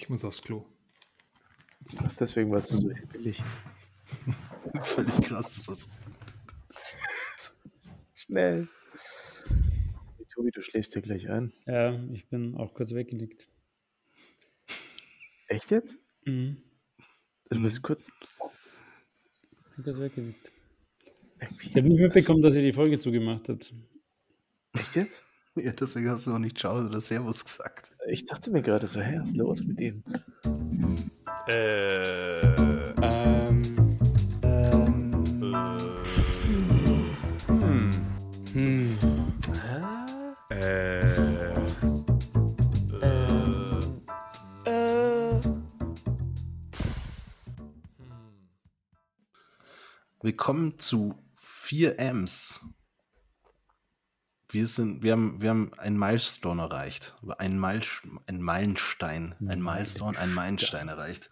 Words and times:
Ich 0.00 0.08
muss 0.08 0.24
aufs 0.24 0.40
Klo. 0.40 0.64
Ach, 1.98 2.12
deswegen 2.14 2.50
warst 2.50 2.70
du 2.70 2.78
so 2.78 2.90
billig. 3.12 3.42
Völlig 4.82 5.14
krass, 5.22 5.54
das 5.56 5.68
was. 5.68 5.90
Schnell. 8.14 8.66
Tobi, 10.32 10.50
du 10.52 10.62
schläfst 10.62 10.94
dir 10.94 11.02
gleich 11.02 11.28
ein. 11.28 11.52
Ja, 11.66 11.92
ich 12.12 12.26
bin 12.28 12.56
auch 12.56 12.72
kurz 12.72 12.92
weggelegt. 12.92 13.46
Echt 15.48 15.70
jetzt? 15.70 15.98
Mhm. 16.24 16.62
Du 17.50 17.60
bist 17.62 17.82
kurz. 17.82 18.10
Ich 19.70 19.76
bin 19.76 19.84
kurz 19.84 19.98
weggelegt. 19.98 20.50
Irgendwie- 21.40 21.66
Ich 21.68 21.76
habe 21.76 21.88
nicht 21.88 22.00
mitbekommen, 22.00 22.40
dass 22.42 22.54
ihr 22.54 22.62
die 22.62 22.72
Folge 22.72 22.98
zugemacht 22.98 23.50
habt. 23.50 23.74
Echt 24.78 24.96
jetzt? 24.96 25.22
Ja, 25.56 25.72
deswegen 25.72 26.08
hast 26.08 26.26
du 26.28 26.32
auch 26.32 26.38
nicht 26.38 26.56
Ciao 26.56 26.78
oder 26.78 27.00
Servus 27.00 27.44
gesagt. 27.44 27.89
Ich 28.12 28.24
dachte 28.24 28.50
mir 28.50 28.60
gerade 28.60 28.88
so, 28.88 29.00
hä, 29.00 29.18
was 29.20 29.28
ist 29.28 29.36
los 29.36 29.62
mit 29.62 29.78
dem? 29.78 30.02
Ähm. 31.48 32.00
Hm. 38.52 38.98
Willkommen 50.20 50.78
zu 50.80 51.14
4 51.36 52.00
Ms. 52.00 52.60
Wir, 54.50 54.66
sind, 54.66 55.02
wir, 55.02 55.12
haben, 55.12 55.40
wir 55.40 55.50
haben 55.50 55.72
einen 55.78 55.98
Milestone 55.98 56.62
erreicht. 56.62 57.14
Ein, 57.38 57.58
Mile, 57.60 57.82
ein 58.26 58.40
Meilenstein. 58.42 59.34
Ein 59.46 59.62
Milestone, 59.62 60.18
ein 60.18 60.32
Meilenstein 60.34 60.88
erreicht. 60.88 61.30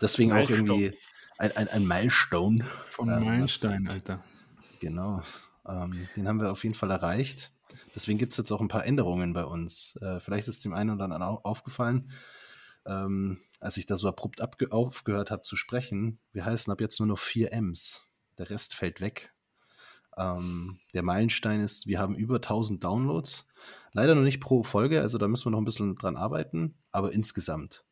Deswegen 0.00 0.32
auch 0.32 0.48
irgendwie 0.48 0.96
ein, 1.38 1.56
ein, 1.56 1.68
ein 1.68 1.86
Milestone. 1.86 2.64
Von 2.86 3.08
Ähm, 3.08 3.24
Meilenstein, 3.24 3.88
Alter. 3.88 4.22
Genau. 4.80 5.22
Ähm, 5.66 6.08
den 6.16 6.28
haben 6.28 6.40
wir 6.40 6.50
auf 6.52 6.62
jeden 6.62 6.74
Fall 6.74 6.90
erreicht. 6.90 7.52
Deswegen 7.94 8.18
gibt 8.18 8.32
es 8.32 8.36
jetzt 8.36 8.50
auch 8.52 8.60
ein 8.60 8.68
paar 8.68 8.84
Änderungen 8.86 9.32
bei 9.32 9.44
uns. 9.44 9.96
Äh, 10.00 10.20
vielleicht 10.20 10.48
ist 10.48 10.64
dem 10.64 10.72
einen 10.74 10.90
oder 10.90 11.04
anderen 11.04 11.22
au- 11.22 11.40
aufgefallen, 11.42 12.10
ähm, 12.86 13.38
als 13.60 13.76
ich 13.76 13.86
da 13.86 13.96
so 13.96 14.08
abrupt 14.08 14.40
aufgehört 14.72 15.30
habe 15.30 15.42
zu 15.42 15.56
sprechen. 15.56 16.18
Wir 16.32 16.44
heißen 16.44 16.72
ab 16.72 16.80
jetzt 16.80 16.98
nur 17.00 17.06
noch 17.08 17.18
4 17.18 17.52
Ms. 17.52 18.00
Der 18.38 18.50
Rest 18.50 18.74
fällt 18.74 19.00
weg. 19.00 19.32
Ähm, 20.16 20.78
der 20.94 21.02
Meilenstein 21.02 21.60
ist, 21.60 21.86
wir 21.86 21.98
haben 21.98 22.14
über 22.14 22.36
1000 22.36 22.82
Downloads. 22.82 23.48
Leider 23.92 24.14
noch 24.14 24.22
nicht 24.22 24.40
pro 24.40 24.62
Folge, 24.62 25.00
also 25.00 25.18
da 25.18 25.28
müssen 25.28 25.46
wir 25.46 25.50
noch 25.50 25.60
ein 25.60 25.66
bisschen 25.66 25.96
dran 25.96 26.16
arbeiten, 26.16 26.74
aber 26.90 27.12
insgesamt. 27.12 27.84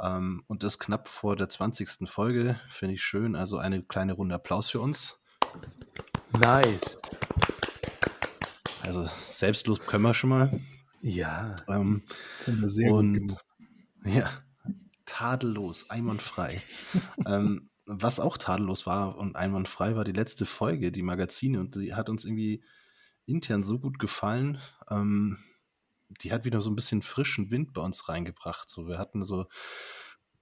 Ähm, 0.00 0.44
und 0.46 0.62
das 0.62 0.78
knapp 0.78 1.08
vor 1.08 1.36
der 1.36 1.48
20. 1.48 2.08
Folge, 2.08 2.58
finde 2.68 2.94
ich 2.94 3.02
schön. 3.02 3.36
Also 3.36 3.58
eine 3.58 3.82
kleine 3.82 4.14
Runde 4.14 4.34
Applaus 4.34 4.70
für 4.70 4.80
uns. 4.80 5.20
Nice. 6.40 6.98
Also 8.82 9.08
selbstlos 9.30 9.80
können 9.80 10.02
wir 10.02 10.14
schon 10.14 10.30
mal. 10.30 10.60
Ja. 11.00 11.54
Ähm, 11.68 12.02
haben 12.46 12.60
wir 12.60 12.68
sehr 12.68 12.92
und 12.92 13.12
gut 13.12 13.28
gemacht. 13.28 13.46
ja, 14.04 14.30
tadellos, 15.06 15.90
einwandfrei. 15.90 16.62
ähm, 17.26 17.70
was 17.86 18.20
auch 18.20 18.38
tadellos 18.38 18.86
war 18.86 19.16
und 19.16 19.36
einwandfrei 19.36 19.96
war 19.96 20.04
die 20.04 20.12
letzte 20.12 20.46
Folge, 20.46 20.92
die 20.92 21.02
Magazine, 21.02 21.60
und 21.60 21.76
die 21.76 21.94
hat 21.94 22.08
uns 22.08 22.24
irgendwie 22.24 22.62
intern 23.26 23.62
so 23.62 23.78
gut 23.78 23.98
gefallen. 23.98 24.58
Ähm, 24.88 25.38
die 26.08 26.32
hat 26.32 26.44
wieder 26.44 26.60
so 26.60 26.70
ein 26.70 26.76
bisschen 26.76 27.02
frischen 27.02 27.50
Wind 27.50 27.72
bei 27.72 27.80
uns 27.82 28.08
reingebracht. 28.08 28.68
So, 28.68 28.86
wir 28.86 28.98
hatten 28.98 29.24
so, 29.24 29.46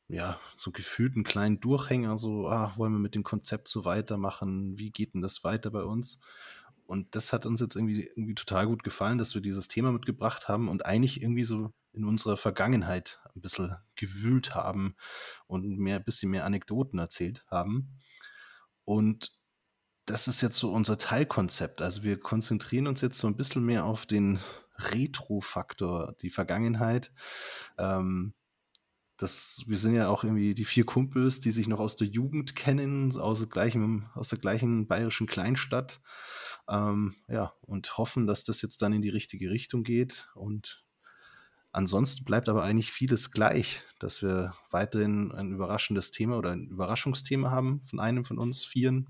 ja, 0.09 0.39
so 0.57 0.71
gefühlt 0.71 1.15
einen 1.15 1.25
kleinen 1.25 1.61
Durchhänger, 1.61 2.19
so, 2.19 2.49
ah, 2.49 2.75
wollen 2.77 2.93
wir 2.93 2.99
mit 2.99 3.15
dem 3.15 3.23
Konzept 3.23 3.69
so 3.69 3.85
weitermachen? 3.85 4.79
Wie 4.79 4.91
geht 4.91 5.15
denn 5.15 5.23
das 5.23 5.45
weiter 5.45 5.71
bei 5.71 5.83
uns? 5.83 6.21
Und 6.85 7.15
das 7.15 7.33
hat 7.33 7.47
uns 7.47 7.61
jetzt 7.61 7.77
irgendwie, 7.77 8.11
irgendwie 8.17 8.35
total 8.35 8.67
gut 8.67 8.83
gefallen, 8.83 9.19
dass 9.19 9.35
wir 9.35 9.41
dieses 9.41 9.69
Thema 9.69 9.93
mitgebracht 9.93 10.49
haben 10.49 10.69
und 10.69 10.85
eigentlich 10.85 11.23
irgendwie 11.23 11.45
so 11.45 11.73
in 11.93 12.05
unserer 12.05 12.37
Vergangenheit 12.37 13.21
ein 13.35 13.41
bisschen 13.41 13.77
gewühlt 13.97 14.55
haben 14.55 14.97
und 15.47 15.79
mehr, 15.79 15.97
ein 15.97 16.05
bisschen 16.05 16.31
mehr 16.31 16.45
Anekdoten 16.45 16.99
erzählt 16.99 17.45
haben. 17.49 18.01
Und 18.85 19.33
das 20.07 20.29
ist 20.29 20.41
jetzt 20.41 20.57
so 20.57 20.73
unser 20.73 20.99
Teilkonzept. 20.99 21.83
Also 21.83 22.03
wir 22.03 22.19
konzentrieren 22.19 22.87
uns 22.87 23.01
jetzt 23.01 23.19
so 23.19 23.27
ein 23.27 23.37
bisschen 23.37 23.65
mehr 23.65 23.85
auf 23.85 24.07
den 24.07 24.41
Retro-Faktor, 24.79 26.17
die 26.21 26.31
Vergangenheit. 26.31 27.13
Ähm, 27.79 28.35
das, 29.17 29.63
wir 29.67 29.79
sind 29.79 29.95
ja 29.95 30.09
auch 30.09 30.25
irgendwie 30.25 30.55
die 30.55 30.65
vier 30.65 30.85
Kumpels, 30.85 31.39
die 31.39 31.53
sich 31.53 31.69
noch 31.69 31.79
aus 31.79 31.95
der 31.95 32.09
Jugend 32.09 32.57
kennen, 32.57 33.17
aus 33.17 33.39
der 33.39 33.49
gleichen, 33.49 34.11
aus 34.15 34.29
der 34.29 34.39
gleichen 34.39 34.89
bayerischen 34.89 35.29
Kleinstadt. 35.29 36.01
Ähm, 36.69 37.17
ja, 37.29 37.53
und 37.63 37.99
hoffen, 37.99 38.27
dass 38.27 38.45
das 38.45 38.63
jetzt 38.63 38.83
dann 38.83 38.93
in 38.93 39.03
die 39.03 39.09
richtige 39.09 39.51
Richtung 39.51 39.83
geht. 39.83 40.29
Und 40.35 40.85
ansonsten 41.73 42.25
bleibt 42.25 42.49
aber 42.49 42.63
eigentlich 42.63 42.93
vieles 42.93 43.31
gleich, 43.31 43.83
dass 43.99 44.23
wir 44.23 44.55
weiterhin 44.71 45.33
ein 45.33 45.53
überraschendes 45.53 46.11
Thema 46.11 46.39
oder 46.39 46.51
ein 46.51 46.69
Überraschungsthema 46.69 47.51
haben 47.51 47.83
von 47.83 48.01
einem 48.01 48.25
von 48.25 48.39
uns 48.39 48.65
Vieren. 48.65 49.09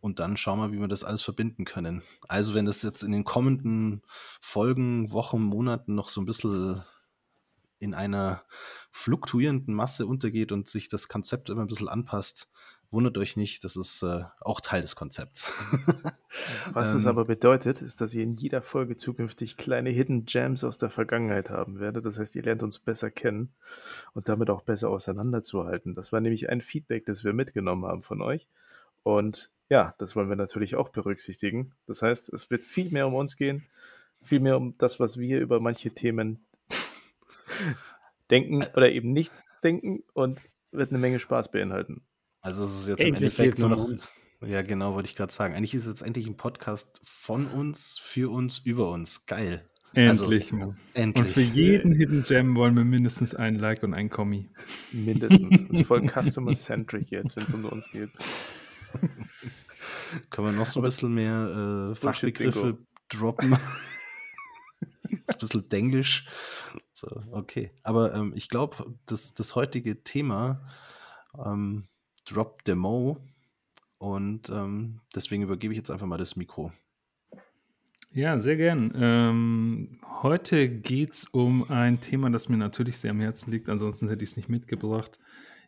Und 0.00 0.18
dann 0.18 0.36
schauen 0.36 0.58
wir, 0.58 0.72
wie 0.72 0.80
wir 0.80 0.88
das 0.88 1.04
alles 1.04 1.22
verbinden 1.22 1.64
können. 1.64 2.02
Also, 2.26 2.54
wenn 2.54 2.64
das 2.64 2.82
jetzt 2.82 3.02
in 3.02 3.12
den 3.12 3.24
kommenden 3.24 4.02
Folgen, 4.40 5.12
Wochen, 5.12 5.42
Monaten 5.42 5.94
noch 5.94 6.08
so 6.08 6.20
ein 6.20 6.26
bisschen 6.26 6.82
in 7.78 7.94
einer 7.94 8.44
fluktuierenden 8.90 9.74
Masse 9.74 10.06
untergeht 10.06 10.52
und 10.52 10.68
sich 10.68 10.88
das 10.88 11.08
Konzept 11.08 11.50
immer 11.50 11.62
ein 11.62 11.66
bisschen 11.66 11.88
anpasst, 11.88 12.50
wundert 12.92 13.16
euch 13.18 13.36
nicht, 13.36 13.64
das 13.64 13.76
ist 13.76 14.02
äh, 14.02 14.24
auch 14.40 14.60
Teil 14.60 14.82
des 14.82 14.94
Konzepts. 14.94 15.50
Was 16.72 16.94
es 16.94 17.04
Ähm, 17.04 17.08
aber 17.08 17.24
bedeutet, 17.24 17.82
ist, 17.82 18.00
dass 18.00 18.14
ihr 18.14 18.22
in 18.22 18.34
jeder 18.34 18.62
Folge 18.62 18.96
zukünftig 18.96 19.56
kleine 19.56 19.90
Hidden 19.90 20.26
Gems 20.26 20.62
aus 20.62 20.78
der 20.78 20.90
Vergangenheit 20.90 21.50
haben 21.50 21.80
werdet. 21.80 22.04
Das 22.04 22.18
heißt, 22.18 22.36
ihr 22.36 22.42
lernt 22.42 22.62
uns 22.62 22.78
besser 22.78 23.10
kennen 23.10 23.52
und 24.14 24.28
damit 24.28 24.50
auch 24.50 24.62
besser 24.62 24.90
auseinanderzuhalten. 24.90 25.94
Das 25.94 26.12
war 26.12 26.20
nämlich 26.20 26.50
ein 26.50 26.60
Feedback, 26.60 27.06
das 27.06 27.24
wir 27.24 27.32
mitgenommen 27.32 27.86
haben 27.86 28.02
von 28.02 28.20
euch. 28.20 28.46
Und 29.02 29.50
ja, 29.68 29.94
das 29.98 30.14
wollen 30.14 30.28
wir 30.28 30.36
natürlich 30.36 30.76
auch 30.76 30.90
berücksichtigen. 30.90 31.72
Das 31.86 32.02
heißt, 32.02 32.32
es 32.32 32.50
wird 32.50 32.64
viel 32.64 32.90
mehr 32.90 33.06
um 33.06 33.14
uns 33.14 33.36
gehen, 33.36 33.66
viel 34.22 34.40
mehr 34.40 34.56
um 34.56 34.76
das, 34.78 35.00
was 35.00 35.18
wir 35.18 35.40
über 35.40 35.60
manche 35.60 35.90
Themen 35.90 36.44
denken 38.30 38.64
oder 38.76 38.90
eben 38.92 39.12
nicht 39.12 39.32
denken 39.64 40.04
und 40.12 40.40
wird 40.72 40.90
eine 40.90 40.98
Menge 40.98 41.20
Spaß 41.20 41.50
beinhalten. 41.50 42.02
Also 42.42 42.64
es 42.64 42.80
ist 42.80 42.88
jetzt 42.88 43.00
im 43.00 43.14
Endlich 43.14 43.22
Endeffekt 43.22 43.48
geht's 43.50 43.60
nur 43.60 43.70
noch. 43.70 43.84
uns. 43.84 44.12
Ja, 44.44 44.62
genau, 44.62 44.94
wollte 44.94 45.08
ich 45.08 45.14
gerade 45.14 45.32
sagen. 45.32 45.54
Eigentlich 45.54 45.74
ist 45.74 45.82
es 45.82 45.88
jetzt 45.88 46.02
endlich 46.02 46.26
ein 46.26 46.36
Podcast 46.36 47.00
von 47.04 47.46
uns, 47.46 47.98
für 47.98 48.30
uns, 48.30 48.58
über 48.58 48.90
uns. 48.90 49.26
Geil. 49.26 49.64
Endlich, 49.94 50.52
Mann. 50.52 50.70
Und 50.70 50.78
Endlich. 50.94 51.28
für 51.28 51.42
jeden 51.42 51.92
Hidden 51.92 52.24
Gem 52.24 52.56
wollen 52.56 52.76
wir 52.76 52.84
mindestens 52.84 53.34
ein 53.34 53.56
Like 53.56 53.82
und 53.84 53.94
ein 53.94 54.10
Kommi. 54.10 54.50
Mindestens. 54.90 55.68
Das 55.68 55.70
ist 55.80 55.86
voll 55.86 56.08
customer-centric 56.08 57.10
jetzt, 57.10 57.36
wenn 57.36 57.44
es 57.44 57.54
um 57.54 57.64
uns 57.66 57.90
geht. 57.90 58.10
Können 60.30 60.48
wir 60.48 60.52
noch 60.52 60.66
so 60.66 60.80
ein 60.80 60.84
bisschen 60.84 61.14
mehr 61.14 61.90
äh, 61.92 61.94
Fachbegriffe 61.94 62.78
droppen? 63.08 63.52
ist 65.10 65.30
ein 65.30 65.38
bisschen 65.38 65.68
denglisch. 65.68 66.26
So, 66.92 67.22
okay. 67.30 67.70
Aber 67.82 68.14
ähm, 68.14 68.32
ich 68.34 68.48
glaube, 68.48 68.96
das, 69.06 69.34
das 69.34 69.54
heutige 69.54 70.02
Thema 70.02 70.66
ähm, 71.44 71.86
Drop 72.24 72.64
Demo 72.64 73.18
und 73.98 74.50
ähm, 74.50 75.00
deswegen 75.14 75.42
übergebe 75.42 75.72
ich 75.72 75.78
jetzt 75.78 75.90
einfach 75.90 76.06
mal 76.06 76.18
das 76.18 76.36
Mikro. 76.36 76.72
Ja, 78.14 78.38
sehr 78.40 78.56
gern. 78.56 78.92
Ähm, 78.94 80.00
heute 80.22 80.68
geht 80.68 81.12
es 81.12 81.24
um 81.24 81.70
ein 81.70 82.00
Thema, 82.00 82.28
das 82.28 82.50
mir 82.50 82.58
natürlich 82.58 82.98
sehr 82.98 83.12
am 83.12 83.20
Herzen 83.20 83.50
liegt. 83.50 83.70
Ansonsten 83.70 84.08
hätte 84.10 84.22
ich 84.22 84.30
es 84.30 84.36
nicht 84.36 84.50
mitgebracht. 84.50 85.18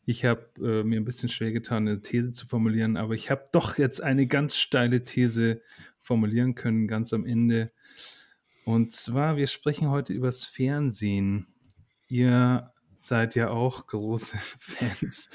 Ich 0.04 0.26
habe 0.26 0.50
äh, 0.60 0.84
mir 0.84 1.00
ein 1.00 1.06
bisschen 1.06 1.30
schwer 1.30 1.52
getan, 1.52 1.88
eine 1.88 2.02
These 2.02 2.32
zu 2.32 2.46
formulieren, 2.46 2.98
aber 2.98 3.14
ich 3.14 3.30
habe 3.30 3.46
doch 3.52 3.78
jetzt 3.78 4.02
eine 4.02 4.26
ganz 4.26 4.56
steile 4.56 5.04
These 5.04 5.62
formulieren 5.98 6.54
können, 6.54 6.86
ganz 6.86 7.14
am 7.14 7.24
Ende. 7.24 7.72
Und 8.66 8.92
zwar, 8.92 9.38
wir 9.38 9.46
sprechen 9.46 9.88
heute 9.88 10.12
übers 10.12 10.44
Fernsehen. 10.44 11.46
Ihr 12.08 12.73
seid 13.06 13.34
ja 13.34 13.50
auch 13.50 13.86
große 13.86 14.38
Fans 14.58 15.28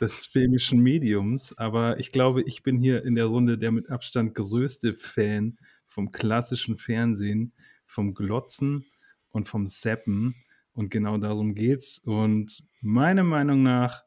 des 0.00 0.26
filmischen 0.26 0.80
Mediums, 0.80 1.56
aber 1.58 1.98
ich 1.98 2.12
glaube, 2.12 2.42
ich 2.42 2.62
bin 2.62 2.78
hier 2.78 3.04
in 3.04 3.14
der 3.14 3.26
Runde 3.26 3.58
der 3.58 3.72
mit 3.72 3.90
Abstand 3.90 4.34
größte 4.34 4.94
Fan 4.94 5.58
vom 5.86 6.12
klassischen 6.12 6.76
Fernsehen, 6.76 7.52
vom 7.84 8.14
Glotzen 8.14 8.86
und 9.30 9.48
vom 9.48 9.66
Seppen. 9.66 10.34
Und 10.72 10.90
genau 10.90 11.16
darum 11.18 11.54
geht's. 11.54 11.98
Und 11.98 12.62
meiner 12.80 13.24
Meinung 13.24 13.62
nach 13.62 14.04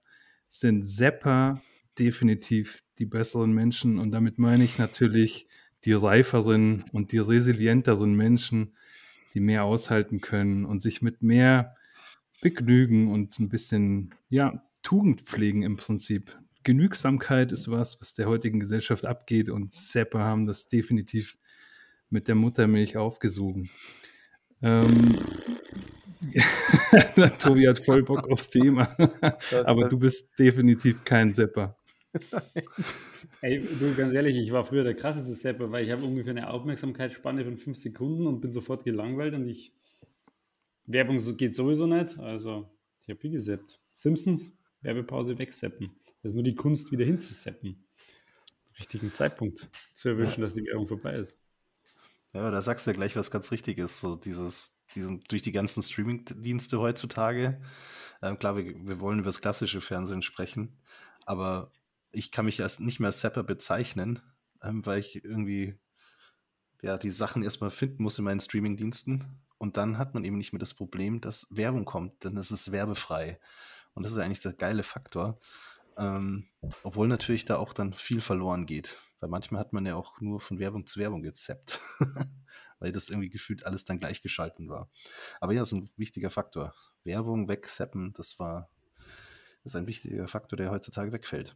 sind 0.48 0.86
Sepper 0.88 1.62
definitiv 1.98 2.84
die 3.00 3.06
besseren 3.06 3.54
Menschen. 3.54 3.98
Und 4.00 4.12
damit 4.12 4.38
meine 4.38 4.64
ich 4.64 4.78
natürlich 4.78 5.48
die 5.86 5.94
reiferen 5.94 6.86
und 6.92 7.12
die 7.12 7.18
resilienteren 7.18 8.14
Menschen, 8.16 8.76
die 9.34 9.40
mehr 9.40 9.64
aushalten 9.64 10.22
können 10.22 10.66
und 10.66 10.82
sich 10.82 11.02
mit 11.02 11.22
mehr 11.22 11.76
Begnügen 12.42 13.12
und 13.12 13.40
ein 13.40 13.50
bisschen, 13.50 14.16
ja, 14.30 14.64
Tugend 14.82 15.22
pflegen 15.22 15.62
im 15.64 15.76
Prinzip. 15.76 16.38
Genügsamkeit 16.64 17.52
ist 17.52 17.70
was, 17.70 18.00
was 18.00 18.14
der 18.14 18.28
heutigen 18.28 18.60
Gesellschaft 18.60 19.06
abgeht 19.06 19.50
und 19.50 19.74
Sepper 19.74 20.20
haben 20.20 20.46
das 20.46 20.68
definitiv 20.68 21.38
mit 22.10 22.28
der 22.28 22.36
Muttermilch 22.36 22.98
aufgesogen. 22.98 23.70
Ähm, 24.62 25.16
Tobi 27.40 27.68
hat 27.68 27.80
voll 27.80 28.04
Bock 28.04 28.30
aufs 28.30 28.50
Thema, 28.50 28.96
aber 29.66 29.88
du 29.88 29.98
bist 29.98 30.38
definitiv 30.38 31.04
kein 31.04 31.34
Sepper. 31.34 31.78
Ey, 33.42 33.66
du, 33.80 33.96
ganz 33.96 34.14
ehrlich, 34.14 34.36
ich 34.36 34.52
war 34.52 34.66
früher 34.66 34.84
der 34.84 34.96
krasseste 34.96 35.32
Sepper, 35.34 35.72
weil 35.72 35.86
ich 35.86 35.92
habe 35.92 36.04
ungefähr 36.04 36.32
eine 36.32 36.50
Aufmerksamkeitsspanne 36.50 37.46
von 37.46 37.58
fünf 37.58 37.78
Sekunden 37.78 38.28
und 38.28 38.42
bin 38.42 38.52
sofort 38.52 38.84
gelangweilt 38.84 39.34
und 39.34 39.48
ich. 39.48 39.74
Werbung 40.92 41.20
geht 41.38 41.56
sowieso 41.56 41.86
nicht, 41.86 42.18
also 42.18 42.68
ich 43.04 43.10
habe 43.10 43.20
viel 43.20 43.32
gesappt. 43.32 43.80
Simpsons, 43.94 44.58
Werbepause 44.82 45.38
wegseppen. 45.38 45.96
Das 46.22 46.32
ist 46.32 46.36
nur 46.36 46.44
die 46.44 46.56
Kunst, 46.56 46.92
wieder 46.92 47.06
hinzuseppen. 47.06 47.86
Richtigen 48.78 49.12
Zeitpunkt 49.12 49.70
zu 49.94 50.10
erwischen, 50.10 50.42
dass 50.42 50.56
die 50.56 50.66
Werbung 50.66 50.88
vorbei 50.88 51.16
ist. 51.16 51.38
Ja, 52.34 52.50
da 52.50 52.62
sagst 52.62 52.86
du 52.86 52.92
ja 52.92 52.96
gleich 52.96 53.16
was 53.16 53.30
ganz 53.30 53.52
Richtiges. 53.52 54.00
So 54.00 54.16
dieses, 54.16 54.82
diesen, 54.96 55.22
durch 55.28 55.42
die 55.42 55.52
ganzen 55.52 55.84
Streaming-Dienste 55.84 56.80
heutzutage. 56.80 57.62
Ähm, 58.22 58.40
klar, 58.40 58.58
wir, 58.58 58.66
wir 58.66 59.00
wollen 59.00 59.20
über 59.20 59.30
das 59.30 59.42
klassische 59.42 59.82
Fernsehen 59.82 60.22
sprechen, 60.22 60.78
aber 61.26 61.72
ich 62.12 62.32
kann 62.32 62.46
mich 62.46 62.62
als 62.62 62.80
nicht 62.80 63.00
mehr 63.00 63.08
als 63.08 63.20
Zapper 63.20 63.44
bezeichnen, 63.44 64.20
ähm, 64.64 64.86
weil 64.86 65.00
ich 65.00 65.24
irgendwie 65.24 65.76
ja, 66.82 66.98
die 66.98 67.12
Sachen 67.12 67.44
erstmal 67.44 67.72
finden 67.72 68.04
muss 68.04 68.18
in 68.18 68.26
meinen 68.26 68.40
Streaming-Diensten. 68.40 69.26
Und 69.60 69.78
dann 69.78 70.00
hat 70.00 70.16
man 70.16 70.24
eben 70.24 70.38
nicht 70.38 70.54
mehr 70.54 70.60
das 70.60 70.74
Problem, 70.74 71.22
dass 71.22 71.56
Werbung 71.56 71.86
kommt, 71.86 72.24
denn 72.24 72.36
es 72.38 72.50
ist 72.50 72.72
werbefrei. 72.72 73.40
Und 73.94 74.04
das 74.04 74.12
ist 74.12 74.18
eigentlich 74.18 74.40
der 74.40 74.54
geile 74.54 74.84
Faktor. 74.84 75.40
Ähm, 75.98 76.48
obwohl 76.82 77.08
natürlich 77.08 77.46
da 77.46 77.58
auch 77.58 77.74
dann 77.74 77.94
viel 77.94 78.22
verloren 78.22 78.66
geht. 78.66 78.98
Weil 79.20 79.30
manchmal 79.30 79.60
hat 79.60 79.74
man 79.74 79.86
ja 79.86 79.96
auch 79.96 80.20
nur 80.22 80.40
von 80.40 80.58
Werbung 80.60 80.88
zu 80.88 81.00
Werbung 81.00 81.22
gezappt. 81.22 81.82
weil 82.80 82.92
das 82.92 83.10
irgendwie 83.10 83.30
gefühlt 83.30 83.66
alles 83.66 83.86
dann 83.86 84.00
gleichgeschalten 84.00 84.70
war. 84.70 84.90
Aber 85.42 85.54
ja, 85.54 85.60
das 85.60 85.74
ist 85.74 85.80
ein 85.80 85.90
wichtiger 85.98 86.30
Faktor. 86.30 86.74
Werbung 87.04 87.50
wegzappen, 87.50 88.14
das 88.14 88.40
war 88.40 88.70
das 89.64 89.74
ist 89.74 89.76
ein 89.76 89.88
wichtiger 89.88 90.28
Faktor, 90.28 90.58
der 90.58 90.72
heutzutage 90.72 91.12
wegfällt. 91.12 91.56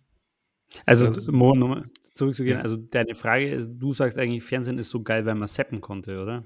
Also, 0.85 1.31
Mo, 1.31 1.55
nochmal 1.55 1.89
zurückzugehen. 2.15 2.59
Also, 2.59 2.77
deine 2.77 3.15
Frage 3.15 3.53
ist, 3.53 3.71
du 3.73 3.93
sagst 3.93 4.17
eigentlich, 4.17 4.43
Fernsehen 4.43 4.77
ist 4.77 4.89
so 4.89 5.03
geil, 5.03 5.25
weil 5.25 5.35
man 5.35 5.47
zappen 5.47 5.81
konnte, 5.81 6.21
oder? 6.21 6.45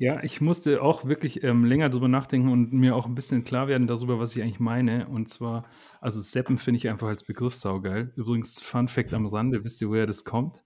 Ja, 0.00 0.22
ich 0.22 0.40
musste 0.40 0.80
auch 0.80 1.06
wirklich 1.06 1.42
ähm, 1.42 1.64
länger 1.64 1.90
drüber 1.90 2.06
nachdenken 2.06 2.50
und 2.50 2.72
mir 2.72 2.94
auch 2.94 3.06
ein 3.06 3.16
bisschen 3.16 3.42
klar 3.42 3.66
werden 3.66 3.88
darüber, 3.88 4.20
was 4.20 4.36
ich 4.36 4.42
eigentlich 4.42 4.60
meine. 4.60 5.08
Und 5.08 5.28
zwar, 5.28 5.66
also 6.00 6.20
Seppen 6.20 6.56
finde 6.56 6.78
ich 6.78 6.88
einfach 6.88 7.08
als 7.08 7.24
Begriff 7.24 7.56
saugeil. 7.56 8.12
Übrigens, 8.14 8.60
Fun 8.60 8.86
Fact 8.86 9.12
am 9.12 9.26
Rande, 9.26 9.64
wisst 9.64 9.82
ihr, 9.82 9.88
woher 9.88 10.06
das 10.06 10.24
kommt? 10.24 10.62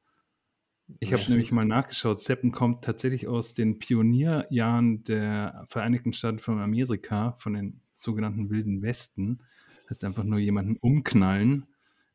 Ich 1.00 1.14
habe 1.14 1.23
nämlich 1.29 1.50
mal 1.50 1.64
nachgeschaut. 1.64 2.23
Seppen 2.23 2.52
kommt 2.52 2.84
tatsächlich 2.84 3.26
aus 3.26 3.55
den 3.55 3.79
Pionierjahren 3.79 5.02
der 5.05 5.64
Vereinigten 5.67 6.12
Staaten 6.12 6.38
von 6.38 6.61
Amerika, 6.61 7.32
von 7.38 7.55
den 7.55 7.81
sogenannten 7.94 8.50
Wilden 8.50 8.82
Westen. 8.82 9.38
Das 9.85 9.96
heißt 9.96 10.05
einfach 10.05 10.25
nur 10.25 10.40
jemanden 10.40 10.76
umknallen, 10.76 11.67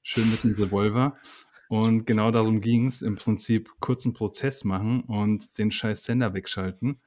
schön 0.03 0.29
mit 0.29 0.43
dem 0.43 0.51
Revolver. 0.51 1.17
Und 1.67 2.05
genau 2.05 2.29
darum 2.29 2.61
ging 2.61 2.85
es, 2.85 3.01
im 3.01 3.15
Prinzip 3.15 3.71
kurzen 3.79 4.13
Prozess 4.13 4.63
machen 4.63 5.01
und 5.01 5.57
den 5.57 5.71
scheiß 5.71 6.03
Sender 6.03 6.35
wegschalten. 6.35 7.01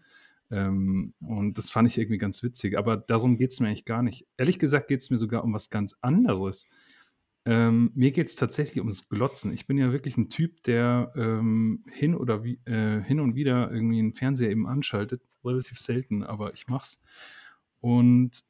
Ähm, 0.50 1.14
und 1.20 1.58
das 1.58 1.70
fand 1.70 1.88
ich 1.88 1.98
irgendwie 1.98 2.18
ganz 2.18 2.42
witzig. 2.42 2.76
Aber 2.76 2.96
darum 2.96 3.36
geht 3.36 3.52
es 3.52 3.60
mir 3.60 3.68
eigentlich 3.68 3.84
gar 3.84 4.02
nicht. 4.02 4.26
Ehrlich 4.36 4.58
gesagt 4.58 4.88
geht 4.88 5.00
es 5.00 5.10
mir 5.10 5.18
sogar 5.18 5.44
um 5.44 5.54
was 5.54 5.70
ganz 5.70 5.96
anderes. 6.00 6.68
Ähm, 7.46 7.90
mir 7.94 8.10
geht 8.10 8.28
es 8.28 8.34
tatsächlich 8.34 8.78
ums 8.78 9.08
Glotzen. 9.08 9.52
Ich 9.52 9.66
bin 9.66 9.78
ja 9.78 9.92
wirklich 9.92 10.16
ein 10.16 10.28
Typ, 10.28 10.62
der 10.64 11.12
ähm, 11.16 11.84
hin 11.90 12.14
oder 12.14 12.44
wie, 12.44 12.60
äh, 12.66 13.02
hin 13.02 13.20
und 13.20 13.34
wieder 13.34 13.70
irgendwie 13.70 13.98
einen 13.98 14.12
Fernseher 14.12 14.50
eben 14.50 14.66
anschaltet. 14.66 15.22
Relativ 15.44 15.78
selten, 15.78 16.22
aber 16.22 16.52
ich 16.52 16.68
mach's. 16.68 17.00
Und 17.80 18.44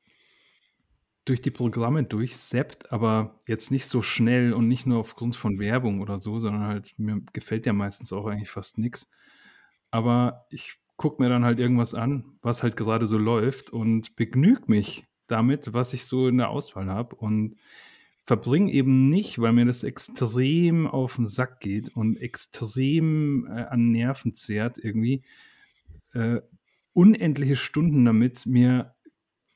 durch 1.25 1.41
die 1.41 1.51
Programme 1.53 2.03
durchseppt, 2.03 2.91
aber 2.93 3.41
jetzt 3.47 3.71
nicht 3.71 3.87
so 3.87 4.03
schnell 4.03 4.53
und 4.53 4.67
nicht 4.67 4.87
nur 4.87 4.99
aufgrund 4.99 5.37
von 5.37 5.61
Werbung 5.61 6.01
oder 6.01 6.19
so, 6.19 6.41
sondern 6.41 6.65
halt, 6.65 6.95
mir 6.99 7.21
gefällt 7.33 7.67
ja 7.67 7.73
meistens 7.73 8.13
auch 8.13 8.27
eigentlich 8.27 8.51
fast 8.51 8.79
nichts. 8.79 9.09
Aber 9.93 10.47
ich 10.51 10.81
gucke 11.01 11.23
mir 11.23 11.31
dann 11.31 11.47
halt 11.47 11.59
irgendwas 11.59 11.95
an, 11.95 12.37
was 12.43 12.63
halt 12.63 12.77
gerade 12.77 13.07
so 13.07 13.17
läuft 13.17 13.71
und 13.71 14.17
begnüge 14.17 14.65
mich 14.67 15.07
damit, 15.29 15.73
was 15.73 15.95
ich 15.95 16.05
so 16.05 16.29
in 16.29 16.37
der 16.37 16.51
Auswahl 16.51 16.91
habe 16.91 17.17
und 17.17 17.57
verbringe 18.27 18.71
eben 18.71 19.09
nicht, 19.09 19.39
weil 19.39 19.55
mir 19.55 19.65
das 19.65 19.83
extrem 19.83 20.87
auf 20.87 21.17
den 21.17 21.27
Sack 21.27 21.61
geht 21.61 21.89
und 21.97 22.19
extrem 22.19 23.47
äh, 23.47 23.63
an 23.63 23.93
Nerven 23.93 24.35
zehrt 24.35 24.77
irgendwie, 24.77 25.23
äh, 26.13 26.43
unendliche 26.93 27.57
Stunden 27.57 28.05
damit, 28.05 28.45
mir 28.45 28.95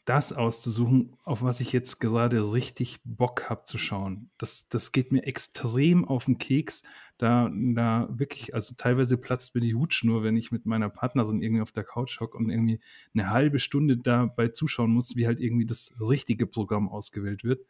das 0.05 0.33
auszusuchen, 0.33 1.17
auf 1.25 1.43
was 1.43 1.61
ich 1.61 1.73
jetzt 1.73 1.99
gerade 1.99 2.53
richtig 2.53 3.01
Bock 3.05 3.49
habe 3.49 3.65
zu 3.65 3.79
schauen. 3.79 4.31
Das, 4.37 4.69
das 4.69 4.93
geht 4.93 5.13
mir 5.13 5.25
extrem 5.25 6.05
auf 6.05 6.27
den 6.27 6.37
Keks. 6.37 6.83
Da, 7.17 7.51
da 7.55 8.09
wirklich, 8.11 8.55
also 8.55 8.75
teilweise 8.77 9.17
platzt 9.17 9.55
mir 9.55 9.63
die 9.63 9.75
Hutschnur, 9.75 10.23
wenn 10.23 10.37
ich 10.37 10.53
mit 10.53 10.67
meiner 10.67 10.91
Partnerin 10.91 11.41
irgendwie 11.41 11.63
auf 11.63 11.73
der 11.73 11.85
Couch 11.85 12.21
hocke 12.21 12.37
und 12.37 12.51
irgendwie 12.51 12.81
eine 13.15 13.31
halbe 13.31 13.59
Stunde 13.59 13.97
dabei 13.97 14.49
zuschauen 14.49 14.91
muss, 14.91 15.17
wie 15.17 15.27
halt 15.27 15.41
irgendwie 15.41 15.67
das 15.67 15.95
richtige 16.01 16.47
Programm 16.47 16.89
ausgewählt 16.89 17.43
wird. 17.43 17.65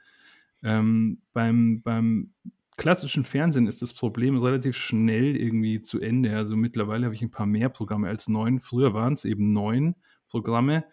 Ähm, 0.63 1.23
beim, 1.33 1.83
beim 1.83 2.33
klassischen 2.77 3.23
Fernsehen 3.23 3.69
ist 3.69 3.81
das 3.83 3.93
Problem 3.93 4.39
relativ 4.39 4.77
schnell 4.77 5.37
irgendwie 5.37 5.83
zu 5.83 6.01
Ende. 6.01 6.37
Also 6.37 6.57
mittlerweile 6.57 7.05
habe 7.05 7.15
ich 7.15 7.23
ein 7.23 7.31
paar 7.31 7.47
mehr 7.47 7.69
Programme 7.69 8.09
als 8.09 8.27
neun. 8.27 8.59
Früher 8.59 8.93
waren 8.93 9.13
es 9.13 9.25
eben 9.25 9.53
neun 9.53 9.95
Programme 10.29 10.85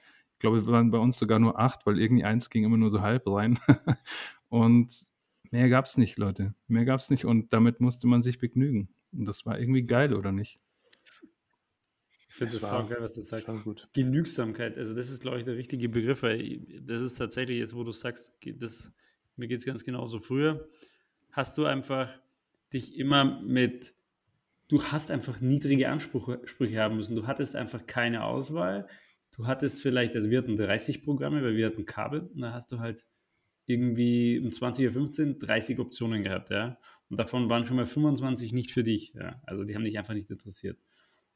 glaube, 0.41 0.65
wir 0.65 0.71
waren 0.71 0.91
bei 0.91 0.97
uns 0.97 1.17
sogar 1.17 1.39
nur 1.39 1.57
acht, 1.57 1.85
weil 1.85 1.99
irgendwie 1.99 2.25
eins 2.25 2.49
ging 2.49 2.65
immer 2.65 2.77
nur 2.77 2.89
so 2.89 3.01
halb 3.01 3.25
rein. 3.27 3.59
und 4.49 5.05
mehr 5.51 5.69
gab 5.69 5.85
es 5.85 5.97
nicht, 5.97 6.17
Leute. 6.17 6.53
Mehr 6.67 6.83
gab 6.83 6.99
es 6.99 7.09
nicht 7.09 7.25
und 7.25 7.53
damit 7.53 7.79
musste 7.79 8.07
man 8.07 8.21
sich 8.21 8.39
begnügen. 8.39 8.89
Und 9.13 9.25
das 9.25 9.45
war 9.45 9.59
irgendwie 9.59 9.83
geil, 9.83 10.13
oder 10.13 10.31
nicht? 10.31 10.59
Ich 12.27 12.35
finde 12.35 12.53
das 12.53 12.63
auch 12.63 12.89
geil, 12.89 12.99
was 13.01 13.15
du 13.15 13.21
sagst. 13.21 13.47
Gut. 13.63 13.89
Genügsamkeit, 13.93 14.77
also 14.77 14.93
das 14.93 15.09
ist, 15.09 15.21
glaube 15.21 15.39
ich, 15.39 15.45
der 15.45 15.57
richtige 15.57 15.89
Begriff, 15.89 16.23
weil 16.23 16.59
das 16.81 17.01
ist 17.01 17.15
tatsächlich 17.15 17.59
jetzt, 17.59 17.75
wo 17.75 17.83
du 17.83 17.91
sagst, 17.91 18.33
das, 18.55 18.91
mir 19.35 19.47
geht 19.47 19.59
es 19.59 19.65
ganz 19.65 19.83
genauso. 19.83 20.19
Früher 20.19 20.67
hast 21.31 21.57
du 21.57 21.65
einfach 21.65 22.19
dich 22.73 22.97
immer 22.97 23.41
mit, 23.41 23.93
du 24.69 24.81
hast 24.81 25.11
einfach 25.11 25.41
niedrige 25.41 25.89
Ansprüche 25.89 26.79
haben 26.79 26.95
müssen. 26.95 27.15
Du 27.15 27.27
hattest 27.27 27.55
einfach 27.55 27.85
keine 27.85 28.23
Auswahl 28.23 28.87
du 29.31 29.47
hattest 29.47 29.81
vielleicht, 29.81 30.15
also 30.15 30.29
wir 30.29 30.37
hatten 30.37 30.55
30 30.55 31.03
Programme, 31.03 31.43
weil 31.43 31.55
wir 31.55 31.65
hatten 31.65 31.85
Kabel 31.85 32.21
und 32.33 32.41
da 32.41 32.53
hast 32.53 32.71
du 32.71 32.79
halt 32.79 33.05
irgendwie 33.65 34.39
um 34.39 34.49
20.15 34.49 35.27
Uhr 35.27 35.39
30 35.39 35.79
Optionen 35.79 36.23
gehabt, 36.23 36.49
ja. 36.49 36.77
Und 37.09 37.17
davon 37.17 37.49
waren 37.49 37.65
schon 37.65 37.75
mal 37.75 37.85
25 37.85 38.53
nicht 38.53 38.71
für 38.71 38.83
dich, 38.83 39.13
ja. 39.13 39.41
Also 39.45 39.63
die 39.63 39.75
haben 39.75 39.83
dich 39.83 39.97
einfach 39.97 40.13
nicht 40.13 40.29
interessiert. 40.29 40.77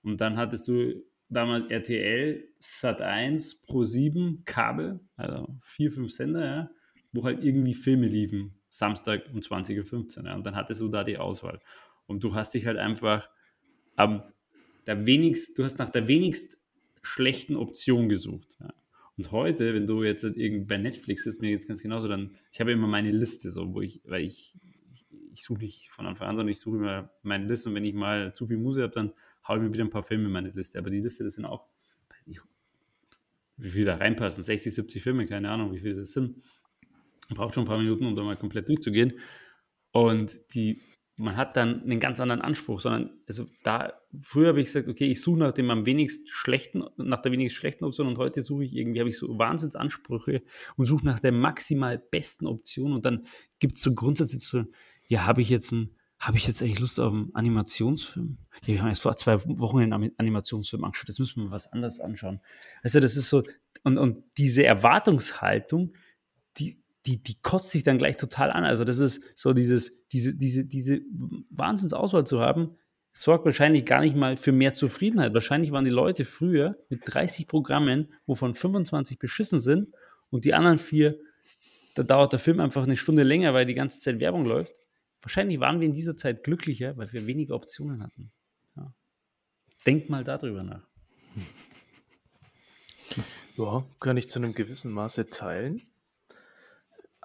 Und 0.02 0.22
dann 0.22 0.38
hattest 0.38 0.68
du 0.68 1.04
damals 1.30 1.70
RTL, 1.70 2.48
Sat1, 2.62 3.66
Pro7, 3.66 4.44
Kabel, 4.46 5.00
also 5.16 5.48
vier, 5.62 5.92
fünf 5.92 6.12
Sender, 6.12 6.46
ja, 6.46 6.70
wo 7.12 7.24
halt 7.24 7.44
irgendwie 7.44 7.74
Filme 7.74 8.08
liefen, 8.08 8.56
Samstag 8.70 9.24
um 9.32 9.40
20.15 9.40 10.20
Uhr, 10.20 10.26
ja. 10.26 10.36
Und 10.36 10.46
dann 10.46 10.56
hattest 10.56 10.82
du 10.82 10.88
da 10.88 11.04
die 11.04 11.18
Auswahl. 11.18 11.60
Und 12.08 12.24
du 12.24 12.36
hast 12.36 12.54
dich 12.54 12.66
halt 12.66 12.78
einfach 12.78 13.30
am 13.96 14.24
der 14.86 15.06
wenigst, 15.06 15.58
du 15.58 15.64
hast 15.64 15.80
nach 15.80 15.90
der 15.90 16.08
wenigst 16.08 16.58
schlechten 17.06 17.56
Option 17.56 18.10
gesucht. 18.10 18.58
Ja. 18.60 18.74
Und 19.18 19.32
heute, 19.32 19.74
wenn 19.74 19.88
du 19.88 20.04
jetzt 20.04 20.24
irgendwie 20.24 20.66
bei 20.66 20.78
Netflix 20.78 21.26
ist 21.26 21.42
mir 21.42 21.50
jetzt 21.50 21.68
ganz 21.68 21.82
genauso, 21.82 22.08
dann, 22.08 22.36
ich 22.52 22.60
habe 22.60 22.72
immer 22.72 22.88
meine 22.88 23.12
Liste, 23.12 23.52
so, 23.52 23.74
wo 23.74 23.82
ich, 23.82 24.02
weil 24.06 24.24
ich, 24.24 24.54
ich, 25.34 25.44
suche 25.44 25.60
nicht 25.60 25.90
von 25.92 26.06
Anfang 26.06 26.28
an, 26.28 26.36
sondern 26.36 26.52
ich 26.52 26.60
suche 26.60 26.78
immer 26.78 27.10
meine 27.24 27.46
Liste 27.46 27.70
und 27.70 27.76
wenn 27.76 27.86
ich 27.86 27.94
mal 27.94 28.34
zu 28.34 28.48
viel 28.48 28.58
Musik 28.58 28.84
habe, 28.84 28.94
dann 28.94 29.14
haue 29.48 29.58
ich 29.58 29.64
mir 29.64 29.74
wieder 29.74 29.86
ein 29.86 29.90
paar 29.90 30.04
Filme 30.04 30.26
in 30.26 30.32
meine 30.32 30.50
Liste. 30.50 30.80
Aber 30.80 30.90
die 30.90 31.00
Liste, 31.00 31.24
das 31.24 31.36
sind 31.36 31.46
auch, 31.46 31.66
ich, 32.26 32.40
wie 33.58 33.70
viel 33.70 33.86
da 33.86 33.96
reinpassen, 33.96 34.44
60, 34.44 34.74
70 34.74 35.02
Filme, 35.04 35.26
keine 35.26 35.50
Ahnung, 35.50 35.74
wie 35.74 35.80
viele 35.80 35.96
das 35.96 36.12
sind. 36.12 36.42
Braucht 37.30 37.56
schon 37.56 37.64
ein 37.64 37.68
paar 37.68 37.80
Minuten, 37.80 38.06
um 38.06 38.16
da 38.16 38.24
mal 38.24 38.38
komplett 38.38 38.68
durchzugehen. 38.68 39.14
Und 39.92 40.38
die 40.54 40.82
man 41.18 41.38
hat 41.38 41.56
dann 41.56 41.84
einen 41.84 42.00
ganz 42.00 42.20
anderen 42.20 42.42
Anspruch, 42.42 42.82
sondern 42.82 43.12
also 43.28 43.48
da 43.64 43.94
früher 44.22 44.50
habe 44.50 44.60
ich 44.60 44.68
gesagt, 44.68 44.90
okay, 44.90 45.06
ich 45.06 45.22
suche 45.22 45.40
nach 45.40 45.54
dem 45.54 45.70
am 45.70 45.86
wenigst 45.86 46.30
schlechten, 46.30 46.84
nach 46.98 47.22
der 47.22 47.32
wenigst 47.32 47.56
schlechten 47.56 47.86
Option 47.86 48.08
und 48.08 48.18
heute 48.18 48.42
suche 48.42 48.66
ich 48.66 48.76
irgendwie, 48.76 49.00
habe 49.00 49.10
ich 49.10 49.18
so 49.18 49.38
Wahnsinnsansprüche 49.38 50.44
und 50.76 50.86
suche 50.86 51.06
nach 51.06 51.20
der 51.20 51.32
maximal 51.32 51.98
besten 51.98 52.48
Option 52.48 52.92
und 52.92 53.06
dann 53.06 53.26
gibt 53.60 53.78
es 53.78 53.84
so 53.84 53.94
grundsätzlich 53.96 54.44
so, 54.44 54.66
ja, 55.08 55.26
habe 55.26 55.42
ich 55.42 55.50
jetzt 55.50 55.72
ein, 55.72 55.96
habe 56.20 56.38
ich 56.38 56.48
jetzt 56.48 56.62
eigentlich 56.62 56.80
Lust 56.80 57.00
auf 57.00 57.14
einen 57.14 57.34
Animationsfilm? 57.34 58.38
Ja, 58.64 58.74
wir 58.74 58.82
haben 58.82 58.90
jetzt 58.90 59.02
vor 59.02 59.16
zwei 59.16 59.40
Wochen 59.46 59.80
einen 59.80 60.12
Animationsfilm 60.18 60.84
angeschaut, 60.84 61.08
jetzt 61.08 61.20
müssen 61.20 61.44
wir 61.44 61.52
was 61.52 61.72
anderes 61.72 62.02
anschauen. 62.02 62.42
Also 62.84 63.00
das 63.00 63.16
ist 63.16 63.30
so, 63.30 63.44
und, 63.84 63.98
und 63.98 64.24
diese 64.38 64.66
Erwartungshaltung, 64.66 65.94
die, 66.58 66.84
die, 67.06 67.22
die 67.22 67.36
kotzt 67.42 67.72
sich 67.72 67.84
dann 67.84 67.98
gleich 67.98 68.18
total 68.18 68.52
an. 68.52 68.64
Also 68.64 68.84
das 68.84 69.00
ist 69.00 69.24
so 69.38 69.54
dieses, 69.54 70.08
diese, 70.08 70.36
diese, 70.36 70.66
diese 70.66 71.02
Wahnsinnsauswahl 71.52 72.26
zu 72.26 72.40
haben, 72.40 72.78
sorgt 73.14 73.46
wahrscheinlich 73.46 73.86
gar 73.86 74.02
nicht 74.02 74.16
mal 74.16 74.38
für 74.38 74.52
mehr 74.52 74.74
Zufriedenheit. 74.74 75.34
Wahrscheinlich 75.34 75.72
waren 75.72 75.86
die 75.86 75.92
Leute 75.92 76.26
früher 76.26 76.78
mit 76.90 77.02
30 77.06 77.48
Programmen, 77.48 78.12
wovon 78.26 78.54
25 78.54 79.20
beschissen 79.20 79.60
sind 79.60 79.94
und 80.30 80.46
die 80.46 80.54
anderen 80.54 80.78
vier, 80.78 81.18
da 81.94 82.04
dauert 82.04 82.34
der 82.34 82.40
Film 82.40 82.60
einfach 82.60 82.84
eine 82.84 82.98
Stunde 82.98 83.24
länger, 83.24 83.54
weil 83.54 83.66
die 83.66 83.74
ganze 83.74 84.02
Zeit 84.02 84.20
Werbung 84.20 84.46
läuft. 84.46 84.74
Wahrscheinlich 85.22 85.60
waren 85.60 85.80
wir 85.80 85.88
in 85.88 85.94
dieser 85.94 86.18
Zeit 86.18 86.44
glücklicher, 86.44 86.98
weil 86.98 87.12
wir 87.14 87.26
weniger 87.26 87.56
Optionen 87.56 88.04
hatten. 88.04 88.32
Ja. 88.76 88.94
Denk 89.86 90.10
mal 90.10 90.24
darüber 90.24 90.64
nach. 90.64 90.86
Ja, 93.56 93.86
kann 94.00 94.18
ich 94.18 94.30
zu 94.30 94.40
einem 94.40 94.54
gewissen 94.54 94.92
Maße 94.92 95.30
teilen. 95.30 95.84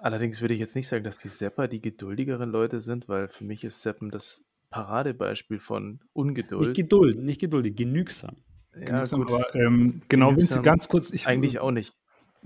Allerdings 0.01 0.41
würde 0.41 0.55
ich 0.55 0.59
jetzt 0.59 0.75
nicht 0.75 0.87
sagen, 0.87 1.03
dass 1.03 1.17
die 1.17 1.27
Sepper 1.27 1.67
die 1.67 1.79
geduldigeren 1.79 2.49
Leute 2.49 2.81
sind, 2.81 3.07
weil 3.07 3.27
für 3.27 3.43
mich 3.43 3.63
ist 3.63 3.83
Seppen 3.83 4.09
das 4.09 4.43
Paradebeispiel 4.71 5.59
von 5.59 5.99
Ungeduld. 6.13 6.69
Nicht 6.69 6.75
Geduld, 6.75 7.19
nicht 7.19 7.39
geduldig, 7.39 7.75
genügsam. 7.75 8.37
Ja, 8.73 8.85
genügsam, 8.85 9.21
gut. 9.21 9.31
Aber, 9.31 9.55
ähm, 9.55 10.01
genau, 10.09 10.35
Vince, 10.35 10.61
ganz 10.63 10.87
kurz. 10.87 11.11
Ich, 11.11 11.27
eigentlich 11.27 11.59
auch 11.59 11.69
nicht. 11.69 11.93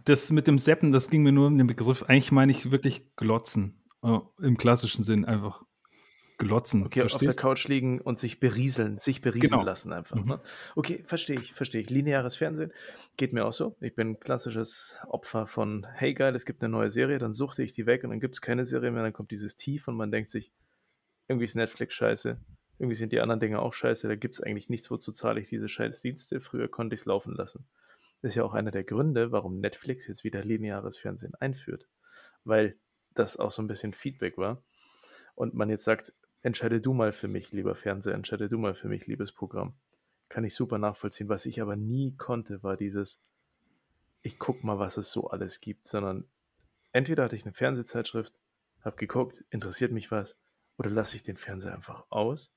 Das 0.03 0.31
mit 0.31 0.47
dem 0.47 0.57
Seppen, 0.57 0.91
das 0.91 1.09
ging 1.09 1.24
mir 1.24 1.31
nur 1.31 1.47
um 1.47 1.57
den 1.57 1.67
Begriff. 1.67 2.03
Eigentlich 2.03 2.33
meine 2.33 2.51
ich 2.51 2.71
wirklich 2.71 3.15
glotzen. 3.15 3.81
Oh, 4.01 4.24
Im 4.41 4.57
klassischen 4.57 5.03
Sinn 5.03 5.24
einfach 5.24 5.63
glotzen. 6.37 6.85
Okay, 6.85 7.01
verstehst? 7.01 7.29
auf 7.29 7.35
der 7.35 7.41
Couch 7.41 7.67
liegen 7.67 8.01
und 8.01 8.19
sich 8.19 8.39
berieseln, 8.39 8.97
sich 8.97 9.21
berieseln 9.21 9.51
genau. 9.51 9.63
lassen 9.63 9.93
einfach. 9.93 10.17
Mhm. 10.17 10.27
Ne? 10.27 10.41
Okay, 10.75 11.03
verstehe 11.05 11.39
ich, 11.39 11.53
verstehe 11.53 11.81
ich. 11.81 11.89
Lineares 11.89 12.35
Fernsehen 12.35 12.71
geht 13.17 13.33
mir 13.33 13.45
auch 13.45 13.53
so. 13.53 13.75
Ich 13.81 13.95
bin 13.95 14.11
ein 14.11 14.19
klassisches 14.19 14.97
Opfer 15.07 15.47
von, 15.47 15.85
hey 15.93 16.13
geil, 16.13 16.35
es 16.35 16.45
gibt 16.45 16.61
eine 16.61 16.71
neue 16.71 16.91
Serie, 16.91 17.17
dann 17.17 17.33
suchte 17.33 17.63
ich 17.63 17.73
die 17.73 17.85
weg 17.85 18.03
und 18.03 18.09
dann 18.09 18.19
gibt 18.19 18.35
es 18.35 18.41
keine 18.41 18.65
Serie 18.65 18.91
mehr, 18.91 19.03
dann 19.03 19.13
kommt 19.13 19.31
dieses 19.31 19.55
Tief 19.55 19.87
und 19.87 19.95
man 19.95 20.11
denkt 20.11 20.29
sich, 20.29 20.51
irgendwie 21.27 21.45
ist 21.45 21.55
Netflix 21.55 21.95
scheiße, 21.95 22.37
irgendwie 22.77 22.95
sind 22.95 23.11
die 23.11 23.21
anderen 23.21 23.39
Dinge 23.39 23.59
auch 23.59 23.73
scheiße, 23.73 24.07
da 24.07 24.15
gibt 24.15 24.35
es 24.35 24.41
eigentlich 24.41 24.69
nichts, 24.69 24.91
wozu 24.91 25.11
zahle 25.11 25.39
ich 25.39 25.47
diese 25.47 25.69
scheiß 25.69 26.01
Dienste. 26.01 26.41
Früher 26.41 26.67
konnte 26.67 26.93
ich 26.93 27.01
es 27.01 27.05
laufen 27.05 27.33
lassen. 27.33 27.65
Das 28.21 28.31
ist 28.31 28.35
ja 28.35 28.43
auch 28.43 28.53
einer 28.53 28.71
der 28.71 28.83
Gründe, 28.83 29.31
warum 29.31 29.59
Netflix 29.59 30.07
jetzt 30.07 30.23
wieder 30.23 30.43
lineares 30.43 30.97
Fernsehen 30.97 31.35
einführt. 31.35 31.87
Weil 32.43 32.77
das 33.13 33.37
auch 33.37 33.51
so 33.51 33.61
ein 33.61 33.67
bisschen 33.67 33.93
Feedback 33.93 34.37
war. 34.37 34.63
Und 35.35 35.53
man 35.53 35.69
jetzt 35.69 35.83
sagt, 35.83 36.13
entscheide 36.45 36.79
du 36.79 36.93
mal 36.93 37.11
für 37.11 37.27
mich, 37.27 37.51
lieber 37.51 37.73
Fernseher, 37.73 38.13
entscheide 38.13 38.47
du 38.49 38.59
mal 38.59 38.75
für 38.75 38.87
mich, 38.87 39.07
liebes 39.07 39.31
Programm. 39.31 39.73
Kann 40.29 40.43
ich 40.43 40.53
super 40.53 40.77
nachvollziehen. 40.77 41.27
Was 41.27 41.47
ich 41.47 41.59
aber 41.59 41.75
nie 41.75 42.15
konnte, 42.17 42.61
war 42.61 42.77
dieses, 42.77 43.19
ich 44.21 44.37
guck 44.37 44.63
mal, 44.63 44.77
was 44.77 44.97
es 44.97 45.11
so 45.11 45.27
alles 45.27 45.59
gibt, 45.59 45.87
sondern 45.87 46.25
entweder 46.91 47.23
hatte 47.23 47.35
ich 47.35 47.45
eine 47.45 47.53
Fernsehzeitschrift, 47.53 48.31
habe 48.81 48.95
geguckt, 48.95 49.43
interessiert 49.49 49.91
mich 49.91 50.11
was, 50.11 50.37
oder 50.77 50.91
lasse 50.91 51.15
ich 51.15 51.23
den 51.23 51.35
Fernseher 51.35 51.73
einfach 51.73 52.05
aus. 52.11 52.51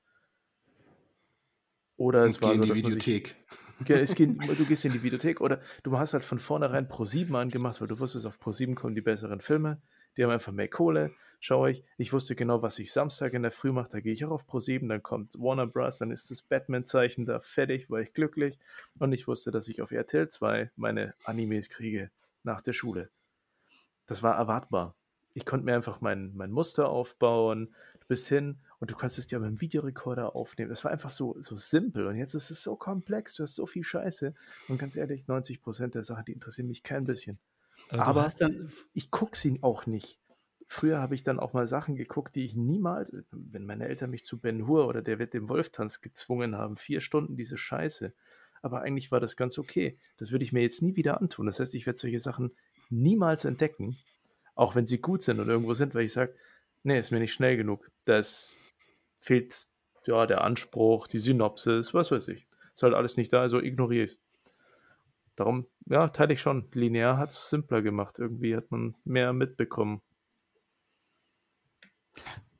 Oder 1.97 2.25
es 2.25 2.39
war 2.43 2.55
so, 2.55 2.61
dass 2.61 2.81
man 2.83 2.91
sich, 2.91 3.35
es 3.87 4.13
geht, 4.13 4.37
du 4.59 4.65
gehst 4.65 4.85
in 4.85 4.91
die 4.91 5.01
Videothek 5.01 5.41
oder 5.41 5.61
du 5.81 5.97
hast 5.97 6.13
halt 6.13 6.23
von 6.23 6.37
vornherein 6.37 6.87
Pro 6.87 7.05
7 7.05 7.35
angemacht, 7.35 7.81
weil 7.81 7.87
du 7.87 7.97
wusstest, 7.97 8.27
auf 8.27 8.39
Pro 8.39 8.51
7 8.51 8.75
kommen 8.75 8.93
die 8.93 9.01
besseren 9.01 9.41
Filme. 9.41 9.81
Die 10.17 10.23
haben 10.23 10.31
einfach 10.31 10.51
mehr 10.51 10.67
Kohle. 10.67 11.11
Schau 11.41 11.67
ich, 11.67 11.83
ich 11.97 12.11
wusste 12.11 12.35
genau, 12.35 12.61
was 12.61 12.79
ich 12.79 12.91
Samstag 12.91 13.33
in 13.33 13.43
der 13.43 13.51
Früh 13.51 13.71
mache. 13.71 13.89
Da 13.91 13.99
gehe 14.01 14.11
ich 14.11 14.25
auch 14.25 14.31
auf 14.31 14.45
Pro 14.45 14.59
7, 14.59 14.89
dann 14.89 15.01
kommt 15.01 15.35
Warner 15.35 15.67
Bros., 15.67 15.99
dann 15.99 16.11
ist 16.11 16.29
das 16.31 16.41
Batman-Zeichen 16.41 17.25
da 17.25 17.39
fertig, 17.39 17.89
war 17.89 18.01
ich 18.01 18.13
glücklich. 18.13 18.59
Und 18.97 19.13
ich 19.13 19.27
wusste, 19.27 19.49
dass 19.51 19.69
ich 19.69 19.81
auf 19.81 19.91
RTL 19.91 20.27
2 20.27 20.71
meine 20.75 21.13
Animes 21.23 21.69
kriege 21.69 22.11
nach 22.43 22.61
der 22.61 22.73
Schule. 22.73 23.09
Das 24.05 24.21
war 24.21 24.35
erwartbar. 24.35 24.95
Ich 25.33 25.45
konnte 25.45 25.65
mir 25.65 25.75
einfach 25.75 26.01
mein, 26.01 26.35
mein 26.35 26.51
Muster 26.51 26.89
aufbauen, 26.89 27.73
bis 28.09 28.27
hin 28.27 28.57
und 28.79 28.91
du 28.91 28.95
kannst 28.95 29.17
es 29.19 29.27
dir 29.27 29.39
mit 29.39 29.47
dem 29.47 29.61
Videorekorder 29.61 30.35
aufnehmen. 30.35 30.69
Das 30.69 30.83
war 30.83 30.91
einfach 30.91 31.11
so, 31.11 31.37
so 31.39 31.55
simpel 31.55 32.07
und 32.07 32.17
jetzt 32.17 32.33
ist 32.33 32.49
es 32.49 32.63
so 32.63 32.75
komplex, 32.75 33.35
du 33.35 33.43
hast 33.43 33.55
so 33.55 33.65
viel 33.65 33.83
Scheiße 33.83 34.33
und 34.67 34.77
ganz 34.77 34.97
ehrlich, 34.97 35.23
90% 35.25 35.89
der 35.89 36.03
Sachen, 36.03 36.25
die 36.25 36.33
interessieren 36.33 36.67
mich 36.67 36.83
kein 36.83 37.05
bisschen. 37.05 37.37
Aber, 37.89 38.07
Aber 38.07 38.27
dann, 38.37 38.71
ich 38.93 39.11
gucke 39.11 39.37
sie 39.37 39.59
auch 39.61 39.85
nicht. 39.85 40.19
Früher 40.67 40.99
habe 40.99 41.15
ich 41.15 41.23
dann 41.23 41.39
auch 41.39 41.53
mal 41.53 41.67
Sachen 41.67 41.95
geguckt, 41.95 42.35
die 42.35 42.45
ich 42.45 42.55
niemals, 42.55 43.11
wenn 43.31 43.65
meine 43.65 43.87
Eltern 43.87 44.11
mich 44.11 44.23
zu 44.23 44.39
Ben 44.39 44.67
Hur 44.67 44.87
oder 44.87 45.01
der 45.01 45.17
wird 45.17 45.33
dem 45.33 45.49
Wolftanz 45.49 46.01
gezwungen 46.01 46.55
haben, 46.55 46.77
vier 46.77 47.01
Stunden 47.01 47.35
diese 47.35 47.57
Scheiße. 47.57 48.13
Aber 48.61 48.81
eigentlich 48.81 49.11
war 49.11 49.19
das 49.19 49.35
ganz 49.35 49.57
okay. 49.57 49.97
Das 50.17 50.31
würde 50.31 50.43
ich 50.43 50.53
mir 50.53 50.61
jetzt 50.61 50.83
nie 50.83 50.95
wieder 50.95 51.21
antun. 51.21 51.47
Das 51.47 51.59
heißt, 51.59 51.73
ich 51.73 51.85
werde 51.85 51.97
solche 51.97 52.19
Sachen 52.19 52.51
niemals 52.89 53.45
entdecken, 53.45 53.97
auch 54.53 54.75
wenn 54.75 54.85
sie 54.85 54.99
gut 54.99 55.23
sind 55.23 55.39
und 55.39 55.47
irgendwo 55.47 55.73
sind, 55.73 55.95
weil 55.95 56.05
ich 56.05 56.13
sage, 56.13 56.35
nee, 56.83 56.99
ist 56.99 57.11
mir 57.11 57.19
nicht 57.19 57.33
schnell 57.33 57.57
genug. 57.57 57.89
Das 58.05 58.59
fehlt 59.21 59.67
ja 60.05 60.25
der 60.25 60.41
Anspruch, 60.41 61.07
die 61.07 61.19
Synopsis, 61.19 61.93
was 61.93 62.11
weiß 62.11 62.27
ich. 62.29 62.47
Ist 62.73 62.83
halt 62.83 62.93
alles 62.93 63.17
nicht 63.17 63.33
da, 63.33 63.41
also 63.41 63.59
ignoriere 63.59 64.05
ich 64.05 64.11
es. 64.11 64.19
Darum, 65.39 65.67
ja, 65.85 66.09
teile 66.09 66.33
ich 66.33 66.41
schon. 66.41 66.67
Linear 66.73 67.17
hat 67.17 67.29
es 67.29 67.49
simpler 67.49 67.81
gemacht. 67.81 68.19
Irgendwie 68.19 68.57
hat 68.57 68.71
man 68.71 68.97
mehr 69.05 69.31
mitbekommen. 69.31 70.01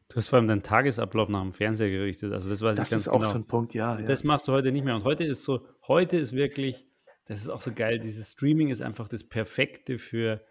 Du 0.08 0.16
hast 0.16 0.30
vor 0.30 0.40
allem 0.40 0.48
deinen 0.48 0.64
Tagesablauf 0.64 1.28
nach 1.28 1.42
dem 1.42 1.52
Fernseher 1.52 1.90
gerichtet. 1.90 2.32
Also 2.32 2.50
das 2.50 2.62
weiß 2.62 2.78
das 2.78 2.88
ich 2.88 2.92
ganz 2.92 3.02
ist 3.04 3.08
auch 3.10 3.20
genau. 3.20 3.32
so 3.32 3.36
ein 3.38 3.48
Punkt, 3.48 3.74
ja, 3.74 4.00
ja. 4.00 4.06
Das 4.06 4.24
machst 4.24 4.48
du 4.48 4.54
heute 4.54 4.72
nicht 4.72 4.86
mehr. 4.86 4.96
Und 4.96 5.04
heute 5.04 5.26
ist 5.26 5.44
so, 5.44 5.68
heute 5.90 6.16
ist 6.16 6.32
wirklich, 6.32 6.88
das 7.26 7.42
ist 7.42 7.50
auch 7.50 7.60
so 7.60 7.74
geil, 7.74 8.00
dieses 8.00 8.32
Streaming 8.32 8.70
ist 8.70 8.82
einfach 8.82 9.10
das 9.10 9.28
Perfekte 9.28 9.98
für, 9.98 10.42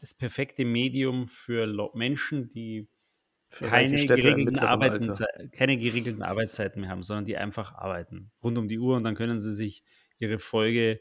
das 0.00 0.12
perfekte 0.12 0.64
Medium 0.64 1.28
für 1.28 1.92
Menschen, 1.94 2.50
die 2.50 2.88
keine 3.50 4.04
geregelten, 4.04 4.58
Arbeiten, 4.58 5.12
keine 5.52 5.76
geregelten 5.76 6.22
Arbeitszeiten 6.22 6.80
mehr 6.80 6.90
haben, 6.90 7.04
sondern 7.04 7.24
die 7.24 7.36
einfach 7.36 7.72
arbeiten 7.76 8.32
rund 8.42 8.58
um 8.58 8.66
die 8.66 8.80
Uhr 8.80 8.96
und 8.96 9.04
dann 9.04 9.14
können 9.14 9.40
sie 9.40 9.54
sich 9.54 9.84
ihre 10.18 10.40
Folge 10.40 11.00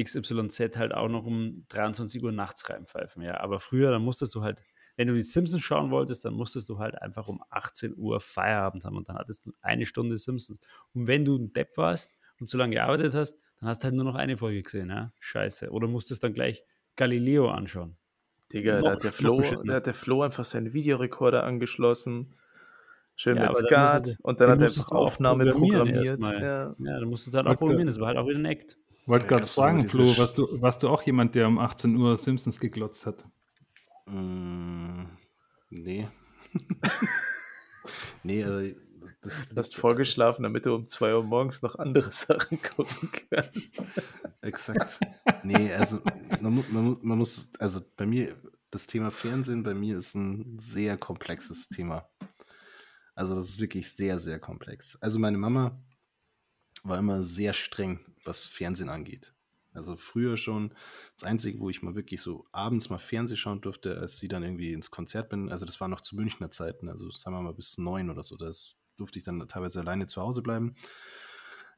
XYZ 0.00 0.76
halt 0.76 0.94
auch 0.94 1.08
noch 1.08 1.24
um 1.24 1.64
23 1.68 2.22
Uhr 2.22 2.32
nachts 2.32 2.68
reinpfeifen. 2.68 3.22
Ja, 3.22 3.40
aber 3.40 3.60
früher, 3.60 3.90
dann 3.90 4.02
musstest 4.02 4.34
du 4.34 4.42
halt, 4.42 4.58
wenn 4.96 5.08
du 5.08 5.14
die 5.14 5.22
Simpsons 5.22 5.62
schauen 5.62 5.90
wolltest, 5.90 6.24
dann 6.24 6.34
musstest 6.34 6.68
du 6.68 6.78
halt 6.78 7.00
einfach 7.00 7.28
um 7.28 7.42
18 7.50 7.94
Uhr 7.96 8.20
Feierabend 8.20 8.84
haben 8.84 8.96
und 8.96 9.08
dann 9.08 9.16
hattest 9.16 9.46
du 9.46 9.52
eine 9.60 9.86
Stunde 9.86 10.18
Simpsons. 10.18 10.60
Und 10.94 11.06
wenn 11.06 11.24
du 11.24 11.36
ein 11.36 11.52
Depp 11.52 11.76
warst 11.76 12.16
und 12.40 12.48
zu 12.48 12.56
lange 12.56 12.74
gearbeitet 12.76 13.14
hast, 13.14 13.38
dann 13.60 13.68
hast 13.68 13.82
du 13.82 13.84
halt 13.84 13.94
nur 13.94 14.04
noch 14.04 14.14
eine 14.14 14.36
Folge 14.36 14.62
gesehen. 14.62 14.90
Ja? 14.90 15.12
Scheiße. 15.18 15.70
Oder 15.70 15.88
musstest 15.88 16.22
dann 16.24 16.34
gleich 16.34 16.64
Galileo 16.96 17.50
anschauen. 17.50 17.96
Digga, 18.52 18.82
da 18.82 18.92
hat, 18.92 19.04
der 19.04 19.12
Flo, 19.12 19.40
da 19.40 19.74
hat 19.74 19.86
der 19.86 19.94
Flo 19.94 20.22
einfach 20.22 20.44
seinen 20.44 20.72
Videorekorder 20.74 21.44
angeschlossen. 21.44 22.34
Schön 23.14 23.36
ja, 23.36 23.48
mit 23.48 23.56
Skat 23.56 24.16
und 24.22 24.40
dann 24.40 24.50
hat 24.50 24.60
er 24.60 24.66
einfach 24.66 24.90
Aufnahme 24.90 25.46
programmiert. 25.50 26.20
Ja. 26.20 26.40
ja, 26.40 26.74
dann 26.76 27.08
musst 27.08 27.26
du 27.26 27.30
dann 27.30 27.46
auch 27.46 27.56
programmieren. 27.56 27.86
Das 27.86 28.00
war 28.00 28.08
halt 28.08 28.18
auch 28.18 28.26
wieder 28.26 28.38
ein 28.38 28.44
Act. 28.46 28.78
Wollte 29.06 29.26
gerade 29.26 29.46
fragen, 29.48 29.88
Flo, 29.88 30.16
warst 30.16 30.38
du, 30.38 30.60
warst 30.60 30.82
du 30.82 30.88
auch 30.88 31.02
jemand, 31.02 31.34
der 31.34 31.48
um 31.48 31.58
18 31.58 31.96
Uhr 31.96 32.16
Simpsons 32.16 32.60
geglotzt 32.60 33.06
hat? 33.06 33.24
Mm, 34.06 35.04
nee. 35.70 36.08
nee, 38.22 38.44
aber 38.44 38.62
das 39.22 39.48
du 39.48 39.56
hast 39.56 39.76
vorgeschlafen, 39.76 40.42
damit 40.42 40.66
du 40.66 40.74
um 40.74 40.86
2 40.86 41.14
Uhr 41.14 41.22
morgens 41.22 41.62
noch 41.62 41.76
andere 41.76 42.10
Sachen 42.12 42.60
gucken 42.62 43.10
kannst. 43.30 43.82
Exakt. 44.40 45.00
Nee, 45.44 45.72
also 45.72 46.00
man, 46.40 46.64
man, 46.70 46.98
man, 47.02 47.18
muss, 47.18 47.52
also 47.58 47.80
bei 47.96 48.06
mir, 48.06 48.36
das 48.70 48.86
Thema 48.86 49.10
Fernsehen 49.10 49.62
bei 49.62 49.74
mir 49.74 49.96
ist 49.96 50.14
ein 50.14 50.58
sehr 50.58 50.96
komplexes 50.96 51.68
Thema. 51.68 52.08
Also 53.14 53.34
das 53.34 53.48
ist 53.48 53.60
wirklich 53.60 53.92
sehr, 53.92 54.18
sehr 54.18 54.38
komplex. 54.38 54.96
Also 55.00 55.18
meine 55.18 55.38
Mama 55.38 55.80
war 56.82 56.98
immer 56.98 57.22
sehr 57.22 57.52
streng, 57.52 58.00
was 58.24 58.44
Fernsehen 58.44 58.88
angeht. 58.88 59.34
Also 59.74 59.96
früher 59.96 60.36
schon 60.36 60.74
das 61.14 61.24
Einzige, 61.24 61.58
wo 61.58 61.70
ich 61.70 61.82
mal 61.82 61.94
wirklich 61.94 62.20
so 62.20 62.46
abends 62.52 62.90
mal 62.90 62.98
Fernsehen 62.98 63.38
schauen 63.38 63.62
durfte, 63.62 63.98
als 63.98 64.18
sie 64.18 64.28
dann 64.28 64.42
irgendwie 64.42 64.72
ins 64.72 64.90
Konzert 64.90 65.30
bin, 65.30 65.50
also 65.50 65.64
das 65.64 65.80
war 65.80 65.88
noch 65.88 66.02
zu 66.02 66.14
Münchner 66.14 66.50
Zeiten, 66.50 66.88
also 66.88 67.10
sagen 67.10 67.34
wir 67.36 67.42
mal 67.42 67.54
bis 67.54 67.78
neun 67.78 68.10
oder 68.10 68.22
so, 68.22 68.36
das 68.36 68.76
durfte 68.96 69.18
ich 69.18 69.24
dann 69.24 69.46
teilweise 69.48 69.80
alleine 69.80 70.06
zu 70.06 70.20
Hause 70.20 70.42
bleiben. 70.42 70.74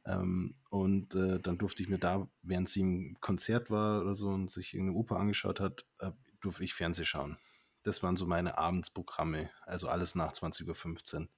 Ähm, 0.06 0.54
und 0.70 1.14
äh, 1.14 1.40
dann 1.40 1.56
durfte 1.56 1.82
ich 1.82 1.88
mir 1.88 1.98
da, 1.98 2.28
während 2.42 2.68
sie 2.68 2.80
im 2.80 3.16
Konzert 3.20 3.70
war 3.70 4.02
oder 4.02 4.14
so 4.14 4.28
und 4.28 4.50
sich 4.50 4.74
irgendeine 4.74 4.98
Oper 4.98 5.18
angeschaut 5.18 5.60
hat, 5.60 5.86
äh, 6.00 6.10
durfte 6.40 6.64
ich 6.64 6.74
Fernsehen 6.74 7.06
schauen. 7.06 7.38
Das 7.84 8.02
waren 8.02 8.16
so 8.16 8.26
meine 8.26 8.58
Abendsprogramme, 8.58 9.50
also 9.66 9.88
alles 9.88 10.14
nach 10.14 10.32
20.15 10.32 11.20
Uhr. 11.20 11.28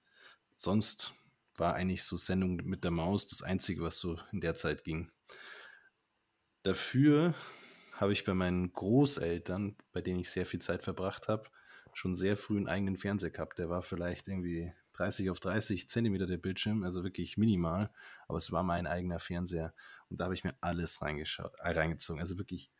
Sonst 0.54 1.12
war 1.58 1.75
eigentlich 1.75 2.04
so 2.04 2.16
Sendung 2.16 2.56
mit 2.64 2.84
der 2.84 2.90
Maus 2.90 3.26
das 3.26 3.42
Einzige, 3.42 3.82
was 3.82 3.98
so 3.98 4.18
in 4.32 4.40
der 4.40 4.54
Zeit 4.54 4.84
ging. 4.84 5.10
Dafür 6.62 7.34
habe 7.92 8.12
ich 8.12 8.25
bei 8.25 8.34
meinen 8.34 8.72
Großeltern, 8.72 9.76
bei 9.92 10.00
denen 10.00 10.20
ich 10.20 10.30
sehr 10.30 10.46
viel 10.46 10.60
Zeit 10.60 10.82
verbracht 10.82 11.28
habe, 11.28 11.48
schon 11.92 12.14
sehr 12.14 12.36
früh 12.36 12.56
einen 12.56 12.68
eigenen 12.68 12.96
Fernseher 12.96 13.30
gehabt. 13.30 13.58
Der 13.58 13.70
war 13.70 13.82
vielleicht 13.82 14.28
irgendwie 14.28 14.72
30 14.92 15.30
auf 15.30 15.40
30 15.40 15.88
Zentimeter 15.88 16.26
der 16.26 16.38
Bildschirm, 16.38 16.82
also 16.82 17.04
wirklich 17.04 17.36
minimal, 17.36 17.90
aber 18.28 18.38
es 18.38 18.52
war 18.52 18.62
mein 18.62 18.86
eigener 18.86 19.18
Fernseher 19.18 19.75
und 20.08 20.20
da 20.20 20.25
habe 20.25 20.34
ich 20.34 20.44
mir 20.44 20.56
alles 20.60 21.02
reingeschaut, 21.02 21.54
äh, 21.58 21.70
reingezogen, 21.70 22.20
also 22.20 22.38
wirklich 22.38 22.70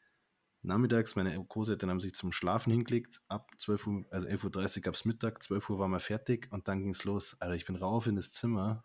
nachmittags, 0.67 1.17
meine 1.17 1.33
Großeltern 1.45 1.91
haben 1.91 2.01
sich 2.01 2.15
zum 2.15 2.33
Schlafen 2.33 2.71
hingelegt, 2.71 3.23
ab 3.29 3.51
12 3.59 3.87
Uhr, 3.87 4.05
also 4.11 4.27
11.30 4.27 4.77
Uhr 4.77 4.83
gab 4.83 4.95
es 4.95 5.05
Mittag, 5.05 5.43
12 5.43 5.71
Uhr 5.71 5.79
war 5.79 5.89
mal 5.89 6.01
fertig 6.01 6.49
und 6.51 6.69
dann 6.69 6.81
ging 6.81 6.91
es 6.91 7.05
los. 7.05 7.41
Also 7.41 7.55
ich 7.55 7.67
bin 7.67 7.77
rauf 7.77 8.07
in 8.07 8.17
das 8.17 8.33
Zimmer, 8.33 8.85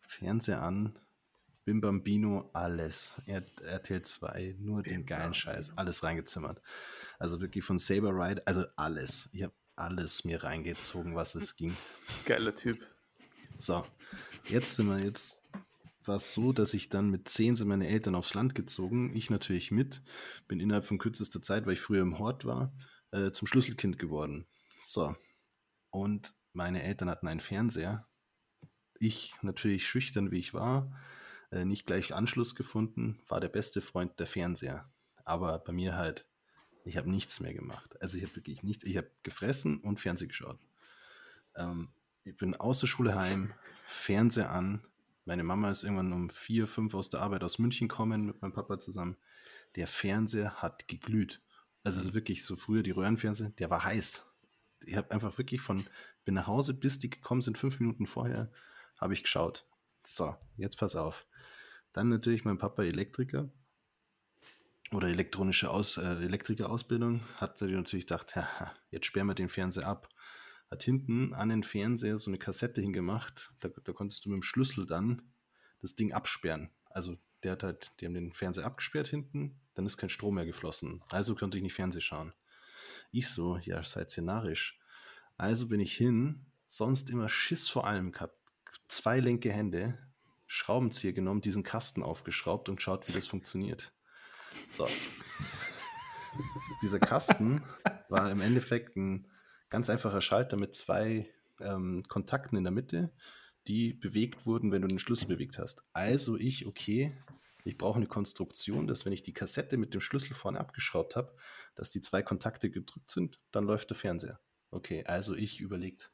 Fernseher 0.00 0.62
an, 0.62 0.98
Bim 1.64 1.80
Bambino, 1.80 2.50
alles. 2.54 3.22
RTL 3.26 4.02
2, 4.02 4.56
nur 4.58 4.82
Bim 4.82 4.92
den 4.92 5.06
geilen 5.06 5.34
Scheiß, 5.34 5.76
alles 5.76 6.02
reingezimmert. 6.02 6.60
Also 7.18 7.40
wirklich 7.40 7.64
von 7.64 7.78
Saber 7.78 8.10
Ride, 8.12 8.46
also 8.46 8.64
alles. 8.76 9.30
Ich 9.34 9.42
habe 9.42 9.54
alles 9.76 10.24
mir 10.24 10.42
reingezogen, 10.42 11.14
was 11.14 11.34
es 11.34 11.56
ging. 11.56 11.76
Geiler 12.24 12.54
Typ. 12.54 12.78
So, 13.58 13.86
jetzt 14.44 14.76
sind 14.76 14.88
wir 14.88 14.98
jetzt 14.98 15.50
war 16.04 16.16
es 16.16 16.32
so, 16.32 16.52
dass 16.52 16.74
ich 16.74 16.88
dann 16.88 17.10
mit 17.10 17.28
zehn 17.28 17.56
sind 17.56 17.68
meine 17.68 17.88
Eltern 17.88 18.14
aufs 18.14 18.34
Land 18.34 18.54
gezogen, 18.54 19.14
ich 19.14 19.30
natürlich 19.30 19.70
mit, 19.70 20.02
bin 20.48 20.60
innerhalb 20.60 20.84
von 20.84 20.98
kürzester 20.98 21.42
Zeit, 21.42 21.66
weil 21.66 21.74
ich 21.74 21.80
früher 21.80 22.02
im 22.02 22.18
Hort 22.18 22.44
war, 22.44 22.72
äh, 23.12 23.32
zum 23.32 23.46
Schlüsselkind 23.46 23.98
geworden. 23.98 24.46
So, 24.78 25.14
und 25.90 26.34
meine 26.52 26.82
Eltern 26.82 27.10
hatten 27.10 27.28
einen 27.28 27.40
Fernseher. 27.40 28.06
Ich 28.98 29.34
natürlich 29.42 29.86
schüchtern 29.86 30.30
wie 30.30 30.38
ich 30.38 30.54
war, 30.54 30.92
äh, 31.50 31.64
nicht 31.64 31.86
gleich 31.86 32.14
Anschluss 32.14 32.54
gefunden, 32.54 33.20
war 33.28 33.40
der 33.40 33.48
beste 33.48 33.80
Freund 33.80 34.18
der 34.18 34.26
Fernseher. 34.26 34.90
Aber 35.24 35.58
bei 35.58 35.72
mir 35.72 35.96
halt, 35.96 36.26
ich 36.84 36.96
habe 36.96 37.10
nichts 37.10 37.40
mehr 37.40 37.54
gemacht. 37.54 38.00
Also 38.00 38.16
ich 38.16 38.24
habe 38.24 38.36
wirklich 38.36 38.62
nichts, 38.62 38.84
ich 38.84 38.96
habe 38.96 39.10
gefressen 39.22 39.80
und 39.80 40.00
Fernsehen 40.00 40.28
geschaut. 40.28 40.58
Ähm, 41.56 41.88
ich 42.24 42.36
bin 42.36 42.54
aus 42.54 42.80
der 42.80 42.86
Schule 42.86 43.14
heim, 43.14 43.52
Fernseher 43.86 44.50
an, 44.50 44.84
meine 45.30 45.44
Mama 45.44 45.70
ist 45.70 45.84
irgendwann 45.84 46.12
um 46.12 46.28
vier, 46.28 46.66
fünf 46.66 46.92
aus 46.92 47.08
der 47.08 47.20
Arbeit 47.20 47.44
aus 47.44 47.60
München 47.60 47.86
gekommen 47.86 48.26
mit 48.26 48.42
meinem 48.42 48.52
Papa 48.52 48.80
zusammen. 48.80 49.16
Der 49.76 49.86
Fernseher 49.86 50.54
hat 50.54 50.88
geglüht. 50.88 51.40
Also 51.84 52.10
mhm. 52.10 52.14
wirklich 52.14 52.44
so 52.44 52.56
früher 52.56 52.82
die 52.82 52.90
Röhrenfernseher, 52.90 53.50
der 53.50 53.70
war 53.70 53.84
heiß. 53.84 54.28
Ich 54.80 54.96
habe 54.96 55.12
einfach 55.12 55.38
wirklich 55.38 55.60
von, 55.60 55.86
bin 56.24 56.34
nach 56.34 56.48
Hause, 56.48 56.74
bis 56.74 56.98
die 56.98 57.10
gekommen 57.10 57.42
sind, 57.42 57.58
fünf 57.58 57.78
Minuten 57.78 58.06
vorher, 58.06 58.50
habe 58.96 59.12
ich 59.12 59.22
geschaut. 59.22 59.68
So, 60.02 60.34
jetzt 60.56 60.80
pass 60.80 60.96
auf. 60.96 61.24
Dann 61.92 62.08
natürlich 62.08 62.44
mein 62.44 62.58
Papa 62.58 62.82
Elektriker 62.82 63.52
oder 64.90 65.06
elektronische 65.06 65.70
Aus, 65.70 65.96
äh, 65.96 66.24
Elektrikerausbildung, 66.24 67.20
hat 67.36 67.60
natürlich 67.60 68.08
gedacht, 68.08 68.34
ja, 68.34 68.74
jetzt 68.90 69.06
sperren 69.06 69.28
wir 69.28 69.34
den 69.36 69.48
Fernseher 69.48 69.86
ab 69.86 70.08
hat 70.70 70.82
hinten 70.82 71.34
an 71.34 71.48
den 71.48 71.64
Fernseher 71.64 72.16
so 72.18 72.30
eine 72.30 72.38
Kassette 72.38 72.80
hingemacht. 72.80 73.52
Da, 73.60 73.68
da 73.68 73.92
konntest 73.92 74.24
du 74.24 74.30
mit 74.30 74.36
dem 74.36 74.42
Schlüssel 74.42 74.86
dann 74.86 75.22
das 75.82 75.96
Ding 75.96 76.12
absperren. 76.12 76.70
Also 76.90 77.16
der 77.42 77.52
hat 77.52 77.62
halt, 77.62 77.92
die 78.00 78.06
haben 78.06 78.14
den 78.14 78.32
Fernseher 78.32 78.66
abgesperrt 78.66 79.08
hinten, 79.08 79.60
dann 79.74 79.86
ist 79.86 79.96
kein 79.96 80.10
Strom 80.10 80.34
mehr 80.34 80.46
geflossen. 80.46 81.02
Also 81.10 81.34
konnte 81.34 81.56
ich 81.56 81.62
nicht 81.62 81.74
Fernsehen 81.74 82.02
schauen. 82.02 82.32
Ich 83.10 83.28
so, 83.28 83.56
ja, 83.58 83.82
seid 83.82 84.16
narrisch. 84.18 84.78
Also 85.36 85.68
bin 85.68 85.80
ich 85.80 85.96
hin, 85.96 86.46
sonst 86.66 87.10
immer 87.10 87.28
Schiss 87.28 87.68
vor 87.68 87.86
allem 87.86 88.12
gehabt. 88.12 88.36
Zwei 88.88 89.20
linke 89.20 89.52
Hände, 89.52 89.98
Schraubenzieher 90.46 91.12
genommen, 91.12 91.40
diesen 91.40 91.62
Kasten 91.62 92.02
aufgeschraubt 92.02 92.68
und 92.68 92.82
schaut, 92.82 93.08
wie 93.08 93.12
das 93.12 93.26
funktioniert. 93.26 93.92
So. 94.68 94.86
Dieser 96.82 97.00
Kasten 97.00 97.62
war 98.08 98.30
im 98.30 98.40
Endeffekt 98.40 98.96
ein 98.96 99.30
Ganz 99.70 99.88
einfacher 99.88 100.20
Schalter 100.20 100.56
mit 100.56 100.74
zwei 100.74 101.28
ähm, 101.60 102.02
Kontakten 102.08 102.56
in 102.56 102.64
der 102.64 102.72
Mitte, 102.72 103.12
die 103.66 103.92
bewegt 103.92 104.44
wurden, 104.46 104.72
wenn 104.72 104.82
du 104.82 104.88
den 104.88 104.98
Schlüssel 104.98 105.28
bewegt 105.28 105.58
hast. 105.58 105.82
Also 105.92 106.36
ich, 106.36 106.66
okay, 106.66 107.16
ich 107.64 107.78
brauche 107.78 107.96
eine 107.96 108.06
Konstruktion, 108.06 108.86
dass 108.86 109.04
wenn 109.04 109.12
ich 109.12 109.22
die 109.22 109.32
Kassette 109.32 109.76
mit 109.76 109.94
dem 109.94 110.00
Schlüssel 110.00 110.34
vorne 110.34 110.58
abgeschraubt 110.58 111.14
habe, 111.14 111.34
dass 111.76 111.90
die 111.90 112.00
zwei 112.00 112.22
Kontakte 112.22 112.70
gedrückt 112.70 113.10
sind, 113.10 113.38
dann 113.52 113.64
läuft 113.64 113.90
der 113.90 113.96
Fernseher. 113.96 114.40
Okay, 114.72 115.04
also 115.04 115.34
ich 115.34 115.60
überlegt, 115.60 116.10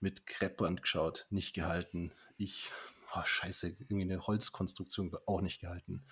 mit 0.00 0.26
Kreppband 0.26 0.82
geschaut, 0.82 1.26
nicht 1.30 1.54
gehalten. 1.54 2.12
Ich, 2.36 2.70
oh 3.16 3.24
scheiße, 3.24 3.68
irgendwie 3.68 4.02
eine 4.02 4.26
Holzkonstruktion 4.26 5.16
auch 5.26 5.40
nicht 5.40 5.60
gehalten. 5.60 6.04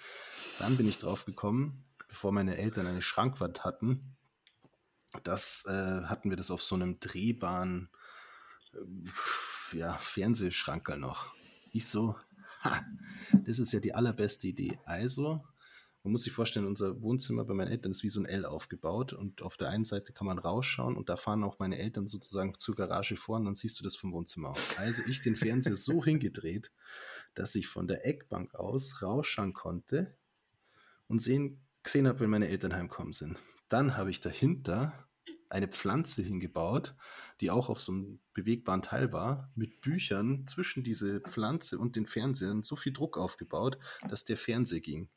Dann 0.59 0.77
bin 0.77 0.89
ich 0.89 0.99
drauf 0.99 1.25
gekommen, 1.25 1.85
bevor 2.09 2.33
meine 2.33 2.57
Eltern 2.57 2.87
eine 2.87 3.03
Schrankwand 3.03 3.65
hatten, 3.65 4.17
das 5.25 5.65
äh, 5.67 6.03
hatten 6.05 6.31
wir 6.31 6.37
das 6.37 6.51
auf 6.51 6.63
so 6.63 6.75
einem 6.75 7.01
drehbaren 7.01 7.89
äh, 8.75 9.79
ja, 9.79 9.95
Fernsehschranker 9.99 10.97
noch. 10.97 11.35
Ich 11.73 11.89
so, 11.89 12.17
ha, 12.63 12.85
das 13.45 13.59
ist 13.59 13.73
ja 13.73 13.81
die 13.81 13.95
allerbeste 13.95 14.49
Idee. 14.49 14.79
Also, 14.85 15.45
man 16.03 16.13
muss 16.13 16.23
sich 16.23 16.33
vorstellen, 16.33 16.67
unser 16.67 17.03
Wohnzimmer 17.03 17.45
bei 17.45 17.53
meinen 17.53 17.71
Eltern 17.71 17.93
ist 17.93 18.03
wie 18.03 18.09
so 18.09 18.21
ein 18.21 18.27
L 18.27 18.47
aufgebaut 18.47 19.13
und 19.13 19.43
auf 19.43 19.59
der 19.59 19.69
einen 19.69 19.85
Seite 19.85 20.15
kann 20.15 20.27
man 20.27 20.39
rausschauen 20.39 20.97
und 20.97 21.11
da 21.11 21.17
fahren 21.17 21.45
auch 21.45 21.59
meine 21.59 21.79
Eltern 21.79 22.09
sozusagen 22.09 22.59
zur 22.59 22.75
Garage 22.75 23.17
vor 23.17 23.37
und 23.37 23.45
dann 23.45 23.55
siehst 23.55 23.79
du 23.79 23.85
das 23.85 23.97
vom 23.97 24.13
Wohnzimmer 24.13 24.51
aus. 24.51 24.79
Also 24.79 25.03
ich 25.07 25.21
den 25.21 25.37
Fernseher 25.37 25.77
so 25.77 26.03
hingedreht, 26.03 26.73
dass 27.35 27.55
ich 27.55 27.67
von 27.67 27.87
der 27.87 28.07
Eckbank 28.07 28.55
aus 28.55 29.03
rausschauen 29.03 29.53
konnte 29.53 30.17
und 31.07 31.21
sehen, 31.21 31.61
gesehen 31.83 32.09
habe, 32.09 32.21
wenn 32.21 32.31
meine 32.31 32.49
Eltern 32.49 32.75
heimkommen 32.75 33.13
sind. 33.13 33.37
Dann 33.71 33.97
habe 33.97 34.11
ich 34.11 34.21
dahinter 34.21 34.93
eine 35.49 35.69
Pflanze 35.69 36.23
hingebaut, 36.23 36.95
die 37.41 37.51
auch 37.51 37.71
auf 37.71 37.81
so 37.81 37.93
einem 37.93 38.21
bewegbaren 38.35 38.83
Teil 38.83 39.13
war, 39.13 39.51
mit 39.55 39.81
Büchern 39.81 40.47
zwischen 40.47 40.85
diese 40.85 41.21
Pflanze 41.21 41.79
und 41.79 41.97
den 41.97 42.07
Fernsehern 42.07 42.63
so 42.63 42.77
viel 42.77 42.93
Druck 42.93 43.17
aufgebaut, 43.17 43.79
dass 44.09 44.25
der 44.25 44.37
Fernseher 44.37 44.81
ging. 44.81 45.09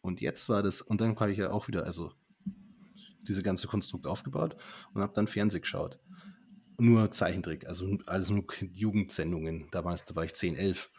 Und 0.00 0.20
jetzt 0.20 0.48
war 0.48 0.62
das, 0.62 0.80
und 0.80 1.00
dann 1.00 1.18
habe 1.18 1.32
ich 1.32 1.38
ja 1.38 1.50
auch 1.50 1.66
wieder, 1.66 1.84
also 1.84 2.12
diese 3.22 3.42
ganze 3.42 3.66
Konstrukt 3.66 4.06
aufgebaut 4.06 4.56
und 4.94 5.02
habe 5.02 5.12
dann 5.14 5.26
Fernseh 5.26 5.60
geschaut. 5.60 5.98
Nur 6.78 7.10
Zeichentrick, 7.10 7.66
also, 7.66 7.98
also 8.06 8.34
nur 8.34 8.46
Jugendsendungen. 8.72 9.68
Damals 9.72 10.04
da 10.04 10.14
war 10.14 10.24
ich 10.24 10.34
10, 10.34 10.54
11. 10.54 10.90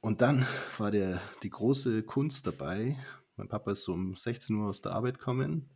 Und 0.00 0.20
dann 0.22 0.46
war 0.78 0.90
der, 0.90 1.20
die 1.42 1.50
große 1.50 2.04
Kunst 2.04 2.46
dabei. 2.46 2.96
Mein 3.40 3.48
Papa 3.48 3.70
ist 3.70 3.84
so 3.84 3.94
um 3.94 4.18
16 4.18 4.54
Uhr 4.54 4.68
aus 4.68 4.82
der 4.82 4.92
Arbeit 4.92 5.18
gekommen, 5.18 5.70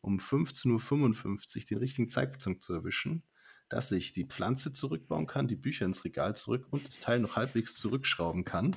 um 0.00 0.18
15.55 0.18 1.56
Uhr 1.56 1.64
den 1.68 1.78
richtigen 1.78 2.08
Zeitpunkt 2.08 2.62
zu 2.62 2.72
erwischen, 2.72 3.24
dass 3.68 3.90
ich 3.90 4.12
die 4.12 4.26
Pflanze 4.26 4.72
zurückbauen 4.72 5.26
kann, 5.26 5.48
die 5.48 5.56
Bücher 5.56 5.86
ins 5.86 6.04
Regal 6.04 6.36
zurück 6.36 6.68
und 6.70 6.86
das 6.86 7.00
Teil 7.00 7.18
noch 7.18 7.34
halbwegs 7.34 7.74
zurückschrauben 7.74 8.44
kann. 8.44 8.76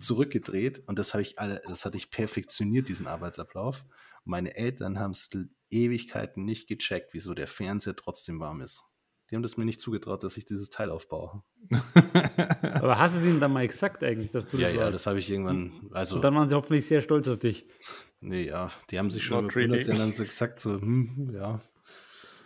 Zurückgedreht 0.00 0.82
und 0.88 0.98
das 0.98 1.14
habe 1.14 1.22
ich 1.22 1.38
alle, 1.38 1.62
das 1.64 1.84
hatte 1.84 1.98
ich 1.98 2.10
perfektioniert, 2.10 2.88
diesen 2.88 3.06
Arbeitsablauf. 3.06 3.84
Meine 4.24 4.56
Eltern 4.56 4.98
haben 4.98 5.12
es 5.12 5.30
Ewigkeiten 5.70 6.44
nicht 6.44 6.66
gecheckt, 6.66 7.14
wieso 7.14 7.32
der 7.32 7.46
Fernseher 7.46 7.94
trotzdem 7.94 8.40
warm 8.40 8.60
ist. 8.60 8.82
Die 9.32 9.36
haben 9.36 9.42
das 9.42 9.56
mir 9.56 9.64
nicht 9.64 9.80
zugetraut, 9.80 10.22
dass 10.24 10.36
ich 10.36 10.44
dieses 10.44 10.68
Teil 10.68 10.90
aufbaue. 10.90 11.42
Aber 12.74 12.98
hast 12.98 13.14
du 13.14 13.20
es 13.20 13.24
ihnen 13.24 13.40
dann 13.40 13.54
mal 13.54 13.66
gesagt 13.66 14.04
eigentlich, 14.04 14.30
dass 14.30 14.46
du 14.46 14.58
das 14.58 14.60
Ja, 14.60 14.68
ja, 14.68 14.90
das 14.90 15.06
habe 15.06 15.20
ich 15.20 15.30
irgendwann. 15.30 15.72
Also, 15.90 16.16
und 16.16 16.22
dann 16.22 16.34
waren 16.34 16.50
sie 16.50 16.54
hoffentlich 16.54 16.84
sehr 16.84 17.00
stolz 17.00 17.26
auf 17.28 17.38
dich. 17.38 17.66
Nee, 18.20 18.44
ja, 18.46 18.70
die 18.90 18.98
haben 18.98 19.10
sich 19.10 19.24
schon 19.24 19.48
gewundert, 19.48 19.84
sie 19.84 19.92
haben 19.92 20.00
dann 20.00 20.12
so 20.12 20.22
gesagt, 20.22 20.60
so, 20.60 20.78
hm, 20.78 21.32
ja. 21.34 21.62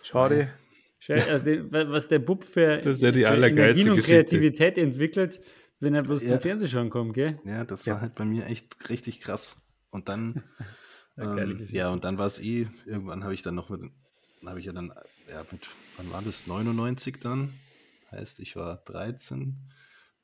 Schade. 0.03 0.53
Also, 1.09 1.47
was 1.71 2.09
der 2.09 2.19
Bub 2.19 2.43
für, 2.43 2.79
das 2.79 2.97
ist 2.97 3.03
ja 3.05 3.13
die 3.13 3.21
für 3.21 3.35
Energie 3.35 3.89
und 3.89 4.01
Kreativität 4.01 4.77
entwickelt, 4.77 5.41
wenn 5.79 5.95
er 5.95 6.03
bloß 6.03 6.25
ja. 6.25 6.33
zum 6.33 6.41
Fernsehschauen 6.41 6.91
kommt, 6.91 7.15
gell? 7.15 7.39
Ja, 7.45 7.65
das 7.65 7.87
ja. 7.87 7.95
war 7.95 8.01
halt 8.01 8.17
bei 8.17 8.25
mir 8.25 8.45
echt 8.47 8.91
richtig 8.91 9.21
krass. 9.21 9.69
Und 9.91 10.09
dann, 10.09 10.43
ähm, 11.17 11.65
ja, 11.71 11.91
und 11.91 12.03
dann 12.03 12.19
war 12.19 12.27
es 12.27 12.41
eh, 12.41 12.67
irgendwann 12.87 13.23
habe 13.23 13.35
ich 13.35 13.43
dann 13.43 13.55
noch 13.55 13.71
mit, 13.71 13.83
habe 14.45 14.59
ich 14.59 14.67
ja 14.67 14.73
dann, 14.73 14.93
ja, 15.29 15.45
mit, 15.51 15.69
wann 15.97 16.11
war 16.11 16.23
das, 16.23 16.47
99 16.47 17.21
dann? 17.21 17.59
Heißt, 18.11 18.41
ich 18.41 18.57
war 18.57 18.77
13, 18.77 19.73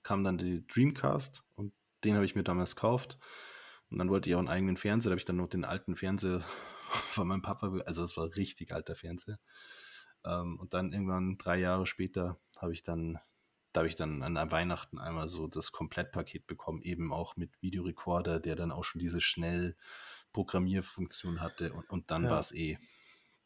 kam 0.03 0.25
dann 0.25 0.39
die 0.39 0.67
Dreamcast 0.67 1.45
und 1.55 1.73
den 2.05 2.15
habe 2.15 2.25
ich 2.25 2.35
mir 2.35 2.45
damals 2.45 2.77
gekauft. 2.77 3.19
Und 3.91 3.99
dann 3.99 4.09
wollte 4.09 4.29
ich 4.31 4.35
auch 4.35 4.41
einen 4.41 4.49
eigenen 4.49 4.77
Fernseher, 4.77 5.11
da 5.11 5.13
habe 5.13 5.21
ich 5.21 5.25
dann 5.25 5.37
noch 5.37 5.49
den 5.49 5.65
alten 5.65 5.97
Fernseher 5.97 6.45
von 6.89 7.29
meinem 7.29 7.43
Papa, 7.43 7.73
also 7.87 8.03
das 8.03 8.17
war 8.17 8.35
richtig 8.37 8.73
alter 8.73 8.95
Fernseher. 8.95 9.39
Ähm, 10.25 10.59
und 10.59 10.75
dann 10.75 10.93
irgendwann 10.93 11.37
drei 11.39 11.59
Jahre 11.59 11.87
später 11.87 12.41
habe 12.59 12.73
ich 12.73 12.83
dann, 12.83 13.19
da 13.73 13.81
habe 13.81 13.89
ich 13.89 13.97
dann 13.97 14.23
an 14.23 14.51
Weihnachten 14.51 14.99
einmal 14.99 15.29
so 15.29 15.47
das 15.47 15.73
Komplettpaket 15.73 16.47
bekommen, 16.47 16.83
eben 16.83 17.13
auch 17.13 17.37
mit 17.37 17.61
Videorekorder, 17.61 18.41
der 18.41 18.57
dann 18.57 18.73
auch 18.73 18.85
schon 18.85 19.01
diese 19.01 19.21
schnell 19.21 19.77
Programmierfunktion 20.33 21.41
hatte 21.41 21.73
und, 21.73 21.89
und 21.91 22.11
dann 22.11 22.25
ja. 22.25 22.31
war 22.31 22.41
es 22.41 22.53
eh. 22.53 22.79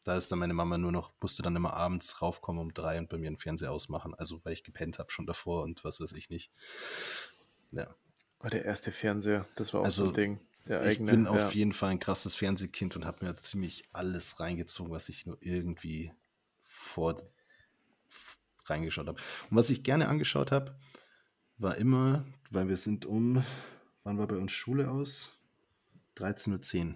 Da 0.07 0.15
ist 0.15 0.31
dann 0.31 0.39
meine 0.39 0.53
Mama 0.53 0.77
nur 0.77 0.91
noch, 0.91 1.11
musste 1.19 1.43
dann 1.43 1.55
immer 1.55 1.73
abends 1.73 2.21
raufkommen 2.21 2.61
um 2.61 2.73
drei 2.73 2.97
und 2.97 3.09
bei 3.09 3.17
mir 3.17 3.27
einen 3.27 3.37
Fernseher 3.37 3.71
ausmachen, 3.71 4.15
also 4.15 4.39
weil 4.45 4.53
ich 4.53 4.63
gepennt 4.63 4.99
habe 4.99 5.11
schon 5.11 5.25
davor 5.25 5.63
und 5.63 5.83
was 5.83 5.99
weiß 5.99 6.13
ich 6.13 6.29
nicht. 6.29 6.51
Ja, 7.71 7.93
Oh, 8.43 8.47
der 8.49 8.65
erste 8.65 8.91
Fernseher, 8.91 9.45
das 9.55 9.73
war 9.73 9.81
auch 9.81 9.85
also, 9.85 10.05
so 10.05 10.09
ein 10.11 10.15
Ding. 10.15 10.39
Der 10.67 10.81
ich 10.81 10.97
eigene, 10.97 11.11
bin 11.11 11.23
ja. 11.25 11.31
auf 11.31 11.55
jeden 11.55 11.73
Fall 11.73 11.91
ein 11.91 11.99
krasses 11.99 12.35
Fernsehkind 12.35 12.95
und 12.95 13.05
habe 13.05 13.25
mir 13.25 13.35
ziemlich 13.37 13.85
alles 13.93 14.39
reingezogen, 14.39 14.91
was 14.91 15.09
ich 15.09 15.25
nur 15.25 15.37
irgendwie 15.39 16.11
vor 16.63 17.17
reingeschaut 18.65 19.07
habe. 19.07 19.19
Und 19.49 19.57
was 19.57 19.69
ich 19.69 19.83
gerne 19.83 20.09
angeschaut 20.09 20.51
habe, 20.51 20.77
war 21.57 21.77
immer, 21.77 22.25
weil 22.51 22.67
wir 22.67 22.77
sind 22.77 23.05
um, 23.05 23.43
wann 24.03 24.17
war 24.17 24.27
bei 24.27 24.37
uns 24.37 24.51
Schule 24.51 24.91
aus? 24.91 25.31
13.10 26.17 26.89
Uhr. 26.89 26.95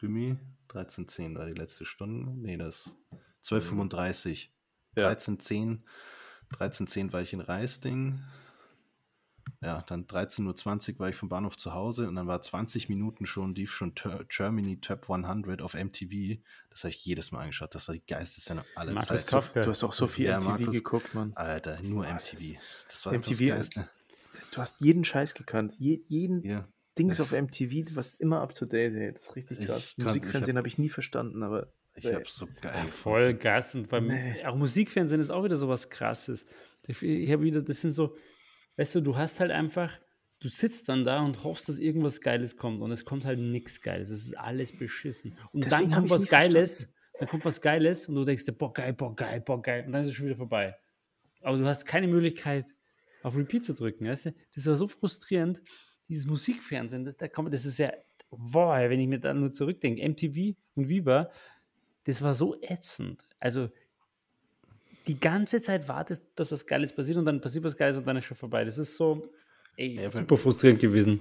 Gummi, 0.00 0.36
13.10 0.72 1.36
war 1.36 1.46
die 1.46 1.52
letzte 1.52 1.84
Stunde. 1.84 2.32
Nee, 2.32 2.56
das 2.56 2.96
12.35 3.44 4.48
Ja. 4.96 5.10
13.10 5.10 5.80
13.10 6.52 7.12
war 7.12 7.22
ich 7.22 7.32
in 7.32 7.40
Reisding. 7.40 8.20
Ja, 9.60 9.82
dann 9.82 10.06
13.20 10.06 10.94
Uhr 10.94 10.98
war 11.00 11.08
ich 11.08 11.16
vom 11.16 11.28
Bahnhof 11.28 11.56
zu 11.56 11.72
Hause 11.72 12.08
und 12.08 12.16
dann 12.16 12.26
war 12.26 12.40
20 12.42 12.88
Minuten 12.88 13.26
schon, 13.26 13.54
lief 13.54 13.72
schon 13.72 13.94
Germany 14.28 14.80
Top 14.80 15.08
100 15.10 15.62
auf 15.62 15.74
MTV. 15.74 16.40
Das 16.70 16.84
habe 16.84 16.90
ich 16.90 17.04
jedes 17.04 17.32
Mal 17.32 17.42
angeschaut. 17.42 17.74
Das 17.74 17.88
war 17.88 17.94
die 17.94 18.04
geilste 18.06 18.40
Szene 18.40 18.64
aller 18.74 18.92
Markus 18.92 19.26
Zeiten. 19.26 19.60
Du 19.62 19.70
hast 19.70 19.84
auch 19.84 19.92
so 19.92 20.06
viel 20.06 20.26
ja, 20.26 20.38
MTV 20.38 20.48
Markus, 20.48 20.76
geguckt, 20.76 21.14
Mann. 21.14 21.32
Alter, 21.34 21.80
nur 21.82 22.06
MTV. 22.06 22.58
Das 22.88 23.06
war 23.06 23.12
MTV, 23.12 23.28
das 23.30 23.38
Geilste. 23.38 23.88
Du 24.52 24.58
hast 24.58 24.80
jeden 24.80 25.04
Scheiß 25.04 25.34
gekannt. 25.34 25.74
Je, 25.78 26.04
jeden 26.08 26.44
ja. 26.44 26.68
Dings 26.98 27.20
auf 27.20 27.32
MTV, 27.32 27.94
was 27.94 28.14
immer 28.16 28.40
up 28.42 28.54
to 28.54 28.66
date, 28.66 28.94
ey. 28.94 29.12
Das 29.12 29.22
ist 29.22 29.36
richtig 29.36 29.66
krass. 29.66 29.94
Musikfernsehen 29.96 30.56
habe 30.56 30.64
hab 30.64 30.66
ich 30.66 30.78
nie 30.78 30.90
verstanden, 30.90 31.42
aber. 31.42 31.72
Ich 31.94 32.06
habe 32.06 32.24
so 32.26 32.46
geil. 32.60 32.72
Ja, 32.74 32.86
voll 32.86 33.34
Gas 33.34 33.74
und 33.74 33.86
vor 33.86 33.98
allem 33.98 34.08
nee. 34.08 34.44
auch 34.44 34.56
Musikfernsehen 34.56 35.20
ist 35.20 35.30
auch 35.30 35.44
wieder 35.44 35.56
so 35.56 35.68
was 35.68 35.90
krasses. 35.90 36.46
Ich 36.86 37.30
habe 37.30 37.42
wieder, 37.42 37.62
das 37.62 37.82
sind 37.82 37.90
so, 37.90 38.16
weißt 38.76 38.94
du, 38.94 39.00
du 39.02 39.16
hast 39.16 39.40
halt 39.40 39.50
einfach, 39.50 39.98
du 40.40 40.48
sitzt 40.48 40.88
dann 40.88 41.04
da 41.04 41.20
und 41.20 41.44
hoffst, 41.44 41.68
dass 41.68 41.78
irgendwas 41.78 42.20
Geiles 42.20 42.56
kommt 42.56 42.80
und 42.80 42.90
es 42.90 43.04
kommt 43.04 43.24
halt 43.24 43.38
nichts 43.38 43.82
Geiles. 43.82 44.10
Es 44.10 44.24
ist 44.24 44.38
alles 44.38 44.76
beschissen. 44.76 45.36
Und 45.52 45.64
Deswegen 45.64 45.90
dann 45.90 46.00
kommt 46.00 46.10
was 46.10 46.26
Geiles, 46.28 46.76
verstanden. 46.76 47.18
dann 47.18 47.28
kommt 47.28 47.44
was 47.44 47.60
Geiles 47.60 48.08
und 48.08 48.14
du 48.14 48.24
denkst 48.24 48.46
dir, 48.46 48.52
boah, 48.52 48.72
geil, 48.72 48.94
boah, 48.94 49.14
geil, 49.14 49.40
boah, 49.40 49.60
geil. 49.60 49.84
Und 49.86 49.92
dann 49.92 50.02
ist 50.02 50.08
es 50.08 50.14
schon 50.14 50.26
wieder 50.26 50.36
vorbei. 50.36 50.74
Aber 51.42 51.58
du 51.58 51.66
hast 51.66 51.84
keine 51.84 52.08
Möglichkeit, 52.08 52.64
auf 53.22 53.36
Repeat 53.36 53.64
zu 53.64 53.74
drücken. 53.74 54.06
Weißt 54.06 54.26
du? 54.26 54.34
Das 54.54 54.66
war 54.66 54.76
so 54.76 54.88
frustrierend 54.88 55.60
dieses 56.08 56.26
Musikfernsehen, 56.26 57.04
das, 57.04 57.16
da 57.16 57.28
kommt, 57.28 57.52
das 57.52 57.64
ist 57.64 57.78
ja, 57.78 57.92
boah, 58.30 58.78
wenn 58.88 59.00
ich 59.00 59.08
mir 59.08 59.20
da 59.20 59.34
nur 59.34 59.52
zurückdenke, 59.52 60.06
MTV 60.08 60.56
und 60.74 60.88
Viva, 60.88 61.30
das 62.04 62.22
war 62.22 62.34
so 62.34 62.56
ätzend. 62.60 63.22
Also 63.38 63.70
die 65.06 65.18
ganze 65.18 65.60
Zeit 65.60 65.88
wartest, 65.88 66.26
dass 66.36 66.52
was 66.52 66.66
Geiles 66.66 66.94
passiert 66.94 67.18
und 67.18 67.24
dann 67.24 67.40
passiert 67.40 67.64
was 67.64 67.76
Geiles 67.76 67.96
und 67.96 68.06
dann 68.06 68.16
ist 68.16 68.24
schon 68.24 68.36
vorbei. 68.36 68.64
Das 68.64 68.78
ist 68.78 68.96
so, 68.96 69.30
ey, 69.76 69.96
ja, 69.96 70.10
super 70.10 70.36
frustrierend 70.36 70.80
gewesen. 70.80 71.20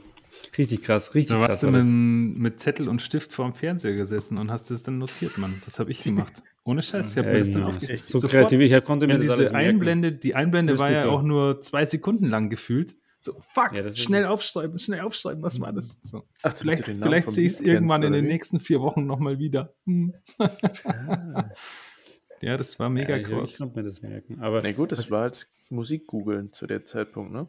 Richtig 0.57 0.83
krass, 0.83 1.13
richtig 1.13 1.35
da 1.35 1.45
krass. 1.45 1.59
Da 1.59 1.71
warst 1.71 1.85
du 1.85 1.91
mit, 1.91 2.39
mit, 2.39 2.59
Zettel 2.59 2.87
und 2.87 3.01
Stift 3.01 3.33
vorm 3.33 3.53
Fernseher 3.53 3.95
gesessen 3.95 4.39
und 4.39 4.49
hast 4.51 4.71
das 4.71 4.83
dann 4.83 4.97
notiert, 4.97 5.37
Mann. 5.37 5.61
Das 5.65 5.79
habe 5.79 5.91
ich 5.91 5.99
gemacht. 6.03 6.43
Ohne 6.63 6.83
Scheiß. 6.83 7.11
Ich 7.11 7.17
habe 7.17 7.27
ja, 7.27 7.33
mir 7.33 7.39
das 7.39 7.51
dann 7.51 7.63
aufgeschrieben. 7.63 7.97
So 7.97 8.19
Sofort, 8.19 8.49
kreativ, 8.49 8.59
ich 8.59 8.83
konnte 8.85 9.07
mir 9.07 9.21
ja, 9.21 9.35
das 9.35 9.51
Einblende, 9.51 10.11
Die 10.11 10.35
Einblende 10.35 10.77
war 10.77 10.91
ja 10.91 11.09
auch 11.09 11.23
nur 11.23 11.61
zwei 11.61 11.85
Sekunden 11.85 12.27
lang 12.27 12.49
gefühlt. 12.49 12.95
So, 13.23 13.39
fuck, 13.53 13.73
ja, 13.73 13.91
schnell 13.91 14.25
aufschreiben, 14.25 14.79
schnell 14.79 15.01
aufschreiben, 15.01 15.43
was 15.43 15.61
war 15.61 15.71
das? 15.71 15.99
So. 16.01 16.23
Ach, 16.41 16.57
vielleicht 16.57 16.85
vielleicht 16.85 17.31
sehe 17.31 17.45
ich 17.45 17.53
es 17.53 17.61
irgendwann 17.61 18.01
in 18.01 18.13
den 18.13 18.25
nächsten 18.25 18.59
vier 18.59 18.81
Wochen 18.81 19.05
nochmal 19.05 19.37
wieder. 19.37 19.75
Hm. 19.85 20.15
Ah. 20.39 21.51
ja, 22.41 22.57
das 22.57 22.79
war 22.79 22.89
mega 22.89 23.17
ja, 23.17 23.21
krass. 23.21 23.51
Ich 23.51 23.57
konnte 23.59 23.77
mir 23.77 23.85
das 23.85 24.01
merken. 24.01 24.39
Aber 24.41 24.63
Na 24.63 24.71
gut, 24.71 24.91
das 24.91 25.11
war 25.11 25.21
halt 25.21 25.47
Musik 25.69 26.07
googeln 26.07 26.51
zu 26.51 26.65
dem 26.65 26.83
Zeitpunkt, 26.87 27.31
ne? 27.31 27.47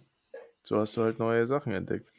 So 0.63 0.77
hast 0.77 0.95
du 0.99 1.03
halt 1.03 1.19
neue 1.19 1.47
Sachen 1.47 1.73
entdeckt. 1.73 2.13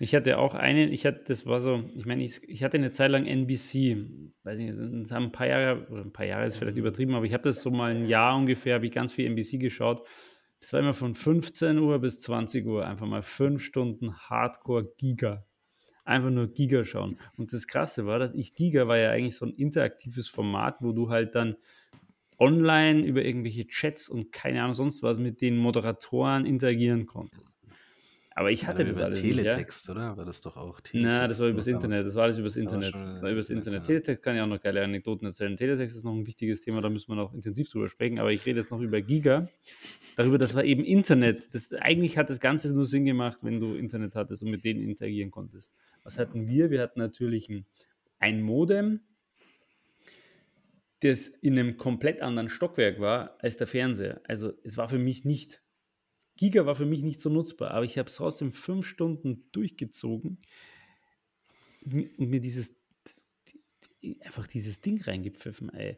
Ich 0.00 0.12
hatte 0.16 0.38
auch 0.38 0.54
eine, 0.54 0.88
ich 0.88 1.06
hatte, 1.06 1.22
das 1.28 1.46
war 1.46 1.60
so, 1.60 1.84
ich 1.94 2.06
meine, 2.06 2.24
ich, 2.24 2.42
ich 2.48 2.64
hatte 2.64 2.76
eine 2.76 2.90
Zeit 2.90 3.12
lang 3.12 3.24
NBC, 3.24 4.04
weiß 4.42 4.58
nicht, 4.58 4.74
das 4.76 5.12
haben 5.12 5.26
ein 5.26 5.32
paar 5.32 5.46
Jahre, 5.46 5.86
oder 5.90 6.02
ein 6.02 6.12
paar 6.12 6.26
Jahre 6.26 6.46
ist 6.46 6.56
vielleicht 6.56 6.76
übertrieben, 6.76 7.14
aber 7.14 7.24
ich 7.24 7.32
habe 7.32 7.44
das 7.44 7.62
so 7.62 7.70
mal 7.70 7.94
ein 7.94 8.08
Jahr 8.08 8.36
ungefähr, 8.36 8.74
habe 8.74 8.86
ich 8.86 8.92
ganz 8.92 9.12
viel 9.12 9.26
NBC 9.26 9.60
geschaut 9.60 10.04
das 10.64 10.72
war 10.72 10.80
immer 10.80 10.94
von 10.94 11.14
15 11.14 11.78
Uhr 11.78 11.98
bis 11.98 12.20
20 12.20 12.64
Uhr, 12.64 12.86
einfach 12.86 13.06
mal 13.06 13.22
fünf 13.22 13.62
Stunden 13.62 14.16
Hardcore-Giga. 14.16 15.44
Einfach 16.06 16.30
nur 16.30 16.46
Giga 16.46 16.86
schauen. 16.86 17.18
Und 17.36 17.52
das 17.52 17.66
Krasse 17.66 18.06
war, 18.06 18.18
dass 18.18 18.32
ich 18.32 18.54
Giga 18.54 18.88
war 18.88 18.96
ja 18.96 19.10
eigentlich 19.10 19.36
so 19.36 19.44
ein 19.44 19.52
interaktives 19.52 20.26
Format, 20.26 20.76
wo 20.80 20.92
du 20.92 21.10
halt 21.10 21.34
dann 21.34 21.56
online 22.38 23.04
über 23.04 23.22
irgendwelche 23.22 23.66
Chats 23.66 24.08
und 24.08 24.32
keine 24.32 24.62
Ahnung 24.62 24.72
sonst 24.72 25.02
was 25.02 25.18
mit 25.18 25.42
den 25.42 25.58
Moderatoren 25.58 26.46
interagieren 26.46 27.04
konntest. 27.04 27.58
Aber 28.36 28.50
ich 28.50 28.66
hatte 28.66 28.84
das 28.84 28.98
alles 28.98 29.20
Teletext, 29.20 29.88
nicht, 29.88 29.96
ja? 29.96 30.08
oder? 30.08 30.16
War 30.16 30.24
das 30.24 30.40
doch 30.40 30.56
auch 30.56 30.80
Teletext? 30.80 31.18
Nein, 31.18 31.28
das 31.28 31.40
war 31.40 31.48
übers 31.48 31.66
Internet. 31.68 32.04
Das 32.04 32.14
war 32.16 32.24
alles 32.24 32.38
übers 32.38 32.56
Internet. 32.56 32.94
Übers 32.96 33.48
Internet. 33.48 33.82
Ja. 33.82 33.86
Teletext 33.86 34.24
kann 34.24 34.34
ich 34.34 34.42
auch 34.42 34.48
noch 34.48 34.60
geile 34.60 34.82
Anekdoten 34.82 35.24
erzählen. 35.26 35.56
Teletext 35.56 35.96
ist 35.96 36.04
noch 36.04 36.14
ein 36.14 36.26
wichtiges 36.26 36.62
Thema, 36.62 36.80
da 36.80 36.90
müssen 36.90 37.12
wir 37.12 37.14
noch 37.14 37.32
intensiv 37.32 37.68
drüber 37.68 37.88
sprechen. 37.88 38.18
Aber 38.18 38.32
ich 38.32 38.44
rede 38.44 38.58
jetzt 38.58 38.72
noch 38.72 38.80
über 38.80 39.00
Giga. 39.00 39.48
Darüber, 40.16 40.38
das 40.38 40.56
war 40.56 40.64
eben 40.64 40.82
Internet. 40.82 41.54
Das, 41.54 41.72
eigentlich 41.74 42.18
hat 42.18 42.28
das 42.28 42.40
Ganze 42.40 42.74
nur 42.74 42.86
Sinn 42.86 43.04
gemacht, 43.04 43.38
wenn 43.42 43.60
du 43.60 43.74
Internet 43.74 44.16
hattest 44.16 44.42
und 44.42 44.50
mit 44.50 44.64
denen 44.64 44.82
interagieren 44.82 45.30
konntest. 45.30 45.72
Was 46.02 46.18
hatten 46.18 46.48
wir? 46.48 46.70
Wir 46.70 46.82
hatten 46.82 46.98
natürlich 46.98 47.48
ein, 47.48 47.66
ein 48.18 48.42
Modem, 48.42 49.00
das 51.00 51.28
in 51.28 51.56
einem 51.56 51.76
komplett 51.76 52.20
anderen 52.20 52.48
Stockwerk 52.48 52.98
war 52.98 53.36
als 53.38 53.56
der 53.56 53.68
Fernseher. 53.68 54.20
Also 54.26 54.54
es 54.64 54.76
war 54.76 54.88
für 54.88 54.98
mich 54.98 55.24
nicht 55.24 55.63
Giga 56.36 56.66
war 56.66 56.74
für 56.74 56.86
mich 56.86 57.02
nicht 57.02 57.20
so 57.20 57.30
nutzbar, 57.30 57.70
aber 57.70 57.84
ich 57.84 57.98
habe 57.98 58.08
es 58.08 58.16
trotzdem 58.16 58.52
fünf 58.52 58.86
Stunden 58.86 59.44
durchgezogen 59.52 60.38
und 61.84 62.18
mir 62.18 62.40
dieses 62.40 62.76
einfach 64.22 64.46
dieses 64.46 64.80
Ding 64.80 65.00
reingepfiffen, 65.00 65.70
ey. 65.70 65.96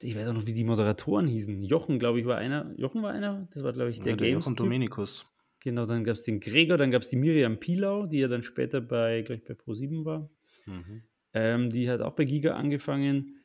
Ich 0.00 0.14
weiß 0.14 0.28
auch 0.28 0.34
noch, 0.34 0.46
wie 0.46 0.52
die 0.52 0.64
Moderatoren 0.64 1.26
hießen. 1.26 1.62
Jochen, 1.62 1.98
glaube 1.98 2.20
ich, 2.20 2.26
war 2.26 2.36
einer. 2.36 2.74
Jochen 2.76 3.02
war 3.02 3.12
einer? 3.12 3.48
Das 3.54 3.62
war, 3.62 3.72
glaube 3.72 3.90
ich, 3.90 3.98
der, 4.00 4.12
ja, 4.12 4.16
der 4.16 4.28
Games. 4.28 4.44
Jochen 4.44 4.56
Dominikus. 4.56 5.26
Genau, 5.60 5.86
dann 5.86 6.04
gab 6.04 6.16
es 6.16 6.22
den 6.22 6.38
Gregor, 6.38 6.76
dann 6.76 6.90
gab 6.90 7.02
es 7.02 7.08
die 7.08 7.16
Miriam 7.16 7.58
Pilau, 7.58 8.06
die 8.06 8.18
ja 8.18 8.28
dann 8.28 8.42
später 8.42 8.80
bei, 8.80 9.22
gleich 9.22 9.42
bei 9.42 9.54
Pro7 9.54 10.04
war. 10.04 10.28
Mhm. 10.66 11.02
Ähm, 11.32 11.70
die 11.70 11.88
hat 11.90 12.02
auch 12.02 12.12
bei 12.12 12.24
Giga 12.24 12.54
angefangen. 12.54 13.40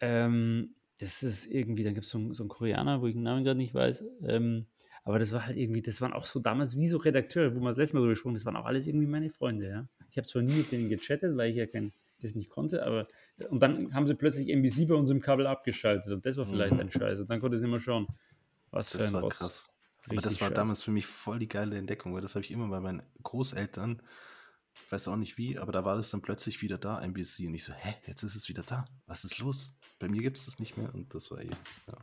Ähm, 0.00 0.76
das 1.00 1.22
ist 1.22 1.46
irgendwie, 1.46 1.82
dann 1.82 1.94
gibt 1.94 2.06
es 2.06 2.10
so, 2.10 2.32
so, 2.32 2.44
einen 2.44 2.48
Koreaner, 2.48 3.02
wo 3.02 3.06
ich 3.06 3.14
den 3.14 3.22
Namen 3.22 3.44
gerade 3.44 3.58
nicht 3.58 3.74
weiß. 3.74 4.04
Ähm, 4.22 4.66
aber 5.08 5.18
das 5.18 5.32
war 5.32 5.46
halt 5.46 5.56
irgendwie, 5.56 5.80
das 5.80 6.02
waren 6.02 6.12
auch 6.12 6.26
so 6.26 6.38
damals 6.38 6.76
wie 6.76 6.86
so 6.86 6.98
Redakteure, 6.98 7.54
wo 7.54 7.60
man 7.60 7.68
das 7.68 7.78
letzte 7.78 7.96
Mal 7.96 8.00
drüber 8.00 8.12
gesprochen 8.12 8.34
das 8.34 8.44
waren 8.44 8.56
auch 8.56 8.66
alles 8.66 8.86
irgendwie 8.86 9.06
meine 9.06 9.30
Freunde, 9.30 9.68
ja. 9.68 9.88
Ich 10.10 10.18
habe 10.18 10.26
zwar 10.26 10.42
nie 10.42 10.52
mit 10.52 10.70
denen 10.70 10.90
gechattet, 10.90 11.34
weil 11.34 11.50
ich 11.50 11.56
ja 11.56 11.66
kein, 11.66 11.92
das 12.20 12.34
nicht 12.34 12.50
konnte, 12.50 12.84
aber 12.84 13.08
und 13.48 13.62
dann 13.62 13.94
haben 13.94 14.06
sie 14.06 14.14
plötzlich 14.14 14.50
NBC 14.50 14.86
bei 14.86 14.94
uns 14.94 15.10
im 15.10 15.22
Kabel 15.22 15.46
abgeschaltet 15.46 16.12
und 16.12 16.26
das 16.26 16.36
war 16.36 16.44
vielleicht 16.44 16.74
mhm. 16.74 16.80
ein 16.80 16.90
Scheiß. 16.90 17.20
Und 17.20 17.30
dann 17.30 17.40
konnte 17.40 17.56
ich 17.56 17.62
nicht 17.62 17.70
mehr 17.70 17.80
schauen. 17.80 18.06
Was 18.70 18.90
für 18.90 18.98
das 18.98 19.08
ein 19.08 19.14
war 19.14 19.22
Rotz. 19.22 19.38
krass. 19.38 19.70
aber 20.06 20.20
das 20.20 20.42
war 20.42 20.48
scheiß. 20.48 20.56
damals 20.56 20.82
für 20.82 20.90
mich 20.90 21.06
voll 21.06 21.38
die 21.38 21.48
geile 21.48 21.78
Entdeckung, 21.78 22.12
weil 22.14 22.20
das 22.20 22.34
habe 22.34 22.44
ich 22.44 22.50
immer 22.50 22.68
bei 22.68 22.80
meinen 22.80 23.02
Großeltern, 23.22 24.02
ich 24.74 24.92
weiß 24.92 25.08
auch 25.08 25.16
nicht 25.16 25.38
wie, 25.38 25.58
aber 25.58 25.72
da 25.72 25.86
war 25.86 25.96
das 25.96 26.10
dann 26.10 26.20
plötzlich 26.20 26.60
wieder 26.60 26.76
da, 26.76 27.00
NBC. 27.00 27.46
Und 27.46 27.54
ich 27.54 27.64
so, 27.64 27.72
hä, 27.72 27.94
jetzt 28.06 28.22
ist 28.24 28.34
es 28.34 28.48
wieder 28.48 28.62
da. 28.62 28.84
Was 29.06 29.24
ist 29.24 29.38
los? 29.38 29.78
Bei 29.98 30.08
mir 30.08 30.20
gibt 30.20 30.36
es 30.36 30.44
das 30.44 30.58
nicht 30.58 30.76
mehr. 30.76 30.94
Und 30.94 31.14
das 31.14 31.30
war 31.30 31.40
eh, 31.40 31.48
ja. 31.86 31.94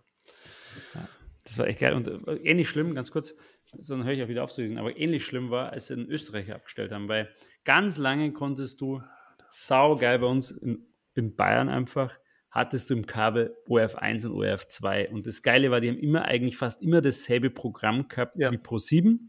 ja. 0.95 1.09
Das 1.45 1.57
war 1.57 1.67
echt 1.67 1.79
geil. 1.79 1.93
Und 1.93 2.07
äh, 2.07 2.35
ähnlich 2.43 2.69
schlimm, 2.69 2.93
ganz 2.95 3.11
kurz, 3.11 3.33
sonst 3.79 4.05
höre 4.05 4.13
ich 4.13 4.23
auch 4.23 4.27
wieder 4.27 4.43
auf 4.43 4.51
zu 4.51 4.61
lesen, 4.61 4.77
aber 4.77 4.97
ähnlich 4.97 5.25
schlimm 5.25 5.51
war, 5.51 5.71
als 5.71 5.87
sie 5.87 5.93
in 5.93 6.09
Österreich 6.09 6.51
abgestellt 6.51 6.91
haben, 6.91 7.07
weil 7.07 7.29
ganz 7.63 7.97
lange 7.97 8.33
konntest 8.33 8.81
du 8.81 9.01
sau 9.49 9.95
geil 9.95 10.19
bei 10.19 10.27
uns 10.27 10.51
in, 10.51 10.85
in 11.13 11.35
Bayern 11.35 11.69
einfach, 11.69 12.13
hattest 12.49 12.89
du 12.89 12.93
im 12.93 13.05
Kabel 13.05 13.55
ORF1 13.67 14.25
und 14.25 14.33
ORF2. 14.33 15.09
Und 15.09 15.27
das 15.27 15.43
Geile 15.43 15.71
war, 15.71 15.81
die 15.81 15.89
haben 15.89 15.99
immer 15.99 16.23
eigentlich 16.23 16.57
fast 16.57 16.81
immer 16.81 17.01
dasselbe 17.01 17.49
Programm 17.49 18.07
gehabt 18.07 18.37
ja. 18.37 18.51
wie 18.51 18.57
Pro7, 18.57 19.19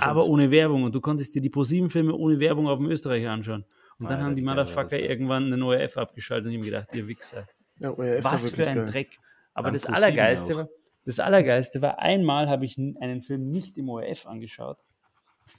aber 0.00 0.26
ohne 0.26 0.50
Werbung. 0.50 0.82
Und 0.82 0.94
du 0.94 1.00
konntest 1.00 1.34
dir 1.34 1.40
die 1.40 1.50
Pro7-Filme 1.50 2.12
ohne 2.12 2.40
Werbung 2.40 2.66
auf 2.66 2.78
dem 2.78 2.90
Österreicher 2.90 3.30
anschauen. 3.30 3.64
Und 3.98 4.06
dann 4.06 4.16
Alter, 4.16 4.26
haben 4.26 4.36
die 4.36 4.42
Motherfucker 4.42 4.98
irgendwann 4.98 5.52
eine 5.52 5.64
ORF 5.64 5.96
abgeschaltet 5.96 6.46
und 6.46 6.52
ich 6.52 6.58
habe 6.58 6.66
gedacht, 6.66 6.88
ihr 6.94 7.06
Wichser. 7.06 7.46
Ja, 7.78 7.96
Was 7.96 8.50
für 8.50 8.66
ein 8.66 8.78
geil. 8.78 8.86
Dreck. 8.86 9.18
Aber 9.52 9.66
Dann 9.66 9.74
das 9.74 9.86
Allergeiste 9.86 10.56
war, 10.56 10.68
das 11.04 11.20
Allergeiste 11.20 11.82
war, 11.82 11.98
einmal 11.98 12.48
habe 12.48 12.64
ich 12.64 12.78
einen 12.78 13.22
Film 13.22 13.50
nicht 13.50 13.76
im 13.76 13.88
ORF 13.90 14.26
angeschaut, 14.26 14.82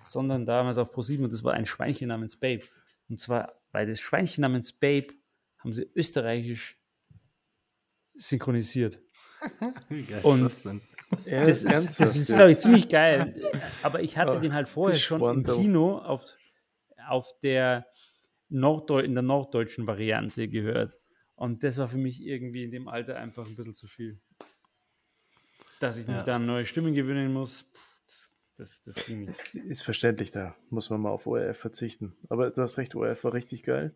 sondern 0.04 0.46
damals 0.46 0.78
auf 0.78 0.92
ProSieben 0.92 1.26
und 1.26 1.34
das 1.34 1.44
war 1.44 1.54
ein 1.54 1.66
Schweinchen 1.66 2.08
namens 2.08 2.38
Babe. 2.38 2.64
Und 3.10 3.20
zwar 3.20 3.54
bei 3.72 3.86
das 3.86 4.00
Schweinchen 4.00 4.42
namens 4.42 4.74
Babe 4.74 5.08
haben 5.60 5.74
sie 5.74 5.88
österreichisch 5.96 6.80
synchronisiert. 8.16 9.00
Wie 9.90 10.04
geil 10.04 10.22
und 10.24 10.46
ist 10.46 10.46
das 10.46 10.64
denn? 10.64 10.82
Das, 11.26 11.64
ist, 11.64 12.00
das 12.00 12.16
ist, 12.16 12.34
glaube 12.34 12.52
ich, 12.52 12.60
ziemlich 12.60 12.90
geil. 12.90 13.36
Aber 13.84 14.02
ich 14.02 14.18
hatte 14.18 14.38
oh, 14.38 14.40
den 14.40 14.54
halt 14.54 14.68
vorher 14.68 14.98
schon 14.98 15.22
im 15.22 15.44
Kino 15.44 16.00
auf, 16.00 16.26
auf 17.08 17.32
der 17.44 17.86
Norddeu 18.50 19.00
in 19.00 19.14
der 19.14 19.22
norddeutschen 19.22 19.86
Variante 19.86 20.48
gehört. 20.48 20.98
Und 21.36 21.64
das 21.64 21.78
war 21.78 21.88
für 21.88 21.98
mich 21.98 22.26
irgendwie 22.26 22.64
in 22.64 22.72
dem 22.72 22.88
Alter 22.88 23.18
einfach 23.18 23.46
ein 23.46 23.56
bisschen 23.56 23.76
zu 23.76 23.88
viel 23.88 24.20
dass 25.80 25.98
ich 25.98 26.08
mich 26.08 26.18
ja. 26.18 26.24
da 26.24 26.40
neue 26.40 26.66
Stimmen 26.66 26.94
gewinnen 26.94 27.34
muss, 27.34 27.66
das, 28.08 28.30
das, 28.58 28.84
das 28.84 29.06
ging 29.06 29.26
nicht. 29.26 29.56
Ist 29.56 29.84
verständlich, 29.84 30.32
da 30.32 30.56
muss 30.70 30.90
man 30.90 31.02
mal 31.02 31.10
auf 31.10 31.28
ORF 31.28 31.58
verzichten. 31.58 32.16
Aber 32.30 32.50
du 32.52 32.62
hast 32.62 32.78
recht, 32.78 32.96
ORF 32.96 33.24
war 33.24 33.34
richtig 33.34 33.64
geil. 33.64 33.96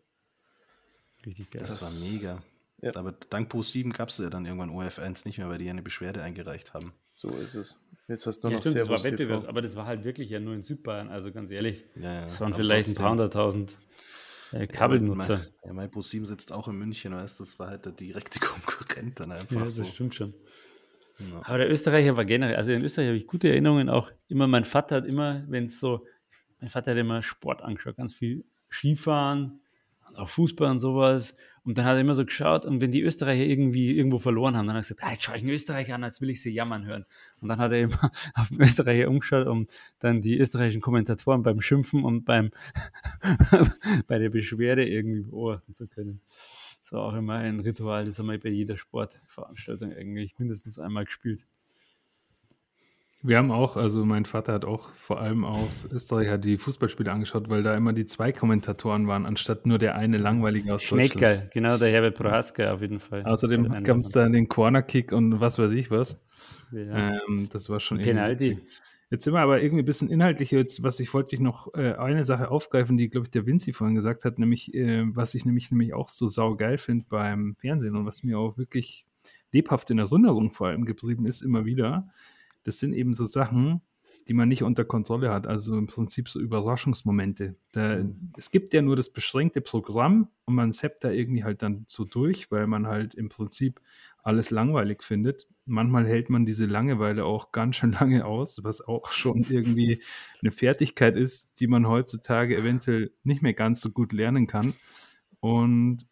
Richtig 1.24 1.50
geil. 1.50 1.60
Das, 1.60 1.78
das 1.78 1.82
war 1.82 2.10
mega. 2.10 2.42
Ja. 2.82 2.94
Aber 2.96 3.12
dank 3.12 3.48
Pro 3.50 3.62
7 3.62 3.92
gab 3.92 4.08
es 4.08 4.18
ja 4.18 4.30
dann 4.30 4.46
irgendwann 4.46 4.70
OF1 4.70 5.26
nicht 5.26 5.38
mehr, 5.38 5.48
weil 5.48 5.58
die 5.58 5.68
eine 5.68 5.82
Beschwerde 5.82 6.22
eingereicht 6.22 6.72
haben. 6.72 6.92
So 7.12 7.28
ist 7.28 7.54
es. 7.54 7.78
Jetzt 8.08 8.26
hast 8.26 8.40
du 8.40 8.48
nur 8.48 8.52
ja, 8.52 8.56
noch 8.56 8.62
stimmt, 8.62 8.74
Servus 8.74 9.02
das 9.02 9.04
war 9.04 9.12
Wettbewerb, 9.12 9.48
aber 9.48 9.62
das 9.62 9.76
war 9.76 9.86
halt 9.86 10.04
wirklich 10.04 10.30
ja 10.30 10.40
nur 10.40 10.54
in 10.54 10.62
Südbayern, 10.62 11.08
also 11.08 11.30
ganz 11.30 11.50
ehrlich. 11.50 11.84
Ja, 11.94 12.14
ja. 12.14 12.20
Das 12.22 12.40
waren 12.40 12.54
vielleicht 12.54 12.88
ein 12.90 12.94
paar 12.94 13.10
hunderttausend 13.10 13.76
äh, 14.52 14.66
Kabelnutzer. 14.66 15.46
Ja, 15.64 15.72
mein 15.72 15.90
Pro 15.90 16.02
7 16.02 16.26
sitzt 16.26 16.52
auch 16.52 16.68
in 16.68 16.76
München, 16.76 17.14
weißt 17.14 17.38
das 17.38 17.58
war 17.58 17.68
halt 17.68 17.84
der 17.84 17.92
direkte 17.92 18.40
Konkurrent 18.40 19.20
dann 19.20 19.30
einfach. 19.32 19.56
Ja, 19.56 19.64
das 19.64 19.74
so. 19.74 19.84
stimmt 19.84 20.14
schon. 20.14 20.34
Ja. 21.30 21.40
Aber 21.44 21.58
der 21.58 21.70
Österreicher 21.70 22.16
war 22.16 22.24
generell, 22.24 22.56
also 22.56 22.72
in 22.72 22.82
Österreich 22.82 23.08
habe 23.08 23.16
ich 23.16 23.26
gute 23.26 23.48
Erinnerungen 23.48 23.88
auch. 23.88 24.10
Immer 24.28 24.46
mein 24.46 24.64
Vater 24.64 24.96
hat 24.96 25.06
immer, 25.06 25.44
wenn 25.48 25.64
es 25.64 25.78
so, 25.78 26.06
mein 26.60 26.70
Vater 26.70 26.92
hat 26.92 26.98
immer 26.98 27.22
Sport 27.22 27.62
angeschaut, 27.62 27.96
ganz 27.96 28.14
viel 28.14 28.44
Skifahren, 28.70 29.60
auch 30.14 30.28
Fußball 30.28 30.70
und 30.70 30.80
sowas. 30.80 31.36
Und 31.62 31.76
dann 31.76 31.84
hat 31.84 31.94
er 31.94 32.00
immer 32.00 32.14
so 32.14 32.24
geschaut 32.24 32.64
und 32.64 32.80
wenn 32.80 32.90
die 32.90 33.02
Österreicher 33.02 33.44
irgendwie 33.44 33.94
irgendwo 33.94 34.18
verloren 34.18 34.56
haben, 34.56 34.66
dann 34.66 34.76
hat 34.76 34.84
er 34.84 34.88
gesagt, 34.88 35.04
ah, 35.04 35.12
jetzt 35.12 35.24
schaue 35.24 35.36
ich 35.36 35.42
einen 35.42 35.50
Österreicher 35.50 35.94
an, 35.94 36.04
als 36.04 36.20
will 36.22 36.30
ich 36.30 36.40
sie 36.40 36.52
jammern 36.52 36.86
hören. 36.86 37.04
Und 37.40 37.48
dann 37.48 37.58
hat 37.58 37.72
er 37.72 37.82
immer 37.82 38.10
auf 38.34 38.48
den 38.48 38.62
Österreicher 38.62 39.08
umgeschaut, 39.08 39.46
um 39.46 39.66
dann 39.98 40.22
die 40.22 40.38
österreichischen 40.38 40.80
Kommentatoren 40.80 41.42
beim 41.42 41.60
Schimpfen 41.60 42.04
und 42.04 42.24
beim 42.24 42.50
bei 44.06 44.18
der 44.18 44.30
Beschwerde 44.30 44.88
irgendwie 44.88 45.20
beobachten 45.20 45.74
zu 45.74 45.86
können. 45.86 46.22
Das 46.90 46.98
war 46.98 47.04
auch 47.04 47.14
immer 47.14 47.34
ein 47.34 47.60
Ritual, 47.60 48.04
das 48.04 48.18
haben 48.18 48.26
wir 48.26 48.40
bei 48.40 48.48
jeder 48.48 48.76
Sportveranstaltung 48.76 49.92
eigentlich 49.92 50.36
mindestens 50.40 50.80
einmal 50.80 51.04
gespielt. 51.04 51.46
Wir 53.22 53.36
haben 53.36 53.52
auch, 53.52 53.76
also 53.76 54.04
mein 54.04 54.24
Vater 54.24 54.52
hat 54.54 54.64
auch 54.64 54.92
vor 54.94 55.20
allem 55.20 55.44
auf 55.44 55.68
Österreicher 55.92 56.36
die 56.36 56.58
Fußballspiele 56.58 57.12
angeschaut, 57.12 57.48
weil 57.48 57.62
da 57.62 57.76
immer 57.76 57.92
die 57.92 58.06
zwei 58.06 58.32
Kommentatoren 58.32 59.06
waren, 59.06 59.24
anstatt 59.24 59.66
nur 59.66 59.78
der 59.78 59.94
eine 59.94 60.18
langweilige 60.18 60.74
aus 60.74 60.82
Schneckel, 60.82 61.20
Deutschland. 61.20 61.52
genau, 61.52 61.78
der 61.78 61.92
Herbert 61.92 62.16
Prohaska 62.16 62.72
auf 62.72 62.80
jeden 62.80 62.98
Fall. 62.98 63.22
Außerdem 63.24 63.84
gab 63.84 63.98
es 63.98 64.08
da 64.08 64.28
den 64.28 64.48
Cornerkick 64.48 65.12
und 65.12 65.38
was 65.38 65.60
weiß 65.60 65.70
ich 65.70 65.92
was. 65.92 66.20
Ja. 66.72 67.20
Ähm, 67.28 67.48
das 67.52 67.68
war 67.68 67.78
schon 67.78 67.98
Penalty. 67.98 68.58
Jetzt 69.10 69.24
sind 69.24 69.34
wir 69.34 69.40
aber 69.40 69.60
irgendwie 69.60 69.82
ein 69.82 69.86
bisschen 69.86 70.08
inhaltlicher. 70.08 70.56
Jetzt, 70.56 70.82
was 70.82 71.00
ich 71.00 71.12
wollte 71.12 71.34
ich 71.34 71.40
noch 71.40 71.74
äh, 71.74 71.94
eine 71.94 72.24
Sache 72.24 72.50
aufgreifen, 72.50 72.96
die, 72.96 73.10
glaube 73.10 73.26
ich, 73.26 73.30
der 73.30 73.44
Vinci 73.44 73.72
vorhin 73.72 73.96
gesagt 73.96 74.24
hat, 74.24 74.38
nämlich, 74.38 74.72
äh, 74.72 75.04
was 75.14 75.34
ich 75.34 75.44
nämlich, 75.44 75.70
nämlich 75.70 75.94
auch 75.94 76.08
so 76.08 76.28
saugeil 76.28 76.78
finde 76.78 77.06
beim 77.08 77.56
Fernsehen 77.56 77.96
und 77.96 78.06
was 78.06 78.22
mir 78.22 78.38
auch 78.38 78.56
wirklich 78.56 79.04
lebhaft 79.52 79.90
in 79.90 79.98
Erinnerung 79.98 80.52
vor 80.52 80.68
allem 80.68 80.84
geblieben 80.84 81.26
ist, 81.26 81.42
immer 81.42 81.64
wieder 81.64 82.08
das 82.64 82.78
sind 82.78 82.92
eben 82.94 83.14
so 83.14 83.24
Sachen, 83.24 83.80
die 84.28 84.34
man 84.34 84.48
nicht 84.48 84.62
unter 84.62 84.84
Kontrolle 84.84 85.32
hat. 85.32 85.46
Also 85.46 85.76
im 85.76 85.86
Prinzip 85.86 86.28
so 86.28 86.40
Überraschungsmomente. 86.40 87.56
Da. 87.72 88.04
Es 88.36 88.50
gibt 88.50 88.72
ja 88.72 88.82
nur 88.82 88.96
das 88.96 89.10
beschränkte 89.10 89.60
Programm 89.60 90.28
und 90.44 90.54
man 90.54 90.72
zappt 90.72 91.04
da 91.04 91.10
irgendwie 91.10 91.44
halt 91.44 91.62
dann 91.62 91.84
so 91.88 92.04
durch, 92.04 92.50
weil 92.50 92.66
man 92.66 92.86
halt 92.86 93.14
im 93.14 93.28
Prinzip 93.28 93.80
alles 94.22 94.50
langweilig 94.50 95.02
findet. 95.02 95.46
Manchmal 95.66 96.06
hält 96.06 96.30
man 96.30 96.46
diese 96.46 96.66
Langeweile 96.66 97.24
auch 97.24 97.52
ganz 97.52 97.76
schön 97.76 97.92
lange 97.92 98.24
aus, 98.24 98.62
was 98.62 98.80
auch 98.80 99.10
schon 99.10 99.46
irgendwie 99.48 100.02
eine 100.40 100.50
Fertigkeit 100.50 101.16
ist, 101.16 101.50
die 101.60 101.66
man 101.66 101.86
heutzutage 101.88 102.56
eventuell 102.56 103.12
nicht 103.22 103.42
mehr 103.42 103.54
ganz 103.54 103.80
so 103.80 103.90
gut 103.90 104.12
lernen 104.12 104.46
kann. 104.46 104.74
Und 105.40 106.06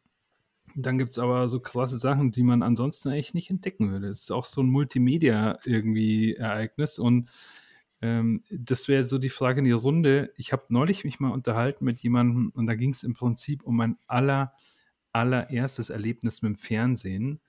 dann 0.74 0.98
gibt 0.98 1.10
es 1.10 1.18
aber 1.18 1.48
so 1.48 1.60
krasse 1.60 1.98
Sachen, 1.98 2.30
die 2.30 2.42
man 2.42 2.62
ansonsten 2.62 3.08
eigentlich 3.08 3.34
nicht 3.34 3.50
entdecken 3.50 3.90
würde. 3.90 4.08
Es 4.08 4.22
ist 4.22 4.30
auch 4.30 4.44
so 4.44 4.62
ein 4.62 4.68
Multimedia 4.68 5.58
irgendwie 5.64 6.34
Ereignis 6.34 6.98
und 6.98 7.30
ähm, 8.00 8.44
das 8.50 8.86
wäre 8.88 9.02
so 9.02 9.18
die 9.18 9.28
Frage 9.28 9.58
in 9.60 9.64
die 9.64 9.72
Runde. 9.72 10.32
Ich 10.36 10.52
habe 10.52 10.64
neulich 10.68 11.04
mich 11.04 11.20
mal 11.20 11.32
unterhalten 11.32 11.84
mit 11.84 12.00
jemandem 12.00 12.50
und 12.54 12.66
da 12.66 12.74
ging 12.74 12.90
es 12.90 13.02
im 13.02 13.14
Prinzip 13.14 13.64
um 13.64 13.76
mein 13.76 13.96
aller, 14.06 14.52
allererstes 15.12 15.90
Erlebnis 15.90 16.42
mit 16.42 16.50
dem 16.50 16.56
Fernsehen, 16.56 17.40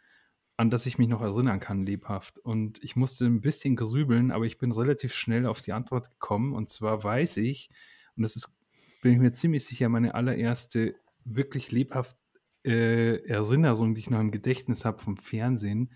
an 0.59 0.69
das 0.69 0.85
ich 0.85 0.97
mich 0.97 1.07
noch 1.07 1.21
erinnern 1.21 1.61
kann, 1.61 1.85
lebhaft. 1.85 2.37
Und 2.39 2.83
ich 2.83 2.97
musste 2.97 3.25
ein 3.25 3.39
bisschen 3.39 3.77
grübeln, 3.77 4.29
aber 4.29 4.45
ich 4.45 4.57
bin 4.57 4.73
relativ 4.73 5.13
schnell 5.13 5.45
auf 5.45 5.61
die 5.61 5.71
Antwort 5.71 6.11
gekommen. 6.11 6.51
Und 6.51 6.69
zwar 6.69 7.01
weiß 7.01 7.37
ich, 7.37 7.69
und 8.17 8.23
das 8.23 8.35
ist, 8.35 8.53
bin 9.01 9.13
ich 9.13 9.19
mir 9.19 9.31
ziemlich 9.31 9.63
sicher, 9.63 9.87
meine 9.87 10.15
allererste 10.15 10.95
wirklich 11.23 11.71
lebhaft 11.71 12.17
äh, 12.65 13.23
Erinnerung, 13.25 13.95
die 13.95 14.01
ich 14.01 14.09
noch 14.09 14.19
im 14.19 14.31
Gedächtnis 14.31 14.83
habe 14.83 15.01
vom 15.01 15.15
Fernsehen. 15.15 15.91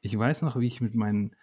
Ich 0.00 0.18
weiß 0.18 0.40
noch, 0.40 0.58
wie 0.58 0.66
ich 0.66 0.80
mit 0.80 0.94
meinen 0.94 1.36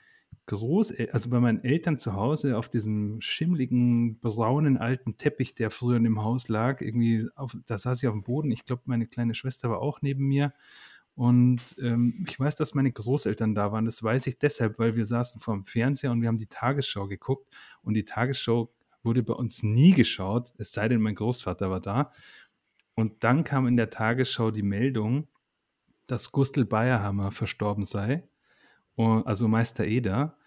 Großeltern, 0.47 1.13
also 1.13 1.29
bei 1.29 1.39
meinen 1.39 1.63
Eltern 1.63 1.99
zu 1.99 2.13
Hause 2.13 2.57
auf 2.57 2.69
diesem 2.69 3.21
schimmligen, 3.21 4.19
braunen 4.19 4.77
alten 4.77 5.17
Teppich, 5.17 5.53
der 5.53 5.69
früher 5.69 5.97
in 5.97 6.05
dem 6.05 6.23
Haus 6.23 6.47
lag, 6.47 6.81
irgendwie, 6.81 7.27
auf, 7.35 7.55
da 7.67 7.77
saß 7.77 8.01
ich 8.01 8.07
auf 8.07 8.15
dem 8.15 8.23
Boden. 8.23 8.49
Ich 8.49 8.65
glaube, 8.65 8.81
meine 8.85 9.05
kleine 9.05 9.35
Schwester 9.35 9.69
war 9.69 9.79
auch 9.79 10.01
neben 10.01 10.25
mir. 10.25 10.53
Und 11.17 11.75
ähm, 11.81 12.23
ich 12.29 12.39
weiß, 12.39 12.55
dass 12.57 12.75
meine 12.75 12.91
Großeltern 12.91 13.55
da 13.55 13.71
waren. 13.71 13.85
Das 13.85 14.03
weiß 14.03 14.27
ich 14.27 14.37
deshalb, 14.37 14.77
weil 14.77 14.95
wir 14.95 15.07
saßen 15.07 15.41
vor 15.41 15.55
dem 15.55 15.65
Fernseher 15.65 16.11
und 16.11 16.21
wir 16.21 16.27
haben 16.27 16.37
die 16.37 16.45
Tagesschau 16.45 17.07
geguckt. 17.07 17.49
Und 17.81 17.95
die 17.95 18.05
Tagesschau 18.05 18.71
wurde 19.01 19.23
bei 19.23 19.33
uns 19.33 19.63
nie 19.63 19.93
geschaut, 19.93 20.53
es 20.59 20.73
sei 20.73 20.87
denn, 20.87 21.01
mein 21.01 21.15
Großvater 21.15 21.71
war 21.71 21.81
da. 21.81 22.11
Und 22.93 23.23
dann 23.23 23.43
kam 23.43 23.65
in 23.65 23.77
der 23.77 23.89
Tagesschau 23.89 24.51
die 24.51 24.61
Meldung, 24.61 25.27
dass 26.05 26.31
Gustl 26.31 26.65
Bayerhammer 26.65 27.31
verstorben 27.31 27.85
sei, 27.85 28.27
also 28.95 29.47
Meister 29.47 29.85
Eder. 29.85 30.37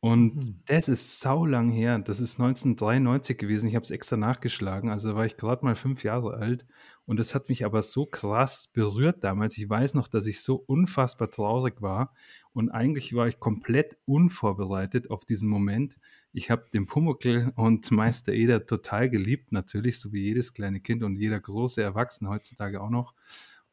Und 0.00 0.36
mhm. 0.36 0.62
das 0.64 0.88
ist 0.88 1.20
saulang 1.20 1.70
her. 1.70 1.98
Das 1.98 2.20
ist 2.20 2.40
1993 2.40 3.36
gewesen. 3.36 3.68
Ich 3.68 3.74
habe 3.74 3.84
es 3.84 3.90
extra 3.90 4.16
nachgeschlagen. 4.16 4.88
Also 4.88 5.14
war 5.14 5.26
ich 5.26 5.36
gerade 5.36 5.62
mal 5.64 5.76
fünf 5.76 6.04
Jahre 6.04 6.34
alt. 6.34 6.64
Und 7.04 7.18
das 7.18 7.34
hat 7.34 7.50
mich 7.50 7.66
aber 7.66 7.82
so 7.82 8.06
krass 8.06 8.66
berührt 8.66 9.22
damals. 9.24 9.58
Ich 9.58 9.68
weiß 9.68 9.92
noch, 9.92 10.08
dass 10.08 10.26
ich 10.26 10.40
so 10.40 10.54
unfassbar 10.54 11.30
traurig 11.30 11.82
war. 11.82 12.14
Und 12.54 12.70
eigentlich 12.70 13.14
war 13.14 13.28
ich 13.28 13.40
komplett 13.40 13.98
unvorbereitet 14.06 15.10
auf 15.10 15.26
diesen 15.26 15.50
Moment. 15.50 15.98
Ich 16.32 16.50
habe 16.50 16.66
den 16.72 16.86
Pumuckl 16.86 17.52
und 17.56 17.90
Meister 17.90 18.32
Eder 18.32 18.64
total 18.64 19.10
geliebt, 19.10 19.52
natürlich, 19.52 20.00
so 20.00 20.12
wie 20.12 20.22
jedes 20.22 20.54
kleine 20.54 20.80
Kind 20.80 21.02
und 21.02 21.16
jeder 21.16 21.40
große 21.40 21.82
Erwachsene 21.82 22.30
heutzutage 22.30 22.80
auch 22.80 22.90
noch. 22.90 23.14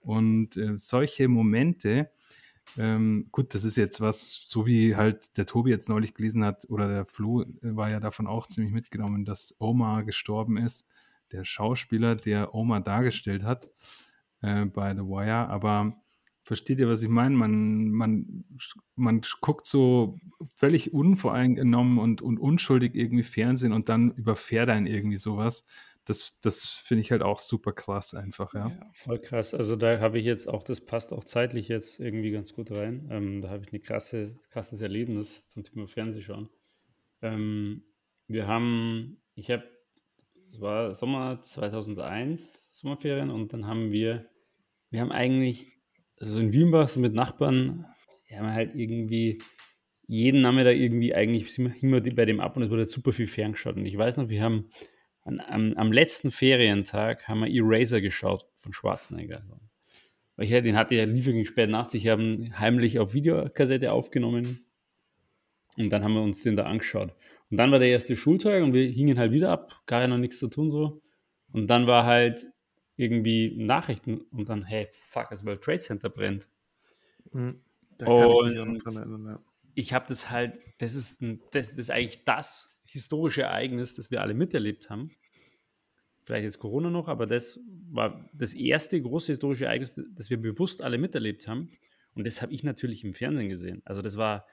Und 0.02 0.58
äh, 0.58 0.78
solche 0.78 1.28
Momente, 1.28 2.10
ähm, 2.77 3.27
gut, 3.32 3.53
das 3.53 3.63
ist 3.63 3.77
jetzt 3.77 4.01
was, 4.01 4.43
so 4.45 4.65
wie 4.65 4.95
halt 4.95 5.38
der 5.38 5.45
Tobi 5.45 5.69
jetzt 5.71 5.89
neulich 5.89 6.13
gelesen 6.13 6.43
hat, 6.43 6.69
oder 6.69 6.88
der 6.88 7.06
Flo 7.06 7.41
äh, 7.43 7.45
war 7.62 7.89
ja 7.89 7.99
davon 7.99 8.27
auch 8.27 8.47
ziemlich 8.47 8.73
mitgenommen, 8.73 9.25
dass 9.25 9.56
Omar 9.60 10.03
gestorben 10.03 10.58
ist, 10.58 10.86
der 11.32 11.43
Schauspieler, 11.43 12.15
der 12.15 12.53
Omar 12.56 12.82
dargestellt 12.82 13.43
hat 13.43 13.69
äh, 14.41 14.65
bei 14.65 14.93
The 14.93 15.01
Wire. 15.01 15.49
Aber 15.49 15.97
Versteht 16.47 16.80
ihr, 16.80 16.88
was 16.88 17.03
ich 17.03 17.10
meine? 17.10 17.36
Man, 17.36 17.89
man, 17.91 18.45
man 18.95 19.21
guckt 19.41 19.65
so 19.65 20.17
völlig 20.56 20.93
unvoreingenommen 20.93 21.97
und, 21.97 22.21
und 22.21 22.39
unschuldig 22.39 22.95
irgendwie 22.95 23.23
Fernsehen 23.23 23.73
und 23.73 23.89
dann 23.89 24.12
überfährt 24.12 24.69
einen 24.69 24.88
irgendwie 24.88 25.17
sowas. 25.17 25.65
Das, 26.08 26.39
das 26.39 26.65
finde 26.65 27.02
ich 27.02 27.12
halt 27.12 27.22
auch 27.22 27.39
super 27.39 27.74
krass 27.74 28.13
einfach, 28.13 28.54
ja. 28.54 28.70
ja. 28.70 28.89
Voll 28.93 29.20
krass. 29.20 29.54
Also 29.54 29.76
da 29.76 30.00
habe 30.00 30.20
ich 30.20 30.26
jetzt 30.26 30.48
auch, 30.48 30.63
das 30.63 30.82
passt 30.82 31.12
auch 31.12 31.24
zeitlich 31.24 31.67
jetzt 31.67 32.00
irgendwie 32.00 32.32
ganz 32.32 32.54
gut 32.54 32.72
rein. 32.72 33.08
Ähm, 33.12 33.41
da 33.41 33.50
habe 33.50 33.63
ich 33.65 33.74
ein 33.74 33.82
krasse, 33.82 34.39
krasses 34.50 34.82
Erlebnis 34.82 35.48
zum 35.48 35.63
Thema 35.63 35.88
Fernsehschauen. 35.88 36.50
Ähm, 37.22 37.84
wir 38.28 38.48
haben, 38.48 39.22
ich 39.36 39.52
habe, 39.52 39.63
es 40.50 40.62
war 40.62 40.96
Sommer 40.96 41.41
2001, 41.41 42.70
Sommerferien, 42.72 43.30
und 43.30 43.54
dann 43.54 43.67
haben 43.67 43.91
wir, 43.91 44.30
wir 44.89 45.02
haben 45.02 45.12
eigentlich 45.12 45.78
also 46.20 46.39
in 46.39 46.52
Wienbach 46.52 46.88
so 46.88 47.00
mit 47.00 47.13
Nachbarn, 47.13 47.86
ja, 48.30 48.41
man 48.41 48.54
halt 48.54 48.76
irgendwie 48.76 49.41
jeden 50.08 50.41
Nachmittag 50.41 50.76
irgendwie 50.76 51.13
eigentlich 51.13 51.58
wir 51.58 51.74
immer 51.82 52.02
bei 52.02 52.26
dem 52.26 52.39
ab 52.39 52.56
und 52.56 52.63
es 52.63 52.70
wurde 52.70 52.88
super 52.88 53.12
viel 53.12 53.28
ferngeschaut. 53.28 53.76
Und 53.76 53.86
ich 53.86 53.98
weiß 53.98 54.17
noch, 54.17 54.30
wir 54.30 54.41
haben 54.41 54.70
an, 55.28 55.42
am, 55.42 55.74
am, 55.76 55.92
letzten 55.92 56.32
Ferientag 56.32 57.28
haben 57.28 57.42
wir 57.42 57.48
Eraser 57.50 58.00
geschaut 58.00 58.46
von 58.56 58.72
Schwarzenegger. 58.72 59.44
Weil 60.36 60.46
ich, 60.46 60.52
den 60.52 60.78
hatte 60.78 60.96
ja 60.96 61.04
lief 61.04 61.28
irgendwie 61.28 61.46
spät 61.46 61.70
nachts, 61.70 61.94
ich 61.94 62.08
habe 62.08 62.50
heimlich 62.58 63.00
auf 63.00 63.13
Videokassette 63.13 63.92
aufgenommen 63.92 64.66
und 65.76 65.90
dann 65.90 66.04
haben 66.04 66.13
wir 66.13 66.22
uns 66.22 66.44
den 66.44 66.56
da 66.56 66.63
angeschaut. 66.63 67.13
Und 67.50 67.58
dann 67.58 67.72
war 67.72 67.80
der 67.80 67.90
erste 67.90 68.16
Schultag 68.16 68.63
und 68.63 68.74
wir 68.74 68.88
hingen 68.88 69.20
halt 69.20 69.32
wieder 69.32 69.50
ab, 69.52 69.82
gar 69.86 70.08
noch 70.08 70.18
nichts 70.18 70.40
zu 70.40 70.48
tun 70.48 70.72
so. 70.72 71.02
Und 71.52 71.68
dann 71.68 71.88
war 71.88 72.06
halt 72.06 72.46
irgendwie 72.96 73.54
Nachrichten 73.58 74.22
und 74.32 74.50
dann, 74.50 74.63
hey, 74.63 74.88
fuck, 74.94 75.30
das 75.30 75.46
World 75.46 75.62
Trade 75.62 75.80
Center 75.80 76.10
brennt. 76.10 76.48
Mhm. 77.32 77.62
und 78.00 78.76
ich, 78.78 78.96
ja. 78.96 79.40
ich 79.76 79.94
habe 79.94 80.06
das 80.08 80.30
halt, 80.30 80.54
das 80.78 80.96
ist, 80.96 81.22
das 81.52 81.74
ist 81.74 81.92
eigentlich 81.92 82.24
das 82.24 82.77
historische 82.88 83.43
Ereignis, 83.43 83.93
das 83.93 84.12
wir 84.12 84.21
alle 84.21 84.34
miterlebt 84.34 84.89
haben. 84.89 85.12
Vielleicht 86.23 86.43
jetzt 86.43 86.60
Corona 86.60 86.89
noch, 86.89 87.08
aber 87.08 87.26
das 87.26 87.60
war 87.89 88.30
das 88.34 88.54
erste 88.54 89.02
große 89.02 89.32
historische 89.32 89.65
Ereignis, 89.65 89.95
das 90.12 90.30
wir 90.30 90.41
bewusst 90.41 90.82
alle 90.82 90.97
miterlebt 90.97 91.47
haben. 91.47 91.71
Und 92.15 92.28
das 92.28 92.41
habe 92.41 92.54
ich 92.54 92.63
natürlich 92.63 93.04
im 93.04 93.13
Fernsehen 93.13 93.50
gesehen. 93.50 93.82
Also 93.86 94.02
das 94.02 94.17
war. 94.17 94.45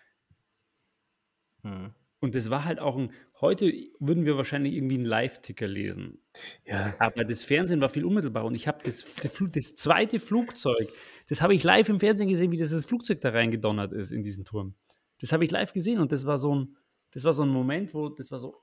Mhm. 1.63 1.95
Und 2.21 2.35
das 2.35 2.49
war 2.49 2.65
halt 2.65 2.79
auch 2.79 2.97
ein, 2.97 3.11
heute 3.41 3.73
würden 3.99 4.25
wir 4.25 4.37
wahrscheinlich 4.37 4.75
irgendwie 4.75 4.95
einen 4.95 5.05
Live-Ticker 5.05 5.67
lesen. 5.67 6.23
Ja. 6.65 6.95
Aber 6.99 7.25
das 7.25 7.45
Fernsehen 7.45 7.81
war 7.81 7.89
viel 7.89 8.05
unmittelbarer. 8.05 8.47
Und 8.47 8.55
ich 8.55 8.69
habe 8.69 8.79
das, 8.85 9.05
das 9.53 9.75
zweite 9.75 10.21
Flugzeug, 10.21 10.89
das 11.29 11.43
habe 11.43 11.55
ich 11.55 11.63
live 11.65 11.89
im 11.89 12.01
Fernsehen 12.01 12.29
gesehen, 12.29 12.53
wie 12.53 12.57
das, 12.57 12.71
das 12.71 12.85
Flugzeug 12.85 13.21
da 13.21 13.31
reingedonnert 13.31 13.93
ist 13.93 14.11
in 14.11 14.23
diesen 14.23 14.45
Turm. 14.45 14.75
Das 15.21 15.33
habe 15.33 15.45
ich 15.45 15.51
live 15.51 15.73
gesehen 15.73 16.01
und 16.01 16.13
das 16.13 16.27
war 16.27 16.39
so 16.39 16.55
ein, 16.55 16.77
das 17.15 17.25
war 17.25 17.33
so 17.33 17.45
ein 17.45 17.49
Moment, 17.49 17.95
wo 17.95 18.09
das 18.09 18.31
war 18.31 18.39
so, 18.39 18.61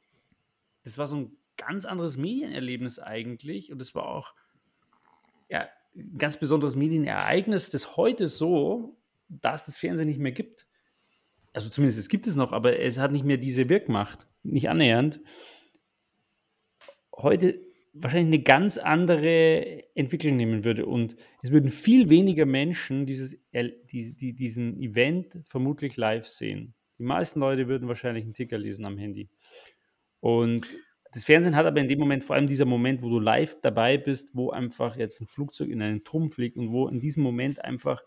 das 0.83 0.97
war 0.97 1.07
so 1.07 1.15
ein 1.15 1.37
ganz 1.57 1.85
anderes 1.85 2.17
Medienerlebnis 2.17 2.99
eigentlich. 2.99 3.71
Und 3.71 3.79
das 3.79 3.95
war 3.95 4.05
auch 4.05 4.33
ja, 5.49 5.67
ein 5.95 6.17
ganz 6.17 6.37
besonderes 6.37 6.75
Medienereignis, 6.75 7.69
das 7.69 7.95
heute 7.97 8.27
so, 8.27 8.97
dass 9.29 9.67
es 9.67 9.77
Fernsehen 9.77 10.07
nicht 10.07 10.19
mehr 10.19 10.33
gibt. 10.33 10.67
Also 11.53 11.69
zumindest 11.69 11.99
es 11.99 12.09
gibt 12.09 12.27
es 12.27 12.35
noch, 12.35 12.51
aber 12.51 12.79
es 12.79 12.97
hat 12.97 13.11
nicht 13.11 13.25
mehr 13.25 13.37
diese 13.37 13.69
Wirkmacht, 13.69 14.27
nicht 14.43 14.69
annähernd. 14.69 15.21
Heute 17.15 17.59
wahrscheinlich 17.93 18.35
eine 18.35 18.43
ganz 18.43 18.77
andere 18.77 19.83
Entwicklung 19.95 20.37
nehmen 20.37 20.63
würde 20.63 20.85
und 20.85 21.15
es 21.41 21.51
würden 21.51 21.69
viel 21.69 22.09
weniger 22.09 22.45
Menschen 22.45 23.05
dieses, 23.05 23.37
die, 23.53 24.15
die, 24.15 24.33
diesen 24.33 24.81
Event 24.81 25.39
vermutlich 25.43 25.97
live 25.97 26.25
sehen. 26.25 26.73
Die 27.01 27.07
meisten 27.07 27.39
Leute 27.39 27.67
würden 27.67 27.87
wahrscheinlich 27.87 28.25
einen 28.25 28.35
Ticker 28.35 28.59
lesen 28.59 28.85
am 28.85 28.95
Handy. 28.95 29.27
Und 30.19 30.71
das 31.13 31.25
Fernsehen 31.25 31.55
hat 31.55 31.65
aber 31.65 31.81
in 31.81 31.87
dem 31.87 31.97
Moment 31.97 32.23
vor 32.23 32.35
allem 32.35 32.45
dieser 32.45 32.65
Moment, 32.65 33.01
wo 33.01 33.09
du 33.09 33.17
live 33.17 33.59
dabei 33.59 33.97
bist, 33.97 34.35
wo 34.35 34.51
einfach 34.51 34.95
jetzt 34.97 35.19
ein 35.19 35.25
Flugzeug 35.25 35.69
in 35.69 35.81
einen 35.81 36.03
Turm 36.03 36.29
fliegt 36.29 36.57
und 36.57 36.71
wo 36.71 36.87
in 36.87 36.99
diesem 36.99 37.23
Moment 37.23 37.65
einfach 37.65 38.03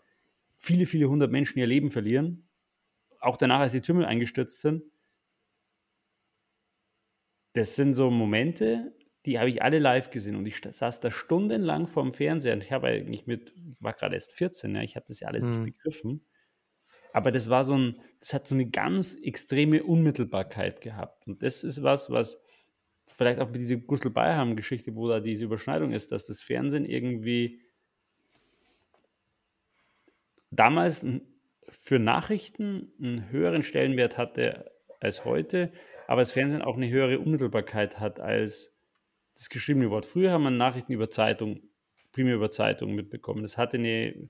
viele, 0.55 0.85
viele 0.85 1.09
hundert 1.09 1.29
Menschen 1.29 1.59
ihr 1.59 1.67
Leben 1.67 1.91
verlieren. 1.91 2.47
Auch 3.19 3.35
danach, 3.35 3.59
als 3.59 3.73
die 3.73 3.81
Türme 3.81 4.07
eingestürzt 4.07 4.61
sind. 4.61 4.83
Das 7.51 7.75
sind 7.75 7.95
so 7.95 8.09
Momente, 8.09 8.95
die 9.25 9.39
habe 9.39 9.49
ich 9.49 9.61
alle 9.61 9.79
live 9.79 10.09
gesehen 10.09 10.37
und 10.37 10.45
ich 10.45 10.61
saß 10.61 11.01
da 11.01 11.11
stundenlang 11.11 11.87
vorm 11.87 12.13
Fernseher 12.13 12.53
und 12.53 12.63
ich 12.63 12.71
habe 12.71 12.87
eigentlich 12.87 13.27
mit, 13.27 13.53
ich 13.57 13.75
war 13.81 13.91
gerade 13.91 14.15
erst 14.15 14.31
14, 14.31 14.73
ja, 14.73 14.83
ich 14.83 14.95
habe 14.95 15.05
das 15.05 15.19
ja 15.19 15.27
alles 15.27 15.43
mhm. 15.43 15.63
nicht 15.63 15.77
begriffen. 15.79 16.25
Aber 17.15 17.31
das 17.31 17.49
war 17.49 17.63
so 17.63 17.77
ein, 17.77 18.01
das 18.25 18.33
hat 18.33 18.47
so 18.47 18.55
eine 18.55 18.65
ganz 18.65 19.13
extreme 19.21 19.83
Unmittelbarkeit 19.83 20.81
gehabt. 20.81 21.27
Und 21.27 21.43
das 21.43 21.63
ist 21.63 21.83
was, 21.83 22.09
was 22.09 22.43
vielleicht 23.05 23.39
auch 23.39 23.51
mit 23.51 23.61
dieser 23.61 23.75
Gustl 23.75 24.09
Bayerham-Geschichte, 24.09 24.95
wo 24.95 25.07
da 25.07 25.19
diese 25.19 25.45
Überschneidung 25.45 25.91
ist, 25.91 26.11
dass 26.11 26.25
das 26.25 26.41
Fernsehen 26.41 26.85
irgendwie 26.85 27.61
damals 30.49 31.05
für 31.69 31.99
Nachrichten 31.99 32.91
einen 32.99 33.29
höheren 33.29 33.61
Stellenwert 33.61 34.17
hatte 34.17 34.71
als 34.99 35.23
heute, 35.23 35.71
aber 36.07 36.21
das 36.21 36.31
Fernsehen 36.31 36.63
auch 36.63 36.77
eine 36.77 36.89
höhere 36.89 37.19
Unmittelbarkeit 37.19 37.99
hat 37.99 38.19
als 38.19 38.75
das 39.35 39.49
geschriebene 39.49 39.91
Wort. 39.91 40.07
Früher 40.07 40.31
haben 40.31 40.45
wir 40.45 40.49
Nachrichten 40.49 40.93
über 40.93 41.11
Zeitung, 41.11 41.61
primär 42.11 42.33
über 42.33 42.49
Zeitung 42.49 42.95
mitbekommen. 42.95 43.43
Das 43.43 43.59
hatte 43.59 43.77
eine 43.77 44.29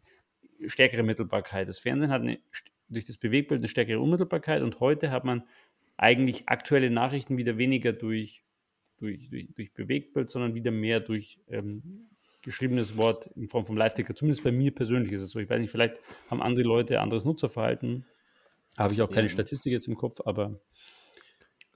stärkere 0.66 1.04
Mittelbarkeit. 1.04 1.70
Das 1.70 1.80
Fernsehen 1.80 2.12
hat 2.12 2.24
eine, 2.24 2.40
durch 2.90 3.06
das 3.06 3.18
Bewegbild 3.18 3.62
eine 3.62 3.68
stärkere 3.68 4.00
Unmittelbarkeit 4.00 4.62
und 4.62 4.80
heute 4.80 5.12
hat 5.12 5.26
man 5.26 5.44
eigentlich 5.98 6.48
aktuelle 6.48 6.90
Nachrichten 6.90 7.38
wieder 7.38 7.58
weniger 7.58 7.94
durch 7.94 8.44
durch, 8.98 9.30
durch, 9.30 9.48
durch 9.56 9.74
Bewegtbild, 9.74 10.30
sondern 10.30 10.56
wieder 10.56 10.72
mehr 10.72 11.00
durch 11.00 11.40
ähm, 11.50 12.08
geschriebenes 12.42 12.96
Wort 12.96 13.30
in 13.36 13.48
Form 13.48 13.66
vom 13.66 13.76
Live-Ticker. 13.76 14.16
Zumindest 14.16 14.44
bei 14.44 14.52
mir 14.52 14.74
persönlich 14.74 15.12
ist 15.12 15.22
es 15.22 15.32
so. 15.32 15.40
Ich 15.40 15.50
weiß 15.50 15.60
nicht, 15.60 15.72
vielleicht 15.72 15.98
haben 16.30 16.42
andere 16.42 16.66
Leute 16.66 17.02
anderes 17.02 17.26
Nutzerverhalten. 17.26 18.06
Habe 18.78 18.94
ich 18.94 19.02
auch 19.02 19.10
keine 19.10 19.28
ja. 19.28 19.34
Statistik 19.34 19.72
jetzt 19.72 19.88
im 19.88 19.96
Kopf, 19.96 20.22
aber 20.26 20.60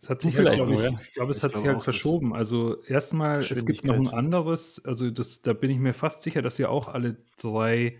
es 0.01 0.09
hat 0.09 0.21
sich 0.21 0.37
halt 0.37 0.59
auch 0.59 0.65
nicht, 0.65 0.83
ich 1.01 1.13
glaube, 1.13 1.31
es 1.31 1.37
ich 1.37 1.43
hat 1.43 1.57
sich 1.57 1.65
halt 1.65 1.83
verschoben. 1.83 2.33
Also 2.33 2.81
erstmal, 2.83 3.39
es 3.39 3.65
gibt 3.65 3.83
noch 3.83 3.95
ein 3.95 4.07
anderes, 4.07 4.83
also 4.85 5.09
das, 5.09 5.41
da 5.41 5.53
bin 5.53 5.71
ich 5.71 5.77
mir 5.77 5.93
fast 5.93 6.21
sicher, 6.21 6.41
dass 6.41 6.57
ihr 6.57 6.69
auch 6.69 6.87
alle 6.87 7.17
drei 7.37 7.97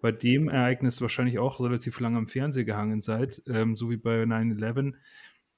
bei 0.00 0.12
dem 0.12 0.48
Ereignis 0.48 1.00
wahrscheinlich 1.00 1.38
auch 1.38 1.60
relativ 1.60 2.00
lange 2.00 2.18
am 2.18 2.28
Fernseher 2.28 2.64
gehangen 2.64 3.00
seid, 3.00 3.42
ähm, 3.46 3.76
so 3.76 3.90
wie 3.90 3.96
bei 3.96 4.22
9-11. 4.22 4.94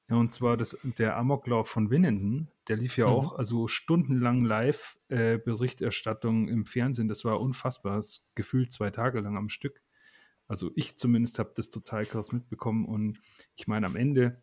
Ja, 0.09 0.17
und 0.17 0.33
zwar 0.33 0.57
das, 0.57 0.79
der 0.83 1.17
Amoklauf 1.17 1.69
von 1.69 1.91
Winnenden, 1.91 2.49
der 2.69 2.77
lief 2.77 2.97
ja 2.97 3.07
mhm. 3.07 3.13
auch, 3.13 3.39
also 3.39 3.69
stundenlang 3.69 4.45
Live-Berichterstattung 4.45 6.49
äh, 6.49 6.53
im 6.53 6.65
Fernsehen. 6.65 7.09
Das 7.09 7.25
war 7.25 7.41
unfassbar, 7.41 7.97
das 7.97 8.25
gefühlt 8.35 8.73
zwei 8.73 8.91
Tage 8.91 9.21
lang 9.21 9.37
am 9.37 9.51
Stück. 9.51 9.83
Also 10.47 10.71
ich 10.77 10.97
zumindest 10.97 11.39
habe 11.39 11.53
das 11.55 11.69
total 11.69 12.07
krass 12.07 12.33
mitbekommen. 12.33 12.87
Und 12.87 13.21
ich 13.55 13.67
meine, 13.67 13.87
am 13.87 13.97
Ende, 13.97 14.43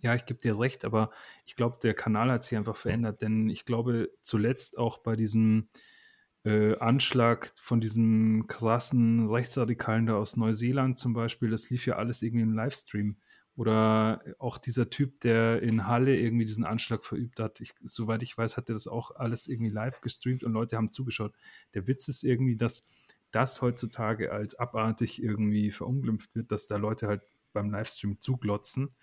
ja, 0.00 0.16
ich 0.16 0.26
gebe 0.26 0.40
dir 0.40 0.58
recht, 0.58 0.84
aber 0.84 1.12
ich 1.46 1.54
glaube, 1.54 1.78
der 1.80 1.94
Kanal 1.94 2.32
hat 2.32 2.42
sich 2.42 2.58
einfach 2.58 2.76
verändert, 2.76 3.22
denn 3.22 3.48
ich 3.48 3.64
glaube 3.64 4.10
zuletzt 4.22 4.76
auch 4.76 4.98
bei 4.98 5.14
diesem 5.14 5.68
äh, 6.44 6.76
Anschlag 6.78 7.52
von 7.60 7.80
diesem 7.80 8.46
krassen 8.46 9.28
Rechtsradikalen 9.28 10.06
da 10.06 10.16
aus 10.16 10.36
Neuseeland 10.36 10.98
zum 10.98 11.12
Beispiel, 11.12 11.50
das 11.50 11.70
lief 11.70 11.86
ja 11.86 11.96
alles 11.96 12.22
irgendwie 12.22 12.44
im 12.44 12.54
Livestream. 12.54 13.16
Oder 13.56 14.22
auch 14.38 14.56
dieser 14.56 14.88
Typ, 14.88 15.20
der 15.20 15.60
in 15.60 15.86
Halle 15.86 16.16
irgendwie 16.16 16.46
diesen 16.46 16.64
Anschlag 16.64 17.04
verübt 17.04 17.40
hat. 17.40 17.60
Ich, 17.60 17.74
soweit 17.82 18.22
ich 18.22 18.38
weiß, 18.38 18.56
hat 18.56 18.70
er 18.70 18.74
das 18.74 18.86
auch 18.86 19.16
alles 19.16 19.48
irgendwie 19.48 19.70
live 19.70 20.00
gestreamt 20.00 20.44
und 20.44 20.52
Leute 20.52 20.76
haben 20.76 20.92
zugeschaut. 20.92 21.34
Der 21.74 21.86
Witz 21.86 22.08
ist 22.08 22.22
irgendwie, 22.22 22.56
dass 22.56 22.84
das 23.32 23.60
heutzutage 23.60 24.32
als 24.32 24.54
abartig 24.54 25.22
irgendwie 25.22 25.70
verunglimpft 25.70 26.34
wird, 26.34 26.50
dass 26.52 26.68
da 26.68 26.76
Leute 26.76 27.06
halt 27.06 27.22
beim 27.52 27.70
Livestream 27.70 28.20
zuglotzen, 28.20 28.94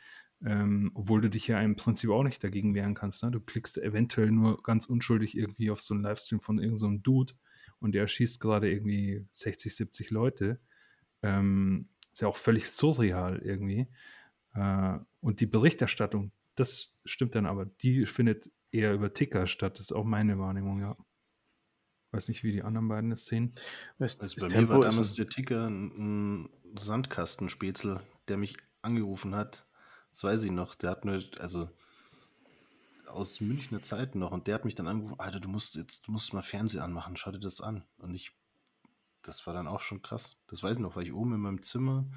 ähm, 0.45 0.91
obwohl 0.93 1.21
du 1.21 1.29
dich 1.29 1.47
ja 1.47 1.61
im 1.61 1.75
Prinzip 1.75 2.09
auch 2.09 2.23
nicht 2.23 2.43
dagegen 2.43 2.75
wehren 2.75 2.93
kannst. 2.93 3.23
Ne? 3.23 3.31
Du 3.31 3.39
klickst 3.39 3.77
eventuell 3.77 4.31
nur 4.31 4.61
ganz 4.61 4.85
unschuldig 4.85 5.37
irgendwie 5.37 5.71
auf 5.71 5.81
so 5.81 5.93
einen 5.93 6.03
Livestream 6.03 6.39
von 6.39 6.59
irgendeinem 6.59 6.97
so 6.97 7.01
Dude 7.01 7.33
und 7.79 7.93
der 7.93 8.07
schießt 8.07 8.39
gerade 8.39 8.71
irgendwie 8.71 9.25
60, 9.31 9.75
70 9.75 10.11
Leute. 10.11 10.59
Ähm, 11.23 11.87
ist 12.11 12.21
ja 12.21 12.27
auch 12.27 12.37
völlig 12.37 12.69
surreal 12.69 13.39
irgendwie. 13.43 13.87
Äh, 14.53 14.99
und 15.21 15.39
die 15.39 15.45
Berichterstattung, 15.45 16.31
das 16.55 16.97
stimmt 17.05 17.35
dann 17.35 17.45
aber, 17.45 17.65
die 17.65 18.05
findet 18.05 18.51
eher 18.71 18.93
über 18.93 19.13
Ticker 19.13 19.47
statt. 19.47 19.75
Das 19.75 19.87
ist 19.87 19.91
auch 19.91 20.03
meine 20.03 20.39
Wahrnehmung, 20.39 20.79
ja. 20.81 20.95
Weiß 22.11 22.29
nicht, 22.29 22.43
wie 22.43 22.53
die 22.53 22.63
anderen 22.63 22.87
beiden 22.87 23.09
das 23.09 23.25
sehen. 23.25 23.53
Also 23.99 24.17
bei 24.39 24.47
Tempo 24.47 24.73
mir 24.73 24.79
war 24.79 24.89
damals 24.89 25.15
der 25.15 25.29
Ticker 25.29 25.67
ein, 25.67 26.45
ein 26.45 26.77
Sandkastenspätzle, 26.77 28.01
der 28.27 28.37
mich 28.37 28.57
angerufen 28.81 29.35
hat. 29.35 29.67
Das 30.17 30.23
weiß 30.23 30.43
ich 30.45 30.51
noch. 30.51 30.73
Der 30.73 30.89
hat 30.89 31.05
mir, 31.05 31.21
also 31.37 31.69
aus 33.05 33.39
Münchner 33.39 33.83
Zeiten 33.83 34.17
noch, 34.17 34.31
und 34.31 34.47
der 34.47 34.55
hat 34.55 34.65
mich 34.65 34.73
dann 34.73 34.87
angerufen, 34.87 35.19
Alter, 35.19 35.39
du 35.39 35.47
musst 35.47 35.75
jetzt, 35.75 36.07
du 36.07 36.11
musst 36.11 36.33
mal 36.33 36.41
Fernseher 36.41 36.83
anmachen, 36.83 37.15
schau 37.15 37.29
dir 37.31 37.39
das 37.39 37.61
an. 37.61 37.83
Und 37.99 38.15
ich, 38.15 38.35
das 39.21 39.45
war 39.45 39.53
dann 39.53 39.67
auch 39.67 39.81
schon 39.81 40.01
krass. 40.01 40.35
Das 40.47 40.63
weiß 40.63 40.77
ich 40.77 40.81
noch, 40.81 40.95
weil 40.95 41.05
ich 41.05 41.13
oben 41.13 41.35
in 41.35 41.41
meinem 41.41 41.61
Zimmer 41.61 42.09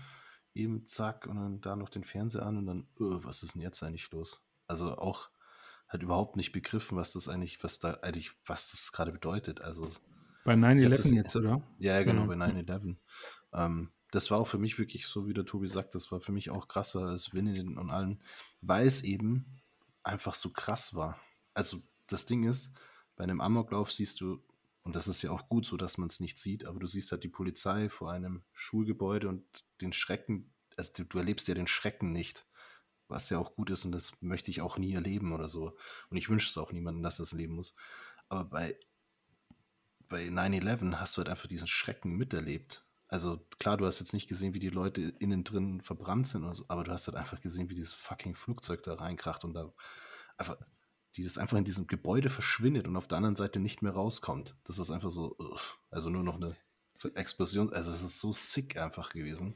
eben 0.55 0.87
zack 0.87 1.27
und 1.27 1.37
dann 1.37 1.61
da 1.61 1.77
noch 1.77 1.91
den 1.91 2.03
Fernseher 2.03 2.47
an 2.47 2.57
und 2.57 2.67
dann, 2.67 2.89
öh, 2.99 3.19
was 3.23 3.43
ist 3.43 3.55
denn 3.55 3.61
jetzt 3.61 3.83
eigentlich 3.83 4.11
los? 4.13 4.43
Also 4.67 4.97
auch 4.97 5.29
halt 5.87 6.03
überhaupt 6.03 6.37
nicht 6.37 6.53
begriffen, 6.53 6.97
was 6.97 7.13
das 7.13 7.29
eigentlich, 7.29 7.63
was 7.63 7.81
da 7.81 7.99
eigentlich, 8.01 8.33
was 8.47 8.71
das 8.71 8.93
gerade 8.93 9.13
bedeutet. 9.13 9.61
Also 9.61 9.91
bei 10.47 10.55
9-11 10.55 11.17
jetzt, 11.17 11.37
oder? 11.37 11.61
Ja, 11.79 12.03
genau, 12.03 12.25
mhm. 12.25 12.29
bei 12.29 12.35
9-11. 12.35 12.97
Ähm, 13.53 13.93
das 14.11 14.31
war 14.31 14.39
auch 14.39 14.47
für 14.47 14.59
mich 14.59 14.79
wirklich, 14.79 15.07
so 15.07 15.27
wie 15.27 15.35
der 15.35 15.45
Tobi 15.45 15.69
sagt, 15.69 15.95
das 15.95 16.11
war 16.11 16.21
für 16.21 16.33
mich 16.33 16.51
auch 16.51 16.69
krasser 16.69 17.03
als 17.03 17.35
Winnen 17.35 17.79
und 17.79 17.91
allen, 17.91 18.21
weil 18.61 18.87
es 18.87 19.03
eben 19.03 19.61
einfach 20.03 20.35
so 20.35 20.51
krass 20.51 20.95
war. 20.95 21.21
Also 21.55 21.79
das 22.07 22.27
Ding 22.27 22.45
ist, 22.45 22.79
bei 23.17 23.25
einem 23.25 23.41
Amoklauf 23.41 23.93
siehst 23.93 24.21
du 24.21 24.43
und 24.83 24.97
das 24.97 25.09
ist 25.09 25.23
ja 25.23 25.31
auch 25.31 25.49
gut 25.49 25.67
so, 25.67 25.77
dass 25.77 25.99
man 25.99 26.09
es 26.09 26.21
nicht 26.21 26.39
sieht, 26.39 26.65
aber 26.65 26.81
du 26.81 26.87
siehst 26.87 27.13
halt 27.13 27.23
die 27.23 27.29
Polizei 27.29 27.89
vor 27.89 28.11
einem 28.11 28.43
Schulgebäude 28.53 29.29
und 29.29 29.45
den 29.81 29.93
Schrecken, 29.93 30.53
also 30.77 30.93
du, 30.97 31.05
du 31.05 31.19
erlebst 31.19 31.47
ja 31.49 31.55
den 31.55 31.67
Schrecken 31.67 32.13
nicht, 32.13 32.47
was 33.09 33.29
ja 33.29 33.39
auch 33.39 33.55
gut 33.55 33.71
ist 33.71 33.85
und 33.85 33.93
das 33.93 34.21
möchte 34.23 34.51
ich 34.51 34.61
auch 34.63 34.79
nie 34.79 34.95
erleben 34.95 35.33
oder 35.33 35.49
so. 35.49 35.77
Und 36.09 36.17
ich 36.17 36.29
wünsche 36.29 36.49
es 36.49 36.57
auch 36.57 36.73
niemandem, 36.73 37.03
dass 37.03 37.19
das 37.19 37.33
leben 37.33 37.55
muss. 37.55 37.77
Aber 38.29 38.45
bei, 38.45 38.79
bei 40.09 40.29
9-11 40.29 40.95
hast 40.95 41.17
du 41.17 41.19
halt 41.19 41.29
einfach 41.29 41.49
diesen 41.49 41.69
Schrecken 41.69 42.17
miterlebt. 42.17 42.85
Also 43.11 43.41
klar, 43.59 43.77
du 43.77 43.87
hast 43.87 43.99
jetzt 43.99 44.15
nicht 44.15 44.29
gesehen, 44.29 44.55
wie 44.55 44.61
die 44.61 44.69
Leute 44.69 45.13
innen 45.19 45.45
drin 45.45 45.81
verbrannt 45.83 46.29
sind 46.29 46.45
oder 46.45 46.55
so, 46.55 46.65
aber 46.69 46.85
du 46.85 46.93
hast 46.93 47.09
halt 47.09 47.17
einfach 47.17 47.41
gesehen, 47.41 47.69
wie 47.69 47.75
dieses 47.75 47.93
fucking 47.93 48.35
Flugzeug 48.35 48.83
da 48.85 48.95
reinkracht 48.95 49.45
und 49.45 49.55
da 49.55 49.73
einfach 50.39 50.57
die 51.17 51.25
das 51.25 51.39
einfach 51.39 51.59
in 51.59 51.65
diesem 51.65 51.87
Gebäude 51.87 52.31
verschwindet 52.31 52.87
und 52.87 52.97
auf 52.97 53.09
der 53.09 53.19
anderen 53.19 53.37
Seite 53.37 53.59
nicht 53.59 53.83
mehr 53.83 53.93
rauskommt. 53.93 54.57
Das 54.65 54.79
ist 54.79 54.91
einfach 54.91 55.11
so, 55.11 55.37
also 55.91 56.09
nur 56.09 56.23
noch 56.23 56.37
eine 56.37 56.55
Explosion. 57.15 57.73
Also 57.73 57.91
es 57.91 58.03
ist 58.03 58.21
so 58.21 58.33
sick 58.33 58.77
einfach 58.79 59.11
gewesen. 59.11 59.55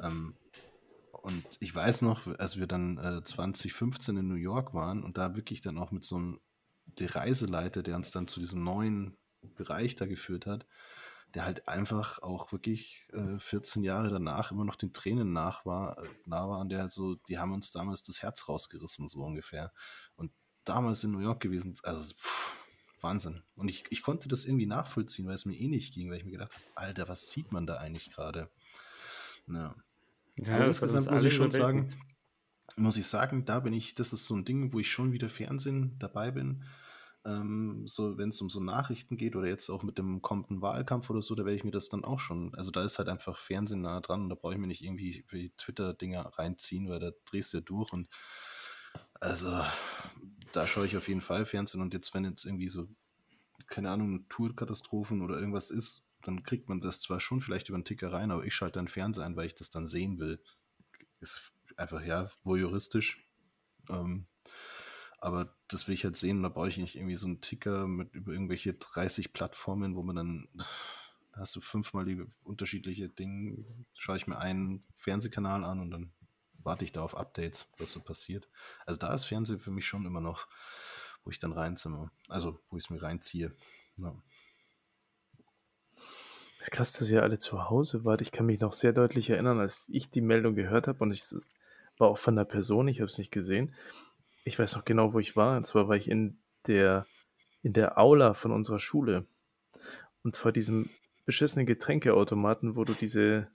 Ähm, 0.00 0.34
und 1.12 1.44
ich 1.60 1.74
weiß 1.74 2.02
noch, 2.02 2.26
als 2.38 2.56
wir 2.56 2.66
dann 2.66 2.98
äh, 2.98 3.22
2015 3.22 4.16
in 4.16 4.28
New 4.28 4.34
York 4.34 4.74
waren 4.74 5.02
und 5.04 5.18
da 5.18 5.36
wirklich 5.36 5.60
dann 5.60 5.78
auch 5.78 5.92
mit 5.92 6.04
so 6.04 6.16
einem 6.16 6.40
der 6.86 7.14
Reiseleiter, 7.14 7.82
der 7.82 7.96
uns 7.96 8.10
dann 8.10 8.28
zu 8.28 8.40
diesem 8.40 8.62
neuen 8.62 9.16
Bereich 9.56 9.96
da 9.96 10.06
geführt 10.06 10.46
hat, 10.46 10.66
der 11.36 11.44
halt 11.44 11.68
einfach 11.68 12.22
auch 12.22 12.50
wirklich 12.50 13.06
äh, 13.12 13.38
14 13.38 13.84
Jahre 13.84 14.08
danach 14.08 14.52
immer 14.52 14.64
noch 14.64 14.74
den 14.74 14.94
Tränen 14.94 15.34
nach 15.34 15.66
war, 15.66 15.98
äh, 16.02 16.08
nah 16.24 16.48
war 16.48 16.60
und 16.60 16.70
der 16.70 16.80
halt 16.80 16.90
so, 16.90 17.16
die 17.28 17.38
haben 17.38 17.52
uns 17.52 17.72
damals 17.72 18.02
das 18.02 18.22
Herz 18.22 18.48
rausgerissen, 18.48 19.06
so 19.06 19.22
ungefähr. 19.22 19.70
Und 20.16 20.32
damals 20.64 21.04
in 21.04 21.10
New 21.10 21.18
York 21.18 21.40
gewesen, 21.40 21.76
also 21.82 22.10
pff, 22.14 22.54
Wahnsinn. 23.02 23.42
Und 23.54 23.68
ich, 23.68 23.84
ich 23.90 24.00
konnte 24.00 24.30
das 24.30 24.46
irgendwie 24.46 24.64
nachvollziehen, 24.64 25.26
weil 25.26 25.34
es 25.34 25.44
mir 25.44 25.56
eh 25.56 25.68
nicht 25.68 25.92
ging, 25.92 26.08
weil 26.08 26.16
ich 26.16 26.24
mir 26.24 26.30
gedacht 26.30 26.54
habe, 26.54 26.64
Alter, 26.74 27.06
was 27.06 27.28
sieht 27.28 27.52
man 27.52 27.66
da 27.66 27.76
eigentlich 27.76 28.10
gerade? 28.12 28.48
Ja. 29.46 29.76
ja 30.36 30.64
insgesamt 30.64 31.10
muss 31.10 31.22
ich 31.22 31.34
schon 31.34 31.50
sagen, 31.50 31.94
muss 32.76 32.96
ich 32.96 33.06
sagen, 33.06 33.44
da 33.44 33.60
bin 33.60 33.74
ich, 33.74 33.94
das 33.94 34.14
ist 34.14 34.24
so 34.24 34.34
ein 34.34 34.46
Ding, 34.46 34.72
wo 34.72 34.80
ich 34.80 34.90
schon 34.90 35.12
wieder 35.12 35.28
Fernsehen 35.28 35.98
dabei 35.98 36.30
bin. 36.30 36.64
Ähm, 37.26 37.88
so, 37.88 38.16
wenn 38.18 38.28
es 38.28 38.40
um 38.40 38.48
so 38.48 38.60
Nachrichten 38.60 39.16
geht 39.16 39.34
oder 39.34 39.48
jetzt 39.48 39.68
auch 39.68 39.82
mit 39.82 39.98
dem 39.98 40.22
kommenden 40.22 40.62
Wahlkampf 40.62 41.10
oder 41.10 41.20
so, 41.20 41.34
da 41.34 41.44
werde 41.44 41.56
ich 41.56 41.64
mir 41.64 41.72
das 41.72 41.88
dann 41.88 42.04
auch 42.04 42.20
schon, 42.20 42.54
also 42.54 42.70
da 42.70 42.84
ist 42.84 42.98
halt 42.98 43.08
einfach 43.08 43.36
Fernsehen 43.36 43.82
nah 43.82 44.00
dran 44.00 44.22
und 44.22 44.28
da 44.28 44.36
brauche 44.36 44.52
ich 44.52 44.60
mir 44.60 44.68
nicht 44.68 44.84
irgendwie 44.84 45.24
Twitter-Dinger 45.56 46.24
reinziehen, 46.38 46.88
weil 46.88 47.00
da 47.00 47.10
drehst 47.24 47.52
du 47.52 47.58
ja 47.58 47.62
durch 47.62 47.92
und 47.92 48.08
also 49.20 49.60
da 50.52 50.66
schaue 50.68 50.86
ich 50.86 50.96
auf 50.96 51.08
jeden 51.08 51.20
Fall 51.20 51.46
Fernsehen 51.46 51.80
und 51.80 51.94
jetzt, 51.94 52.14
wenn 52.14 52.24
jetzt 52.24 52.44
irgendwie 52.44 52.68
so, 52.68 52.86
keine 53.66 53.90
Ahnung, 53.90 54.28
Tourkatastrophen 54.28 55.20
oder 55.20 55.36
irgendwas 55.36 55.70
ist, 55.70 56.08
dann 56.22 56.44
kriegt 56.44 56.68
man 56.68 56.80
das 56.80 57.00
zwar 57.00 57.18
schon 57.18 57.40
vielleicht 57.40 57.68
über 57.68 57.78
den 57.78 57.84
Ticker 57.84 58.12
rein, 58.12 58.30
aber 58.30 58.44
ich 58.44 58.54
schalte 58.54 58.78
dann 58.78 58.88
Fernseher 58.88 59.24
ein, 59.24 59.36
weil 59.36 59.46
ich 59.46 59.54
das 59.56 59.70
dann 59.70 59.86
sehen 59.86 60.20
will. 60.20 60.40
Ist 61.20 61.52
einfach, 61.76 62.04
ja, 62.04 62.30
voyeuristisch. 62.44 63.28
Ähm, 63.88 64.26
aber 65.18 65.54
das 65.68 65.88
will 65.88 65.94
ich 65.94 66.04
halt 66.04 66.16
sehen, 66.16 66.42
da 66.42 66.48
brauche 66.48 66.68
ich 66.68 66.78
nicht 66.78 66.96
irgendwie 66.96 67.16
so 67.16 67.26
einen 67.26 67.40
Ticker 67.40 67.86
mit 67.86 68.14
über 68.14 68.32
irgendwelche 68.32 68.74
30 68.74 69.32
Plattformen, 69.32 69.96
wo 69.96 70.02
man 70.02 70.16
dann, 70.16 70.48
da 71.32 71.40
hast 71.40 71.56
du 71.56 71.60
fünfmal 71.60 72.04
die 72.04 72.24
unterschiedliche 72.44 73.08
Dinge, 73.08 73.64
schaue 73.94 74.16
ich 74.16 74.26
mir 74.26 74.38
einen 74.38 74.82
Fernsehkanal 74.96 75.64
an 75.64 75.80
und 75.80 75.90
dann 75.90 76.12
warte 76.58 76.84
ich 76.84 76.92
da 76.92 77.02
auf 77.02 77.16
Updates, 77.16 77.68
was 77.78 77.92
so 77.92 78.02
passiert. 78.04 78.48
Also 78.84 78.98
da 78.98 79.14
ist 79.14 79.24
Fernsehen 79.24 79.60
für 79.60 79.70
mich 79.70 79.86
schon 79.86 80.04
immer 80.04 80.20
noch, 80.20 80.46
wo 81.24 81.30
ich 81.30 81.38
dann 81.38 81.52
reinzimmer, 81.52 82.10
also 82.28 82.60
wo 82.68 82.76
ich 82.76 82.84
es 82.84 82.90
mir 82.90 83.02
reinziehe. 83.02 83.54
Ja. 83.98 84.14
Das 86.58 86.70
krass, 86.70 86.92
dass 86.92 87.10
ihr 87.10 87.22
alle 87.22 87.38
zu 87.38 87.70
Hause 87.70 88.04
wart. 88.04 88.20
Ich 88.20 88.32
kann 88.32 88.46
mich 88.46 88.60
noch 88.60 88.72
sehr 88.72 88.92
deutlich 88.92 89.30
erinnern, 89.30 89.60
als 89.60 89.88
ich 89.88 90.10
die 90.10 90.20
Meldung 90.20 90.54
gehört 90.54 90.88
habe 90.88 90.98
und 91.00 91.12
ich 91.12 91.24
war 91.98 92.08
auch 92.08 92.18
von 92.18 92.36
der 92.36 92.44
Person, 92.44 92.88
ich 92.88 93.00
habe 93.00 93.10
es 93.10 93.18
nicht 93.18 93.30
gesehen. 93.30 93.74
Ich 94.46 94.58
weiß 94.58 94.76
noch 94.76 94.84
genau, 94.84 95.12
wo 95.12 95.18
ich 95.18 95.36
war. 95.36 95.56
Und 95.56 95.66
zwar 95.66 95.88
war 95.88 95.96
ich 95.96 96.08
in 96.08 96.38
der, 96.66 97.06
in 97.62 97.72
der 97.72 97.98
Aula 97.98 98.34
von 98.34 98.52
unserer 98.52 98.78
Schule. 98.78 99.26
Und 100.22 100.36
vor 100.36 100.52
diesem 100.52 100.88
beschissenen 101.24 101.66
Getränkeautomaten, 101.66 102.76
wo 102.76 102.84
du 102.84 102.94
diese 102.94 103.48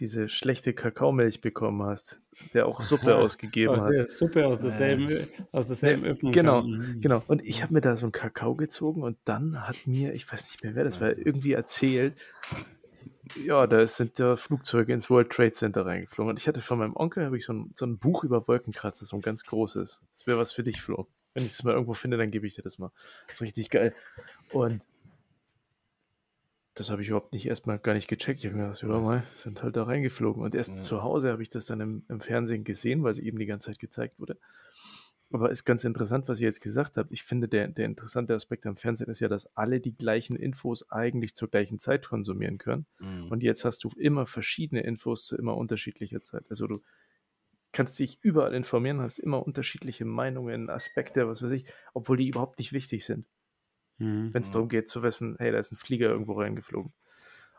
diese 0.00 0.30
schlechte 0.30 0.72
Kakaomilch 0.72 1.42
bekommen 1.42 1.82
hast, 1.82 2.20
der 2.54 2.66
auch 2.66 2.82
Suppe 2.82 3.16
ausgegeben 3.16 3.74
aus 3.74 3.82
hat. 3.82 4.08
Suppe 4.08 4.46
aus 4.46 4.58
derselben, 4.58 5.28
aus 5.52 5.66
derselben 5.66 6.04
Öffnung. 6.04 6.32
Genau, 6.32 6.62
kam. 6.62 7.00
genau. 7.00 7.22
Und 7.26 7.44
ich 7.44 7.62
habe 7.62 7.74
mir 7.74 7.82
da 7.82 7.96
so 7.96 8.06
einen 8.06 8.12
Kakao 8.12 8.54
gezogen 8.54 9.02
und 9.02 9.18
dann 9.24 9.66
hat 9.68 9.86
mir, 9.86 10.14
ich 10.14 10.30
weiß 10.30 10.50
nicht 10.50 10.64
mehr 10.64 10.74
wer 10.74 10.84
das 10.84 11.00
war, 11.00 11.16
irgendwie 11.16 11.52
erzählt, 11.52 12.14
ja, 13.36 13.66
da 13.66 13.86
sind 13.86 14.18
ja 14.18 14.36
Flugzeuge 14.36 14.92
ins 14.92 15.10
World 15.10 15.30
Trade 15.30 15.52
Center 15.52 15.86
reingeflogen. 15.86 16.30
Und 16.30 16.38
ich 16.38 16.48
hatte 16.48 16.62
von 16.62 16.78
meinem 16.78 16.96
Onkel 16.96 17.24
habe 17.24 17.36
ich 17.36 17.44
so 17.44 17.52
ein, 17.52 17.72
so 17.74 17.86
ein 17.86 17.98
Buch 17.98 18.24
über 18.24 18.46
Wolkenkratzer, 18.48 19.04
so 19.04 19.16
ein 19.16 19.22
ganz 19.22 19.44
großes. 19.44 20.00
Das 20.12 20.26
wäre 20.26 20.38
was 20.38 20.52
für 20.52 20.62
dich, 20.62 20.80
Flo. 20.80 21.06
Wenn 21.34 21.44
ich 21.44 21.52
es 21.52 21.62
mal 21.62 21.72
irgendwo 21.72 21.94
finde, 21.94 22.16
dann 22.16 22.30
gebe 22.30 22.46
ich 22.46 22.54
dir 22.54 22.62
das 22.62 22.78
mal. 22.78 22.90
Das 23.28 23.36
ist 23.36 23.42
richtig 23.42 23.70
geil. 23.70 23.94
Und 24.52 24.82
das 26.74 26.90
habe 26.90 27.02
ich 27.02 27.08
überhaupt 27.08 27.32
nicht 27.32 27.46
erstmal 27.46 27.78
gar 27.78 27.94
nicht 27.94 28.08
gecheckt. 28.08 28.40
Ich 28.40 28.46
habe 28.46 28.56
mir 28.56 28.64
gedacht, 28.64 28.82
ja, 28.82 28.88
mal, 28.88 29.24
sind 29.36 29.62
halt 29.62 29.76
da 29.76 29.84
reingeflogen. 29.84 30.42
Und 30.42 30.54
erst 30.54 30.76
ja. 30.76 30.82
zu 30.82 31.02
Hause 31.02 31.30
habe 31.30 31.42
ich 31.42 31.50
das 31.50 31.66
dann 31.66 31.80
im, 31.80 32.04
im, 32.08 32.20
Fernsehen 32.20 32.64
gesehen, 32.64 33.02
weil 33.02 33.14
sie 33.14 33.26
eben 33.26 33.38
die 33.38 33.46
ganze 33.46 33.66
Zeit 33.70 33.78
gezeigt 33.78 34.18
wurde. 34.18 34.38
Aber 35.32 35.50
ist 35.50 35.64
ganz 35.64 35.84
interessant, 35.84 36.28
was 36.28 36.40
ihr 36.40 36.46
jetzt 36.46 36.60
gesagt 36.60 36.96
habt. 36.96 37.12
Ich 37.12 37.22
finde, 37.22 37.46
der, 37.46 37.68
der 37.68 37.86
interessante 37.86 38.34
Aspekt 38.34 38.66
am 38.66 38.76
Fernsehen 38.76 39.08
ist 39.08 39.20
ja, 39.20 39.28
dass 39.28 39.56
alle 39.56 39.80
die 39.80 39.94
gleichen 39.94 40.34
Infos 40.34 40.90
eigentlich 40.90 41.34
zur 41.34 41.48
gleichen 41.48 41.78
Zeit 41.78 42.06
konsumieren 42.06 42.58
können. 42.58 42.86
Mhm. 42.98 43.28
Und 43.28 43.42
jetzt 43.44 43.64
hast 43.64 43.84
du 43.84 43.90
immer 43.96 44.26
verschiedene 44.26 44.82
Infos 44.82 45.26
zu 45.26 45.36
immer 45.36 45.56
unterschiedlicher 45.56 46.22
Zeit. 46.22 46.44
Also 46.50 46.66
du 46.66 46.80
kannst 47.72 47.98
dich 48.00 48.18
überall 48.22 48.54
informieren, 48.54 49.00
hast 49.00 49.18
immer 49.18 49.46
unterschiedliche 49.46 50.04
Meinungen, 50.04 50.68
Aspekte, 50.68 51.28
was 51.28 51.42
weiß 51.42 51.52
ich, 51.52 51.66
obwohl 51.94 52.16
die 52.16 52.28
überhaupt 52.28 52.58
nicht 52.58 52.72
wichtig 52.72 53.04
sind. 53.04 53.26
Mhm. 53.98 54.34
Wenn 54.34 54.42
es 54.42 54.50
darum 54.50 54.68
geht 54.68 54.88
zu 54.88 55.04
wissen, 55.04 55.36
hey, 55.38 55.52
da 55.52 55.58
ist 55.58 55.70
ein 55.70 55.76
Flieger 55.76 56.08
irgendwo 56.08 56.32
reingeflogen. 56.32 56.92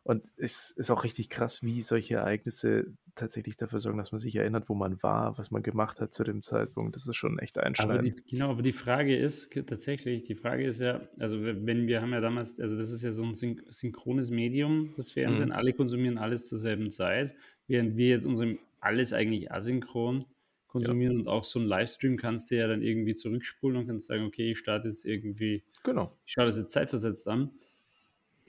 Und 0.03 0.23
es 0.37 0.71
ist 0.71 0.89
auch 0.89 1.03
richtig 1.03 1.29
krass, 1.29 1.61
wie 1.61 1.83
solche 1.83 2.15
Ereignisse 2.15 2.87
tatsächlich 3.13 3.55
dafür 3.55 3.79
sorgen, 3.79 3.99
dass 3.99 4.11
man 4.11 4.19
sich 4.19 4.35
erinnert, 4.35 4.67
wo 4.67 4.73
man 4.73 5.01
war, 5.03 5.37
was 5.37 5.51
man 5.51 5.61
gemacht 5.61 6.01
hat 6.01 6.11
zu 6.11 6.23
dem 6.23 6.41
Zeitpunkt. 6.41 6.95
Das 6.95 7.07
ist 7.07 7.15
schon 7.15 7.37
echt 7.37 7.59
einschneidend. 7.59 7.99
Aber 7.99 8.09
die, 8.09 8.23
genau, 8.31 8.49
aber 8.49 8.61
die 8.63 8.71
Frage 8.71 9.15
ist 9.15 9.53
tatsächlich, 9.67 10.23
die 10.23 10.35
Frage 10.35 10.65
ist 10.65 10.81
ja, 10.81 11.01
also 11.19 11.43
wenn 11.43 11.87
wir 11.87 12.01
haben 12.01 12.13
ja 12.13 12.21
damals, 12.21 12.59
also 12.59 12.77
das 12.77 12.89
ist 12.89 13.03
ja 13.03 13.11
so 13.11 13.23
ein 13.23 13.35
synchrones 13.35 14.31
Medium, 14.31 14.93
das 14.97 15.11
Fernsehen, 15.11 15.49
mhm. 15.49 15.55
alle 15.55 15.73
konsumieren 15.73 16.17
alles 16.17 16.47
zur 16.47 16.57
selben 16.57 16.89
Zeit, 16.89 17.35
während 17.67 17.95
wir 17.95 18.09
jetzt 18.09 18.25
unserem 18.25 18.57
alles 18.79 19.13
eigentlich 19.13 19.51
asynchron 19.51 20.25
konsumieren 20.71 21.13
ja. 21.13 21.19
und 21.19 21.27
auch 21.27 21.43
so 21.43 21.59
ein 21.59 21.65
Livestream 21.65 22.17
kannst 22.17 22.49
du 22.49 22.55
ja 22.55 22.65
dann 22.65 22.81
irgendwie 22.81 23.13
zurückspulen 23.13 23.77
und 23.77 23.87
kannst 23.87 24.07
sagen, 24.07 24.23
okay, 24.23 24.51
ich 24.51 24.57
starte 24.57 24.87
jetzt 24.87 25.05
irgendwie, 25.05 25.63
genau. 25.83 26.17
ich 26.25 26.31
schaue 26.31 26.45
das 26.45 26.57
jetzt 26.57 26.71
zeitversetzt 26.71 27.27
an. 27.27 27.51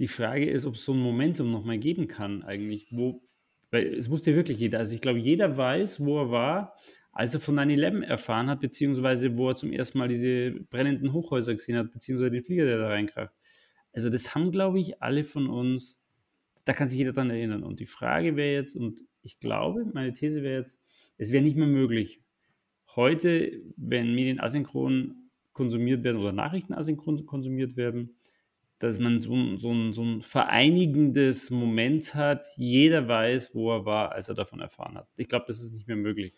Die 0.03 0.09
Frage 0.09 0.51
ist, 0.51 0.67
ob 0.67 0.75
es 0.75 0.85
so 0.85 0.95
ein 0.95 0.99
Momentum 0.99 1.53
nochmal 1.53 1.79
geben 1.79 2.09
kann 2.09 2.43
eigentlich, 2.43 2.89
wo, 2.91 3.23
weil 3.71 3.95
es 3.95 4.11
wusste 4.11 4.35
wirklich 4.35 4.59
jeder, 4.59 4.81
also 4.81 4.97
ich 4.97 5.01
glaube, 5.01 5.21
jeder 5.21 5.57
weiß, 5.57 6.05
wo 6.05 6.19
er 6.23 6.31
war, 6.33 6.77
als 7.13 7.35
er 7.35 7.39
von 7.39 7.55
9-11 7.55 8.03
erfahren 8.03 8.51
hat, 8.51 8.59
beziehungsweise 8.59 9.39
wo 9.39 9.51
er 9.51 9.55
zum 9.55 9.71
ersten 9.71 9.99
Mal 9.99 10.09
diese 10.09 10.51
brennenden 10.71 11.13
Hochhäuser 11.13 11.53
gesehen 11.53 11.77
hat, 11.77 11.93
beziehungsweise 11.93 12.33
den 12.33 12.43
Flieger, 12.43 12.65
der 12.65 12.79
da 12.79 12.89
reinkracht. 12.89 13.33
Also 13.93 14.11
das 14.11 14.35
haben, 14.35 14.51
glaube 14.51 14.81
ich, 14.81 15.01
alle 15.01 15.23
von 15.23 15.49
uns, 15.49 16.03
da 16.65 16.73
kann 16.73 16.89
sich 16.89 16.99
jeder 16.99 17.13
dran 17.13 17.31
erinnern. 17.31 17.63
Und 17.63 17.79
die 17.79 17.87
Frage 17.87 18.35
wäre 18.35 18.55
jetzt, 18.55 18.75
und 18.75 19.05
ich 19.23 19.39
glaube, 19.39 19.89
meine 19.95 20.13
These 20.13 20.43
wäre 20.43 20.57
jetzt, 20.57 20.81
es 21.17 21.31
wäre 21.31 21.45
nicht 21.45 21.57
mehr 21.57 21.69
möglich. 21.69 22.21
Heute, 22.97 23.53
wenn 23.77 24.17
Medien 24.17 24.41
asynchron 24.41 25.31
konsumiert 25.53 26.03
werden 26.03 26.21
oder 26.21 26.33
Nachrichten 26.33 26.75
asynchron 26.75 27.25
konsumiert 27.25 27.77
werden, 27.77 28.17
dass 28.83 28.99
man 28.99 29.21
so, 29.21 29.57
so, 29.57 29.73
ein, 29.73 29.93
so 29.93 30.03
ein 30.03 30.23
vereinigendes 30.23 31.51
Moment 31.51 32.17
hat. 32.17 32.45
Jeder 32.57 33.07
weiß, 33.07 33.55
wo 33.55 33.73
er 33.73 33.85
war, 33.85 34.11
als 34.11 34.29
er 34.29 34.35
davon 34.35 34.59
erfahren 34.59 34.99
hat. 34.99 35.07
Ich 35.17 35.29
glaube, 35.29 35.45
das 35.47 35.61
ist 35.61 35.73
nicht 35.73 35.87
mehr 35.87 35.97
möglich. 35.97 36.35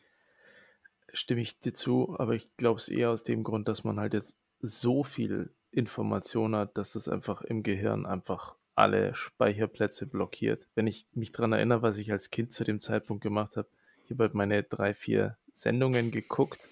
Stimme 1.14 1.40
ich 1.40 1.59
dir 1.59 1.72
zu, 1.72 2.14
aber 2.18 2.34
ich 2.34 2.47
glaube 2.59 2.80
es 2.80 2.88
eher 2.88 3.11
aus 3.11 3.24
dem 3.24 3.45
Grund, 3.45 3.66
dass 3.66 3.82
man 3.82 3.99
halt 3.99 4.12
jetzt 4.12 4.36
so 4.61 5.05
viel 5.05 5.55
Information 5.70 6.55
hat, 6.55 6.76
dass 6.76 6.97
es 6.97 7.09
einfach 7.09 7.40
im 7.40 7.62
Gehirn 7.62 8.05
einfach 8.05 8.57
alle 8.74 9.14
Speicherplätze 9.14 10.07
blockiert. 10.07 10.68
Wenn 10.74 10.86
ich 10.86 11.07
mich 11.14 11.32
daran 11.32 11.53
erinnere, 11.53 11.80
was 11.80 11.97
ich 11.97 12.12
als 12.12 12.30
Kind 12.30 12.53
zu 12.53 12.64
dem 12.64 12.82
Zeitpunkt 12.82 13.22
gemacht 13.22 13.57
habe, 13.57 13.68
ich 14.05 14.11
habe 14.11 14.24
halt 14.24 14.34
meine 14.34 14.64
drei, 14.64 14.92
vier 14.92 15.38
Sendungen 15.55 16.11
geguckt 16.11 16.68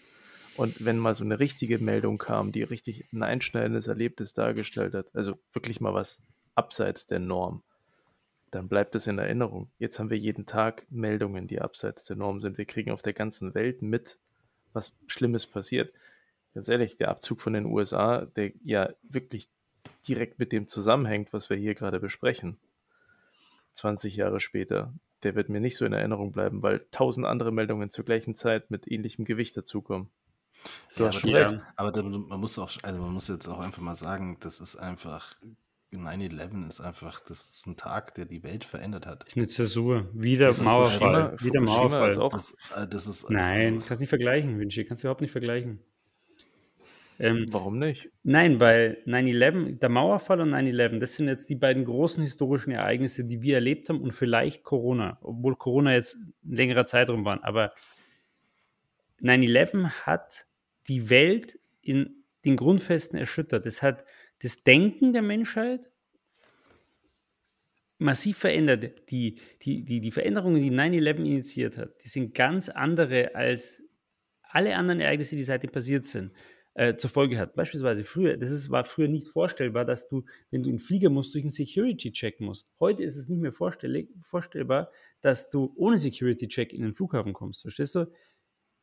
und 0.56 0.84
wenn 0.84 0.98
mal 0.98 1.14
so 1.14 1.24
eine 1.24 1.38
richtige 1.38 1.78
Meldung 1.78 2.18
kam, 2.18 2.52
die 2.52 2.62
richtig 2.62 3.06
ein 3.12 3.22
einschneidendes 3.22 3.86
Erlebnis 3.86 4.34
dargestellt 4.34 4.94
hat, 4.94 5.06
also 5.14 5.38
wirklich 5.52 5.80
mal 5.80 5.94
was 5.94 6.18
abseits 6.54 7.06
der 7.06 7.18
Norm, 7.18 7.62
dann 8.50 8.68
bleibt 8.68 8.94
es 8.94 9.06
in 9.06 9.18
Erinnerung. 9.18 9.70
Jetzt 9.78 9.98
haben 9.98 10.10
wir 10.10 10.18
jeden 10.18 10.44
Tag 10.44 10.86
Meldungen, 10.90 11.46
die 11.46 11.60
abseits 11.60 12.04
der 12.04 12.16
Norm 12.16 12.40
sind. 12.40 12.58
Wir 12.58 12.66
kriegen 12.66 12.90
auf 12.90 13.02
der 13.02 13.14
ganzen 13.14 13.54
Welt 13.54 13.80
mit, 13.80 14.18
was 14.72 14.94
Schlimmes 15.06 15.46
passiert. 15.46 15.92
Ganz 16.54 16.68
ehrlich, 16.68 16.98
der 16.98 17.08
Abzug 17.08 17.40
von 17.40 17.54
den 17.54 17.64
USA, 17.64 18.26
der 18.36 18.52
ja 18.62 18.90
wirklich 19.02 19.48
direkt 20.06 20.38
mit 20.38 20.52
dem 20.52 20.68
zusammenhängt, 20.68 21.32
was 21.32 21.48
wir 21.48 21.56
hier 21.56 21.74
gerade 21.74 21.98
besprechen. 21.98 22.58
20 23.72 24.16
Jahre 24.16 24.38
später 24.38 24.92
der 25.22 25.34
wird 25.34 25.48
mir 25.48 25.60
nicht 25.60 25.76
so 25.76 25.84
in 25.84 25.92
Erinnerung 25.92 26.32
bleiben, 26.32 26.62
weil 26.62 26.84
tausend 26.90 27.26
andere 27.26 27.52
Meldungen 27.52 27.90
zur 27.90 28.04
gleichen 28.04 28.34
Zeit 28.34 28.70
mit 28.70 28.90
ähnlichem 28.90 29.24
Gewicht 29.24 29.56
dazukommen. 29.56 30.08
Du 30.96 31.04
ja, 31.04 31.08
hast 31.08 31.20
schon 31.20 31.30
recht. 31.30 31.64
Aber 31.76 31.92
da, 31.92 32.02
man 32.02 32.40
muss 32.40 32.58
auch, 32.58 32.70
also 32.82 33.00
man 33.00 33.12
muss 33.12 33.28
jetzt 33.28 33.48
auch 33.48 33.60
einfach 33.60 33.82
mal 33.82 33.96
sagen, 33.96 34.36
das 34.40 34.60
ist 34.60 34.76
einfach 34.76 35.34
9-11 35.92 36.68
ist 36.68 36.80
einfach, 36.80 37.20
das 37.20 37.48
ist 37.48 37.66
ein 37.66 37.76
Tag, 37.76 38.14
der 38.14 38.24
die 38.24 38.42
Welt 38.42 38.64
verändert 38.64 39.06
hat. 39.06 39.22
Das 39.22 39.28
ist 39.28 39.36
eine 39.36 39.46
Zäsur. 39.46 40.08
Wieder 40.14 40.52
Mauerfall. 40.62 41.36
Wieder 41.40 41.60
Mauerfall. 41.60 42.16
Das, 42.30 42.56
äh, 42.74 42.86
das 42.88 43.06
ist, 43.06 43.28
Nein, 43.28 43.76
das 43.76 43.86
kannst 43.86 44.00
nicht 44.00 44.08
vergleichen, 44.08 44.58
Vinci. 44.58 44.84
Kannst 44.84 45.02
du 45.02 45.06
überhaupt 45.06 45.20
nicht 45.20 45.32
vergleichen. 45.32 45.80
Ähm, 47.18 47.46
Warum 47.50 47.78
nicht? 47.78 48.08
Nein, 48.22 48.58
weil 48.58 49.02
9-11, 49.06 49.78
der 49.78 49.90
Mauerfall 49.90 50.40
und 50.40 50.54
9-11, 50.54 50.98
das 50.98 51.14
sind 51.14 51.28
jetzt 51.28 51.50
die 51.50 51.54
beiden 51.54 51.84
großen 51.84 52.22
historischen 52.22 52.72
Ereignisse, 52.72 53.24
die 53.24 53.42
wir 53.42 53.56
erlebt 53.56 53.90
haben 53.90 54.00
und 54.00 54.12
vielleicht 54.12 54.64
Corona, 54.64 55.18
obwohl 55.20 55.56
Corona 55.56 55.92
jetzt 55.92 56.16
ein 56.16 56.56
längerer 56.56 56.86
Zeitraum 56.86 57.24
war. 57.26 57.44
Aber 57.44 57.74
9-11 59.20 59.90
hat 60.06 60.46
die 60.88 61.10
Welt 61.10 61.58
in 61.80 62.24
den 62.44 62.56
Grundfesten 62.56 63.18
erschüttert. 63.18 63.66
Es 63.66 63.82
hat 63.82 64.04
das 64.42 64.62
Denken 64.62 65.12
der 65.12 65.22
Menschheit 65.22 65.90
massiv 67.98 68.38
verändert. 68.38 69.10
Die, 69.10 69.36
die, 69.62 69.84
die, 69.84 70.00
die 70.00 70.10
Veränderungen, 70.10 70.60
die 70.62 70.70
9-11 70.70 71.16
initiiert 71.18 71.76
hat, 71.78 71.90
die 72.02 72.08
sind 72.08 72.34
ganz 72.34 72.68
andere 72.68 73.34
als 73.34 73.82
alle 74.42 74.76
anderen 74.76 75.00
Ereignisse, 75.00 75.36
die 75.36 75.44
seitdem 75.44 75.70
passiert 75.70 76.04
sind 76.04 76.32
äh, 76.74 76.96
zur 76.96 77.10
Folge 77.10 77.38
hat. 77.38 77.54
Beispielsweise 77.54 78.04
früher, 78.04 78.36
das 78.36 78.50
ist, 78.50 78.70
war 78.70 78.84
früher 78.84 79.08
nicht 79.08 79.28
vorstellbar, 79.28 79.84
dass 79.84 80.08
du, 80.08 80.24
wenn 80.50 80.62
du 80.62 80.70
in 80.70 80.76
den 80.76 80.82
Flieger 80.82 81.10
musst, 81.10 81.34
durch 81.34 81.44
einen 81.44 81.50
Security-Check 81.50 82.40
musst. 82.40 82.70
Heute 82.80 83.02
ist 83.02 83.16
es 83.16 83.28
nicht 83.28 83.40
mehr 83.40 83.52
vorstellbar, 83.52 84.90
dass 85.20 85.50
du 85.50 85.72
ohne 85.76 85.98
Security-Check 85.98 86.72
in 86.72 86.82
den 86.82 86.94
Flughafen 86.94 87.32
kommst. 87.32 87.62
Verstehst 87.62 87.94
du? 87.94 88.06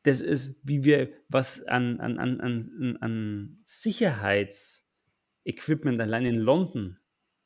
Das 0.02 0.20
ist, 0.20 0.60
wie 0.66 0.84
wir 0.84 1.12
was 1.28 1.62
an, 1.64 2.00
an, 2.00 2.18
an, 2.18 2.40
an, 2.40 2.96
an 3.00 3.58
Sicherheitsequipment 3.64 6.00
allein 6.00 6.24
in 6.24 6.36
London, 6.36 6.98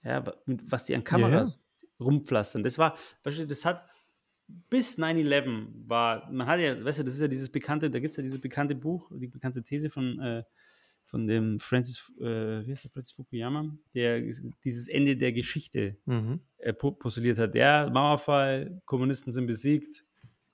ja, 0.05 0.25
was 0.47 0.85
die 0.85 0.95
an 0.95 1.03
Kameras 1.05 1.57
ja. 1.57 1.63
rumpflastern. 2.01 2.63
Das 2.63 2.79
war, 2.79 2.97
das 3.25 3.65
hat 3.65 3.89
bis 4.47 4.99
9-11 4.99 5.69
war, 5.87 6.31
man 6.31 6.47
hat 6.47 6.61
ja, 6.61 6.85
weißt 6.85 7.01
du, 7.01 7.05
das 7.05 7.15
ist 7.15 7.21
ja 7.21 7.29
dieses 7.29 7.51
bekannte, 7.51 7.91
da 7.91 7.99
gibt 7.99 8.13
es 8.13 8.17
ja 8.17 8.23
dieses 8.23 8.41
bekannte 8.41 8.75
Buch, 8.75 9.11
die 9.15 9.27
bekannte 9.27 9.63
These 9.63 9.91
von, 9.91 10.19
äh, 10.21 10.45
von 11.05 11.27
dem 11.27 11.59
Francis, 11.59 12.11
äh, 12.21 12.67
wie 12.67 12.71
heißt 12.71 12.85
der, 12.85 12.91
Francis 12.91 13.13
Fukuyama, 13.13 13.77
der 13.95 14.21
dieses 14.65 14.89
Ende 14.89 15.17
der 15.17 15.33
Geschichte 15.33 15.97
mhm. 16.05 16.41
äh, 16.59 16.73
postuliert 16.73 17.39
hat. 17.39 17.55
Der 17.55 17.91
Mauerfall, 17.91 18.83
Kommunisten 18.85 19.33
sind 19.33 19.47
besiegt, 19.47 20.05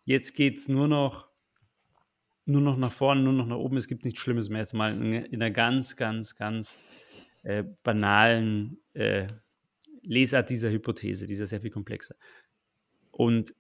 jetzt 0.05 0.35
geht 0.35 0.59
es 0.59 0.69
nur 0.69 0.87
noch, 0.87 1.29
nur 2.45 2.61
noch 2.61 2.77
nach 2.77 2.93
vorne, 2.93 3.23
nur 3.23 3.33
noch 3.33 3.47
nach 3.47 3.57
oben, 3.57 3.77
es 3.77 3.89
gibt 3.89 4.05
nichts 4.05 4.21
Schlimmes 4.21 4.49
mehr. 4.49 4.61
Jetzt 4.61 4.75
mal 4.75 4.93
in, 4.93 5.13
in 5.13 5.43
einer 5.43 5.51
ganz, 5.51 5.97
ganz, 5.97 6.37
ganz 6.37 6.79
äh, 7.43 7.65
banalen 7.83 8.79
äh, 8.95 9.27
Lesart 10.03 10.51
dieser 10.51 10.71
Hypothese, 10.71 11.27
die 11.27 11.35
ist 11.35 11.41
ja 11.41 11.47
sehr 11.47 11.61
viel 11.61 11.71
komplexer. 11.71 12.15
Und 13.11 13.55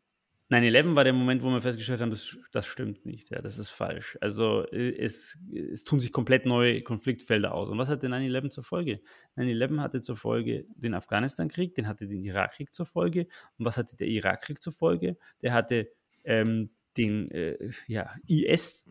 9-11 0.51 0.97
war 0.97 1.05
der 1.05 1.12
Moment, 1.12 1.43
wo 1.45 1.51
wir 1.51 1.61
festgestellt 1.61 2.01
haben, 2.01 2.11
das, 2.11 2.37
das 2.51 2.66
stimmt 2.66 3.07
nicht, 3.07 3.31
ja, 3.31 3.41
das 3.41 3.57
ist 3.57 3.70
falsch. 3.70 4.18
Also 4.20 4.66
äh, 4.72 4.97
es, 4.97 5.39
es 5.53 5.85
tun 5.85 6.01
sich 6.01 6.12
komplett 6.12 6.45
neue 6.45 6.83
Konfliktfelder 6.83 7.55
aus. 7.55 7.68
Und 7.68 7.78
was 7.78 7.89
hatte 7.89 8.09
9-11 8.09 8.51
zur 8.51 8.64
Folge? 8.64 9.01
9-11 9.37 9.81
hatte 9.81 10.01
zur 10.01 10.16
Folge 10.16 10.66
den 10.74 10.95
Afghanistan-Krieg, 10.95 11.76
den 11.76 11.87
hatte 11.87 12.09
den 12.09 12.24
Irakkrieg 12.24 12.72
zur 12.72 12.87
Folge. 12.87 13.28
Und 13.59 13.64
was 13.64 13.76
hatte 13.76 13.97
der 13.97 14.09
Irakkrieg 14.09 14.61
zur 14.61 14.72
Folge? 14.72 15.18
Der 15.41 15.53
hatte 15.53 15.89
ähm, 16.24 16.70
den 16.97 17.30
äh, 17.30 17.57
ja, 17.86 18.11
IS, 18.26 18.86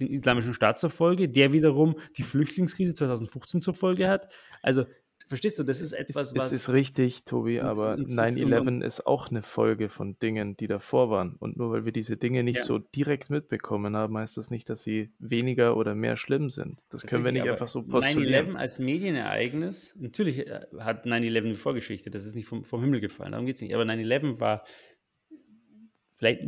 den 0.00 0.08
Islamischen 0.08 0.54
Staat 0.54 0.78
zur 0.78 0.90
Folge, 0.90 1.28
der 1.28 1.52
wiederum 1.52 1.96
die 2.16 2.22
Flüchtlingskrise 2.22 2.94
2015 2.94 3.60
zur 3.60 3.74
Folge 3.74 4.08
hat. 4.08 4.28
Also 4.62 4.86
Verstehst 5.26 5.58
du, 5.58 5.62
das 5.62 5.80
ist 5.80 5.94
etwas, 5.94 6.32
es, 6.32 6.36
was. 6.36 6.46
Es 6.46 6.52
ist 6.52 6.72
richtig, 6.72 7.24
Tobi, 7.24 7.60
aber 7.60 7.94
9-11 7.94 8.84
ist 8.84 9.06
auch 9.06 9.30
eine 9.30 9.42
Folge 9.42 9.88
von 9.88 10.18
Dingen, 10.18 10.54
die 10.56 10.66
davor 10.66 11.08
waren. 11.08 11.36
Und 11.36 11.56
nur 11.56 11.70
weil 11.70 11.86
wir 11.86 11.92
diese 11.92 12.18
Dinge 12.18 12.42
nicht 12.42 12.58
ja. 12.58 12.64
so 12.64 12.78
direkt 12.78 13.30
mitbekommen 13.30 13.96
haben, 13.96 14.18
heißt 14.18 14.36
das 14.36 14.50
nicht, 14.50 14.68
dass 14.68 14.82
sie 14.82 15.12
weniger 15.18 15.78
oder 15.78 15.94
mehr 15.94 16.18
schlimm 16.18 16.50
sind. 16.50 16.78
Das, 16.90 17.00
das 17.00 17.10
können 17.10 17.24
wir 17.24 17.32
nicht 17.32 17.48
einfach 17.48 17.68
so 17.68 17.82
postulieren. 17.82 18.50
9-11 18.50 18.56
als 18.56 18.78
Medienereignis, 18.78 19.96
natürlich 19.98 20.46
äh, 20.46 20.66
hat 20.78 21.06
9-11 21.06 21.38
eine 21.38 21.54
Vorgeschichte, 21.54 22.10
das 22.10 22.26
ist 22.26 22.34
nicht 22.34 22.46
vom, 22.46 22.64
vom 22.64 22.82
Himmel 22.82 23.00
gefallen, 23.00 23.32
darum 23.32 23.46
geht 23.46 23.56
es 23.56 23.62
nicht. 23.62 23.74
Aber 23.74 23.84
9-11 23.84 24.40
war 24.40 24.64
vielleicht 26.16 26.42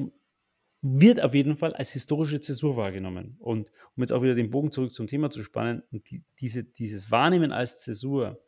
wird 0.89 1.21
auf 1.21 1.35
jeden 1.35 1.57
Fall 1.57 1.75
als 1.75 1.91
historische 1.91 2.41
Zäsur 2.41 2.77
wahrgenommen. 2.77 3.37
Und 3.39 3.73
um 3.97 4.03
jetzt 4.03 4.13
auch 4.13 4.23
wieder 4.23 4.35
den 4.35 4.51
Bogen 4.51 4.73
zurück 4.73 4.95
zum 4.95 5.07
Thema 5.07 5.31
zu 5.31 5.43
spannen, 5.43 5.83
die, 5.91 6.23
diese, 6.41 6.65
dieses 6.65 7.11
Wahrnehmen 7.11 7.53
als 7.53 7.81
Zäsur 7.81 8.41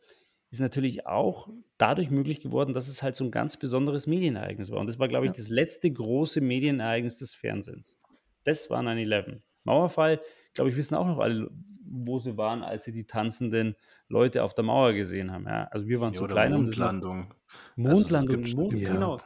ist 0.51 0.61
natürlich 0.61 1.05
auch 1.05 1.49
dadurch 1.77 2.09
möglich 2.09 2.41
geworden, 2.41 2.73
dass 2.73 2.87
es 2.87 3.03
halt 3.03 3.15
so 3.15 3.23
ein 3.23 3.31
ganz 3.31 3.57
besonderes 3.57 4.07
Medienereignis 4.07 4.71
war. 4.71 4.79
Und 4.79 4.87
das 4.87 4.97
war, 4.97 5.07
glaube 5.07 5.27
ich, 5.27 5.33
das 5.33 5.49
letzte 5.49 5.91
große 5.91 6.41
Medienereignis 6.41 7.19
des 7.19 7.35
Fernsehens. 7.35 7.99
Das 8.45 8.69
war 8.69 8.81
9-11. 8.81 9.41
Mauerfall, 9.63 10.19
glaube 10.53 10.71
ich, 10.71 10.77
wissen 10.77 10.95
auch 10.95 11.05
noch 11.05 11.19
alle, 11.19 11.51
wo 11.85 12.19
sie 12.19 12.37
waren, 12.37 12.63
als 12.63 12.85
sie 12.85 12.91
die 12.91 13.05
tanzenden 13.05 13.75
Leute 14.07 14.43
auf 14.43 14.55
der 14.55 14.63
Mauer 14.63 14.93
gesehen 14.93 15.31
haben. 15.31 15.45
Ja, 15.45 15.67
also 15.71 15.87
wir 15.87 15.99
waren 15.99 16.13
ja, 16.13 16.19
zu 16.19 16.25
klein. 16.25 16.53
Mondlandung. 16.53 17.33
Mondlandung, 17.75 18.41
also 18.43 18.57
Mond, 18.57 18.73
ja. 18.73 18.91
genau. 18.91 19.19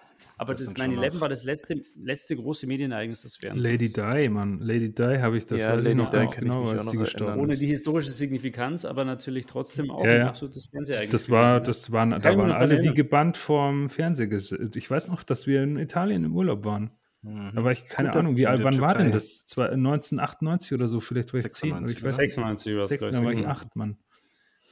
Aber 0.44 0.54
das, 0.54 0.66
das 0.66 0.76
9-11 0.76 1.20
war 1.20 1.30
das 1.30 1.44
letzte, 1.44 1.84
letzte 1.96 2.36
große 2.36 2.68
Medienereignis 2.68 3.22
des 3.22 3.38
Fernsehens. 3.38 3.64
Lady 3.64 3.91
Di, 3.91 4.30
Mann. 4.30 4.60
Lady 4.60 4.94
Di 4.94 5.04
habe 5.04 5.38
ich 5.38 5.46
das, 5.46 5.62
ja, 5.62 5.70
weiß 5.70 5.86
Lady 5.86 5.89
ich 5.89 5.96
noch 5.96 6.12
ganz 6.12 6.36
genau, 6.36 6.68
als 6.68 6.89
sie 6.89 6.98
gestorben 6.98 7.39
Ohne 7.39 7.56
die 7.56 7.68
historische 7.68 8.12
Signifikanz, 8.12 8.86
aber 8.86 9.06
natürlich 9.06 9.46
trotzdem 9.46 9.89
auch 9.89 10.06
ja, 10.06 10.12
ein 10.12 10.28
absolutes 10.28 10.68
Fernsehreignis. 10.68 11.12
Das 11.12 11.30
war, 11.30 11.62
das 11.62 11.91
waren, 11.91 12.12
da 12.12 12.38
waren 12.38 12.52
alle 12.52 12.82
wie 12.82 12.94
gebannt 12.94 13.38
vorm 13.38 13.89
Fernseher. 13.89 14.30
Ich 14.76 14.91
weiß 14.91 15.10
noch, 15.10 15.24
dass 15.24 15.48
wir 15.48 15.64
in 15.64 15.78
Italien 15.78 16.24
im 16.26 16.36
Urlaub 16.36 16.66
waren. 16.66 16.91
Mhm. 17.22 17.54
Aber 17.56 17.72
ich 17.72 17.86
keine 17.86 18.10
Guter 18.10 18.20
Ahnung, 18.20 18.38
wie 18.38 18.48
alt, 18.48 18.64
wann 18.64 18.82
war 18.82 18.96
denn 18.96 19.12
das? 19.12 19.46
1998 19.56 20.74
oder 20.74 20.88
so, 20.88 21.00
vielleicht 21.00 21.34
war 21.34 21.39
ich 21.39 21.50
10. 21.50 21.86
Ich 21.86 22.04
weiß 22.04 22.18
96 22.18 22.76
war 22.76 22.84
es, 22.84 22.89
glaube 22.89 23.12
ich. 23.12 23.18
Da 23.18 23.24
war 23.24 23.34
ich 23.34 23.48
8, 23.48 23.76
Mann. 23.76 23.98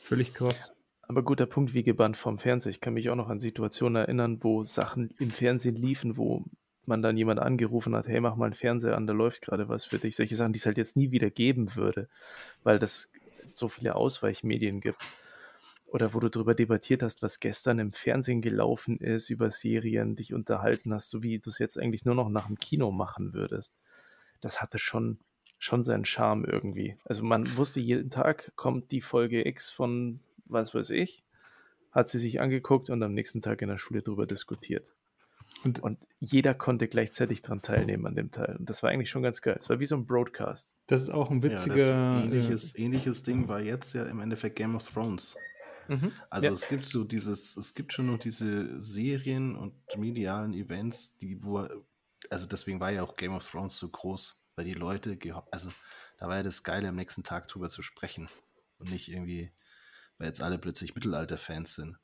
Völlig 0.04 0.34
krass. 0.34 0.74
Aber 1.12 1.24
guter 1.24 1.46
Punkt, 1.46 1.74
wie 1.74 1.84
gebannt 1.84 2.16
vom 2.16 2.38
Fernseher. 2.38 2.70
Ich 2.70 2.80
kann 2.80 2.94
mich 2.94 3.10
auch 3.10 3.18
noch 3.18 3.28
an 3.28 3.42
Situationen 3.42 3.98
erinnern, 3.98 4.38
wo 4.40 4.64
Sachen 4.64 5.10
im 5.20 5.30
Fernsehen 5.30 5.76
liefen, 5.76 6.16
wo 6.16 6.46
man 6.86 7.02
dann 7.02 7.18
jemand 7.18 7.42
angerufen 7.42 7.98
hat, 7.98 8.08
hey, 8.08 8.22
mach 8.22 8.38
mal 8.38 8.46
einen 8.46 8.54
Fernseher 8.54 8.96
an, 8.96 9.08
da 9.08 9.12
läuft 9.12 9.42
gerade 9.42 9.68
was 9.68 9.84
für 9.84 10.00
dich. 10.00 10.16
Solche 10.16 10.38
Sachen, 10.38 10.54
die 10.54 10.60
es 10.60 10.66
halt 10.66 10.78
jetzt 10.78 10.96
nie 10.96 11.12
wieder 11.12 11.30
geben 11.30 11.76
würde, 11.76 12.08
weil 12.64 12.80
das 12.80 13.12
so 13.52 13.68
viele 13.68 13.96
Ausweichmedien 13.96 14.80
gibt. 14.80 15.04
Oder 15.86 16.14
wo 16.14 16.22
du 16.22 16.30
darüber 16.30 16.56
debattiert 16.56 17.04
hast, 17.04 17.22
was 17.22 17.42
gestern 17.42 17.80
im 17.80 17.92
Fernsehen 17.92 18.42
gelaufen 18.42 18.98
ist, 18.98 19.30
über 19.30 19.52
Serien, 19.52 20.16
dich 20.16 20.34
unterhalten 20.34 20.94
hast, 20.94 21.10
so 21.10 21.22
wie 21.22 21.40
du 21.40 21.50
es 21.50 21.60
jetzt 21.60 21.78
eigentlich 21.78 22.06
nur 22.06 22.16
noch 22.16 22.30
nach 22.30 22.48
dem 22.48 22.58
Kino 22.58 22.90
machen 22.90 23.34
würdest. 23.34 23.76
Das 24.40 24.62
hatte 24.62 24.80
schon, 24.80 25.20
schon 25.60 25.84
seinen 25.84 26.06
Charme 26.06 26.46
irgendwie. 26.46 26.96
Also 27.04 27.22
man 27.22 27.58
wusste, 27.58 27.82
jeden 27.82 28.12
Tag 28.12 28.54
kommt 28.56 28.94
die 28.94 29.02
Folge 29.02 29.46
X 29.46 29.70
von 29.70 30.22
was 30.46 30.74
weiß 30.74 30.90
ich, 30.92 31.24
hat 31.92 32.10
sie 32.10 32.20
sich 32.20 32.40
angeguckt 32.40 32.90
und 32.90 33.04
am 33.04 33.14
nächsten 33.14 33.42
Tag 33.42 33.62
in 33.62 33.70
der 33.70 33.78
Schule 33.78 34.02
darüber 34.02 34.26
diskutiert. 34.26 34.88
Und, 35.64 35.80
und, 35.80 36.00
jeder 36.20 36.54
konnte 36.54 36.88
gleichzeitig 36.88 37.42
daran 37.42 37.62
teilnehmen 37.62 38.06
an 38.06 38.16
dem 38.16 38.32
Teil. 38.32 38.56
Und 38.58 38.70
das 38.70 38.84
war 38.84 38.90
eigentlich 38.92 39.10
schon 39.10 39.24
ganz 39.24 39.42
geil. 39.42 39.58
Es 39.60 39.70
war 39.70 39.80
wie 39.80 39.86
so 39.86 39.96
ein 39.96 40.06
Broadcast. 40.06 40.76
Das 40.88 41.02
ist 41.02 41.10
auch 41.10 41.32
ein 41.32 41.42
witziger. 41.44 41.76
Ja, 41.78 42.24
ähnliches, 42.24 42.76
äh, 42.76 42.84
ähnliches 42.84 43.24
Ding 43.24 43.48
war 43.48 43.60
jetzt 43.60 43.94
ja 43.94 44.06
im 44.06 44.20
Endeffekt 44.20 44.56
Game 44.56 44.76
of 44.76 44.88
Thrones. 44.88 45.36
Mhm. 45.88 46.12
Also 46.30 46.48
ja. 46.48 46.54
es 46.54 46.68
gibt 46.68 46.86
so 46.86 47.04
dieses, 47.04 47.58
es 47.58 47.74
gibt 47.74 47.92
schon 47.92 48.08
noch 48.08 48.20
diese 48.20 48.82
Serien 48.82 49.56
und 49.56 49.74
medialen 49.98 50.54
Events, 50.54 51.18
die 51.18 51.44
wo, 51.44 51.68
also 52.30 52.46
deswegen 52.46 52.80
war 52.80 52.92
ja 52.92 53.04
auch 53.04 53.16
Game 53.16 53.34
of 53.34 53.48
Thrones 53.48 53.78
so 53.78 53.90
groß, 53.90 54.48
weil 54.56 54.66
die 54.66 54.74
Leute, 54.74 55.18
also 55.52 55.72
da 56.20 56.28
war 56.28 56.38
ja 56.38 56.44
das 56.44 56.64
Geile, 56.64 56.88
am 56.88 56.96
nächsten 56.96 57.24
Tag 57.24 57.48
drüber 57.48 57.70
zu 57.70 57.82
sprechen 57.82 58.30
und 58.78 58.92
nicht 58.92 59.12
irgendwie 59.12 59.52
weil 60.22 60.28
jetzt 60.28 60.44
alle 60.44 60.60
plötzlich 60.60 60.94
Mittelalter-Fans 60.94 61.74
sind. 61.74 61.98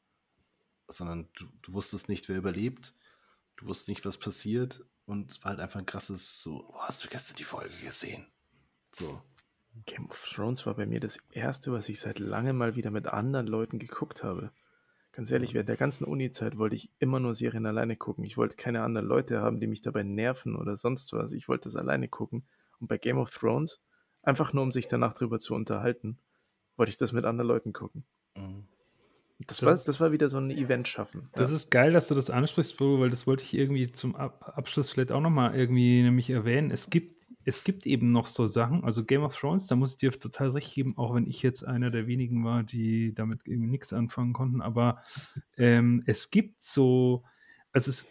Sondern 0.88 1.30
du, 1.36 1.46
du, 1.62 1.74
wusstest 1.74 2.10
nicht, 2.10 2.28
wer 2.30 2.38
überlebt, 2.38 2.96
du 3.58 3.68
wusstest 3.68 3.90
nicht, 3.90 4.06
was 4.06 4.18
passiert 4.18 4.84
und 5.06 5.44
war 5.44 5.52
halt 5.52 5.60
einfach 5.60 5.80
ein 5.80 5.86
krasses 5.86 6.42
so, 6.42 6.68
oh, 6.68 6.80
hast 6.80 7.04
du 7.04 7.10
gestern 7.10 7.36
die 7.36 7.44
Folge 7.44 7.76
gesehen? 7.84 8.26
So. 8.92 9.22
Game 9.86 10.10
of 10.10 10.28
Thrones 10.34 10.66
war 10.66 10.74
bei 10.74 10.88
mir 10.88 11.00
das 11.00 11.20
erste, 11.30 11.72
was 11.72 11.90
ich 11.90 12.00
seit 12.00 12.18
langem 12.18 12.58
mal 12.58 12.76
wieder 12.76 12.90
mit 12.90 13.06
anderen 13.06 13.46
Leuten 13.46 13.78
geguckt 13.78 14.24
habe. 14.24 14.52
Ganz 15.12 15.30
ehrlich, 15.30 15.54
während 15.54 15.70
der 15.70 15.78
ganzen 15.78 16.06
Uni-Zeit 16.06 16.58
wollte 16.58 16.76
ich 16.76 16.90
immer 16.98 17.20
nur 17.20 17.36
Serien 17.36 17.68
alleine 17.68 17.98
gucken. 17.98 18.24
Ich 18.24 18.36
wollte 18.36 18.56
keine 18.56 18.82
anderen 18.82 19.08
Leute 19.08 19.42
haben, 19.42 19.60
die 19.60 19.68
mich 19.68 19.82
dabei 19.82 20.02
nerven 20.02 20.56
oder 20.56 20.76
sonst 20.76 21.14
was. 21.14 21.34
Ich 21.34 21.48
wollte 21.48 21.66
das 21.66 21.76
alleine 21.76 22.08
gucken. 22.08 22.48
Und 22.80 22.88
bei 22.88 22.98
Game 22.98 23.20
of 23.20 23.30
Thrones, 23.30 23.80
einfach 24.24 24.54
nur 24.54 24.64
um 24.64 24.72
sich 24.72 24.88
danach 24.88 25.14
drüber 25.14 25.38
zu 25.38 25.54
unterhalten, 25.54 26.18
wollte 26.78 26.90
ich 26.90 26.98
das 26.98 27.12
mit 27.12 27.26
anderen 27.26 27.48
Leuten 27.48 27.74
gucken. 27.74 28.04
Mhm. 28.36 28.68
Das, 29.40 29.58
das, 29.58 29.64
war, 29.64 29.76
das 29.76 30.00
war 30.00 30.12
wieder 30.12 30.30
so 30.30 30.38
ein 30.38 30.50
Event 30.50 30.88
schaffen. 30.88 31.30
Das 31.34 31.52
ja. 31.52 31.58
ist 31.58 31.70
geil, 31.70 31.94
dass 31.94 32.08
du 32.08 32.16
das 32.16 32.32
ansprichst, 32.32 32.80
weil 32.82 33.12
das 33.12 33.28
wollte 33.28 33.44
ich 33.44 33.54
irgendwie 33.54 33.92
zum 33.92 34.16
Abschluss 34.16 34.90
vielleicht 34.90 35.12
auch 35.12 35.22
nochmal 35.22 35.56
irgendwie 35.56 36.02
nämlich 36.02 36.32
erwähnen. 36.32 36.72
Es 36.72 36.90
gibt, 36.90 37.16
es 37.46 37.64
gibt 37.64 37.86
eben 37.86 38.12
noch 38.12 38.26
so 38.26 38.48
Sachen, 38.48 38.84
also 38.84 39.04
Game 39.04 39.22
of 39.22 39.38
Thrones, 39.38 39.68
da 39.68 39.76
muss 39.76 39.92
ich 39.92 39.98
dir 39.98 40.12
total 40.12 40.50
recht 40.50 40.74
geben, 40.74 40.98
auch 40.98 41.14
wenn 41.14 41.28
ich 41.28 41.44
jetzt 41.44 41.64
einer 41.64 41.92
der 41.92 42.08
wenigen 42.08 42.44
war, 42.44 42.64
die 42.64 43.14
damit 43.14 43.42
irgendwie 43.46 43.70
nichts 43.70 43.94
anfangen 43.94 44.34
konnten, 44.34 44.60
aber 44.60 45.04
ähm, 45.56 46.02
es 46.08 46.32
gibt 46.32 46.64
so, 46.64 47.24
also 47.72 47.92
es 47.92 48.08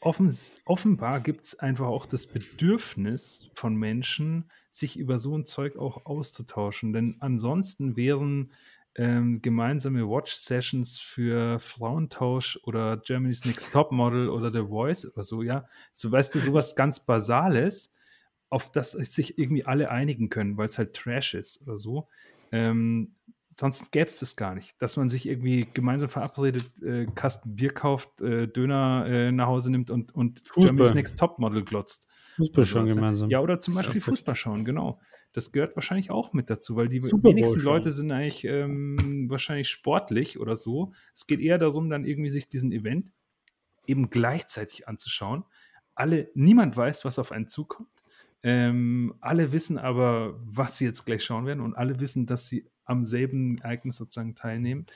offen, 0.00 0.34
offenbar 0.64 1.20
gibt 1.20 1.44
es 1.44 1.58
einfach 1.58 1.86
auch 1.86 2.06
das 2.06 2.26
Bedürfnis 2.26 3.50
von 3.54 3.76
Menschen, 3.76 4.50
sich 4.72 4.98
über 4.98 5.18
so 5.18 5.36
ein 5.36 5.44
Zeug 5.44 5.76
auch 5.76 6.06
auszutauschen. 6.06 6.92
Denn 6.92 7.16
ansonsten 7.20 7.94
wären 7.94 8.50
ähm, 8.94 9.40
gemeinsame 9.40 10.08
Watch-Sessions 10.08 10.98
für 10.98 11.58
Frauentausch 11.58 12.58
oder 12.64 12.96
Germany's 12.96 13.44
Next 13.44 13.70
Top 13.72 13.92
Model 13.92 14.28
oder 14.28 14.50
The 14.50 14.68
Voice 14.68 15.06
oder 15.10 15.22
so, 15.22 15.42
ja. 15.42 15.66
So 15.92 16.10
weißt 16.10 16.34
du, 16.34 16.40
sowas 16.40 16.74
ganz 16.76 17.00
Basales, 17.00 17.94
auf 18.50 18.70
das 18.70 18.92
sich 18.92 19.38
irgendwie 19.38 19.64
alle 19.64 19.90
einigen 19.90 20.28
können, 20.28 20.56
weil 20.58 20.68
es 20.68 20.76
halt 20.76 20.94
Trash 20.94 21.34
ist 21.34 21.62
oder 21.62 21.78
so. 21.78 22.08
Ähm, 22.50 23.14
sonst 23.58 23.92
gäbe 23.92 24.06
es 24.06 24.18
das 24.18 24.36
gar 24.36 24.54
nicht, 24.54 24.80
dass 24.80 24.96
man 24.96 25.08
sich 25.08 25.26
irgendwie 25.26 25.66
gemeinsam 25.72 26.08
verabredet, 26.08 26.82
äh, 26.82 27.06
Kasten 27.14 27.54
Bier 27.56 27.72
kauft, 27.72 28.20
äh, 28.20 28.48
Döner 28.48 29.06
äh, 29.06 29.32
nach 29.32 29.46
Hause 29.46 29.70
nimmt 29.70 29.90
und, 29.90 30.14
und 30.14 30.42
Germany's 30.54 30.94
Next 30.94 31.18
Topmodel 31.18 31.64
glotzt. 31.64 32.08
Fußball 32.36 32.64
schauen 32.64 32.86
gemeinsam. 32.86 33.30
Ja, 33.30 33.40
oder 33.40 33.60
zum 33.60 33.74
Beispiel 33.74 34.00
Fußball 34.00 34.34
schauen, 34.34 34.64
genau. 34.64 35.00
Das 35.32 35.52
gehört 35.52 35.76
wahrscheinlich 35.76 36.10
auch 36.10 36.32
mit 36.32 36.50
dazu, 36.50 36.76
weil 36.76 36.88
die 36.88 37.00
Super 37.00 37.30
wenigsten 37.30 37.60
Leute 37.60 37.90
sind 37.90 38.10
eigentlich 38.10 38.44
ähm, 38.44 39.26
wahrscheinlich 39.30 39.68
sportlich 39.68 40.38
oder 40.38 40.56
so. 40.56 40.92
Es 41.14 41.26
geht 41.26 41.40
eher 41.40 41.58
darum, 41.58 41.88
dann 41.88 42.04
irgendwie 42.04 42.30
sich 42.30 42.48
diesen 42.48 42.70
Event 42.70 43.12
eben 43.86 44.10
gleichzeitig 44.10 44.88
anzuschauen. 44.88 45.44
Alle, 45.94 46.30
niemand 46.34 46.76
weiß, 46.76 47.04
was 47.04 47.18
auf 47.18 47.32
einen 47.32 47.48
zukommt. 47.48 48.01
Ähm, 48.42 49.14
alle 49.20 49.52
wissen 49.52 49.78
aber, 49.78 50.34
was 50.44 50.76
sie 50.76 50.84
jetzt 50.84 51.04
gleich 51.06 51.24
schauen 51.24 51.46
werden 51.46 51.60
und 51.60 51.74
alle 51.74 52.00
wissen, 52.00 52.26
dass 52.26 52.48
sie 52.48 52.68
am 52.84 53.04
selben 53.04 53.58
Ereignis 53.58 53.96
sozusagen 53.96 54.34
teilnehmen. 54.34 54.86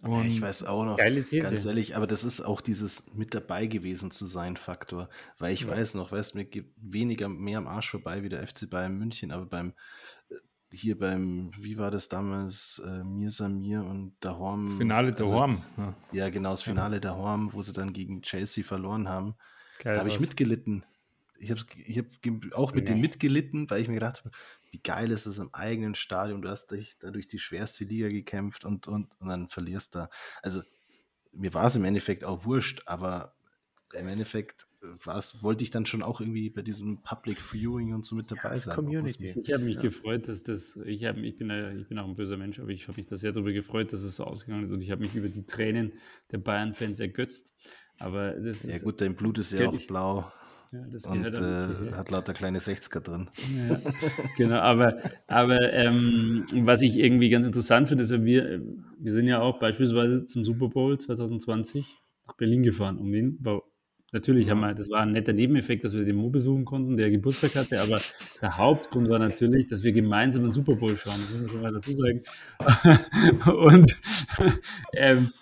Und 0.00 0.26
ich 0.26 0.40
weiß 0.40 0.64
auch 0.64 0.84
noch, 0.84 0.96
ganz 0.96 1.64
ehrlich, 1.64 1.96
aber 1.96 2.06
das 2.06 2.22
ist 2.22 2.40
auch 2.40 2.60
dieses 2.60 3.14
mit 3.14 3.34
dabei 3.34 3.66
gewesen 3.66 4.10
zu 4.10 4.26
sein 4.26 4.56
Faktor, 4.56 5.08
weil 5.38 5.52
ich 5.52 5.62
ja. 5.62 5.68
weiß 5.68 5.94
noch, 5.94 6.12
weißt 6.12 6.36
mir 6.36 6.44
geht 6.44 6.72
weniger 6.76 7.28
mehr 7.28 7.58
am 7.58 7.66
Arsch 7.66 7.90
vorbei 7.90 8.22
wie 8.22 8.28
der 8.28 8.46
FC 8.46 8.70
Bayern 8.70 8.96
München, 8.96 9.32
aber 9.32 9.46
beim 9.46 9.74
äh, 10.30 10.36
hier 10.74 10.98
beim, 10.98 11.50
wie 11.58 11.76
war 11.76 11.90
das 11.90 12.08
damals, 12.08 12.80
äh, 12.86 13.04
Mir 13.04 13.30
Samir 13.30 13.84
und 13.84 14.14
Dahorm. 14.20 14.78
Finale 14.78 15.12
Dahorm. 15.12 15.50
Also, 15.50 15.66
ja. 15.76 15.94
ja, 16.12 16.30
genau, 16.30 16.52
das 16.52 16.62
Finale 16.62 16.96
ja. 16.96 17.00
Dahorm, 17.00 17.52
wo 17.52 17.62
sie 17.62 17.74
dann 17.74 17.92
gegen 17.92 18.22
Chelsea 18.22 18.64
verloren 18.64 19.08
haben. 19.08 19.34
Geil, 19.80 19.92
da 19.92 20.00
habe 20.00 20.08
ich 20.08 20.20
mitgelitten 20.20 20.84
ich 21.42 21.50
habe 21.50 21.60
ich 21.86 21.98
hab 21.98 22.06
auch 22.54 22.72
mit 22.72 22.84
ja. 22.84 22.92
denen 22.92 23.00
mitgelitten, 23.00 23.68
weil 23.68 23.82
ich 23.82 23.88
mir 23.88 23.94
gedacht 23.94 24.20
habe, 24.20 24.30
wie 24.70 24.78
geil 24.78 25.10
ist 25.10 25.26
es 25.26 25.38
im 25.38 25.52
eigenen 25.52 25.94
Stadion, 25.94 26.40
du 26.40 26.48
hast 26.48 26.70
dich 26.70 26.98
dadurch 26.98 27.26
die 27.26 27.38
schwerste 27.38 27.84
Liga 27.84 28.08
gekämpft 28.08 28.64
und, 28.64 28.86
und, 28.86 29.08
und 29.18 29.28
dann 29.28 29.48
verlierst 29.48 29.96
da. 29.96 30.08
Also 30.42 30.62
mir 31.32 31.52
war 31.52 31.66
es 31.66 31.76
im 31.76 31.84
Endeffekt 31.84 32.24
auch 32.24 32.44
wurscht, 32.44 32.82
aber 32.86 33.34
im 33.94 34.06
Endeffekt 34.08 34.68
wollte 35.04 35.64
ich 35.64 35.70
dann 35.70 35.84
schon 35.84 36.02
auch 36.02 36.20
irgendwie 36.20 36.48
bei 36.48 36.62
diesem 36.62 37.02
Public 37.02 37.40
Viewing 37.40 37.92
und 37.92 38.04
so 38.04 38.16
mit 38.16 38.30
dabei 38.30 38.56
sein. 38.58 38.74
Community. 38.74 39.34
Ich 39.40 39.52
habe 39.52 39.64
mich 39.64 39.76
ja. 39.76 39.82
gefreut, 39.82 40.28
dass 40.28 40.42
das, 40.42 40.76
ich, 40.76 41.04
hab, 41.04 41.16
ich, 41.18 41.36
bin, 41.36 41.50
ich 41.78 41.88
bin 41.88 41.98
auch 41.98 42.08
ein 42.08 42.14
böser 42.14 42.36
Mensch, 42.36 42.58
aber 42.58 42.70
ich 42.70 42.88
habe 42.88 42.98
mich 42.98 43.06
da 43.06 43.16
sehr 43.16 43.32
darüber 43.32 43.52
gefreut, 43.52 43.92
dass 43.92 44.02
es 44.02 44.16
so 44.16 44.24
ausgegangen 44.24 44.64
ist 44.64 44.72
und 44.72 44.80
ich 44.80 44.90
habe 44.90 45.02
mich 45.02 45.14
über 45.14 45.28
die 45.28 45.44
Tränen 45.44 45.92
der 46.30 46.38
Bayern-Fans 46.38 47.00
ergötzt. 47.00 47.52
Aber 47.98 48.32
das 48.32 48.62
ja, 48.62 48.78
gut, 48.78 49.00
dein 49.00 49.14
Blut 49.14 49.38
ist 49.38 49.52
ja 49.52 49.68
auch 49.68 49.86
blau. 49.86 50.32
Ja, 50.72 51.10
und 51.10 51.38
äh, 51.38 51.92
hat 51.92 52.10
lauter 52.10 52.32
kleine 52.32 52.58
60er 52.58 53.00
drin. 53.00 53.28
Ja, 53.54 53.78
genau, 54.38 54.56
aber, 54.56 55.02
aber 55.26 55.70
ähm, 55.70 56.44
was 56.62 56.80
ich 56.80 56.98
irgendwie 56.98 57.28
ganz 57.28 57.44
interessant 57.44 57.88
finde, 57.88 58.04
ist 58.04 58.10
wir, 58.10 58.62
wir 58.98 59.12
sind 59.12 59.26
ja 59.26 59.42
auch 59.42 59.58
beispielsweise 59.58 60.24
zum 60.24 60.44
Super 60.44 60.68
Bowl 60.68 60.96
2020 60.98 61.86
nach 62.26 62.36
Berlin 62.38 62.62
gefahren, 62.62 62.96
um 62.96 63.12
den 63.12 63.42
Bau. 63.42 63.64
Natürlich 64.12 64.48
haben 64.48 64.60
wir, 64.60 64.72
das 64.74 64.88
war 64.88 65.00
ein 65.00 65.12
netter 65.12 65.34
Nebeneffekt, 65.34 65.84
dass 65.84 65.94
wir 65.94 66.04
den 66.04 66.16
Mo 66.16 66.30
besuchen 66.30 66.64
konnten, 66.64 66.96
der 66.96 67.10
Geburtstag 67.10 67.54
hatte, 67.54 67.80
aber 67.80 68.00
der 68.40 68.56
Hauptgrund 68.56 69.10
war 69.10 69.18
natürlich, 69.18 69.66
dass 69.68 69.82
wir 69.82 69.92
gemeinsam 69.92 70.42
den 70.42 70.52
Super 70.52 70.76
Bowl 70.76 70.96
schauen, 70.96 71.20
das 71.20 71.30
muss 71.32 71.40
man 71.40 71.48
schon 71.48 71.60
mal 71.62 71.72
dazu 71.72 71.92
sagen. 71.92 72.22
Und 73.66 73.96
ähm, 74.94 75.32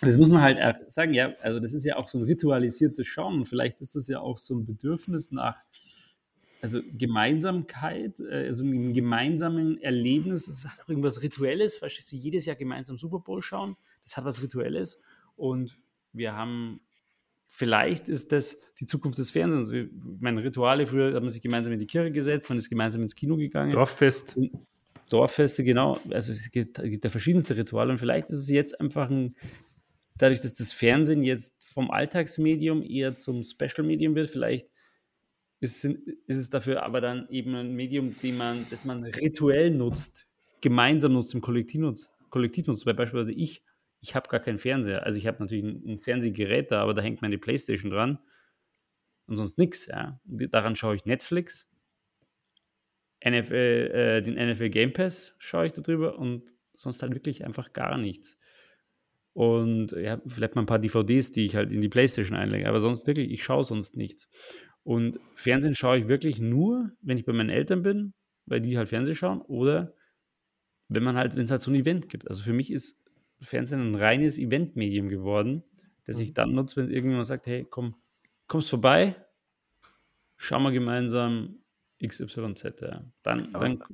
das 0.00 0.16
muss 0.16 0.28
man 0.28 0.42
halt 0.42 0.92
sagen, 0.92 1.14
ja, 1.14 1.34
also 1.40 1.60
das 1.60 1.72
ist 1.72 1.84
ja 1.84 1.96
auch 1.96 2.08
so 2.08 2.18
ein 2.18 2.24
ritualisiertes 2.24 3.06
Schauen. 3.06 3.44
Vielleicht 3.46 3.80
ist 3.80 3.96
das 3.96 4.08
ja 4.08 4.20
auch 4.20 4.38
so 4.38 4.54
ein 4.54 4.64
Bedürfnis 4.64 5.32
nach, 5.32 5.56
also 6.60 6.80
Gemeinsamkeit, 6.92 8.20
äh, 8.20 8.48
also 8.48 8.64
einem 8.64 8.92
gemeinsamen 8.92 9.80
Erlebnis. 9.80 10.46
Das 10.46 10.64
hat 10.64 10.84
auch 10.84 10.88
irgendwas 10.88 11.22
Rituelles, 11.22 11.76
verstehst 11.76 12.12
du, 12.12 12.16
jedes 12.16 12.46
Jahr 12.46 12.56
gemeinsam 12.56 12.96
Super 12.96 13.20
Bowl 13.20 13.42
schauen. 13.42 13.76
Das 14.04 14.16
hat 14.16 14.24
was 14.24 14.42
Rituelles. 14.42 15.00
Und 15.36 15.78
wir 16.12 16.34
haben, 16.34 16.80
vielleicht 17.46 18.08
ist 18.08 18.32
das 18.32 18.60
die 18.80 18.86
Zukunft 18.86 19.18
des 19.18 19.30
Fernsehens. 19.30 19.72
Meine 20.20 20.42
Rituale, 20.42 20.86
früher 20.86 21.14
hat 21.14 21.22
man 21.22 21.30
sich 21.30 21.42
gemeinsam 21.42 21.72
in 21.72 21.80
die 21.80 21.86
Kirche 21.86 22.12
gesetzt, 22.12 22.48
man 22.48 22.58
ist 22.58 22.68
gemeinsam 22.68 23.02
ins 23.02 23.14
Kino 23.14 23.36
gegangen. 23.36 23.72
Dorffest. 23.72 24.36
Dorffeste, 25.10 25.64
genau. 25.64 25.98
Also 26.10 26.32
es 26.32 26.50
gibt, 26.50 26.78
es 26.78 26.90
gibt 26.90 27.04
ja 27.04 27.10
verschiedenste 27.10 27.56
Rituale 27.56 27.92
und 27.92 27.98
vielleicht 27.98 28.30
ist 28.30 28.40
es 28.40 28.48
jetzt 28.48 28.80
einfach 28.80 29.08
ein 29.10 29.34
dadurch, 30.18 30.40
dass 30.40 30.54
das 30.54 30.72
Fernsehen 30.72 31.22
jetzt 31.22 31.66
vom 31.68 31.90
Alltagsmedium 31.90 32.82
eher 32.82 33.14
zum 33.14 33.42
Special-Medium 33.42 34.14
wird, 34.14 34.30
vielleicht 34.30 34.68
ist, 35.60 35.84
es 36.26 36.50
dafür 36.50 36.82
aber 36.82 37.00
dann 37.00 37.28
eben 37.30 37.54
ein 37.54 37.74
Medium, 37.74 38.14
man, 38.36 38.66
das 38.70 38.84
man 38.84 39.04
rituell 39.04 39.70
nutzt, 39.70 40.28
gemeinsam 40.60 41.12
nutzt, 41.14 41.34
im 41.34 41.40
Kollektiv 41.40 41.80
nutzt. 41.80 42.12
Kollektiv 42.30 42.66
nutzt. 42.68 42.86
Weil 42.86 42.94
beispielsweise 42.94 43.32
ich, 43.32 43.62
ich 44.00 44.14
habe 44.14 44.28
gar 44.28 44.40
keinen 44.40 44.58
Fernseher. 44.58 45.04
Also 45.04 45.18
ich 45.18 45.26
habe 45.26 45.42
natürlich 45.42 45.64
ein, 45.64 45.82
ein, 45.86 45.98
Fernsehgerät 46.00 46.70
da, 46.70 46.82
aber 46.82 46.94
da 46.94 47.02
hängt 47.02 47.22
meine 47.22 47.38
Playstation 47.38 47.90
dran 47.90 48.18
und 49.26 49.36
sonst 49.36 49.58
nichts. 49.58 49.86
Ja. 49.86 50.20
Daran 50.24 50.76
schaue 50.76 50.94
ich 50.94 51.04
Netflix, 51.06 51.68
NFL, 53.24 53.54
äh, 53.54 54.22
den 54.22 54.34
NFL 54.34 54.70
Game 54.70 54.92
Pass 54.92 55.34
schaue 55.38 55.66
ich 55.66 55.72
darüber 55.72 56.18
und 56.18 56.52
sonst 56.76 57.02
halt 57.02 57.14
wirklich 57.14 57.44
einfach 57.44 57.72
gar 57.72 57.98
nichts. 57.98 58.38
Und 59.38 59.92
ja, 59.92 60.20
vielleicht 60.26 60.56
mal 60.56 60.62
ein 60.62 60.66
paar 60.66 60.80
DVDs, 60.80 61.30
die 61.30 61.44
ich 61.44 61.54
halt 61.54 61.70
in 61.70 61.80
die 61.80 61.88
Playstation 61.88 62.36
einlege. 62.36 62.68
Aber 62.68 62.80
sonst 62.80 63.06
wirklich, 63.06 63.30
ich 63.30 63.44
schaue 63.44 63.62
sonst 63.62 63.96
nichts. 63.96 64.28
Und 64.82 65.20
Fernsehen 65.36 65.76
schaue 65.76 65.96
ich 65.96 66.08
wirklich 66.08 66.40
nur, 66.40 66.90
wenn 67.02 67.18
ich 67.18 67.24
bei 67.24 67.32
meinen 67.32 67.48
Eltern 67.48 67.84
bin, 67.84 68.14
weil 68.46 68.60
die 68.60 68.76
halt 68.76 68.88
Fernsehen 68.88 69.14
schauen, 69.14 69.40
oder 69.40 69.94
wenn 70.88 71.04
man 71.04 71.16
halt, 71.16 71.36
wenn 71.36 71.44
es 71.44 71.52
halt 71.52 71.60
so 71.60 71.70
ein 71.70 71.76
Event 71.76 72.08
gibt. 72.08 72.26
Also 72.28 72.42
für 72.42 72.52
mich 72.52 72.72
ist 72.72 72.98
Fernsehen 73.40 73.92
ein 73.92 73.94
reines 73.94 74.40
Eventmedium 74.40 75.08
geworden, 75.08 75.62
das 76.04 76.18
ich 76.18 76.30
mhm. 76.30 76.34
dann 76.34 76.54
nutze, 76.54 76.74
wenn 76.74 76.90
irgendjemand 76.90 77.28
sagt, 77.28 77.46
hey, 77.46 77.64
komm, 77.64 77.94
kommst 78.48 78.70
vorbei, 78.70 79.14
schauen 80.36 80.64
wir 80.64 80.72
gemeinsam 80.72 81.60
XYZ. 82.04 82.80
Ja. 82.80 83.04
Dann, 83.22 83.52
dann 83.52 83.84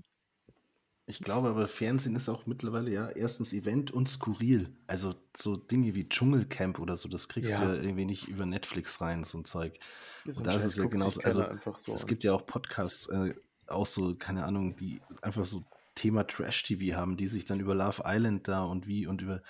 ich 1.07 1.21
glaube 1.21 1.49
aber, 1.49 1.69
Fernsehen 1.69 2.17
ist 2.17 2.31
auch 2.31 2.47
mittlerweile 2.47 2.91
ja 2.91 3.11
erstens 3.11 3.53
Event 3.53 3.91
und 3.91 4.09
skurril. 4.09 4.75
Also 4.87 5.15
so 5.37 5.57
Dinge 5.57 5.95
wie 5.95 6.09
Dschungelcamp 6.09 6.79
oder 6.79 6.97
so, 6.97 7.09
das 7.09 7.29
kriegst 7.29 7.53
ja. 7.53 7.61
du 7.61 7.75
ja 7.75 7.83
irgendwie 7.83 8.07
nicht 8.07 8.29
über 8.29 8.47
Netflix 8.47 9.01
rein, 9.03 9.23
so 9.25 9.39
ein 9.39 9.45
Zeug. 9.45 9.79
So 10.25 10.39
und 10.39 10.47
da 10.47 10.55
ist 10.55 10.65
es 10.65 10.77
ja 10.77 10.87
genauso. 10.87 11.21
Also 11.21 11.45
so 11.77 11.93
es 11.93 12.03
an. 12.03 12.07
gibt 12.09 12.25
ja 12.25 12.33
auch 12.33 12.47
Podcasts, 12.47 13.09
äh, 13.09 13.35
auch 13.67 13.87
so, 13.87 14.15
keine 14.15 14.45
Ahnung, 14.45 14.77
die 14.77 15.03
einfach 15.21 15.45
so 15.45 15.65
Thema 15.95 16.27
Trash-TV 16.27 16.97
haben, 16.97 17.19
die 17.19 17.29
sich 17.29 17.45
dann 17.45 17.61
über 17.61 17.75
Love 17.75 18.03
Island 18.07 18.49
da 18.49 18.65
und 18.65 18.87
wie 18.87 19.07
und 19.07 19.21
über 19.21 19.43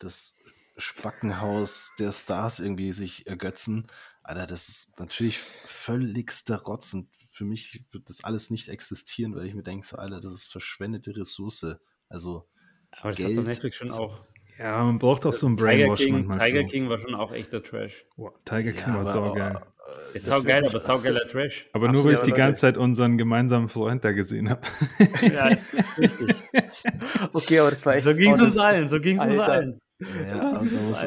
das 0.00 0.38
Spackenhaus 0.76 1.92
der 1.98 2.10
Stars 2.10 2.58
irgendwie 2.58 2.92
sich 2.92 3.26
ergötzen. 3.28 3.86
Alter, 4.24 4.46
das 4.46 4.68
ist 4.68 5.00
natürlich 5.00 5.38
völligster 5.64 6.56
Rotz 6.62 6.92
und 6.92 7.08
für 7.38 7.44
mich 7.44 7.84
wird 7.92 8.08
das 8.08 8.24
alles 8.24 8.50
nicht 8.50 8.68
existieren, 8.68 9.36
weil 9.36 9.46
ich 9.46 9.54
mir 9.54 9.62
denke, 9.62 9.86
so, 9.86 9.96
Alter, 9.96 10.18
das 10.18 10.32
ist 10.32 10.50
verschwendete 10.50 11.16
Ressource. 11.16 11.78
Also. 12.08 12.48
Aber 12.90 13.10
das 13.10 13.18
Geld, 13.18 13.30
hat 13.30 13.38
doch 13.38 13.44
Netflix 13.44 13.76
schon 13.76 13.90
auch. 13.92 14.20
Ja, 14.58 14.82
man 14.82 14.98
braucht 14.98 15.24
auch 15.24 15.32
so 15.32 15.46
ein 15.46 15.54
Brainwash 15.54 16.00
Tiger 16.00 16.10
King, 16.16 16.26
manchmal. 16.26 16.50
Tiger 16.50 16.64
King 16.64 16.88
war 16.88 16.98
schon 16.98 17.14
auch 17.14 17.32
echter 17.32 17.62
Trash. 17.62 18.04
Wow, 18.16 18.32
Tiger 18.44 18.72
King 18.72 18.88
ja, 18.88 18.94
war 18.96 19.04
saugeil. 19.04 19.54
Oh, 19.56 20.14
ist 20.14 20.26
saugeil, 20.26 20.66
aber 20.66 20.80
saugeiler 20.80 21.28
Trash. 21.28 21.68
Aber 21.72 21.92
nur, 21.92 22.02
weil 22.02 22.14
ich 22.14 22.20
die 22.22 22.32
ganze 22.32 22.62
Zeit 22.62 22.76
unseren 22.76 23.18
gemeinsamen 23.18 23.68
Freund 23.68 24.04
da 24.04 24.10
gesehen 24.10 24.50
habe. 24.50 24.62
ja, 25.32 25.56
richtig. 25.96 26.34
okay, 27.32 27.60
aber 27.60 27.70
das 27.70 27.86
war 27.86 27.94
echt. 27.94 28.02
So 28.02 28.14
ging 28.16 28.32
es 28.32 28.40
uns 28.40 28.58
allen, 28.58 28.88
so 28.88 28.98
ging 29.00 29.20
es 29.20 29.24
uns 29.24 29.38
allen. 29.38 29.78
Ja, 30.00 30.54
also 30.54 30.76
muss, 30.76 31.06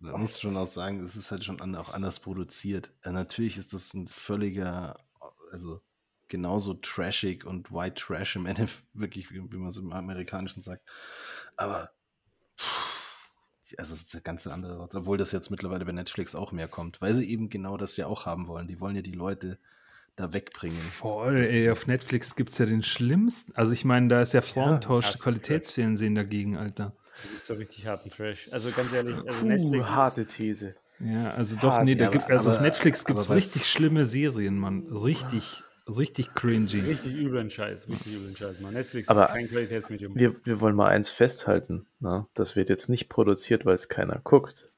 man 0.00 0.20
muss 0.20 0.38
schon 0.38 0.56
auch 0.58 0.66
sagen, 0.66 1.00
es 1.00 1.16
ist 1.16 1.30
halt 1.30 1.44
schon 1.44 1.74
auch 1.76 1.94
anders 1.94 2.20
produziert. 2.20 2.92
Ja, 3.06 3.12
natürlich 3.12 3.56
ist 3.56 3.72
das 3.72 3.94
ein 3.94 4.06
völliger 4.06 4.98
also 5.52 5.80
genauso 6.28 6.74
trashig 6.74 7.44
und 7.44 7.72
white 7.72 7.94
trash 7.94 8.36
im 8.36 8.46
Endeffekt, 8.46 8.86
wirklich, 8.94 9.30
wie, 9.30 9.40
wie 9.52 9.56
man 9.56 9.68
es 9.68 9.76
im 9.76 9.92
Amerikanischen 9.92 10.62
sagt. 10.62 10.88
Aber 11.56 11.90
also 13.78 13.94
es 13.94 14.02
ist 14.02 14.14
eine 14.14 14.22
ganz 14.22 14.46
andere, 14.46 14.80
obwohl 14.80 15.16
das 15.16 15.32
jetzt 15.32 15.50
mittlerweile 15.50 15.84
bei 15.84 15.92
Netflix 15.92 16.34
auch 16.34 16.52
mehr 16.52 16.68
kommt, 16.68 17.00
weil 17.00 17.14
sie 17.14 17.28
eben 17.28 17.48
genau 17.48 17.76
das 17.76 17.96
ja 17.96 18.06
auch 18.06 18.26
haben 18.26 18.46
wollen. 18.46 18.68
Die 18.68 18.80
wollen 18.80 18.96
ja 18.96 19.02
die 19.02 19.12
Leute 19.12 19.58
da 20.16 20.32
wegbringen. 20.32 20.78
Voll, 20.78 21.36
ey, 21.36 21.70
auf 21.70 21.86
Netflix 21.86 22.36
gibt 22.36 22.50
es 22.50 22.58
ja 22.58 22.66
den 22.66 22.82
schlimmsten. 22.82 23.54
Also 23.54 23.72
ich 23.72 23.84
meine, 23.84 24.08
da 24.08 24.20
ist 24.20 24.34
ja 24.34 24.42
Frauentausch, 24.42 25.10
ja, 25.10 25.16
Qualitätsfernsehen 25.16 26.14
dagegen, 26.14 26.56
Alter. 26.56 26.94
Da 27.22 27.28
gibt 27.30 27.44
so 27.44 27.54
richtig 27.54 27.86
harten 27.86 28.10
Trash. 28.10 28.48
Also 28.52 28.70
ganz 28.70 28.92
ehrlich, 28.92 29.16
also 29.16 29.40
Puh, 29.40 29.46
Netflix. 29.46 29.88
harte 29.88 30.26
These. 30.26 30.74
Ja, 31.00 31.32
also 31.32 31.56
doch, 31.56 31.72
Hart, 31.72 31.84
nee, 31.84 31.94
da 31.94 32.04
ja, 32.04 32.10
gibt 32.10 32.30
also 32.30 32.50
aber, 32.50 32.58
auf 32.58 32.62
Netflix 32.62 33.04
gibt 33.04 33.18
es 33.18 33.30
richtig 33.30 33.66
schlimme 33.66 34.04
Serien, 34.04 34.58
Mann. 34.58 34.86
Richtig, 34.88 35.64
richtig 35.88 36.34
cringy. 36.34 36.80
Richtig 36.80 37.14
üblen 37.14 37.50
Scheiß, 37.50 37.88
richtig 37.88 38.14
üblen 38.14 38.36
Scheiß, 38.36 38.60
Mann. 38.60 38.74
Netflix 38.74 39.08
aber 39.08 39.26
ist 39.26 39.32
kein 39.32 39.48
Qualitätsmedium. 39.48 40.14
Wir, 40.14 40.36
wir 40.44 40.60
wollen 40.60 40.76
mal 40.76 40.88
eins 40.88 41.10
festhalten, 41.10 41.86
na? 41.98 42.18
Ne? 42.18 42.26
das 42.34 42.54
wird 42.54 42.68
jetzt 42.68 42.88
nicht 42.88 43.08
produziert, 43.08 43.66
weil 43.66 43.74
es 43.74 43.88
keiner 43.88 44.20
guckt. 44.22 44.68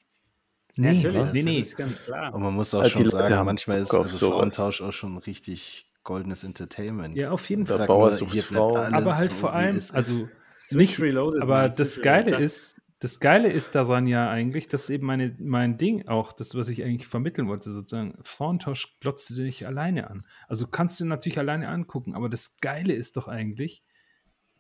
Nee, 0.77 0.95
Natürlich, 0.95 1.33
nee, 1.33 1.43
nee. 1.43 1.59
Das 1.59 1.69
ist 1.69 1.77
ganz 1.77 2.01
klar. 2.01 2.35
Und 2.35 2.43
man 2.43 2.55
muss 2.55 2.75
auch 2.75 2.81
also 2.81 2.91
schon 2.91 3.09
sagen, 3.09 3.45
manchmal 3.45 3.81
ist 3.81 3.95
also 3.95 4.31
Frauentausch 4.31 4.83
auch 4.83 4.93
schon 4.93 5.19
richtig 5.19 5.91
goldenes 6.03 6.45
Entertainment. 6.45 7.17
Ja, 7.17 7.31
auf 7.31 7.49
jeden 7.49 7.67
Fall. 7.67 7.87
Bauer 7.87 8.13
sucht 8.13 8.41
Frau. 8.43 8.77
Aber 8.77 9.17
halt 9.17 9.31
so, 9.31 9.37
vor 9.37 9.53
allem, 9.53 9.81
also 9.93 10.29
nicht, 10.71 11.01
Reloaded, 11.01 11.43
aber 11.43 11.69
das 11.69 12.01
Geile 12.03 12.39
ist, 12.39 12.74
das 13.05 13.21
Geile 13.21 13.53
ist 13.53 13.75
daran 13.75 14.07
ja 14.07 14.31
eigentlich, 14.31 14.67
dass 14.67 14.89
eben 14.89 15.07
meine, 15.07 15.37
mein 15.39 15.77
Ding 15.77 16.09
auch, 16.09 16.33
das, 16.33 16.55
was 16.55 16.69
ich 16.69 16.83
eigentlich 16.83 17.07
vermitteln 17.07 17.49
wollte, 17.49 17.71
sozusagen, 17.71 18.17
Thorntosh 18.25 18.99
glotzt 19.01 19.29
dich 19.37 19.67
alleine 19.67 20.09
an. 20.09 20.25
Also 20.49 20.67
kannst 20.67 21.01
du 21.01 21.05
natürlich 21.05 21.39
alleine 21.39 21.69
angucken, 21.69 22.15
aber 22.15 22.31
das 22.31 22.57
Geile 22.63 22.95
ist 22.95 23.19
doch 23.19 23.29
eigentlich, 23.29 23.83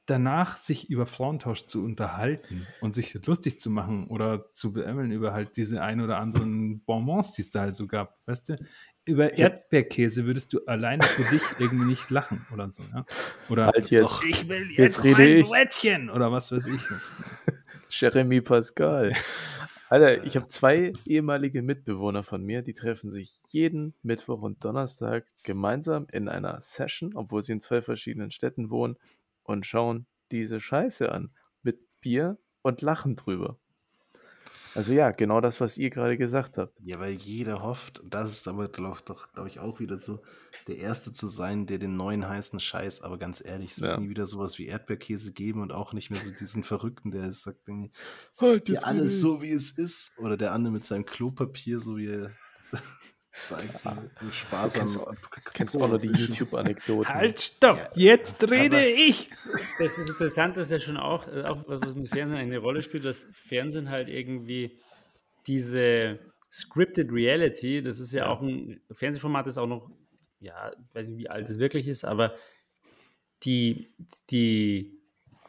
danach 0.05 0.59
sich 0.59 0.91
über 0.91 1.07
Frauentausch 1.07 1.65
zu 1.65 1.83
unterhalten 1.83 2.67
und 2.83 2.95
sich 2.95 3.15
lustig 3.25 3.59
zu 3.59 3.71
machen 3.71 4.09
oder 4.09 4.53
zu 4.53 4.75
beämmeln 4.75 5.11
über 5.11 5.33
halt 5.33 5.57
diese 5.57 5.81
ein 5.81 6.03
oder 6.03 6.19
anderen 6.19 6.85
Bonbons, 6.85 7.33
die 7.33 7.41
es 7.41 7.51
da 7.51 7.63
halt 7.63 7.75
so 7.75 7.87
gab, 7.87 8.19
weißt 8.27 8.51
du? 8.51 8.57
Über 9.07 9.39
Erdbeerkäse 9.39 10.27
würdest 10.27 10.53
du 10.53 10.61
alleine 10.67 11.03
für 11.05 11.25
dich 11.25 11.43
irgendwie 11.59 11.87
nicht 11.87 12.11
lachen 12.11 12.45
oder 12.53 12.71
so, 12.71 12.83
ja? 12.93 13.07
Oder 13.49 13.69
halt 13.69 13.89
jetzt, 13.89 14.05
doch, 14.05 14.23
ich 14.23 14.47
will 14.51 14.69
jetzt, 14.69 15.03
jetzt 15.03 15.05
rede 15.05 15.39
ein 15.39 15.45
Brettchen 15.45 16.11
oder 16.11 16.31
was 16.31 16.53
weiß 16.53 16.67
ich 16.67 16.91
was. 16.91 17.13
Jeremy 17.97 18.41
Pascal. 18.41 19.13
Alter, 19.89 20.25
ich 20.25 20.35
habe 20.35 20.49
zwei 20.49 20.93
ehemalige 21.07 21.63
Mitbewohner 21.63 22.25
von 22.25 22.43
mir, 22.43 22.63
die 22.63 22.73
treffen 22.73 23.13
sich 23.13 23.41
jeden 23.51 23.95
Mittwoch 24.03 24.43
und 24.43 24.65
Donnerstag 24.65 25.27
gemeinsam 25.45 26.09
in 26.11 26.29
einer 26.29 26.61
Session, 26.61 27.15
obwohl 27.15 27.45
sie 27.45 27.53
in 27.53 27.61
zwei 27.61 27.83
verschiedenen 27.83 28.33
Städten 28.33 28.71
wohnen, 28.71 28.97
und 29.45 29.65
schauen 29.65 30.07
diese 30.33 30.59
Scheiße 30.59 31.13
an. 31.13 31.31
Mit 31.63 31.79
Bier 32.01 32.37
und 32.63 32.83
lachen 32.83 33.15
drüber. 33.15 33.59
Also 34.75 34.93
ja, 34.93 35.13
genau 35.13 35.41
das, 35.41 35.61
was 35.61 35.79
ihr 35.79 35.91
gerade 35.91 36.19
gesagt 36.19 36.59
habt. 36.59 36.77
Ja, 36.81 36.99
weil 36.99 37.13
jeder 37.13 37.63
hofft, 37.63 38.03
das 38.05 38.33
ist 38.33 38.49
aber 38.49 38.69
doch, 38.69 39.01
doch 39.01 39.33
glaube 39.33 39.49
ich, 39.49 39.61
auch 39.61 39.79
wieder 39.79 40.01
so, 40.01 40.21
der 40.67 40.79
Erste 40.79 41.13
zu 41.13 41.29
sein, 41.29 41.67
der 41.67 41.79
den 41.79 41.97
neuen 41.97 42.29
heißen 42.29 42.59
Scheiß, 42.59 43.03
aber 43.03 43.19
ganz 43.19 43.45
ehrlich, 43.45 43.73
es 43.73 43.81
wird 43.81 43.93
ja. 43.93 44.01
nie 44.01 44.09
wieder 44.09 44.27
sowas 44.27 44.59
wie 44.59 44.67
Erdbeerkäse 44.67 45.33
geben 45.33 45.63
und 45.63 45.73
auch 45.73 45.93
nicht 45.93 46.11
mehr 46.11 46.21
so 46.21 46.31
diesen 46.31 46.65
Verrückten, 46.65 47.11
der 47.11 47.33
sagt 47.33 47.69
irgendwie, 47.69 47.93
halt 48.41 48.85
alles 48.85 49.21
so, 49.21 49.43
wie 49.43 49.53
es 49.53 49.79
ist. 49.79 50.19
Oder 50.19 50.37
der 50.37 50.53
andere 50.53 50.73
mit 50.73 50.85
seinem 50.85 51.05
Klopapier, 51.05 51.79
so 51.79 51.97
wie 51.97 52.09
er 52.09 52.31
zeigt 53.35 53.79
so 53.79 53.91
sparsam. 54.31 54.93
Du 54.93 55.05
kennst, 55.31 55.55
kennst 55.55 55.77
auch 55.77 55.89
noch 55.89 56.01
die 56.01 56.09
YouTube-Anekdoten. 56.09 57.13
Halt, 57.13 57.41
stopp! 57.41 57.77
Ja. 57.77 57.91
Jetzt 57.95 58.43
rede 58.51 58.77
Aber 58.77 58.87
ich! 58.87 59.31
Das 59.79 59.99
ist 59.99 60.09
interessant, 60.09 60.57
dass 60.57 60.71
ja 60.71 60.79
schon 60.79 60.97
auch, 60.97 61.27
äh, 61.29 61.43
auch 61.43 61.65
was 61.67 61.95
mit 61.95 62.09
Fernsehen 62.09 62.39
eine 62.39 62.59
Rolle 62.59 62.83
spielt, 62.83 63.05
dass 63.05 63.27
Fernsehen 63.49 63.91
halt 63.91 64.09
irgendwie 64.09 64.79
diese 65.47 66.19
Scripted 66.53 67.11
Reality, 67.11 67.83
das 67.83 67.99
ist 67.99 68.13
ja, 68.13 68.25
ja. 68.25 68.31
auch 68.31 68.41
ein 68.41 68.81
Fernsehformat, 68.93 69.47
das 69.47 69.59
auch 69.59 69.67
noch, 69.67 69.91
ja, 70.41 70.71
ich 70.73 70.95
weiß 70.95 71.09
nicht, 71.09 71.19
wie 71.19 71.29
alt 71.29 71.49
es 71.49 71.59
wirklich 71.59 71.89
ist, 71.89 72.05
aber 72.05 72.35
die, 73.43 73.95
die 74.31 75.04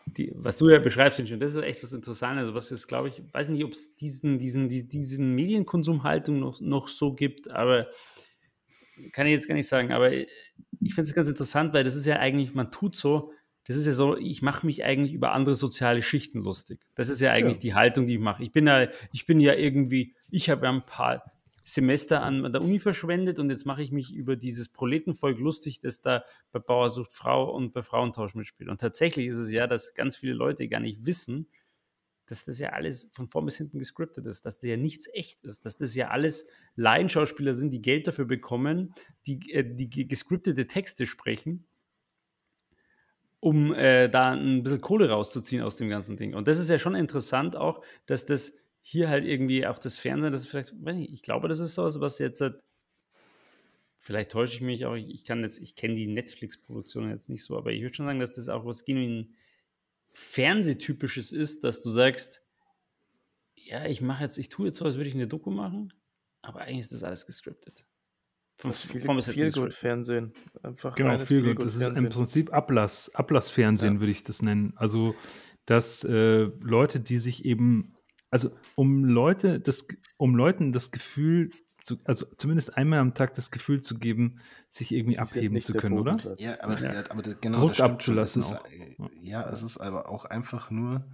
die, 0.06 0.32
was 0.36 0.58
du 0.58 0.70
ja 0.70 0.80
beschreibst, 0.80 1.20
und 1.20 1.40
das 1.40 1.56
ist 1.56 1.64
echt 1.64 1.84
was 1.84 1.94
Interessantes. 1.94 2.44
Also 2.44 2.54
was 2.54 2.72
ist, 2.72 2.88
glaube 2.88 3.10
ich, 3.10 3.22
weiß 3.34 3.50
nicht, 3.50 3.64
ob 3.64 3.72
es 3.72 3.96
diesen, 3.96 4.38
diesen, 4.38 4.70
diesen 4.70 5.34
Medienkonsumhaltung 5.34 6.40
noch, 6.40 6.62
noch 6.62 6.88
so 6.88 7.14
gibt, 7.14 7.50
aber 7.50 7.88
kann 9.12 9.28
ich 9.28 9.34
jetzt 9.34 9.48
gar 9.48 9.56
nicht 9.56 9.68
sagen. 9.68 9.92
Aber 9.92 10.12
ich 10.12 10.94
finde 10.94 11.10
es 11.10 11.16
ganz 11.16 11.28
interessant, 11.28 11.74
weil 11.74 11.84
das 11.84 11.96
ist 11.96 12.06
ja 12.06 12.18
eigentlich, 12.18 12.54
man 12.54 12.72
tut 12.72 12.96
so, 12.96 13.32
das 13.66 13.78
ist 13.78 13.88
ja 13.88 13.94
so, 13.94 14.16
ich 14.16 14.42
mache 14.42 14.66
mich 14.66 14.84
eigentlich 14.84 15.14
über 15.14 15.32
andere 15.32 15.56
soziale 15.56 16.02
Schichten 16.02 16.40
lustig. 16.40 16.80
Das 16.94 17.10
ist 17.10 17.20
ja 17.20 17.32
eigentlich 17.32 17.58
ja. 17.58 17.62
die 17.62 17.74
Haltung, 17.74 18.06
die 18.06 18.16
ich 18.16 18.20
mache. 18.20 18.44
Ich 18.44 18.52
bin 18.52 18.68
ja, 18.68 18.88
ich 19.12 19.26
bin 19.26 19.40
ja 19.40 19.56
irgendwie, 19.56 20.16
ich 20.30 20.50
habe 20.50 20.68
ja 20.68 20.72
ein 20.72 20.86
paar 20.86 21.35
Semester 21.68 22.22
an 22.22 22.54
der 22.54 22.62
Uni 22.62 22.80
verschwendet 22.80 23.40
und 23.40 23.50
jetzt 23.50 23.66
mache 23.66 23.82
ich 23.82 23.92
mich 23.92 24.14
über 24.14 24.36
dieses 24.36 24.70
Proletenvolk 24.70 25.40
lustig, 25.40 25.80
das 25.80 26.00
da 26.00 26.24
bei 26.52 26.60
Bauer 26.60 26.92
sucht 26.92 27.12
Frau 27.12 27.52
und 27.52 27.74
bei 27.74 27.82
Frauentausch 27.82 28.36
mitspielt. 28.36 28.70
Und 28.70 28.80
tatsächlich 28.80 29.26
ist 29.26 29.38
es 29.38 29.50
ja, 29.50 29.66
dass 29.66 29.96
ganz 29.96 30.16
viele 30.16 30.34
Leute 30.34 30.68
gar 30.68 30.80
nicht 30.80 31.08
wissen, 31.08 31.48
dass 32.28 32.46
das 32.46 32.60
ja 32.60 32.70
alles 32.70 33.10
von 33.14 33.28
vorn 33.28 33.46
bis 33.46 33.58
hinten 33.58 33.80
gescriptet 33.80 34.28
ist, 34.28 34.46
dass 34.46 34.60
da 34.60 34.68
ja 34.68 34.78
nichts 34.78 35.10
echt 35.14 35.44
ist, 35.44 35.66
dass 35.66 35.78
das 35.78 35.96
ja 35.96 36.10
alles 36.10 36.46
Laienschauspieler 36.76 37.56
sind, 37.56 37.72
die 37.72 37.82
Geld 37.82 38.06
dafür 38.08 38.26
bekommen, 38.26 38.94
die, 39.26 39.52
äh, 39.52 39.64
die 39.64 40.08
gescriptete 40.08 40.68
Texte 40.68 41.08
sprechen, 41.08 41.66
um 43.40 43.74
äh, 43.74 44.08
da 44.08 44.34
ein 44.34 44.62
bisschen 44.62 44.82
Kohle 44.82 45.10
rauszuziehen 45.10 45.64
aus 45.64 45.78
dem 45.78 45.90
ganzen 45.90 46.16
Ding. 46.16 46.36
Und 46.36 46.48
das 46.48 46.60
ist 46.60 46.70
ja 46.70 46.78
schon 46.78 46.94
interessant 46.94 47.56
auch, 47.56 47.84
dass 48.06 48.28
das 48.28 48.54
hier 48.88 49.10
halt 49.10 49.26
irgendwie 49.26 49.66
auch 49.66 49.80
das 49.80 49.98
Fernsehen, 49.98 50.32
das 50.32 50.42
ist 50.42 50.48
vielleicht, 50.48 50.76
ich 51.10 51.24
glaube, 51.24 51.48
das 51.48 51.60
ist 51.60 51.74
so 51.74 52.02
was 52.02 52.20
jetzt 52.20 52.40
halt, 52.40 52.62
vielleicht 53.98 54.30
täusche 54.30 54.58
ich 54.58 54.62
mich 54.62 54.86
auch, 54.86 54.94
ich 54.94 55.26
kann 55.26 55.42
jetzt, 55.42 55.60
ich 55.60 55.76
kenne 55.76 55.96
die 55.96 56.06
Netflix-Produktion 56.06 57.10
jetzt 57.10 57.28
nicht 57.28 57.44
so, 57.44 57.58
aber 57.58 57.72
ich 57.72 57.82
würde 57.82 57.96
schon 57.96 58.06
sagen, 58.06 58.20
dass 58.20 58.36
das 58.36 58.48
auch 58.48 58.64
was 58.64 58.86
genuin 58.86 59.34
Fernsehtypisches 60.14 61.32
ist, 61.32 61.64
dass 61.64 61.82
du 61.82 61.90
sagst, 61.90 62.44
ja, 63.56 63.88
ich 63.88 64.02
mache 64.02 64.24
jetzt, 64.24 64.38
ich 64.38 64.50
tue 64.50 64.68
jetzt 64.68 64.78
so, 64.78 64.86
als 64.86 64.98
würde 64.98 65.10
ich 65.10 65.16
eine 65.16 65.28
Doku 65.28 65.50
machen, 65.50 65.92
aber 66.44 66.62
eigentlich 66.62 66.82
ist 66.82 66.94
das 66.94 67.02
alles 67.02 67.26
gescriptet. 67.26 67.88
Vom, 68.58 68.72
viel, 68.72 69.02
vom 69.02 69.20
viel 69.20 69.52
gut 69.52 69.74
Fernsehen. 69.74 70.32
Einfach 70.62 70.94
genau, 70.94 71.18
viel 71.18 71.42
gut. 71.42 71.64
Das 71.64 71.76
ist 71.76 71.88
im 71.88 72.10
Prinzip 72.10 72.54
Ablass, 72.54 73.14
Ablassfernsehen, 73.16 73.96
ja. 73.96 74.00
würde 74.00 74.12
ich 74.12 74.22
das 74.22 74.44
nennen. 74.44 74.74
Also, 74.76 75.16
dass 75.66 76.04
äh, 76.04 76.52
Leute, 76.62 77.00
die 77.00 77.18
sich 77.18 77.46
eben 77.46 77.95
also 78.30 78.52
um 78.76 79.06
Leute, 79.06 79.60
das, 79.60 79.88
um 80.18 80.36
Leuten 80.36 80.72
das 80.72 80.92
Gefühl 80.92 81.52
zu, 81.86 81.98
also 82.06 82.26
zumindest 82.38 82.78
einmal 82.78 83.00
am 83.00 83.14
Tag 83.14 83.36
das 83.36 83.52
Gefühl 83.52 83.82
zu 83.82 84.00
geben, 84.00 84.40
sich 84.70 84.92
irgendwie 84.92 85.16
Sie 85.16 85.20
abheben 85.20 85.62
zu 85.62 85.74
können, 85.74 86.00
oder? 86.00 86.18
Ja, 86.40 86.62
aber, 86.62 86.82
ja. 86.82 87.04
aber 87.10 87.22
genau, 87.22 87.60
Druck 87.60 87.80
abzulassen. 87.80 88.42
Ist, 88.42 88.60
ja, 89.22 89.48
es 89.50 89.62
ist 89.62 89.78
aber 89.78 90.10
auch 90.10 90.26
einfach 90.26 90.72
nur, 90.72 91.06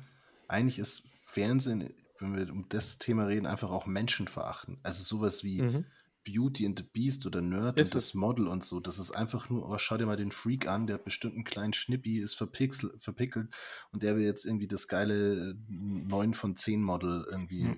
eigentlich 0.47 0.79
ist 0.79 1.09
Fernsehen, 1.25 1.93
wenn 2.19 2.37
wir 2.37 2.49
um 2.51 2.69
das 2.69 2.99
Thema 2.99 3.25
reden, 3.25 3.47
einfach 3.47 3.69
auch 3.69 3.85
Menschen 3.85 4.27
verachten. 4.29 4.79
Also 4.81 5.03
sowas 5.03 5.43
wie 5.43 5.61
mhm. 5.61 5.85
Beauty 6.23 6.65
and 6.65 6.77
the 6.77 6.85
Beast 6.85 7.25
oder 7.25 7.41
Nerd 7.41 7.79
ist 7.79 7.87
und 7.87 7.95
das 7.95 8.13
Model 8.13 8.47
und 8.47 8.63
so. 8.63 8.79
Das 8.79 8.99
ist 8.99 9.11
einfach 9.11 9.49
nur, 9.49 9.67
oh, 9.67 9.77
schau 9.77 9.97
dir 9.97 10.05
mal 10.05 10.17
den 10.17 10.31
Freak 10.31 10.67
an, 10.67 10.87
der 10.87 10.95
hat 10.95 11.05
bestimmt 11.05 11.35
einen 11.35 11.43
kleinen 11.43 11.73
Schnippi, 11.73 12.19
ist 12.19 12.35
verpixel, 12.35 12.93
verpickelt 12.99 13.53
und 13.91 14.03
der 14.03 14.15
will 14.15 14.23
jetzt 14.23 14.45
irgendwie 14.45 14.67
das 14.67 14.87
geile 14.87 15.55
9 15.67 16.33
von 16.33 16.55
10 16.55 16.81
Model 16.81 17.25
irgendwie 17.29 17.63
hm. 17.63 17.77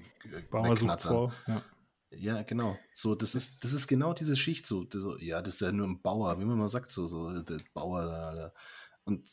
wegknattern. 0.52 1.32
Ja. 1.48 1.62
ja. 2.12 2.44
genau. 2.44 2.78
So, 2.92 3.16
das 3.16 3.36
ist, 3.36 3.64
das 3.64 3.74
ist 3.74 3.88
genau 3.88 4.14
diese 4.14 4.36
Schicht 4.36 4.66
so. 4.66 4.88
Ja, 5.20 5.42
das 5.42 5.56
ist 5.56 5.62
ja 5.62 5.72
nur 5.72 5.88
ein 5.88 6.02
Bauer, 6.02 6.40
wie 6.40 6.46
man 6.46 6.58
mal 6.58 6.68
sagt, 6.68 6.92
so, 6.92 7.08
so 7.08 7.42
der 7.42 7.60
Bauer 7.74 8.04
da. 8.06 8.54
Und 9.06 9.30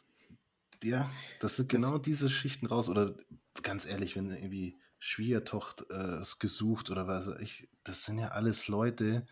ja, 0.82 1.10
das 1.40 1.56
sind 1.56 1.68
genau 1.68 1.98
das, 1.98 2.02
diese 2.02 2.30
Schichten 2.30 2.66
raus. 2.66 2.88
Oder 2.88 3.14
ganz 3.62 3.86
ehrlich, 3.86 4.16
wenn 4.16 4.30
irgendwie 4.30 4.78
Schwiegertochter 4.98 6.20
äh, 6.20 6.24
gesucht 6.38 6.90
oder 6.90 7.08
was 7.08 7.26
ich. 7.40 7.68
Das 7.84 8.04
sind 8.04 8.18
ja 8.18 8.28
alles 8.28 8.68
Leute, 8.68 9.26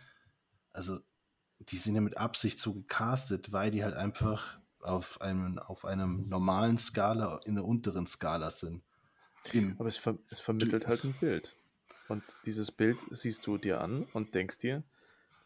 also 0.73 0.99
die 1.61 1.77
sind 1.77 1.95
ja 1.95 2.01
mit 2.01 2.17
Absicht 2.17 2.59
so 2.59 2.73
gecastet, 2.73 3.53
weil 3.53 3.71
die 3.71 3.85
halt 3.85 3.95
einfach 3.95 4.59
auf 4.81 5.21
einem, 5.21 5.59
auf 5.59 5.85
einem 5.85 6.29
normalen 6.29 6.79
Skala 6.79 7.41
in 7.45 7.57
der 7.57 7.65
unteren 7.65 8.07
Skala 8.07 8.51
sind. 8.51 8.83
Im 9.53 9.77
Aber 9.79 9.89
es, 9.89 9.99
ver 9.99 10.19
es 10.31 10.41
vermittelt 10.41 10.87
halt 10.87 11.05
ein 11.05 11.15
Bild. 11.15 11.57
Und 12.09 12.23
dieses 12.47 12.71
Bild 12.71 12.99
siehst 13.11 13.47
du 13.47 13.59
dir 13.59 13.81
an 13.81 14.05
und 14.13 14.35
denkst 14.35 14.59
dir, 14.59 14.83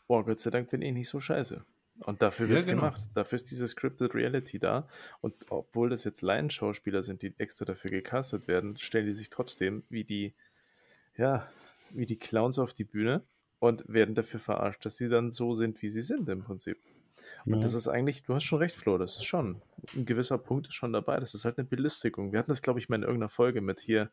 boah, 0.07 0.25
Gott 0.25 0.41
sei 0.41 0.51
Dank 0.51 0.71
bin 0.71 0.83
ich 0.83 0.93
nicht 0.93 1.09
so 1.09 1.21
scheiße. 1.21 1.65
Und 2.01 2.23
dafür 2.23 2.49
wird 2.49 2.61
es 2.61 2.65
ja, 2.65 2.73
genau. 2.73 2.87
gemacht. 2.87 3.03
Dafür 3.15 3.37
ist 3.37 3.51
diese 3.51 3.69
Scripted 3.69 4.15
Reality 4.15 4.59
da. 4.59 4.89
Und 5.21 5.35
obwohl 5.51 5.91
das 5.91 6.05
jetzt 6.05 6.23
Laienschauspieler 6.23 7.03
sind, 7.03 7.23
die 7.23 7.35
extra 7.39 7.65
dafür 7.65 7.91
gecastet 7.91 8.49
werden, 8.49 8.77
stellen 8.79 9.07
die 9.07 9.15
sich 9.15 9.31
trotzdem 9.31 9.85
wie 9.89 10.05
die, 10.05 10.35
ja, 11.17 11.51
wie 11.95 12.07
die 12.07 12.19
Clowns 12.19 12.59
auf 12.59 12.75
die 12.75 12.85
Bühne 12.85 13.23
und 13.59 13.85
werden 13.87 14.15
dafür 14.15 14.41
verarscht, 14.41 14.85
dass 14.85 14.97
sie 14.97 15.09
dann 15.09 15.31
so 15.31 15.55
sind, 15.55 15.83
wie 15.83 15.89
sie 15.89 16.01
sind 16.01 16.29
im 16.29 16.43
Prinzip. 16.43 16.79
Und 17.45 17.55
ja. 17.55 17.61
das 17.61 17.75
ist 17.75 17.89
eigentlich, 17.89 18.23
du 18.25 18.35
hast 18.35 18.45
schon 18.45 18.59
recht, 18.59 18.77
Flo, 18.77 18.99
das 18.99 19.17
ist 19.17 19.25
schon, 19.25 19.63
ein 19.95 20.05
gewisser 20.05 20.39
Punkt 20.39 20.69
ist 20.69 20.75
schon 20.75 20.93
dabei. 20.93 21.21
Das 21.21 21.35
ist 21.35 21.45
halt 21.45 21.59
eine 21.59 21.67
Belustigung. 21.67 22.33
Wir 22.33 22.39
hatten 22.39 22.51
das, 22.51 22.63
glaube 22.63 22.79
ich, 22.79 22.89
mal 22.89 22.97
in 22.97 23.03
irgendeiner 23.03 23.29
Folge 23.29 23.61
mit 23.61 23.81
hier 23.81 24.11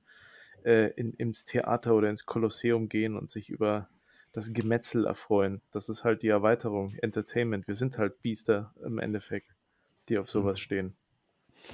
äh, 0.64 0.92
in, 0.92 1.14
ins 1.14 1.46
Theater 1.46 1.96
oder 1.96 2.10
ins 2.10 2.26
Kolosseum 2.26 2.90
gehen 2.90 3.16
und 3.16 3.30
sich 3.30 3.50
über 3.50 3.90
das 4.34 4.54
Gemetzel 4.54 5.06
erfreuen. 5.06 5.62
Das 5.72 5.90
ist 5.90 6.04
halt 6.04 6.22
die 6.22 6.28
Erweiterung, 6.28 6.94
Entertainment. 7.02 7.68
Wir 7.68 7.76
sind 7.76 7.98
halt 7.98 8.22
Biester 8.22 8.74
im 8.86 9.00
Endeffekt, 9.00 9.56
die 10.08 10.18
auf 10.18 10.30
sowas 10.30 10.60
mhm. 10.60 10.64
stehen. 10.64 10.96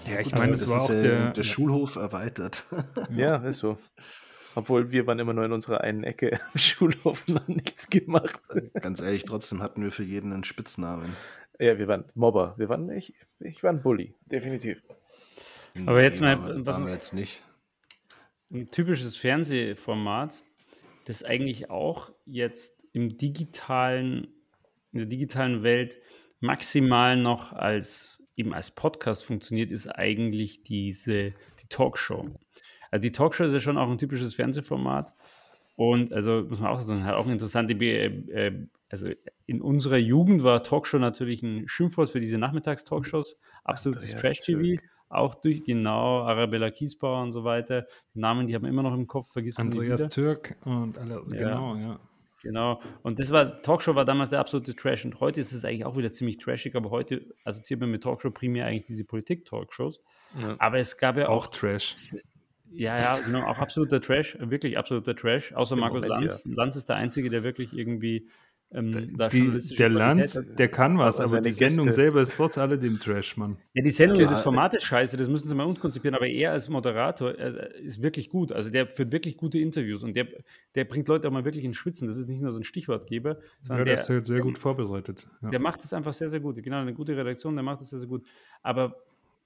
Ja, 0.10 0.20
ich 0.20 0.34
meine, 0.34 0.54
das 0.54 0.68
war 0.68 0.82
auch 0.82 0.88
der, 0.88 1.32
der 1.32 1.44
Schulhof 1.44 1.96
erweitert. 1.96 2.66
Ja, 3.12 3.38
ist 3.38 3.60
so. 3.60 3.78
Obwohl 4.56 4.92
wir 4.92 5.06
waren 5.06 5.20
immer 5.20 5.34
nur 5.34 5.46
in 5.46 5.52
unserer 5.52 5.82
einen 5.82 6.04
Ecke 6.04 6.40
im 6.54 6.60
Schulhof 6.60 7.24
und 7.28 7.36
haben 7.36 7.56
nichts 7.56 7.90
gemacht. 7.90 8.42
Ganz 8.82 9.02
ehrlich, 9.02 9.26
trotzdem 9.26 9.62
hatten 9.62 9.84
wir 9.84 9.92
für 9.92 10.04
jeden 10.04 10.34
einen 10.34 10.44
Spitznamen. 10.44 11.16
Ja, 11.60 11.78
wir 11.78 11.88
waren 11.88 12.06
Mobber. 12.16 12.56
Wir 12.58 12.70
waren, 12.70 12.90
ich, 12.90 13.14
ich 13.40 13.64
war 13.64 13.72
ein 13.72 13.82
Bully, 13.82 14.14
definitiv. 14.26 14.82
Aber 15.86 16.02
jetzt 16.02 16.22
mal, 16.22 16.42
was, 16.42 16.66
waren 16.66 16.86
wir 16.86 16.94
jetzt 16.94 17.14
nicht. 17.14 17.44
Ein 18.52 18.72
typisches 18.72 19.18
Fernsehformat 19.18 20.42
das 21.06 21.24
eigentlich 21.24 21.70
auch 21.70 22.12
jetzt 22.26 22.84
im 22.94 23.18
digitalen, 23.18 24.28
in 24.92 25.00
der 25.00 25.06
digitalen 25.06 25.64
Welt 25.64 25.98
maximal 26.40 27.16
noch 27.16 27.54
als 27.54 28.24
eben 28.36 28.54
als 28.54 28.72
Podcast 28.72 29.24
funktioniert, 29.24 29.72
ist 29.72 29.88
eigentlich 29.88 30.64
diese 30.64 31.32
die 31.32 31.36
die 31.66 31.70
Talkshow. 31.70 32.30
Also 32.92 33.02
die 33.02 33.12
Talkshow 33.12 33.44
ist 33.44 33.54
ja 33.54 33.60
schon 33.60 33.78
auch 33.78 33.90
ein 33.90 33.98
typisches 33.98 34.36
Fernsehformat. 34.36 35.14
Und 35.76 36.14
also 36.14 36.46
muss 36.48 36.60
man 36.60 36.72
auch 36.72 36.80
sagen, 36.80 37.04
hat 37.04 37.16
auch 37.16 37.26
eine 37.26 37.34
interessante, 37.34 37.74
äh, 37.74 38.06
äh, 38.32 38.68
also 38.90 39.08
in 39.46 39.62
unserer 39.62 39.98
Jugend 39.98 40.44
war 40.44 40.64
Talkshow 40.64 41.00
natürlich 41.00 41.44
ein 41.44 41.68
Schimpfwort 41.68 42.10
für 42.10 42.20
diese 42.20 42.38
Nachmittagstalkshows, 42.38 43.38
absolutes 43.64 44.16
Trash-TV, 44.16 44.82
auch 45.10 45.36
durch, 45.36 45.64
genau, 45.64 46.22
Arabella 46.22 46.72
Kiesbauer 46.72 47.22
und 47.22 47.32
so 47.32 47.44
weiter. 47.44 47.88
Namen, 48.14 48.48
die 48.48 48.56
haben 48.56 48.64
wir 48.64 48.70
immer 48.70 48.84
noch 48.84 48.94
im 48.94 49.08
Kopf, 49.08 49.34
vergisst 49.34 49.58
man 49.58 49.68
Andreas 49.68 50.08
Türk 50.08 50.56
und 50.64 50.98
alle, 50.98 51.24
ja. 51.32 51.50
genau, 51.50 51.76
ja. 51.76 52.00
Genau. 52.42 52.80
Und 53.02 53.18
das 53.18 53.32
war, 53.32 53.64
Talkshow 53.64 53.96
war 53.96 54.06
damals 54.06 54.30
der 54.30 54.40
absolute 54.40 54.76
Trash 54.76 55.04
und 55.04 55.20
heute 55.20 55.40
ist 55.40 55.52
es 55.52 55.66
eigentlich 55.66 55.84
auch 55.84 55.98
wieder 55.98 56.12
ziemlich 56.12 56.38
trashig, 56.38 56.76
aber 56.76 56.92
heute 56.92 57.26
assoziiert 57.44 57.82
man 57.82 57.90
mit 57.90 58.04
Talkshow 58.04 58.30
primär 58.30 58.68
eigentlich 58.68 58.86
diese 58.86 59.04
Politik-Talkshows. 59.04 60.00
Ja. 60.40 60.56
Aber 60.60 60.78
es 60.78 60.96
gab 60.96 61.18
ja 61.18 61.28
auch, 61.30 61.46
auch 61.46 61.48
Trash. 61.48 62.14
Ja, 62.72 62.98
ja, 62.98 63.20
genau, 63.26 63.46
auch 63.46 63.60
absoluter 63.60 64.02
Trash, 64.02 64.38
wirklich 64.40 64.78
absoluter 64.78 65.16
Trash. 65.16 65.54
Außer 65.54 65.76
Markus 65.76 66.06
Lanz. 66.06 66.46
Lanz 66.46 66.76
ist 66.76 66.90
der 66.90 66.98
Einzige, 66.98 67.30
der 67.30 67.44
wirklich 67.44 67.78
irgendwie 67.78 68.28
ähm, 68.72 69.16
da 69.16 69.30
die, 69.30 69.60
der 69.78 69.90
Lanz, 69.90 70.40
der 70.58 70.68
kann 70.68 70.98
was, 70.98 71.22
aber, 71.22 71.38
aber 71.38 71.42
die 71.42 71.52
Sendung 71.52 71.92
selber 71.92 72.22
ist 72.22 72.36
trotz 72.36 72.58
alledem 72.58 73.00
Trash, 73.00 73.38
Mann. 73.38 73.58
Ja, 73.74 73.84
die 73.84 73.92
Sendung, 73.92 74.20
ja, 74.20 74.28
das 74.28 74.42
Format 74.42 74.74
ist 74.74 74.84
scheiße, 74.84 75.16
das 75.18 75.30
müssen 75.30 75.48
sie 75.48 75.56
mal 75.56 75.66
unkonzipieren, 75.66 76.16
aber 76.16 76.28
er 76.28 76.52
als 76.52 76.68
Moderator 76.68 77.36
er 77.36 77.74
ist 77.76 78.02
wirklich 78.02 78.30
gut. 78.30 78.52
Also 78.52 78.72
der 78.72 78.88
führt 78.88 79.12
wirklich 79.12 79.38
gute 79.38 79.60
Interviews 79.60 80.04
und 80.04 80.16
der, 80.16 80.28
der 80.74 80.84
bringt 80.84 81.08
Leute 81.08 81.28
auch 81.28 81.32
mal 81.32 81.46
wirklich 81.46 81.64
ins 81.64 81.78
Schwitzen. 81.78 82.08
Das 82.08 82.18
ist 82.18 82.28
nicht 82.28 82.42
nur 82.42 82.52
so 82.52 82.60
ein 82.60 82.64
Stichwortgeber, 82.64 83.38
sondern 83.62 83.80
ja, 83.80 83.86
der 83.86 83.94
ist 83.94 84.10
halt 84.10 84.26
sehr 84.26 84.42
gut 84.42 84.58
vorbereitet. 84.58 85.30
Ja. 85.42 85.52
Der 85.52 85.60
macht 85.60 85.84
es 85.84 85.94
einfach 85.94 86.14
sehr, 86.14 86.30
sehr 86.30 86.40
gut. 86.40 86.62
Genau, 86.62 86.78
eine 86.78 86.94
gute 86.94 87.16
Redaktion, 87.16 87.56
der 87.56 87.64
macht 87.64 87.82
es 87.82 87.92
sehr, 87.92 88.00
sehr 88.00 88.10
gut. 88.10 88.26
Aber 88.62 88.98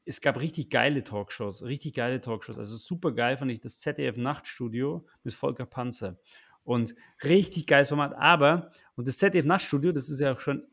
es 0.09 0.21
gab 0.21 0.39
richtig 0.39 0.71
geile 0.71 1.03
Talkshows, 1.03 1.61
richtig 1.61 1.93
geile 1.93 2.19
Talkshows. 2.19 2.57
Also 2.57 2.77
super 2.77 3.11
geil 3.11 3.37
fand 3.37 3.51
ich 3.51 3.59
das 3.59 3.79
ZDF 3.79 4.17
Nachtstudio 4.17 5.05
mit 5.23 5.35
Volker 5.35 5.67
Panzer. 5.67 6.17
Und 6.63 6.95
richtig 7.23 7.67
geiles 7.67 7.89
Format. 7.89 8.15
Aber, 8.15 8.71
und 8.95 9.07
das 9.07 9.19
ZDF 9.19 9.45
Nachtstudio, 9.45 9.91
das 9.91 10.09
ist 10.09 10.19
ja 10.19 10.33
auch 10.33 10.39
schon, 10.39 10.65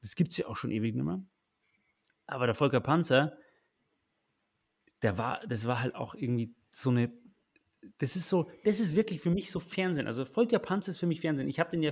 das 0.00 0.14
gibt 0.14 0.30
es 0.30 0.38
ja 0.38 0.46
auch 0.46 0.54
schon 0.54 0.70
ewig 0.70 0.94
nicht 0.94 1.04
mehr. 1.04 1.20
Aber 2.28 2.46
der 2.46 2.54
Volker 2.54 2.80
Panzer, 2.80 3.36
der 5.02 5.18
war, 5.18 5.44
das 5.48 5.66
war 5.66 5.82
halt 5.82 5.96
auch 5.96 6.14
irgendwie 6.14 6.54
so 6.70 6.90
eine, 6.90 7.12
das 7.98 8.14
ist 8.14 8.28
so, 8.28 8.48
das 8.62 8.78
ist 8.78 8.94
wirklich 8.94 9.20
für 9.20 9.30
mich 9.30 9.50
so 9.50 9.58
Fernsehen. 9.58 10.06
Also 10.06 10.24
Volker 10.24 10.60
Panzer 10.60 10.92
ist 10.92 10.98
für 10.98 11.06
mich 11.06 11.20
Fernsehen. 11.20 11.48
Ich 11.48 11.58
habe 11.58 11.72
den 11.72 11.82
ja 11.82 11.90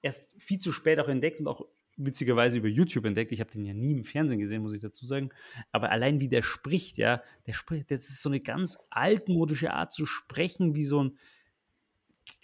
erst 0.00 0.24
viel 0.38 0.60
zu 0.60 0.70
spät 0.72 1.00
auch 1.00 1.08
entdeckt 1.08 1.40
und 1.40 1.48
auch 1.48 1.66
witzigerweise 1.96 2.58
über 2.58 2.68
YouTube 2.68 3.04
entdeckt. 3.04 3.32
Ich 3.32 3.40
habe 3.40 3.50
den 3.50 3.64
ja 3.64 3.74
nie 3.74 3.92
im 3.92 4.04
Fernsehen 4.04 4.40
gesehen, 4.40 4.62
muss 4.62 4.72
ich 4.72 4.82
dazu 4.82 5.06
sagen. 5.06 5.30
Aber 5.72 5.90
allein 5.90 6.20
wie 6.20 6.28
der 6.28 6.42
spricht, 6.42 6.98
ja, 6.98 7.22
der 7.46 7.52
spricht, 7.52 7.90
das 7.90 8.08
ist 8.08 8.22
so 8.22 8.28
eine 8.28 8.40
ganz 8.40 8.78
altmodische 8.90 9.72
Art 9.72 9.92
zu 9.92 10.06
sprechen, 10.06 10.74
wie 10.74 10.84
so 10.84 11.04
ein, 11.04 11.18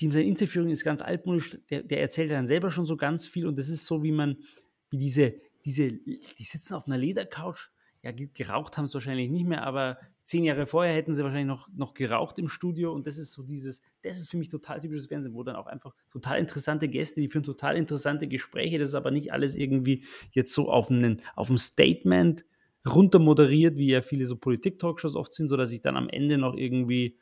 die, 0.00 0.10
seine 0.10 0.26
Interviewing 0.26 0.70
ist 0.70 0.84
ganz 0.84 1.00
altmodisch, 1.00 1.58
der, 1.70 1.82
der 1.82 2.00
erzählt 2.00 2.30
dann 2.30 2.46
selber 2.46 2.70
schon 2.70 2.84
so 2.84 2.96
ganz 2.96 3.26
viel 3.26 3.46
und 3.46 3.56
das 3.56 3.68
ist 3.68 3.86
so, 3.86 4.02
wie 4.02 4.12
man, 4.12 4.36
wie 4.90 4.98
diese, 4.98 5.34
diese, 5.64 5.92
die 5.92 6.42
sitzen 6.42 6.74
auf 6.74 6.86
einer 6.86 6.98
Ledercouch, 6.98 7.70
ja, 8.06 8.26
geraucht 8.34 8.76
haben 8.76 8.86
sie 8.86 8.94
wahrscheinlich 8.94 9.30
nicht 9.30 9.46
mehr, 9.46 9.64
aber 9.64 9.98
zehn 10.22 10.44
Jahre 10.44 10.66
vorher 10.66 10.94
hätten 10.94 11.12
sie 11.12 11.24
wahrscheinlich 11.24 11.48
noch, 11.48 11.68
noch 11.74 11.94
geraucht 11.94 12.38
im 12.38 12.48
Studio 12.48 12.92
und 12.92 13.06
das 13.06 13.18
ist 13.18 13.32
so 13.32 13.42
dieses, 13.42 13.82
das 14.02 14.18
ist 14.18 14.30
für 14.30 14.36
mich 14.36 14.48
total 14.48 14.80
typisches 14.80 15.06
Fernsehen, 15.06 15.34
wo 15.34 15.42
dann 15.42 15.56
auch 15.56 15.66
einfach 15.66 15.94
total 16.10 16.38
interessante 16.38 16.88
Gäste, 16.88 17.20
die 17.20 17.28
führen 17.28 17.42
total 17.42 17.76
interessante 17.76 18.28
Gespräche, 18.28 18.78
das 18.78 18.90
ist 18.90 18.94
aber 18.94 19.10
nicht 19.10 19.32
alles 19.32 19.56
irgendwie 19.56 20.04
jetzt 20.30 20.52
so 20.52 20.70
auf, 20.70 20.90
einen, 20.90 21.20
auf 21.34 21.50
ein 21.50 21.58
Statement 21.58 22.44
runter 22.88 23.18
moderiert, 23.18 23.76
wie 23.76 23.90
ja 23.90 24.02
viele 24.02 24.26
so 24.26 24.36
Politik-Talkshows 24.36 25.16
oft 25.16 25.34
sind, 25.34 25.48
sodass 25.48 25.72
ich 25.72 25.80
dann 25.80 25.96
am 25.96 26.08
Ende 26.08 26.38
noch 26.38 26.54
irgendwie 26.54 27.18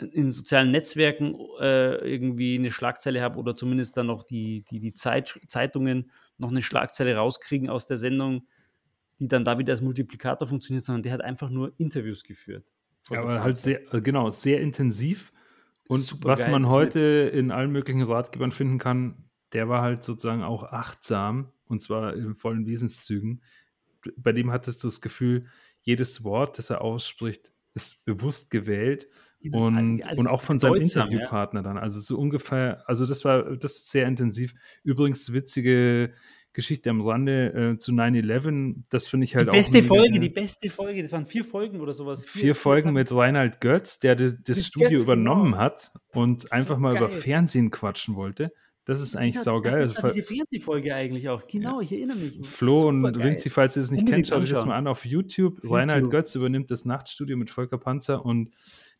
in 0.00 0.32
sozialen 0.32 0.72
Netzwerken 0.72 1.36
äh, 1.60 1.94
irgendwie 1.98 2.56
eine 2.56 2.72
Schlagzeile 2.72 3.22
habe 3.22 3.38
oder 3.38 3.54
zumindest 3.54 3.96
dann 3.96 4.08
noch 4.08 4.24
die, 4.24 4.64
die, 4.70 4.80
die 4.80 4.92
Zeit, 4.92 5.38
Zeitungen 5.46 6.10
noch 6.36 6.50
eine 6.50 6.62
Schlagzeile 6.62 7.14
rauskriegen 7.14 7.70
aus 7.70 7.86
der 7.86 7.96
Sendung, 7.96 8.48
die 9.18 9.28
dann 9.28 9.44
da 9.44 9.58
wieder 9.58 9.72
als 9.72 9.80
Multiplikator 9.80 10.48
funktioniert, 10.48 10.84
sondern 10.84 11.02
der 11.02 11.12
hat 11.12 11.20
einfach 11.20 11.50
nur 11.50 11.72
Interviews 11.78 12.24
geführt. 12.24 12.64
Ja, 13.10 13.20
aber 13.20 13.42
halt 13.42 13.56
sehr, 13.56 13.94
äh, 13.94 14.00
genau, 14.00 14.30
sehr 14.30 14.60
intensiv. 14.60 15.32
Und 15.86 16.00
Super 16.00 16.28
was 16.28 16.40
geil, 16.40 16.50
man 16.50 16.68
heute 16.68 17.26
mit. 17.26 17.34
in 17.34 17.50
allen 17.50 17.70
möglichen 17.70 18.02
Ratgebern 18.02 18.50
finden 18.50 18.78
kann, 18.78 19.24
der 19.52 19.68
war 19.68 19.82
halt 19.82 20.02
sozusagen 20.02 20.42
auch 20.42 20.64
achtsam 20.64 21.52
und 21.66 21.82
zwar 21.82 22.14
in 22.14 22.34
vollen 22.34 22.66
Wesenszügen. 22.66 23.42
Bei 24.16 24.32
dem 24.32 24.50
hattest 24.50 24.82
du 24.82 24.88
das 24.88 25.00
Gefühl, 25.00 25.46
jedes 25.82 26.24
Wort, 26.24 26.58
das 26.58 26.70
er 26.70 26.80
ausspricht, 26.80 27.52
ist 27.74 28.04
bewusst 28.04 28.50
gewählt 28.50 29.08
und, 29.52 30.02
und 30.16 30.26
auch 30.26 30.42
von 30.42 30.58
seinem 30.58 30.76
Interviewpartner 30.76 31.60
ja. 31.60 31.64
dann. 31.64 31.76
Also 31.76 32.00
so 32.00 32.18
ungefähr, 32.18 32.82
also 32.88 33.04
das 33.04 33.24
war 33.24 33.56
das 33.56 33.76
ist 33.76 33.90
sehr 33.90 34.06
intensiv. 34.06 34.54
Übrigens 34.82 35.32
witzige 35.32 36.12
Geschichte 36.54 36.88
am 36.88 37.00
Rande 37.00 37.72
äh, 37.74 37.78
zu 37.78 37.92
9-11, 37.92 38.84
das 38.88 39.08
finde 39.08 39.24
ich 39.24 39.34
halt 39.34 39.46
die 39.46 39.50
auch. 39.50 39.52
Die 39.52 39.58
beste 39.58 39.82
Folge, 39.82 40.20
die 40.20 40.28
beste 40.28 40.70
Folge, 40.70 41.02
das 41.02 41.12
waren 41.12 41.26
vier 41.26 41.44
Folgen 41.44 41.80
oder 41.80 41.92
sowas. 41.92 42.24
Vier, 42.24 42.42
vier 42.42 42.54
Folgen 42.54 42.92
mit 42.92 43.12
Reinhard 43.12 43.60
Götz, 43.60 43.98
der 43.98 44.16
das, 44.16 44.36
das 44.42 44.64
Studio 44.64 44.90
Götz, 44.90 45.02
übernommen 45.02 45.52
genau. 45.52 45.58
hat 45.58 45.92
und 46.12 46.52
einfach 46.52 46.76
so 46.76 46.80
mal 46.80 46.94
geil. 46.94 47.02
über 47.02 47.10
Fernsehen 47.10 47.70
quatschen 47.70 48.14
wollte. 48.14 48.52
Das 48.86 49.00
ist 49.00 49.16
eigentlich 49.16 49.32
genau, 49.32 49.44
saugeil. 49.44 49.80
Das 49.80 50.02
war 50.02 50.12
diese 50.12 50.26
Fernsehfolge 50.26 50.94
eigentlich 50.94 51.28
auch. 51.28 51.46
Genau, 51.46 51.80
ich 51.80 51.90
erinnere 51.90 52.18
mich. 52.18 52.46
Flo 52.46 52.88
und 52.88 53.18
Vinci, 53.18 53.48
falls 53.48 53.76
ihr 53.76 53.82
es 53.82 53.90
nicht 53.90 54.06
kennt, 54.06 54.28
schaut 54.28 54.42
euch 54.42 54.50
das 54.50 54.66
mal 54.66 54.76
an 54.76 54.86
auf 54.86 55.04
YouTube. 55.04 55.54
YouTube. 55.56 55.72
Reinhard 55.72 56.10
Götz 56.10 56.34
übernimmt 56.34 56.70
das 56.70 56.84
Nachtstudio 56.84 57.36
mit 57.36 57.50
Volker 57.50 57.78
Panzer 57.78 58.24
und 58.24 58.50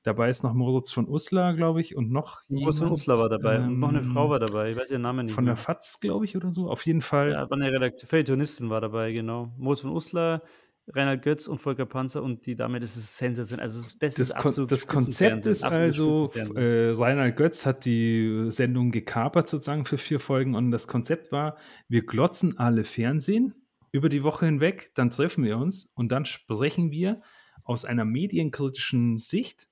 Dabei 0.05 0.28
ist 0.28 0.42
noch 0.42 0.52
Moritz 0.52 0.90
von 0.90 1.09
Uslar, 1.09 1.55
glaube 1.55 1.80
ich, 1.80 1.96
und 1.96 2.12
noch 2.12 2.42
Moritz 2.48 2.78
von 2.78 2.92
Uslar 2.92 3.18
war 3.18 3.30
dabei 3.30 3.57
ähm, 3.57 3.68
und 3.68 3.78
noch 3.78 3.88
eine 3.88 4.02
Frau 4.02 4.28
war 4.28 4.38
dabei. 4.38 4.70
Ich 4.70 4.76
weiß 4.76 4.90
ihren 4.90 5.00
Namen 5.00 5.24
nicht. 5.24 5.34
Von 5.34 5.44
mehr. 5.44 5.55
der 5.55 5.62
FAZ, 5.62 5.98
glaube 5.98 6.26
ich, 6.26 6.36
oder 6.36 6.50
so. 6.50 6.68
Auf 6.68 6.84
jeden 6.84 7.00
Fall. 7.00 7.30
Ja, 7.32 7.48
war 7.48 7.57
eine 7.57 7.72
Redaktion, 7.72 8.07
Feuilletonistin 8.07 8.68
war 8.68 8.82
dabei, 8.82 9.12
genau. 9.12 9.55
Moritz 9.57 9.80
von 9.80 9.92
Uslar, 9.92 10.42
Reinhard 10.88 11.22
Götz 11.22 11.46
und 11.46 11.57
Volker 11.57 11.86
Panzer 11.86 12.22
und 12.22 12.44
die 12.44 12.55
damit 12.55 12.82
ist 12.82 12.96
es 12.96 13.16
sensationell. 13.16 13.64
Also 13.64 13.80
das, 13.80 13.98
das 13.98 14.18
ist 14.18 14.32
absolut 14.32 14.70
Das 14.70 14.86
Konzept 14.86 15.46
ist 15.46 15.64
also, 15.64 16.30
äh, 16.34 16.90
Reinhard 16.90 17.36
Götz 17.36 17.64
hat 17.64 17.86
die 17.86 18.50
Sendung 18.50 18.90
gekapert 18.90 19.48
sozusagen 19.48 19.86
für 19.86 19.96
vier 19.96 20.20
Folgen 20.20 20.55
und 20.55 20.70
das 20.70 20.86
Konzept 20.86 21.32
war, 21.32 21.57
wir 21.88 22.05
glotzen 22.05 22.59
alle 22.59 22.84
Fernsehen 22.84 23.55
über 23.90 24.11
die 24.11 24.22
Woche 24.22 24.44
hinweg, 24.44 24.90
dann 24.94 25.09
treffen 25.09 25.44
wir 25.44 25.57
uns 25.57 25.90
und 25.94 26.12
dann 26.12 26.26
sprechen 26.26 26.90
wir 26.90 27.22
aus 27.62 27.86
einer 27.86 28.05
medienkritischen 28.05 29.16
Sicht 29.16 29.68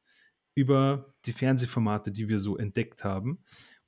über 0.54 1.14
die 1.24 1.32
Fernsehformate, 1.32 2.12
die 2.12 2.28
wir 2.28 2.38
so 2.38 2.56
entdeckt 2.56 3.04
haben. 3.04 3.38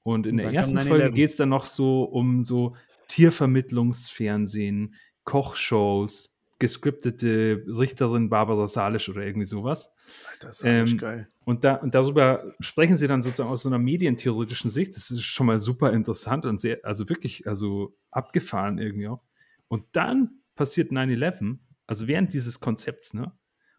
Und 0.02 0.26
in 0.26 0.32
und 0.32 0.42
der 0.42 0.52
ersten 0.52 0.78
Folge 0.80 1.10
geht 1.10 1.30
es 1.30 1.36
dann 1.36 1.48
noch 1.48 1.66
so 1.66 2.04
um 2.04 2.42
so 2.42 2.76
Tiervermittlungsfernsehen, 3.08 4.94
Kochshows, 5.24 6.34
gescriptete 6.58 7.64
Richterin 7.66 8.28
Barbara 8.28 8.66
Salisch 8.68 9.08
oder 9.08 9.22
irgendwie 9.22 9.46
sowas. 9.46 9.92
Das 10.40 10.60
ist 10.60 10.64
ähm, 10.64 10.98
geil. 10.98 11.28
Und, 11.44 11.64
da, 11.64 11.74
und 11.76 11.94
darüber 11.94 12.54
sprechen 12.60 12.96
sie 12.96 13.06
dann 13.06 13.22
sozusagen 13.22 13.50
aus 13.50 13.62
so 13.62 13.68
einer 13.68 13.78
medientheoretischen 13.78 14.70
Sicht. 14.70 14.96
Das 14.96 15.10
ist 15.10 15.22
schon 15.22 15.46
mal 15.46 15.58
super 15.58 15.92
interessant 15.92 16.46
und 16.46 16.60
sehr, 16.60 16.78
also 16.82 17.08
wirklich, 17.08 17.46
also 17.46 17.96
abgefahren 18.10 18.78
irgendwie 18.78 19.08
auch. 19.08 19.22
Und 19.68 19.84
dann 19.92 20.40
passiert 20.54 20.92
9-11, 20.92 21.58
also 21.86 22.06
während 22.06 22.32
dieses 22.32 22.60
Konzepts, 22.60 23.14
ne? 23.14 23.32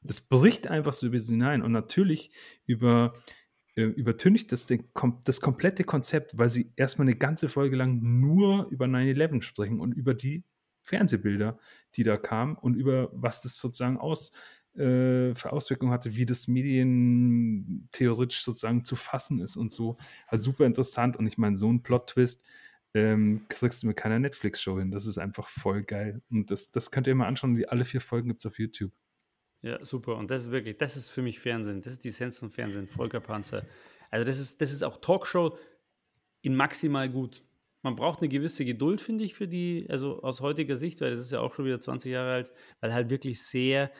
Das 0.07 0.21
bricht 0.21 0.67
einfach 0.67 0.93
so 0.93 1.07
über 1.07 1.19
sie 1.19 1.33
hinein. 1.33 1.61
Und 1.61 1.71
natürlich 1.71 2.31
über, 2.65 3.13
äh, 3.75 3.83
übertüncht 3.83 4.51
das 4.51 4.65
den, 4.65 4.85
das 5.25 5.41
komplette 5.41 5.83
Konzept, 5.83 6.37
weil 6.37 6.49
sie 6.49 6.71
erstmal 6.75 7.07
eine 7.07 7.15
ganze 7.15 7.49
Folge 7.49 7.75
lang 7.75 7.99
nur 8.01 8.67
über 8.69 8.85
9-11 8.85 9.41
sprechen 9.41 9.79
und 9.79 9.93
über 9.93 10.13
die 10.13 10.43
Fernsehbilder, 10.83 11.57
die 11.95 12.03
da 12.03 12.17
kamen 12.17 12.55
und 12.55 12.75
über 12.75 13.09
was 13.13 13.41
das 13.41 13.57
sozusagen 13.57 13.97
aus, 13.97 14.31
äh, 14.75 15.33
für 15.35 15.51
Auswirkungen 15.53 15.91
hatte, 15.91 16.15
wie 16.15 16.25
das 16.25 16.47
medientheoretisch 16.47 18.43
sozusagen 18.43 18.83
zu 18.83 18.95
fassen 18.95 19.39
ist 19.39 19.55
und 19.57 19.71
so. 19.71 19.97
Halt 20.27 20.41
super 20.41 20.65
interessant. 20.65 21.17
Und 21.17 21.27
ich 21.27 21.37
meine, 21.37 21.57
so 21.57 21.71
ein 21.71 21.81
Plot-Twist 21.81 22.43
ähm, 22.93 23.45
kriegst 23.49 23.83
du 23.83 23.87
mit 23.87 23.97
keiner 23.97 24.19
Netflix-Show 24.19 24.79
hin. 24.79 24.91
Das 24.91 25.05
ist 25.05 25.17
einfach 25.17 25.47
voll 25.49 25.83
geil. 25.83 26.21
Und 26.29 26.51
das, 26.51 26.71
das 26.71 26.91
könnt 26.91 27.07
ihr 27.07 27.15
mal 27.15 27.27
anschauen. 27.27 27.55
Die, 27.55 27.67
alle 27.69 27.85
vier 27.85 28.01
Folgen 28.01 28.27
gibt 28.29 28.41
es 28.41 28.45
auf 28.45 28.59
YouTube. 28.59 28.91
Ja, 29.65 29.83
super. 29.83 30.15
Und 30.15 30.29
das 30.29 30.43
ist 30.43 30.51
wirklich, 30.51 30.77
das 30.77 30.95
ist 30.95 31.09
für 31.09 31.23
mich 31.23 31.39
Fernsehen. 31.39 31.81
Das 31.81 31.93
ist 31.93 32.03
die 32.03 32.09
Essenz 32.09 32.37
von 32.37 32.51
Fernsehen, 32.51 32.87
Volker 32.87 33.19
Panzer. 33.19 33.65
Also 34.11 34.23
das 34.23 34.39
ist, 34.39 34.61
das 34.61 34.71
ist 34.71 34.83
auch 34.83 34.97
Talkshow 34.97 35.57
in 36.43 36.55
maximal 36.55 37.09
gut. 37.09 37.43
Man 37.81 37.95
braucht 37.95 38.19
eine 38.19 38.29
gewisse 38.29 38.63
Geduld, 38.63 39.01
finde 39.01 39.23
ich, 39.23 39.33
für 39.33 39.47
die, 39.47 39.87
also 39.89 40.21
aus 40.21 40.41
heutiger 40.41 40.77
Sicht, 40.77 41.01
weil 41.01 41.09
das 41.09 41.19
ist 41.19 41.31
ja 41.31 41.39
auch 41.39 41.55
schon 41.55 41.65
wieder 41.65 41.79
20 41.79 42.11
Jahre 42.11 42.31
alt, 42.31 42.51
weil 42.79 42.93
halt 42.93 43.09
wirklich 43.09 43.41
sehr 43.41 43.91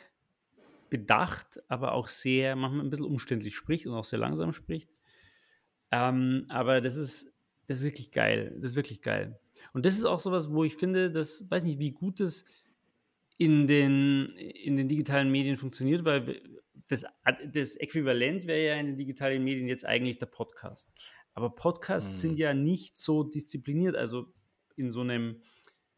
bedacht, 0.92 1.60
aber 1.68 1.94
auch 1.94 2.10
sehr, 2.10 2.56
manchmal 2.56 2.86
ein 2.86 2.92
bisschen 2.92 3.08
umständlich 3.08 3.56
spricht 3.56 3.88
und 3.88 3.96
auch 3.96 4.06
sehr 4.06 4.20
langsam 4.20 4.54
spricht. 4.54 4.92
Ähm, 5.90 6.46
aber 6.48 6.80
das 6.80 6.96
ist, 6.96 7.34
das 7.66 7.80
ist 7.80 7.86
wirklich 7.86 8.12
geil. 8.12 8.54
Das 8.58 8.72
ist 8.72 8.76
wirklich 8.76 9.02
geil. 9.02 9.40
Und 9.74 9.88
das 9.88 9.98
ist 9.98 10.06
auch 10.06 10.20
sowas, 10.20 10.52
wo 10.52 10.64
ich 10.64 10.76
finde, 10.76 11.10
das, 11.10 11.44
weiß 11.50 11.64
nicht, 11.64 11.80
wie 11.80 11.92
gut 11.92 12.20
es 12.20 12.46
in 13.38 13.68
den, 13.68 14.28
in 14.38 14.78
den 14.78 14.88
digitalen 14.88 15.32
Medien 15.32 15.58
funktioniert, 15.58 16.06
weil 16.06 16.42
das, 16.88 17.06
das 17.52 17.76
Äquivalent 17.76 18.48
wäre 18.48 18.66
ja 18.68 18.76
in 18.76 18.88
den 18.88 18.98
digitalen 18.98 19.44
Medien 19.44 19.68
jetzt 19.68 19.86
eigentlich 19.86 20.20
der 20.20 20.28
Podcast. 20.28 20.94
Aber 21.34 21.50
Podcasts 21.50 22.18
mhm. 22.18 22.30
sind 22.30 22.40
ja 22.40 22.54
nicht 22.54 22.98
so 22.98 23.24
diszipliniert. 23.24 23.96
Also 23.96 24.34
in 24.78 24.92
so 24.92 25.02
einem, 25.02 25.42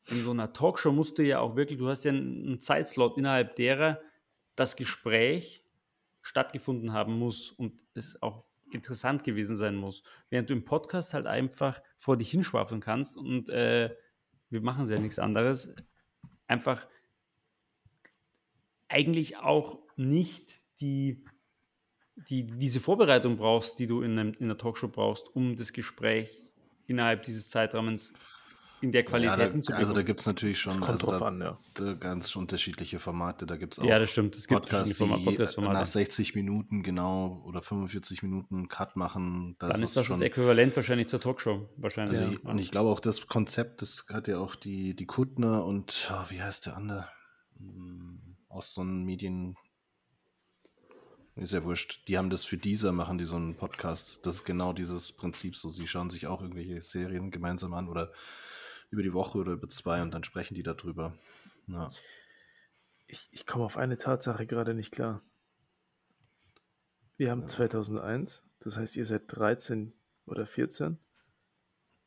in 0.08 0.22
so 0.22 0.32
einer 0.32 0.54
Talkshow 0.54 0.92
musst 0.92 1.18
du 1.18 1.24
ja 1.24 1.40
auch 1.40 1.56
wirklich, 1.56 1.78
du 1.78 1.88
hast 1.88 2.06
ja 2.06 2.12
einen 2.12 2.60
Zeitslot, 2.60 3.18
innerhalb 3.18 3.56
derer 3.56 4.02
das 4.56 4.76
Gespräch 4.76 5.64
stattgefunden 6.22 6.92
haben 6.92 7.18
muss 7.18 7.52
und 7.52 7.84
es 7.94 8.22
auch 8.22 8.44
interessant 8.72 9.24
gewesen 9.24 9.56
sein 9.56 9.76
muss. 9.76 10.04
Während 10.30 10.50
du 10.50 10.54
im 10.54 10.66
Podcast 10.66 11.14
halt 11.14 11.28
einfach 11.28 11.82
vor 11.98 12.18
dich 12.18 12.32
hinschwafeln 12.32 12.82
kannst 12.82 13.16
und 13.16 13.50
äh, 13.50 13.96
wir 14.50 14.62
machen 14.62 14.84
es 14.84 14.90
ja 14.90 15.00
nichts 15.00 15.20
anderes, 15.20 15.76
einfach 16.48 16.88
eigentlich 18.88 19.38
auch 19.38 19.80
nicht 19.96 20.60
die, 20.80 21.24
die, 22.30 22.48
diese 22.48 22.80
Vorbereitung 22.80 23.38
brauchst, 23.38 23.80
die 23.80 23.88
du 23.88 24.02
in, 24.02 24.18
einem, 24.18 24.34
in 24.34 24.46
einer 24.46 24.58
Talkshow 24.58 24.88
brauchst, 24.88 25.28
um 25.36 25.56
das 25.56 25.74
Gespräch 25.74 26.44
innerhalb 26.88 27.24
dieses 27.24 27.50
Zeitrahmens 27.50 28.14
in 28.82 28.92
der 28.92 29.04
Qualität 29.04 29.40
ja, 29.40 29.48
da, 29.48 29.76
Also 29.76 29.94
da 29.94 30.04
gibt 30.04 30.20
es 30.20 30.26
natürlich 30.28 30.60
schon 30.60 30.84
also 30.84 31.10
da, 31.10 31.18
an, 31.20 31.42
ja. 31.42 31.58
da 31.74 31.94
ganz 31.94 32.36
unterschiedliche 32.36 33.00
Formate. 33.00 33.48
Da 33.48 33.58
gibt 33.58 33.74
es 33.74 33.80
auch 33.80 33.86
ja, 33.86 33.98
das 33.98 34.12
stimmt. 34.12 34.36
Es 34.36 34.48
gibt 34.48 34.62
Podcasts, 34.62 34.96
die 34.96 35.06
Podcast 35.06 35.58
nach 35.58 35.86
60 35.86 36.36
Minuten 36.36 36.84
genau 36.84 37.42
oder 37.46 37.62
45 37.62 38.22
Minuten 38.22 38.68
Cut 38.68 38.96
machen. 38.96 39.56
Das 39.60 39.72
Dann 39.72 39.82
ist, 39.82 39.90
ist 39.90 39.98
das 39.98 40.06
schon, 40.06 40.20
das 40.20 40.28
Äquivalent 40.28 40.76
wahrscheinlich 40.76 41.08
zur 41.08 41.20
Talkshow. 41.20 41.68
Wahrscheinlich. 41.78 42.20
Also 42.20 42.32
ja. 42.32 42.38
ich, 42.38 42.46
und 42.46 42.60
ich 42.60 42.70
glaube 42.70 42.90
auch 42.92 43.00
das 43.00 43.26
Konzept, 43.28 43.82
das 43.82 44.06
hat 44.12 44.28
ja 44.28 44.38
auch 44.38 44.56
die, 44.56 44.96
die 44.96 45.06
Kuttner 45.08 45.66
und 45.66 46.12
oh, 46.14 46.30
wie 46.30 46.42
heißt 46.42 46.68
der 46.68 46.78
andere? 46.78 47.08
Hm, 47.58 48.27
aus 48.58 48.74
so 48.74 48.82
einem 48.82 49.04
Medien, 49.04 49.56
ist 51.36 51.54
ja 51.54 51.64
wurscht. 51.64 52.08
Die 52.08 52.18
haben 52.18 52.32
das 52.32 52.44
für 52.44 52.58
dieser, 52.58 52.92
machen 52.92 53.20
die 53.20 53.26
so 53.26 53.36
einen 53.36 53.56
Podcast. 53.56 54.26
Das 54.26 54.38
ist 54.38 54.46
genau 54.46 54.74
dieses 54.74 55.12
Prinzip 55.12 55.56
so. 55.56 55.70
Sie 55.70 55.88
schauen 55.88 56.10
sich 56.10 56.26
auch 56.26 56.42
irgendwelche 56.42 56.82
Serien 56.82 57.30
gemeinsam 57.30 57.74
an 57.74 57.88
oder 57.88 58.12
über 58.90 59.04
die 59.04 59.14
Woche 59.14 59.38
oder 59.38 59.52
über 59.54 59.70
zwei 59.70 60.02
und 60.02 60.12
dann 60.12 60.24
sprechen 60.24 60.56
die 60.56 60.64
darüber. 60.64 61.16
Ja. 61.68 61.92
Ich, 63.06 63.30
ich 63.32 63.46
komme 63.46 63.64
auf 63.64 63.78
eine 63.78 63.98
Tatsache 63.98 64.48
gerade 64.48 64.74
nicht 64.74 64.92
klar. 64.92 65.22
Wir 67.18 67.30
haben 67.30 67.42
ja. 67.42 67.48
2001, 67.48 68.44
das 68.60 68.78
heißt, 68.78 68.96
ihr 68.96 69.06
seid 69.06 69.24
13 69.28 69.94
oder 70.26 70.48
14 70.48 70.98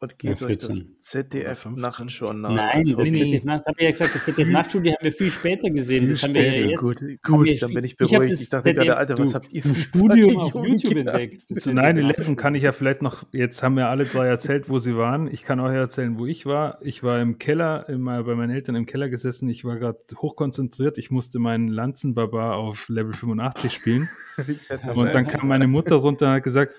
und 0.01 0.19
gebt 0.19 0.41
ja, 0.41 0.47
euch 0.47 0.59
das 0.59 0.81
ZDF 1.01 1.67
Nachtjournal. 1.67 2.55
Nein, 2.55 2.85
das 2.97 3.11
ZDF 3.11 3.45
Nacht, 3.45 3.67
habe 3.67 3.77
ich 3.79 3.85
ja 3.85 3.91
gesagt, 3.91 4.15
das 4.15 4.25
ZDF 4.25 4.49
Nachtstudio 4.49 4.93
haben 4.93 5.05
wir 5.05 5.13
viel 5.13 5.31
später 5.31 5.69
gesehen. 5.69 6.09
das 6.09 6.23
haben 6.23 6.33
wir 6.33 6.47
ja 6.47 6.69
jetzt. 6.71 6.81
Gut, 6.81 7.03
gut 7.23 7.63
dann 7.63 7.75
bin 7.75 7.85
ich 7.85 7.97
beruhigt. 7.99 8.33
Ich, 8.33 8.41
ich 8.43 8.49
dachte 8.49 8.71
ZDF, 8.71 8.87
gerade, 8.87 8.97
Alter, 8.97 9.19
was 9.19 9.35
habt 9.35 9.53
ihr 9.53 9.63
für 9.63 9.75
Studium 9.75 10.39
auf 10.39 10.55
YouTube 10.55 10.97
entdeckt? 10.97 11.49
Zu 11.49 11.71
9-11 11.71 12.35
kann 12.37 12.55
ich 12.55 12.63
ja 12.63 12.73
vielleicht 12.73 13.03
noch, 13.03 13.25
jetzt 13.33 13.63
haben 13.63 13.77
wir 13.77 13.89
alle 13.89 14.07
drei 14.07 14.27
erzählt, 14.27 14.71
wo 14.71 14.79
sie 14.79 14.97
waren. 14.97 15.31
Ich 15.31 15.43
kann 15.43 15.61
euch 15.61 15.75
erzählen, 15.75 16.19
wo 16.19 16.25
ich 16.25 16.47
war. 16.47 16.79
Ich 16.81 17.03
war 17.03 17.21
im 17.21 17.39
Keller, 17.39 17.87
immer 17.91 18.23
bei 18.25 18.35
meinen 18.35 18.51
Eltern 18.51 18.77
im 18.77 18.87
Keller 18.87 19.11
gesessen. 19.11 19.51
Ich 19.51 19.67
war 19.67 19.77
gerade 19.79 19.99
hochkonzentriert. 20.17 20.97
Ich 20.97 21.11
musste 21.11 21.39
meinen 21.39 21.69
Lanzenbarbar 21.69 22.57
auf 22.57 22.89
Level 22.89 23.13
85 23.13 23.73
spielen. 23.73 24.09
und 24.95 25.13
dann 25.13 25.27
kam 25.27 25.49
meine 25.49 25.67
Mutter 25.67 25.97
runter 25.97 26.29
und 26.29 26.33
hat 26.33 26.43
gesagt, 26.43 26.75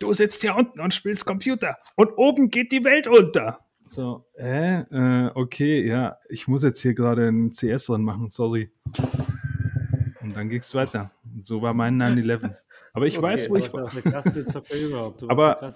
du 0.00 0.12
sitzt 0.12 0.42
hier 0.42 0.56
unten 0.56 0.80
und 0.80 0.92
spielst 0.92 1.24
Computer 1.24 1.76
und 1.94 2.10
oben 2.16 2.50
geht 2.50 2.72
die 2.72 2.82
Welt 2.84 3.06
unter. 3.06 3.60
So, 3.86 4.26
äh, 4.36 4.80
äh, 4.80 5.30
okay, 5.34 5.86
ja, 5.86 6.16
ich 6.28 6.48
muss 6.48 6.62
jetzt 6.62 6.80
hier 6.80 6.94
gerade 6.94 7.28
ein 7.28 7.50
CS 7.52 7.86
dran 7.86 8.02
machen, 8.02 8.30
sorry. 8.30 8.70
Und 10.22 10.36
dann 10.36 10.48
ging 10.48 10.60
es 10.60 10.74
weiter. 10.74 11.10
Und 11.24 11.46
so 11.46 11.60
war 11.62 11.74
mein 11.74 12.00
9-11. 12.00 12.54
Aber 12.92 13.06
ich 13.06 13.18
okay, 13.18 13.26
weiß, 13.26 13.50
wo 13.50 13.56
ich 13.56 13.72
war. 13.72 13.90
Aber 15.28 15.74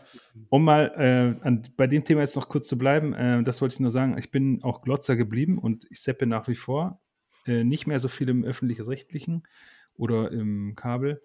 um 0.48 0.64
mal 0.64 0.92
äh, 0.96 1.44
an, 1.44 1.68
bei 1.76 1.86
dem 1.86 2.04
Thema 2.04 2.20
jetzt 2.20 2.36
noch 2.36 2.48
kurz 2.48 2.68
zu 2.68 2.78
bleiben, 2.78 3.14
äh, 3.14 3.42
das 3.42 3.60
wollte 3.60 3.74
ich 3.74 3.80
nur 3.80 3.90
sagen, 3.90 4.16
ich 4.18 4.30
bin 4.30 4.62
auch 4.62 4.82
Glotzer 4.82 5.16
geblieben 5.16 5.58
und 5.58 5.86
ich 5.90 6.00
seppe 6.00 6.26
nach 6.26 6.48
wie 6.48 6.56
vor. 6.56 7.00
Äh, 7.46 7.64
nicht 7.64 7.86
mehr 7.86 7.98
so 7.98 8.08
viel 8.08 8.28
im 8.28 8.44
öffentlich-rechtlichen 8.44 9.42
oder 9.96 10.30
im 10.30 10.74
Kabel, 10.76 11.22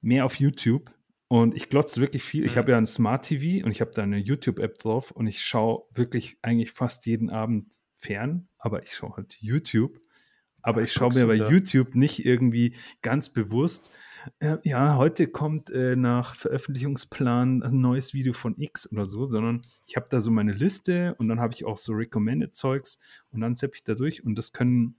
mehr 0.00 0.24
auf 0.24 0.40
YouTube 0.40 0.90
und 1.32 1.54
ich 1.54 1.70
glotze 1.70 1.98
wirklich 1.98 2.22
viel. 2.22 2.44
Ich 2.44 2.58
habe 2.58 2.72
ja 2.72 2.76
ein 2.76 2.84
Smart 2.84 3.24
TV 3.24 3.64
und 3.64 3.72
ich 3.72 3.80
habe 3.80 3.92
da 3.92 4.02
eine 4.02 4.18
YouTube-App 4.18 4.76
drauf 4.76 5.12
und 5.12 5.26
ich 5.26 5.42
schaue 5.42 5.84
wirklich 5.90 6.36
eigentlich 6.42 6.72
fast 6.72 7.06
jeden 7.06 7.30
Abend 7.30 7.72
fern, 7.94 8.48
aber 8.58 8.82
ich 8.82 8.92
schaue 8.92 9.16
halt 9.16 9.38
YouTube. 9.40 9.98
Aber 10.60 10.82
ich 10.82 10.92
schaue 10.92 11.14
mir 11.14 11.26
bei 11.26 11.38
da? 11.38 11.48
YouTube 11.48 11.94
nicht 11.94 12.26
irgendwie 12.26 12.74
ganz 13.00 13.30
bewusst, 13.30 13.90
äh, 14.40 14.58
ja, 14.62 14.96
heute 14.96 15.26
kommt 15.26 15.70
äh, 15.70 15.96
nach 15.96 16.34
Veröffentlichungsplan 16.34 17.62
ein 17.62 17.80
neues 17.80 18.12
Video 18.12 18.34
von 18.34 18.60
X 18.60 18.92
oder 18.92 19.06
so, 19.06 19.24
sondern 19.24 19.62
ich 19.86 19.96
habe 19.96 20.08
da 20.10 20.20
so 20.20 20.30
meine 20.30 20.52
Liste 20.52 21.14
und 21.16 21.28
dann 21.28 21.40
habe 21.40 21.54
ich 21.54 21.64
auch 21.64 21.78
so 21.78 21.94
Recommended 21.94 22.54
Zeugs 22.54 23.00
und 23.30 23.40
dann 23.40 23.56
zeppe 23.56 23.76
ich 23.76 23.84
da 23.84 23.94
durch 23.94 24.22
und 24.22 24.34
das 24.34 24.52
können, 24.52 24.96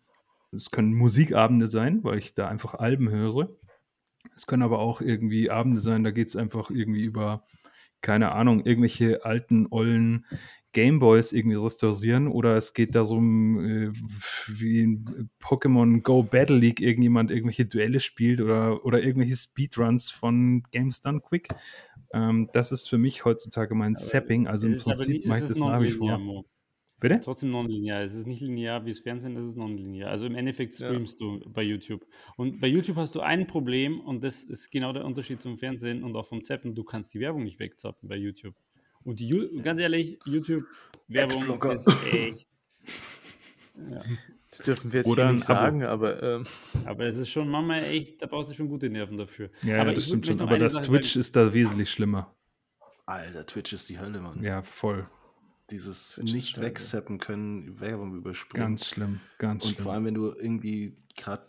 das 0.51 0.71
können 0.71 0.95
Musikabende 0.95 1.67
sein, 1.67 2.03
weil 2.03 2.17
ich 2.17 2.33
da 2.33 2.47
einfach 2.47 2.73
Alben 2.73 3.11
höre. 3.11 3.49
Es 4.35 4.47
können 4.47 4.63
aber 4.63 4.79
auch 4.79 5.01
irgendwie 5.01 5.49
Abende 5.49 5.79
sein, 5.79 6.03
da 6.03 6.11
geht 6.11 6.29
es 6.29 6.35
einfach 6.35 6.69
irgendwie 6.69 7.03
über, 7.03 7.45
keine 8.01 8.31
Ahnung, 8.31 8.65
irgendwelche 8.65 9.25
alten, 9.25 9.67
ollen 9.69 10.25
Gameboys 10.73 11.31
irgendwie 11.31 11.55
restaurieren 11.55 12.27
oder 12.27 12.57
es 12.57 12.73
geht 12.73 12.95
darum, 12.95 13.63
äh, 13.63 13.91
wie 14.47 14.79
in 14.81 15.29
Pokémon 15.39 16.01
Go 16.01 16.23
Battle 16.23 16.57
League 16.57 16.81
irgendjemand 16.81 17.29
irgendwelche 17.29 17.65
Duelle 17.65 17.99
spielt 17.99 18.41
oder, 18.41 18.83
oder 18.83 19.01
irgendwelche 19.01 19.35
Speedruns 19.37 20.09
von 20.09 20.63
Games 20.71 21.01
Done 21.01 21.21
Quick. 21.21 21.47
Ähm, 22.11 22.49
das 22.53 22.71
ist 22.71 22.89
für 22.89 22.97
mich 22.97 23.23
heutzutage 23.23 23.75
mein 23.75 23.95
Sapping, 23.95 24.47
also 24.47 24.67
im 24.67 24.77
Prinzip 24.79 25.25
mache 25.27 25.43
ich 25.43 25.47
das 25.49 25.59
nach 25.59 25.81
wie 25.81 25.91
vor. 25.91 26.43
Bitte? 27.03 27.15
Es 27.15 27.19
ist 27.19 27.25
trotzdem 27.25 27.51
nonlinear. 27.51 28.01
Es 28.01 28.13
ist 28.13 28.25
nicht 28.27 28.39
linear 28.39 28.85
wie 28.85 28.91
das 28.91 28.99
Fernsehen, 28.99 29.35
es 29.35 29.45
ist 29.45 29.57
nonlinear. 29.57 30.09
Also 30.09 30.25
im 30.25 30.35
Endeffekt 30.35 30.73
streamst 30.73 31.19
ja. 31.19 31.27
du 31.27 31.49
bei 31.49 31.61
YouTube. 31.61 32.07
Und 32.37 32.61
bei 32.61 32.67
YouTube 32.67 32.95
hast 32.95 33.13
du 33.15 33.19
ein 33.19 33.45
Problem 33.45 33.99
und 33.99 34.23
das 34.23 34.41
ist 34.41 34.71
genau 34.71 34.93
der 34.93 35.03
Unterschied 35.03 35.41
zum 35.41 35.57
Fernsehen 35.57 36.01
und 36.01 36.15
auch 36.15 36.29
vom 36.29 36.45
Zappen. 36.45 36.75
Du 36.75 36.85
kannst 36.85 37.13
die 37.13 37.19
Werbung 37.19 37.43
nicht 37.43 37.59
wegzappen 37.59 38.07
bei 38.07 38.15
YouTube. 38.15 38.55
Und 39.03 39.19
die, 39.19 39.27
ganz 39.61 39.81
ehrlich, 39.81 40.17
YouTube-Werbung 40.25 41.75
ist 41.75 41.89
echt. 42.13 42.47
Ja. 43.89 44.03
Das 44.51 44.59
dürfen 44.59 44.93
wir 44.93 44.99
jetzt 44.99 45.09
Oder 45.09 45.23
hier 45.23 45.33
nicht 45.33 45.45
sagen, 45.45 45.81
aber. 45.81 46.21
Ähm. 46.21 46.43
Aber 46.85 47.07
es 47.07 47.17
ist 47.17 47.31
schon, 47.31 47.49
Mama, 47.49 47.79
echt, 47.79 48.21
da 48.21 48.27
brauchst 48.27 48.51
du 48.51 48.53
schon 48.53 48.69
gute 48.69 48.87
Nerven 48.87 49.17
dafür. 49.17 49.49
Ja, 49.63 49.81
aber 49.81 49.89
ja, 49.89 49.95
das 49.95 50.05
stimmt 50.05 50.27
schon. 50.27 50.39
Aber 50.39 50.59
das 50.59 50.73
Sache 50.73 50.85
Twitch 50.85 51.13
sagen. 51.13 51.21
ist 51.21 51.35
da 51.35 51.53
wesentlich 51.53 51.89
schlimmer. 51.89 52.35
Alter, 53.07 53.47
Twitch 53.47 53.73
ist 53.73 53.89
die 53.89 53.99
Hölle, 53.99 54.21
Mann. 54.21 54.43
Ja, 54.43 54.61
voll. 54.61 55.07
Dieses 55.69 56.17
nicht 56.17 56.61
wegseppen 56.61 57.19
können, 57.19 57.79
Werbung 57.79 58.15
überspringen. 58.15 58.67
Ganz 58.67 58.85
schlimm, 58.85 59.21
ganz 59.37 59.63
Und 59.63 59.71
schlimm. 59.71 59.83
vor 59.83 59.93
allem, 59.93 60.05
wenn 60.05 60.13
du 60.13 60.27
irgendwie 60.27 60.95
gerade 61.15 61.47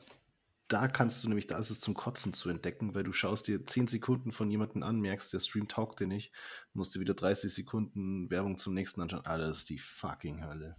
da 0.68 0.88
kannst 0.88 1.22
du 1.22 1.28
nämlich, 1.28 1.46
da 1.46 1.58
ist 1.58 1.70
es 1.70 1.80
zum 1.80 1.94
Kotzen 1.94 2.32
zu 2.32 2.48
entdecken, 2.48 2.94
weil 2.94 3.04
du 3.04 3.12
schaust 3.12 3.48
dir 3.48 3.66
10 3.66 3.86
Sekunden 3.86 4.32
von 4.32 4.50
jemandem 4.50 4.82
an, 4.82 4.98
merkst, 4.98 5.32
der 5.32 5.40
Stream 5.40 5.68
taugt 5.68 6.00
dir 6.00 6.06
nicht, 6.06 6.32
musst 6.72 6.94
du 6.94 7.00
wieder 7.00 7.14
30 7.14 7.52
Sekunden 7.52 8.30
Werbung 8.30 8.56
zum 8.56 8.74
nächsten 8.74 9.02
anschauen. 9.02 9.26
Alles 9.26 9.66
die 9.66 9.78
fucking 9.78 10.44
Hölle. 10.44 10.76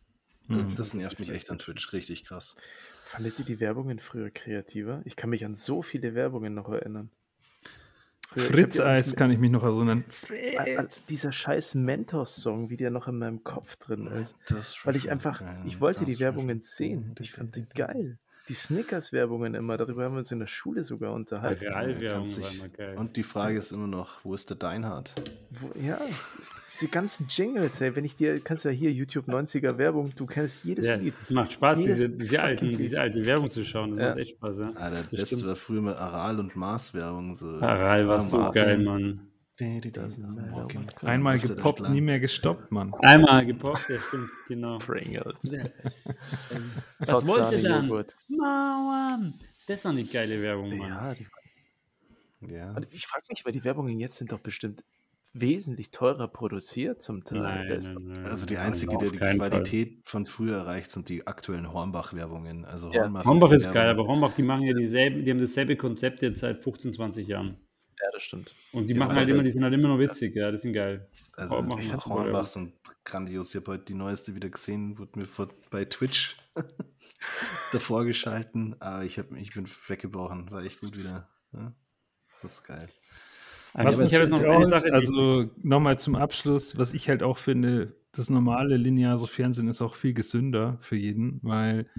Das, 0.47 0.63
mhm. 0.63 0.75
das 0.75 0.93
nervt 0.93 1.19
mich 1.19 1.29
echt 1.29 1.51
an 1.51 1.59
Twitch, 1.59 1.93
richtig 1.93 2.25
krass. 2.25 2.55
Fandet 3.05 3.39
ihr 3.39 3.45
die 3.45 3.59
Werbungen 3.59 3.99
früher 3.99 4.31
kreativer? 4.31 5.01
Ich 5.05 5.15
kann 5.15 5.29
mich 5.29 5.45
an 5.45 5.55
so 5.55 5.81
viele 5.81 6.15
Werbungen 6.15 6.53
noch 6.53 6.69
erinnern. 6.69 7.11
Fritz-Eis 8.31 9.15
kann 9.15 9.31
ich 9.31 9.39
mich 9.39 9.51
noch 9.51 9.63
erinnern. 9.63 10.03
Als 10.77 11.05
dieser 11.05 11.31
scheiß 11.31 11.75
Mentos-Song, 11.75 12.69
wie 12.69 12.77
der 12.77 12.91
noch 12.91 13.07
in 13.07 13.17
meinem 13.17 13.43
Kopf 13.43 13.75
drin 13.77 14.07
ist. 14.07 14.35
Weil 14.83 14.95
ich 14.95 15.09
einfach, 15.09 15.41
ich 15.65 15.79
wollte 15.79 16.05
die 16.05 16.19
Werbungen 16.19 16.61
sehen. 16.61 17.15
Ich 17.19 17.31
fand 17.31 17.55
die 17.55 17.65
geil 17.65 18.17
die 18.47 18.53
Snickers-Werbungen 18.53 19.55
immer, 19.55 19.77
darüber 19.77 20.03
haben 20.03 20.13
wir 20.13 20.19
uns 20.19 20.31
in 20.31 20.39
der 20.39 20.47
Schule 20.47 20.83
sogar 20.83 21.13
unterhalten. 21.13 21.65
Realwerbung 21.65 22.41
war 22.41 22.51
immer 22.51 22.69
geil. 22.69 22.97
Und 22.97 23.17
die 23.17 23.23
Frage 23.23 23.57
ist 23.57 23.71
immer 23.71 23.87
noch, 23.87 24.23
wo 24.23 24.33
ist 24.33 24.49
der 24.49 24.57
Deinhard? 24.57 25.13
Wo, 25.49 25.71
ja, 25.79 25.99
diese 26.71 26.87
ganzen 26.89 27.27
Jingles, 27.29 27.81
ey, 27.81 27.95
wenn 27.95 28.05
ich 28.05 28.15
dir, 28.15 28.39
kannst 28.39 28.65
du 28.65 28.69
ja 28.69 28.75
hier 28.75 28.91
YouTube 28.91 29.27
90er 29.27 29.77
Werbung, 29.77 30.13
du 30.15 30.25
kennst 30.25 30.63
jedes 30.63 30.85
ja, 30.85 30.95
Lied. 30.95 31.15
Es 31.19 31.29
macht 31.29 31.53
Spaß, 31.53 31.79
diese, 31.79 32.09
diese, 32.09 32.43
alten, 32.43 32.77
diese 32.77 32.99
alte 32.99 33.25
Werbung 33.25 33.49
zu 33.49 33.65
schauen, 33.65 33.91
das 33.91 33.99
ja. 33.99 34.09
macht 34.09 34.19
echt 34.19 34.31
Spaß, 34.37 34.57
ja. 34.59 34.71
Alter, 34.75 35.01
das 35.01 35.09
Beste 35.09 35.25
stimmt. 35.25 35.47
war 35.47 35.55
früher 35.55 35.81
mal 35.81 35.95
Aral 35.95 36.39
und 36.39 36.55
Mars 36.55 36.93
Werbung. 36.93 37.33
So. 37.33 37.47
Aral 37.47 38.07
war 38.07 38.21
so 38.21 38.51
geil, 38.51 38.77
Mann. 38.77 39.21
Einmal 41.01 41.39
gepoppt, 41.39 41.89
nie 41.89 42.01
mehr 42.01 42.19
gestoppt, 42.19 42.71
Mann. 42.71 42.93
Einmal 42.95 43.45
gepoppt, 43.45 43.89
ja 43.89 43.99
stimmt, 43.99 44.29
genau. 44.47 44.77
Pringles. 44.79 45.35
Was 46.99 47.25
wollte 47.25 47.61
dann? 47.61 47.87
Mauern. 48.27 49.39
Das 49.67 49.85
war 49.85 49.91
eine 49.91 50.03
geile 50.03 50.41
Werbung, 50.41 50.77
Mann. 50.77 50.89
Ja, 50.89 51.13
die, 51.13 51.27
ja. 52.53 52.73
Also 52.73 52.89
ich 52.91 53.07
frage 53.07 53.25
mich, 53.29 53.45
weil 53.45 53.53
die 53.53 53.63
Werbungen 53.63 53.99
jetzt 53.99 54.17
sind 54.17 54.31
doch 54.31 54.39
bestimmt 54.39 54.83
wesentlich 55.33 55.91
teurer 55.91 56.27
produziert 56.27 57.01
zum 57.01 57.23
Teil. 57.23 57.39
Nein, 57.39 57.67
nein, 57.67 58.07
nein, 58.07 58.25
also 58.25 58.45
die 58.45 58.57
einzige, 58.57 58.97
die 58.97 59.11
die 59.11 59.17
Qualität 59.17 59.89
Fall. 59.89 60.01
von 60.03 60.25
früher 60.25 60.57
erreicht, 60.57 60.91
sind 60.91 61.09
die 61.09 61.27
aktuellen 61.27 61.71
Hornbach-Werbungen. 61.71 62.63
Also 62.63 62.91
ja. 62.91 63.03
Hornbach, 63.03 63.25
Hornbach 63.25 63.51
ist 63.51 63.71
geil, 63.73 63.89
aber 63.89 64.07
Hornbach, 64.07 64.33
die 64.33 64.43
machen 64.43 64.63
ja 64.63 64.73
dieselben, 64.73 65.25
die 65.25 65.31
haben 65.31 65.39
dasselbe 65.39 65.75
Konzept 65.75 66.21
jetzt 66.21 66.39
seit 66.39 66.63
15, 66.63 66.93
20 66.93 67.27
Jahren. 67.27 67.57
Ja, 68.05 68.11
das 68.11 68.23
stimmt. 68.23 68.53
Und 68.71 68.87
die 68.87 68.93
ja, 68.93 68.99
machen 68.99 69.15
halt 69.15 69.29
immer, 69.29 69.41
die 69.41 69.49
sind 69.49 69.63
halt 69.63 69.73
immer 69.73 69.87
noch 69.87 69.97
witzig, 69.97 70.35
ja, 70.35 70.51
die 70.51 70.57
sind 70.57 70.73
geil. 70.73 71.07
Also 71.35 71.55
Hornbach, 71.55 71.79
ich 71.79 71.87
finde 71.87 72.05
Hornbach 72.05 72.45
sind 72.45 72.73
grandios. 73.03 73.49
Ich 73.49 73.55
habe 73.61 73.71
heute 73.71 73.85
die 73.85 73.95
neueste 73.95 74.35
wieder 74.35 74.49
gesehen, 74.49 74.99
wurde 74.99 75.17
mir 75.17 75.25
vor, 75.25 75.49
bei 75.71 75.85
Twitch 75.85 76.37
davor 77.71 78.05
geschalten, 78.05 78.79
aber 78.79 79.03
ich, 79.03 79.17
hab, 79.17 79.31
ich 79.31 79.53
bin 79.53 79.67
weggebrochen, 79.87 80.51
war 80.51 80.63
echt 80.63 80.81
gut 80.81 80.95
wieder. 80.97 81.27
Ja? 81.51 81.73
Das 82.43 82.59
ist 82.59 82.63
geil. 82.63 82.87
Was 83.73 83.99
ich 83.99 84.13
habe 84.13 84.23
jetzt 84.23 84.31
noch 84.31 84.43
eine 84.43 84.67
Sache, 84.67 84.93
also 84.93 85.49
nochmal 85.63 85.97
zum 85.97 86.15
Abschluss, 86.15 86.77
was 86.77 86.93
ich 86.93 87.09
halt 87.09 87.23
auch 87.23 87.39
finde, 87.39 87.95
das 88.11 88.29
normale 88.29 88.77
lineare 88.77 89.27
Fernsehen 89.27 89.67
ist 89.67 89.81
auch 89.81 89.95
viel 89.95 90.13
gesünder 90.13 90.77
für 90.79 90.95
jeden, 90.95 91.39
weil 91.41 91.89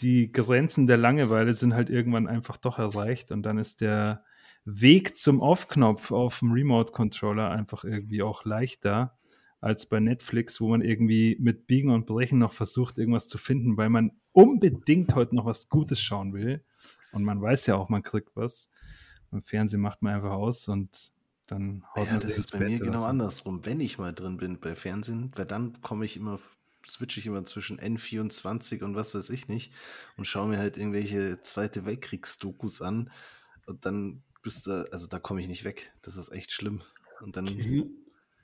die 0.00 0.30
Grenzen 0.30 0.86
der 0.86 0.98
Langeweile 0.98 1.54
sind 1.54 1.74
halt 1.74 1.88
irgendwann 1.88 2.28
einfach 2.28 2.58
doch 2.58 2.78
erreicht 2.78 3.32
und 3.32 3.42
dann 3.42 3.58
ist 3.58 3.80
der 3.80 4.22
Weg 4.64 5.16
zum 5.16 5.40
Off-Knopf 5.40 6.10
auf 6.10 6.40
dem 6.40 6.52
Remote-Controller 6.52 7.50
einfach 7.50 7.84
irgendwie 7.84 8.22
auch 8.22 8.44
leichter 8.44 9.16
als 9.60 9.86
bei 9.86 10.00
Netflix, 10.00 10.60
wo 10.60 10.68
man 10.68 10.82
irgendwie 10.82 11.36
mit 11.38 11.66
Biegen 11.66 11.90
und 11.90 12.06
Brechen 12.06 12.38
noch 12.38 12.52
versucht, 12.52 12.98
irgendwas 12.98 13.28
zu 13.28 13.38
finden, 13.38 13.76
weil 13.76 13.90
man 13.90 14.12
unbedingt 14.32 15.14
heute 15.14 15.34
noch 15.34 15.44
was 15.44 15.68
Gutes 15.68 16.00
schauen 16.00 16.32
will. 16.32 16.64
Und 17.12 17.24
man 17.24 17.40
weiß 17.42 17.66
ja 17.66 17.76
auch, 17.76 17.88
man 17.88 18.02
kriegt 18.02 18.36
was. 18.36 18.70
Im 19.32 19.42
Fernsehen 19.42 19.80
macht 19.80 20.02
man 20.02 20.14
einfach 20.14 20.32
aus 20.32 20.68
und 20.68 21.12
dann 21.46 21.84
haut 21.96 22.06
ja, 22.06 22.12
man 22.12 22.20
das 22.20 22.38
ist 22.38 22.52
bei 22.52 22.58
Bett 22.58 22.70
mir 22.70 22.78
genau 22.78 23.00
so. 23.00 23.04
andersrum. 23.06 23.64
Wenn 23.64 23.80
ich 23.80 23.98
mal 23.98 24.12
drin 24.12 24.36
bin 24.36 24.60
bei 24.60 24.74
Fernsehen, 24.74 25.32
weil 25.36 25.46
dann 25.46 25.80
komme 25.82 26.04
ich 26.04 26.16
immer, 26.16 26.38
switche 26.88 27.20
ich 27.20 27.26
immer 27.26 27.44
zwischen 27.44 27.78
N24 27.78 28.82
und 28.82 28.94
was 28.94 29.14
weiß 29.14 29.30
ich 29.30 29.48
nicht 29.48 29.72
und 30.16 30.26
schaue 30.26 30.48
mir 30.48 30.58
halt 30.58 30.78
irgendwelche 30.78 31.40
Zweite 31.42 31.84
Weltkriegsdokus 31.84 32.82
an 32.82 33.10
und 33.66 33.84
dann 33.84 34.22
bist 34.42 34.66
du, 34.66 34.88
also 34.92 35.06
da 35.06 35.18
komme 35.18 35.40
ich 35.40 35.48
nicht 35.48 35.64
weg. 35.64 35.92
Das 36.02 36.16
ist 36.16 36.30
echt 36.32 36.52
schlimm. 36.52 36.82
Und 37.20 37.36
dann 37.36 37.46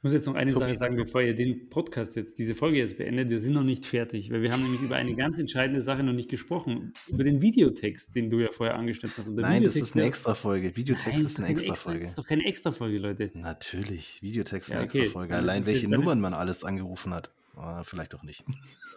muss 0.07 0.13
jetzt 0.13 0.27
noch 0.27 0.35
eine 0.35 0.53
Sache 0.53 0.75
sagen, 0.75 0.95
bevor 0.97 1.21
ihr 1.23 1.35
den 1.35 1.69
Podcast 1.69 2.15
jetzt, 2.15 2.39
diese 2.39 2.55
Folge 2.55 2.79
jetzt 2.79 2.97
beendet. 2.97 3.29
Wir 3.29 3.41
sind 3.41 3.55
noch 3.55 3.65
nicht 3.65 3.87
fertig, 3.87 4.31
weil 4.31 4.41
wir 4.41 4.53
haben 4.53 4.63
nämlich 4.63 4.81
über 4.81 4.95
eine 4.95 5.17
ganz 5.17 5.39
entscheidende 5.39 5.81
Sache 5.81 6.05
noch 6.05 6.13
nicht 6.13 6.31
gesprochen. 6.31 6.93
Über 7.09 7.25
den 7.25 7.43
Videotext, 7.43 8.15
den 8.15 8.31
du 8.31 8.39
ja 8.39 8.53
vorher 8.53 8.77
angeschnitten 8.77 9.17
hast. 9.17 9.27
Nein, 9.27 9.37
Videotext, 9.37 9.83
das 9.83 9.89
ist 9.89 9.97
eine 9.97 10.05
extra 10.05 10.35
Folge. 10.35 10.77
Videotext 10.77 11.17
Nein, 11.17 11.27
ist 11.27 11.39
eine 11.39 11.49
extra 11.49 11.75
Folge. 11.75 12.01
Das 12.01 12.11
ist 12.11 12.19
doch 12.19 12.27
keine 12.27 12.45
extra 12.45 12.71
Folge, 12.71 12.99
Leute. 12.99 13.31
Natürlich, 13.35 14.23
Videotext 14.23 14.69
ist 14.69 14.73
ja, 14.73 14.79
eine 14.79 14.85
extra 14.85 15.07
Folge. 15.07 15.35
Allein 15.35 15.67
welche 15.67 15.89
Nummern 15.89 16.21
man 16.21 16.35
alles 16.35 16.63
angerufen 16.63 17.13
hat. 17.13 17.31
Oh, 17.57 17.83
vielleicht 17.85 18.15
auch 18.15 18.23
nicht. 18.23 18.45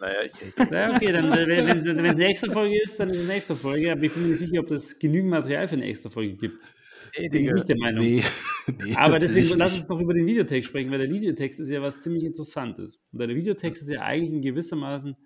Naja, 0.00 0.14
ich, 0.22 0.56
naja 0.70 0.94
okay, 0.94 1.12
dann, 1.12 1.30
wenn, 1.32 2.06
es 2.06 2.16
eine 2.16 2.26
extra 2.26 2.52
Folge 2.52 2.80
ist, 2.80 3.00
dann 3.00 3.08
ist 3.08 3.16
es 3.16 3.22
eine 3.24 3.32
extra 3.32 3.54
Folge. 3.56 3.90
Aber 3.90 4.02
ich 4.02 4.12
bin 4.12 4.22
mir 4.22 4.28
nicht 4.28 4.38
sicher, 4.38 4.60
ob 4.60 4.70
es 4.70 4.98
genügend 4.98 5.30
Material 5.30 5.66
für 5.66 5.76
eine 5.76 5.86
extra 5.86 6.10
Folge 6.10 6.34
gibt. 6.34 6.70
Nee, 7.18 7.28
bin 7.28 7.44
ich 7.44 7.52
nicht 7.52 7.68
der 7.68 7.78
Meinung. 7.78 8.04
Nee, 8.04 8.24
nee, 8.82 8.94
Aber 8.96 9.18
deswegen 9.18 9.58
lass 9.58 9.76
uns 9.76 9.88
noch 9.88 10.00
über 10.00 10.14
den 10.14 10.26
Videotext 10.26 10.68
sprechen, 10.68 10.90
weil 10.90 10.98
der 10.98 11.10
Videotext 11.10 11.60
ist 11.60 11.70
ja 11.70 11.82
was 11.82 12.02
ziemlich 12.02 12.24
Interessantes. 12.24 13.00
Und 13.12 13.18
der 13.18 13.28
Videotext 13.28 13.82
ist 13.82 13.88
ja 13.88 14.02
eigentlich 14.02 14.32
in 14.32 14.42
gewissermaßen, 14.42 15.16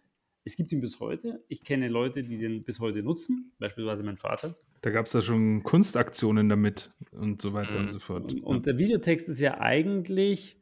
es 0.44 0.56
gibt 0.56 0.72
ihn 0.72 0.80
bis 0.80 1.00
heute. 1.00 1.42
Ich 1.48 1.62
kenne 1.62 1.88
Leute, 1.88 2.22
die 2.22 2.38
den 2.38 2.62
bis 2.62 2.80
heute 2.80 3.02
nutzen, 3.02 3.52
beispielsweise 3.58 4.04
mein 4.04 4.16
Vater. 4.16 4.56
Da 4.82 4.90
gab 4.90 5.06
es 5.06 5.14
ja 5.14 5.22
schon 5.22 5.62
Kunstaktionen 5.62 6.48
damit 6.48 6.92
und 7.12 7.40
so 7.40 7.54
weiter 7.54 7.78
mhm. 7.78 7.84
und 7.84 7.90
so 7.90 7.98
fort. 7.98 8.32
Und, 8.32 8.42
und 8.42 8.66
der 8.66 8.76
Videotext 8.76 9.28
ist 9.28 9.40
ja 9.40 9.58
eigentlich, 9.58 10.58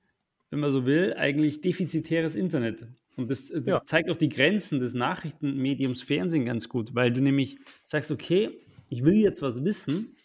wenn 0.50 0.60
man 0.60 0.70
so 0.70 0.86
will, 0.86 1.14
eigentlich 1.14 1.60
defizitäres 1.60 2.36
Internet. 2.36 2.86
Und 3.16 3.30
das, 3.30 3.48
das 3.48 3.66
ja. 3.66 3.84
zeigt 3.84 4.10
auch 4.10 4.16
die 4.16 4.28
Grenzen 4.28 4.78
des 4.78 4.94
Nachrichtenmediums 4.94 6.02
Fernsehen 6.02 6.44
ganz 6.44 6.68
gut, 6.68 6.94
weil 6.94 7.12
du 7.12 7.20
nämlich 7.20 7.58
sagst, 7.82 8.10
okay, 8.10 8.50
ich 8.88 9.04
will 9.04 9.14
jetzt 9.14 9.42
was 9.42 9.64
wissen, 9.64 10.16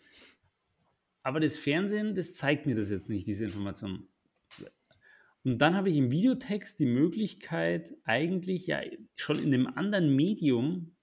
aber 1.28 1.42
das 1.42 1.58
Fernsehen, 1.58 2.16
das 2.16 2.36
zeigt 2.36 2.66
mir 2.66 2.74
das 2.74 2.90
jetzt 2.90 3.10
nicht, 3.10 3.28
diese 3.28 3.44
Information. 3.44 4.08
Und 5.44 5.62
dann 5.62 5.76
habe 5.76 5.90
ich 5.90 5.98
im 5.98 6.10
Videotext 6.10 6.80
die 6.80 6.86
Möglichkeit, 6.86 7.94
eigentlich 8.06 8.66
ja 8.66 8.80
schon 9.18 9.40
in 9.40 9.54
einem 9.54 9.68
anderen 9.68 10.16
Medium, 10.16 10.96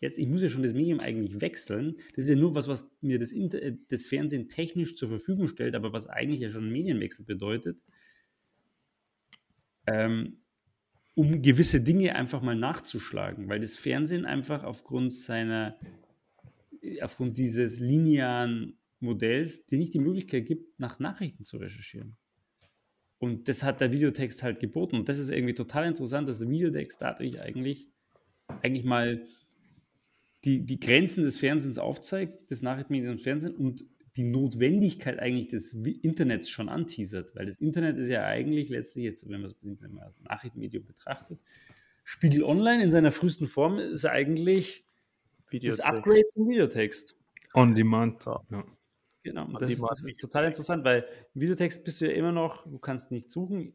jetzt, 0.00 0.18
ich 0.18 0.26
muss 0.26 0.40
ja 0.40 0.48
schon 0.48 0.62
das 0.62 0.72
Medium 0.72 1.00
eigentlich 1.00 1.42
wechseln, 1.42 1.98
das 2.16 2.24
ist 2.24 2.30
ja 2.30 2.36
nur 2.36 2.54
was, 2.54 2.66
was 2.66 2.90
mir 3.02 3.18
das, 3.18 3.30
Inter 3.30 3.60
äh, 3.60 3.76
das 3.90 4.06
Fernsehen 4.06 4.48
technisch 4.48 4.96
zur 4.96 5.10
Verfügung 5.10 5.48
stellt, 5.48 5.74
aber 5.74 5.92
was 5.92 6.06
eigentlich 6.06 6.40
ja 6.40 6.50
schon 6.50 6.72
Medienwechsel 6.72 7.26
bedeutet, 7.26 7.78
ähm, 9.86 10.38
um 11.14 11.42
gewisse 11.42 11.82
Dinge 11.82 12.16
einfach 12.16 12.40
mal 12.40 12.56
nachzuschlagen, 12.56 13.50
weil 13.50 13.60
das 13.60 13.76
Fernsehen 13.76 14.24
einfach 14.24 14.64
aufgrund 14.64 15.12
seiner, 15.12 15.78
aufgrund 17.02 17.36
dieses 17.36 17.80
linearen 17.80 18.78
Modells, 19.00 19.66
dir 19.66 19.78
nicht 19.78 19.94
die 19.94 19.98
Möglichkeit 19.98 20.46
gibt, 20.46 20.78
nach 20.78 20.98
Nachrichten 20.98 21.44
zu 21.44 21.58
recherchieren. 21.58 22.16
Und 23.18 23.48
das 23.48 23.62
hat 23.62 23.80
der 23.80 23.92
Videotext 23.92 24.42
halt 24.42 24.60
geboten. 24.60 24.96
Und 24.96 25.08
das 25.08 25.18
ist 25.18 25.30
irgendwie 25.30 25.54
total 25.54 25.86
interessant, 25.86 26.28
dass 26.28 26.38
der 26.38 26.48
Videotext 26.48 27.00
dadurch 27.00 27.40
eigentlich, 27.40 27.88
eigentlich 28.62 28.84
mal 28.84 29.26
die, 30.44 30.64
die 30.64 30.78
Grenzen 30.78 31.24
des 31.24 31.36
Fernsehens 31.36 31.78
aufzeigt, 31.78 32.50
des 32.50 32.62
Nachrichtenmediums 32.62 33.18
und 33.18 33.22
Fernsehen 33.22 33.56
und 33.56 33.84
die 34.16 34.24
Notwendigkeit 34.24 35.18
eigentlich 35.18 35.48
des 35.48 35.72
Internets 35.72 36.48
schon 36.48 36.68
anteasert. 36.68 37.34
Weil 37.34 37.46
das 37.46 37.56
Internet 37.58 37.98
ist 37.98 38.08
ja 38.08 38.24
eigentlich 38.24 38.68
letztlich, 38.68 39.04
jetzt, 39.04 39.28
wenn 39.28 39.40
man 39.40 39.50
das 39.50 40.00
als 40.00 40.20
Nachrichtenmedium 40.20 40.84
betrachtet, 40.84 41.40
Spiegel 42.04 42.42
Online 42.44 42.82
in 42.82 42.90
seiner 42.90 43.12
frühesten 43.12 43.46
Form 43.46 43.78
ist 43.78 44.06
eigentlich 44.06 44.86
Videotext. 45.50 45.80
das 45.80 45.86
Upgrade 45.86 46.26
zum 46.28 46.48
Videotext. 46.48 47.16
On 47.54 47.74
Demand. 47.74 48.24
Ja. 48.24 48.64
Genau, 49.28 49.46
das 49.58 49.70
ist, 49.70 49.82
das 49.82 50.02
ist, 50.02 50.18
total 50.20 50.46
interessant, 50.46 50.84
weil 50.84 51.04
im 51.34 51.40
Videotext 51.42 51.84
bist 51.84 52.00
du 52.00 52.06
ja 52.06 52.12
immer 52.12 52.32
noch, 52.32 52.66
du 52.66 52.78
kannst 52.78 53.10
nicht 53.10 53.30
suchen 53.30 53.74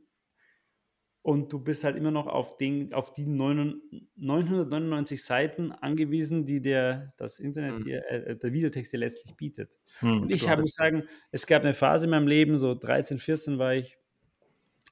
und 1.22 1.54
du 1.54 1.60
bist 1.60 1.84
halt 1.84 1.95
immer 1.95 2.10
noch 2.10 2.26
auf, 2.26 2.58
den, 2.58 2.91
auf 2.91 3.14
die 3.14 3.28
999 3.28 5.24
Seiten 5.24 5.72
angewiesen, 5.72 6.43
die 6.45 6.60
der, 6.60 7.14
das 7.18 7.38
Internet, 7.38 7.76
hm. 7.76 7.84
dir, 7.84 8.04
äh, 8.10 8.36
der 8.36 8.51
Videotext 8.51 8.91
dir 8.93 8.97
letztlich 8.97 9.36
bietet. 9.36 9.78
Hm, 9.99 10.24
und 10.24 10.32
ich 10.32 10.49
habe 10.49 10.66
sagen, 10.66 11.04
es 11.30 11.45
gab 11.45 11.62
eine 11.64 11.76
Phase 11.76 12.06
in 12.06 12.12
meinem 12.12 12.26
Leben, 12.28 12.58
so 12.58 12.74
13, 12.74 13.20
14 13.20 13.60
war 13.60 13.76
ich, 13.76 13.99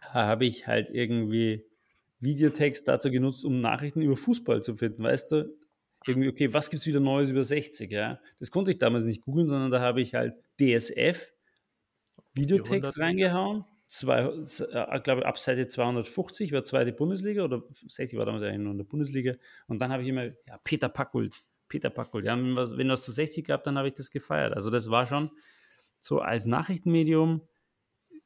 habe 0.02 0.46
ich 0.46 0.68
halt 0.68 0.92
irgendwie 0.92 1.66
Videotext 2.20 2.88
dazu 2.88 3.10
genutzt, 3.10 3.44
um 3.44 3.62
Nachrichten 3.62 4.04
über 4.04 4.16
Fußball 4.16 4.62
zu 4.62 4.76
finden, 4.76 5.02
weißt 5.02 5.32
du? 5.32 5.58
irgendwie, 6.08 6.30
okay, 6.30 6.54
was 6.54 6.70
gibt 6.70 6.82
es 6.82 6.88
wieder 6.88 7.00
Neues 7.00 7.30
über 7.30 7.44
60? 7.44 7.92
Ja? 7.92 8.20
Das 8.40 8.52
konnte 8.52 8.72
ich 8.72 8.78
damals 8.78 9.06
nicht 9.06 9.22
googeln, 9.22 9.48
sondern 9.48 9.72
da 9.72 9.80
habe 9.80 10.02
ich 10.02 10.14
halt 10.14 10.36
DSF, 10.62 11.32
Videotext 12.34 13.00
reingehauen. 13.00 13.66
Zwei, 13.88 14.22
äh, 14.22 14.98
ich 14.98 15.04
glaube, 15.04 15.26
ab 15.26 15.38
Seite 15.38 15.68
250 15.68 16.54
war 16.54 16.64
zweite 16.64 16.94
Bundesliga 16.94 17.44
oder 17.44 17.64
60 17.88 18.18
war 18.18 18.26
damals 18.26 18.44
eigentlich 18.44 18.60
nur 18.60 18.72
in 18.72 18.78
der 18.78 18.86
Bundesliga. 18.86 19.34
Und 19.68 19.80
dann 19.80 19.92
habe 19.92 20.04
ich 20.04 20.10
immer, 20.10 20.26
ja, 20.26 20.58
Peter 20.64 20.88
Packult, 20.88 21.44
Peter 21.68 21.90
Packult. 21.90 22.26
Ja, 22.26 22.38
wenn, 22.38 22.56
was, 22.56 22.78
wenn 22.78 22.88
das 22.88 23.04
zu 23.04 23.12
60 23.12 23.46
gab, 23.46 23.64
dann 23.64 23.78
habe 23.78 23.90
ich 23.90 23.96
das 23.96 24.10
gefeiert. 24.12 24.54
Also, 24.54 24.70
das 24.70 24.90
war 24.90 25.08
schon 25.08 25.32
so 26.00 26.20
als 26.20 26.46
Nachrichtenmedium 26.46 27.42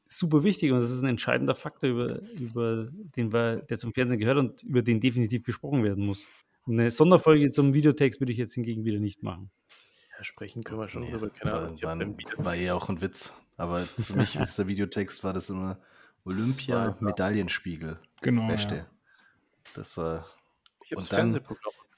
super 0.08 0.44
wichtig 0.44 0.72
und 0.72 0.80
das 0.80 0.90
ist 0.90 1.02
ein 1.02 1.08
entscheidender 1.08 1.54
Faktor, 1.54 1.90
über, 1.90 2.20
über 2.38 2.88
den 3.16 3.32
wir, 3.32 3.56
der 3.56 3.78
zum 3.78 3.92
Fernsehen 3.92 4.20
gehört 4.20 4.38
und 4.38 4.62
über 4.62 4.82
den 4.82 5.00
definitiv 5.00 5.44
gesprochen 5.44 5.82
werden 5.82 6.06
muss. 6.06 6.28
Eine 6.66 6.90
Sonderfolge 6.90 7.50
zum 7.50 7.74
Videotext 7.74 8.20
würde 8.20 8.32
ich 8.32 8.38
jetzt 8.38 8.54
hingegen 8.54 8.84
wieder 8.84 8.98
nicht 8.98 9.22
machen. 9.22 9.50
Ja, 10.16 10.24
sprechen 10.24 10.64
können 10.64 10.80
wir 10.80 10.88
schon 10.88 11.02
nee, 11.02 11.10
drüber. 11.10 11.30
Keine 11.30 11.54
Ahnung. 11.54 11.82
War, 11.82 11.98
war, 11.98 12.44
war 12.44 12.54
eher 12.54 12.76
auch 12.76 12.88
ein 12.88 13.00
Witz. 13.00 13.34
Aber 13.56 13.80
für 14.02 14.16
mich 14.16 14.36
ist 14.36 14.58
der 14.58 14.68
Videotext, 14.68 15.24
war 15.24 15.32
das 15.32 15.50
immer 15.50 15.78
Olympia-Medaillenspiegel. 16.24 17.98
Genau. 18.22 18.48
Beste. 18.48 18.74
Ja. 18.74 18.86
Das 19.74 19.96
war. 19.96 20.26
Ich 20.84 20.96
und 20.96 21.12
dann. 21.12 21.38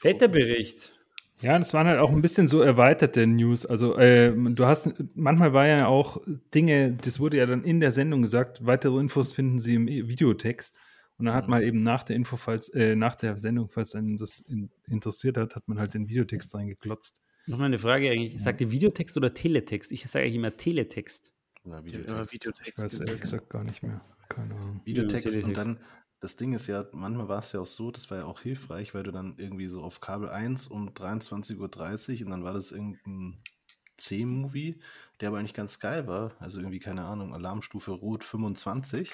Wetterbericht. 0.01 0.95
Ja, 1.41 1.57
das 1.57 1.73
waren 1.73 1.87
halt 1.87 2.01
auch 2.01 2.11
ein 2.11 2.21
bisschen 2.21 2.49
so 2.49 2.63
erweiterte 2.63 3.27
News. 3.27 3.65
Also 3.65 3.97
äh, 3.97 4.33
du 4.33 4.67
hast, 4.67 4.93
manchmal 5.15 5.53
war 5.53 5.67
ja 5.67 5.87
auch 5.87 6.21
Dinge, 6.53 6.95
das 6.95 7.21
wurde 7.21 7.37
ja 7.37 7.47
dann 7.47 7.63
in 7.63 7.79
der 7.79 7.93
Sendung 7.93 8.23
gesagt, 8.23 8.67
weitere 8.67 8.99
Infos 8.99 9.33
finden 9.33 9.61
Sie 9.61 9.75
im 9.75 9.87
Videotext. 9.87 10.77
Und 11.17 11.27
dann 11.27 11.35
hat 11.35 11.45
mhm. 11.45 11.51
man 11.51 11.63
eben 11.63 11.83
nach 11.83 12.03
der 12.03 12.17
Info, 12.17 12.37
falls, 12.37 12.69
äh, 12.71 12.97
nach 12.97 13.15
der 13.15 13.37
Sendung, 13.39 13.69
falls 13.69 13.95
einen 13.95 14.17
das 14.17 14.41
in, 14.41 14.71
interessiert 14.89 15.37
hat, 15.37 15.55
hat 15.55 15.69
man 15.69 15.79
halt 15.79 15.95
den 15.95 16.09
Videotext 16.09 16.55
reingeklotzt. 16.55 17.23
Nochmal 17.49 17.67
eine 17.67 17.79
Frage 17.79 18.11
eigentlich. 18.11 18.41
Sagt 18.43 18.61
ihr 18.61 18.71
Videotext 18.71 19.17
oder 19.17 19.33
Teletext? 19.33 19.91
Ich 19.91 20.03
sage 20.09 20.25
eigentlich 20.25 20.37
immer 20.37 20.57
Teletext. 20.57 21.33
Ja, 21.65 21.83
Videotext. 21.85 22.33
Videotext. 22.33 22.69
Ich 22.69 22.85
weiß 22.85 23.01
ehrlich 23.01 23.21
gesagt 23.23 23.49
gar 23.49 23.65
nicht 23.65 23.83
mehr. 23.83 24.03
Keine 24.29 24.55
Ahnung. 24.55 24.81
Videotext 24.85 25.43
und 25.43 25.57
dann, 25.57 25.81
das 26.21 26.37
Ding 26.37 26.53
ist 26.53 26.67
ja, 26.67 26.87
manchmal 26.93 27.29
war 27.29 27.39
es 27.39 27.53
ja 27.53 27.61
auch 27.61 27.67
so, 27.67 27.91
das 27.91 28.11
war 28.11 28.19
ja 28.19 28.25
auch 28.27 28.41
hilfreich, 28.41 28.95
weil 28.95 29.03
du 29.03 29.13
dann 29.13 29.35
irgendwie 29.39 29.67
so 29.67 29.83
auf 29.83 30.01
Kabel 30.01 30.29
1 30.29 30.67
um 30.67 30.91
23.30 30.91 32.21
Uhr 32.21 32.27
und 32.27 32.31
dann 32.31 32.45
war 32.45 32.53
das 32.53 32.71
irgendein 32.71 33.39
C-Movie, 33.97 34.81
der 35.21 35.29
aber 35.29 35.39
eigentlich 35.39 35.55
ganz 35.55 35.81
geil 35.81 36.07
war. 36.07 36.37
Also 36.41 36.61
irgendwie, 36.61 36.81
keine 36.81 37.05
Ahnung, 37.05 37.33
Alarmstufe 37.33 37.93
Rot 37.93 38.25
25. 38.25 39.13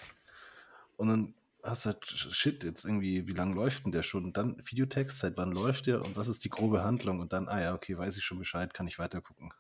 Und 0.97 1.09
dann 1.09 1.35
hast 1.65 1.85
du 1.85 1.91
halt, 1.91 2.07
shit, 2.07 2.63
jetzt 2.63 2.85
irgendwie, 2.85 3.27
wie 3.27 3.33
lange 3.33 3.55
läuft 3.55 3.85
denn 3.85 3.93
der 3.93 4.03
schon? 4.03 4.25
Und 4.25 4.37
dann 4.37 4.63
Videotext, 4.65 5.19
seit 5.19 5.37
wann 5.37 5.53
läuft 5.53 5.87
der 5.87 6.03
und 6.03 6.17
was 6.17 6.29
ist 6.29 6.45
die 6.45 6.51
grobe 6.51 6.85
Handlung? 6.85 7.21
Und 7.21 7.33
dann, 7.33 7.49
ah 7.49 7.61
ja, 7.61 7.75
okay, 7.75 7.97
weiß 7.97 8.17
ich 8.17 8.25
schon 8.25 8.39
Bescheid, 8.39 8.75
kann 8.75 8.87
ich 8.87 8.99
weiter 8.99 9.21
gucken. 9.21 9.53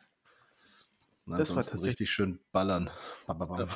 Und 1.26 1.38
das 1.38 1.50
war 1.50 1.62
tatsächlich 1.62 1.86
richtig 1.86 2.10
schön 2.10 2.38
ballern. 2.52 2.90
Ja. 3.26 3.66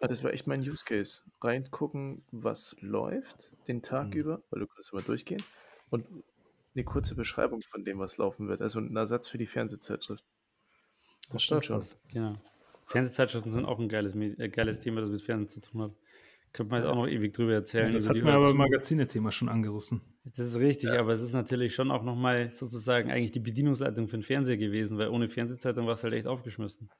Das 0.00 0.22
war 0.22 0.32
echt 0.32 0.46
mein 0.46 0.60
Use 0.60 0.84
Case. 0.84 1.22
Reingucken, 1.40 2.22
was 2.30 2.76
läuft 2.80 3.50
den 3.66 3.82
Tag 3.82 4.08
mhm. 4.08 4.12
über, 4.12 4.42
weil 4.50 4.60
du 4.60 4.66
kannst 4.66 4.92
immer 4.92 5.02
durchgehen. 5.02 5.42
Und 5.90 6.06
eine 6.74 6.84
kurze 6.84 7.14
Beschreibung 7.14 7.62
von 7.62 7.84
dem, 7.84 7.98
was 7.98 8.18
laufen 8.18 8.48
wird. 8.48 8.60
Also 8.60 8.78
ein 8.78 8.94
Ersatz 8.94 9.28
für 9.28 9.38
die 9.38 9.46
Fernsehzeitschrift. 9.46 10.24
Das, 11.22 11.32
das 11.32 11.44
stimmt 11.44 11.64
schon. 11.64 11.84
Genau. 12.12 12.36
Fernsehzeitschriften 12.86 13.50
sind 13.50 13.64
auch 13.64 13.78
ein 13.78 13.88
geiles, 13.88 14.14
äh, 14.14 14.48
geiles 14.48 14.80
Thema, 14.80 15.00
das 15.00 15.10
mit 15.10 15.22
Fernsehen 15.22 15.48
zu 15.48 15.60
tun 15.60 15.82
hat. 15.82 15.92
Könnte 16.52 16.70
man 16.70 16.82
jetzt 16.82 16.90
auch 16.90 16.96
noch 16.96 17.06
ewig 17.06 17.34
drüber 17.34 17.54
erzählen. 17.54 17.88
Ja, 17.88 17.92
das 17.94 18.08
hat 18.08 18.16
man 18.16 18.34
aber 18.34 18.50
im 18.50 18.56
Magazine-Thema 18.56 19.30
schon 19.30 19.48
angerissen. 19.48 20.00
Das 20.24 20.38
ist 20.38 20.56
richtig, 20.58 20.90
ja. 20.90 21.00
aber 21.00 21.12
es 21.12 21.20
ist 21.20 21.32
natürlich 21.32 21.74
schon 21.74 21.90
auch 21.90 22.02
nochmal 22.02 22.50
sozusagen 22.52 23.10
eigentlich 23.10 23.32
die 23.32 23.40
Bedienungsleitung 23.40 24.08
für 24.08 24.16
den 24.16 24.22
Fernseher 24.22 24.56
gewesen, 24.56 24.98
weil 24.98 25.08
ohne 25.08 25.28
Fernsehzeitung 25.28 25.86
war 25.86 25.94
es 25.94 26.04
halt 26.04 26.14
echt 26.14 26.26
aufgeschmissen. 26.26 26.90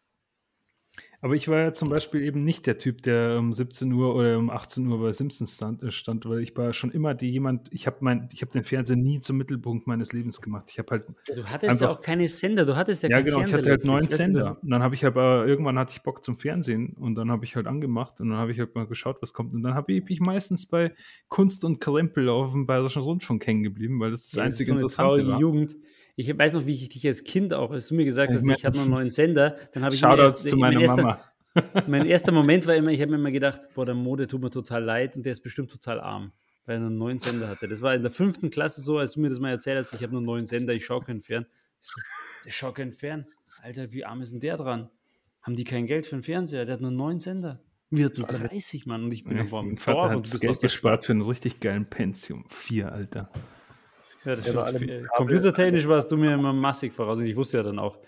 Aber 1.20 1.34
ich 1.34 1.48
war 1.48 1.58
ja 1.58 1.72
zum 1.72 1.88
Beispiel 1.88 2.22
eben 2.22 2.44
nicht 2.44 2.64
der 2.66 2.78
Typ, 2.78 3.02
der 3.02 3.38
um 3.38 3.52
17 3.52 3.92
Uhr 3.92 4.14
oder 4.14 4.38
um 4.38 4.50
18 4.50 4.86
Uhr 4.86 5.00
bei 5.00 5.12
Simpsons 5.12 5.56
stand, 5.56 5.82
äh, 5.82 5.90
stand 5.90 6.26
weil 6.26 6.40
ich 6.40 6.56
war 6.56 6.72
schon 6.72 6.92
immer 6.92 7.14
die 7.14 7.28
jemand, 7.28 7.72
ich 7.72 7.88
habe 7.88 7.96
mein, 8.00 8.28
ich 8.32 8.40
habe 8.42 8.52
den 8.52 8.62
Fernseher 8.62 8.96
nie 8.96 9.18
zum 9.18 9.36
Mittelpunkt 9.36 9.88
meines 9.88 10.12
Lebens 10.12 10.40
gemacht. 10.40 10.66
Ich 10.70 10.78
habe 10.78 10.90
halt. 10.92 11.06
Du 11.26 11.44
hattest 11.44 11.72
einfach, 11.72 11.80
ja 11.80 11.88
auch 11.88 12.02
keine 12.02 12.28
Sender, 12.28 12.64
du 12.64 12.76
hattest 12.76 13.02
ja, 13.02 13.10
ja 13.10 13.20
genau, 13.20 13.38
Fernseher 13.38 13.58
ich 13.58 13.66
hatte 13.66 13.70
halt 13.70 13.84
neun 13.84 14.08
Sender. 14.08 14.58
Und 14.62 14.70
dann 14.70 14.82
habe 14.82 14.94
ich 14.94 15.04
aber 15.04 15.44
irgendwann 15.44 15.76
hatte 15.76 15.92
ich 15.96 16.02
Bock 16.02 16.22
zum 16.22 16.38
Fernsehen 16.38 16.94
und 16.94 17.16
dann 17.16 17.32
habe 17.32 17.44
ich 17.44 17.56
halt 17.56 17.66
angemacht 17.66 18.20
und 18.20 18.30
dann 18.30 18.38
habe 18.38 18.52
ich 18.52 18.60
halt 18.60 18.76
mal 18.76 18.86
geschaut, 18.86 19.20
was 19.20 19.32
kommt. 19.32 19.54
Und 19.54 19.64
dann 19.64 19.74
habe 19.74 19.92
ich 19.92 20.04
mich 20.04 20.20
meistens 20.20 20.66
bei 20.66 20.94
Kunst 21.26 21.64
und 21.64 21.80
Krempel 21.80 22.28
auf 22.28 22.52
dem 22.52 22.66
Bayerischen 22.66 23.02
Rundfunk 23.02 23.44
hängen 23.44 23.64
geblieben, 23.64 23.98
weil 23.98 24.12
das 24.12 24.22
das 24.26 24.34
ja, 24.34 24.44
einzige 24.44 24.74
das 24.74 24.84
ist 24.84 24.94
so 24.94 25.02
eine 25.02 25.14
Interessante 25.14 25.32
war. 25.32 25.40
Jugend 25.40 25.76
ich 26.18 26.36
weiß 26.36 26.54
noch, 26.54 26.66
wie 26.66 26.74
ich 26.74 26.88
dich 26.88 27.06
als 27.06 27.22
Kind 27.22 27.54
auch, 27.54 27.70
als 27.70 27.88
du 27.88 27.94
mir 27.94 28.04
gesagt 28.04 28.32
hast, 28.32 28.44
ich 28.44 28.64
habe 28.64 28.76
noch 28.76 28.82
einen 28.82 28.92
neuen 28.92 29.10
Sender, 29.10 29.56
dann 29.72 29.84
habe 29.84 29.94
ich 29.94 30.00
Shoutouts 30.00 30.44
zu 30.44 30.56
meiner 30.56 30.80
Mama 30.80 31.20
mein 31.86 32.06
erster 32.06 32.32
Moment 32.32 32.66
war 32.66 32.74
immer, 32.74 32.90
ich 32.90 33.00
habe 33.00 33.10
mir 33.10 33.18
immer 33.18 33.30
gedacht, 33.30 33.60
boah, 33.74 33.86
der 33.86 33.94
Mode 33.94 34.26
tut 34.26 34.40
mir 34.40 34.50
total 34.50 34.84
leid 34.84 35.16
und 35.16 35.24
der 35.24 35.32
ist 35.32 35.40
bestimmt 35.40 35.70
total 35.70 36.00
arm, 36.00 36.32
weil 36.66 36.76
er 36.76 36.86
einen 36.86 36.98
neuen 36.98 37.18
Sender 37.18 37.48
hatte. 37.48 37.68
Das 37.68 37.82
war 37.82 37.94
in 37.94 38.02
der 38.02 38.10
fünften 38.10 38.50
Klasse 38.50 38.80
so, 38.80 38.98
als 38.98 39.12
du 39.12 39.20
mir 39.20 39.28
das 39.28 39.40
mal 39.40 39.50
erzählt 39.50 39.78
hast, 39.78 39.92
ich 39.92 40.02
habe 40.02 40.16
einen 40.16 40.26
neuen 40.26 40.46
Sender, 40.46 40.74
ich 40.74 40.84
schaue 40.84 41.02
keinen 41.02 41.20
Fern. 41.20 41.46
Ich 41.80 41.88
so, 41.88 42.00
der 42.44 42.50
schaut 42.50 42.74
keinen 42.76 42.92
Fern. 42.92 43.26
Alter, 43.62 43.92
wie 43.92 44.04
arm 44.04 44.20
ist 44.20 44.32
denn 44.32 44.40
der 44.40 44.56
dran? 44.56 44.90
Haben 45.42 45.56
die 45.56 45.64
kein 45.64 45.86
Geld 45.86 46.06
für 46.06 46.16
einen 46.16 46.22
Fernseher? 46.22 46.64
Der 46.64 46.74
hat 46.74 46.80
nur 46.80 46.90
einen 46.90 46.98
neuen 46.98 47.18
Sender. 47.18 47.60
Wir 47.90 48.06
hatten 48.06 48.22
30, 48.22 48.84
Mann, 48.86 49.04
und 49.04 49.12
ich 49.12 49.24
bin 49.24 49.36
ja, 49.36 49.44
am 49.44 49.76
Dorf 49.76 50.14
und 50.14 50.26
du 50.26 50.30
bist 50.30 50.40
Geld 50.40 50.60
gespart 50.60 51.06
für 51.06 51.12
einen 51.12 51.22
richtig 51.22 51.58
geilen 51.58 51.86
Pentium 51.88 52.44
4, 52.50 52.92
Alter. 52.92 53.30
Ja, 54.24 54.36
das 54.36 54.46
ja, 54.46 54.66
stimmt. 54.68 55.08
Computertechnisch 55.16 55.86
warst 55.86 56.10
du 56.10 56.16
mir 56.16 56.34
immer 56.34 56.52
massig 56.52 56.92
voraus. 56.92 57.18
Und 57.18 57.26
ich 57.26 57.36
wusste 57.36 57.58
ja 57.58 57.62
dann 57.62 57.78
auch, 57.78 57.98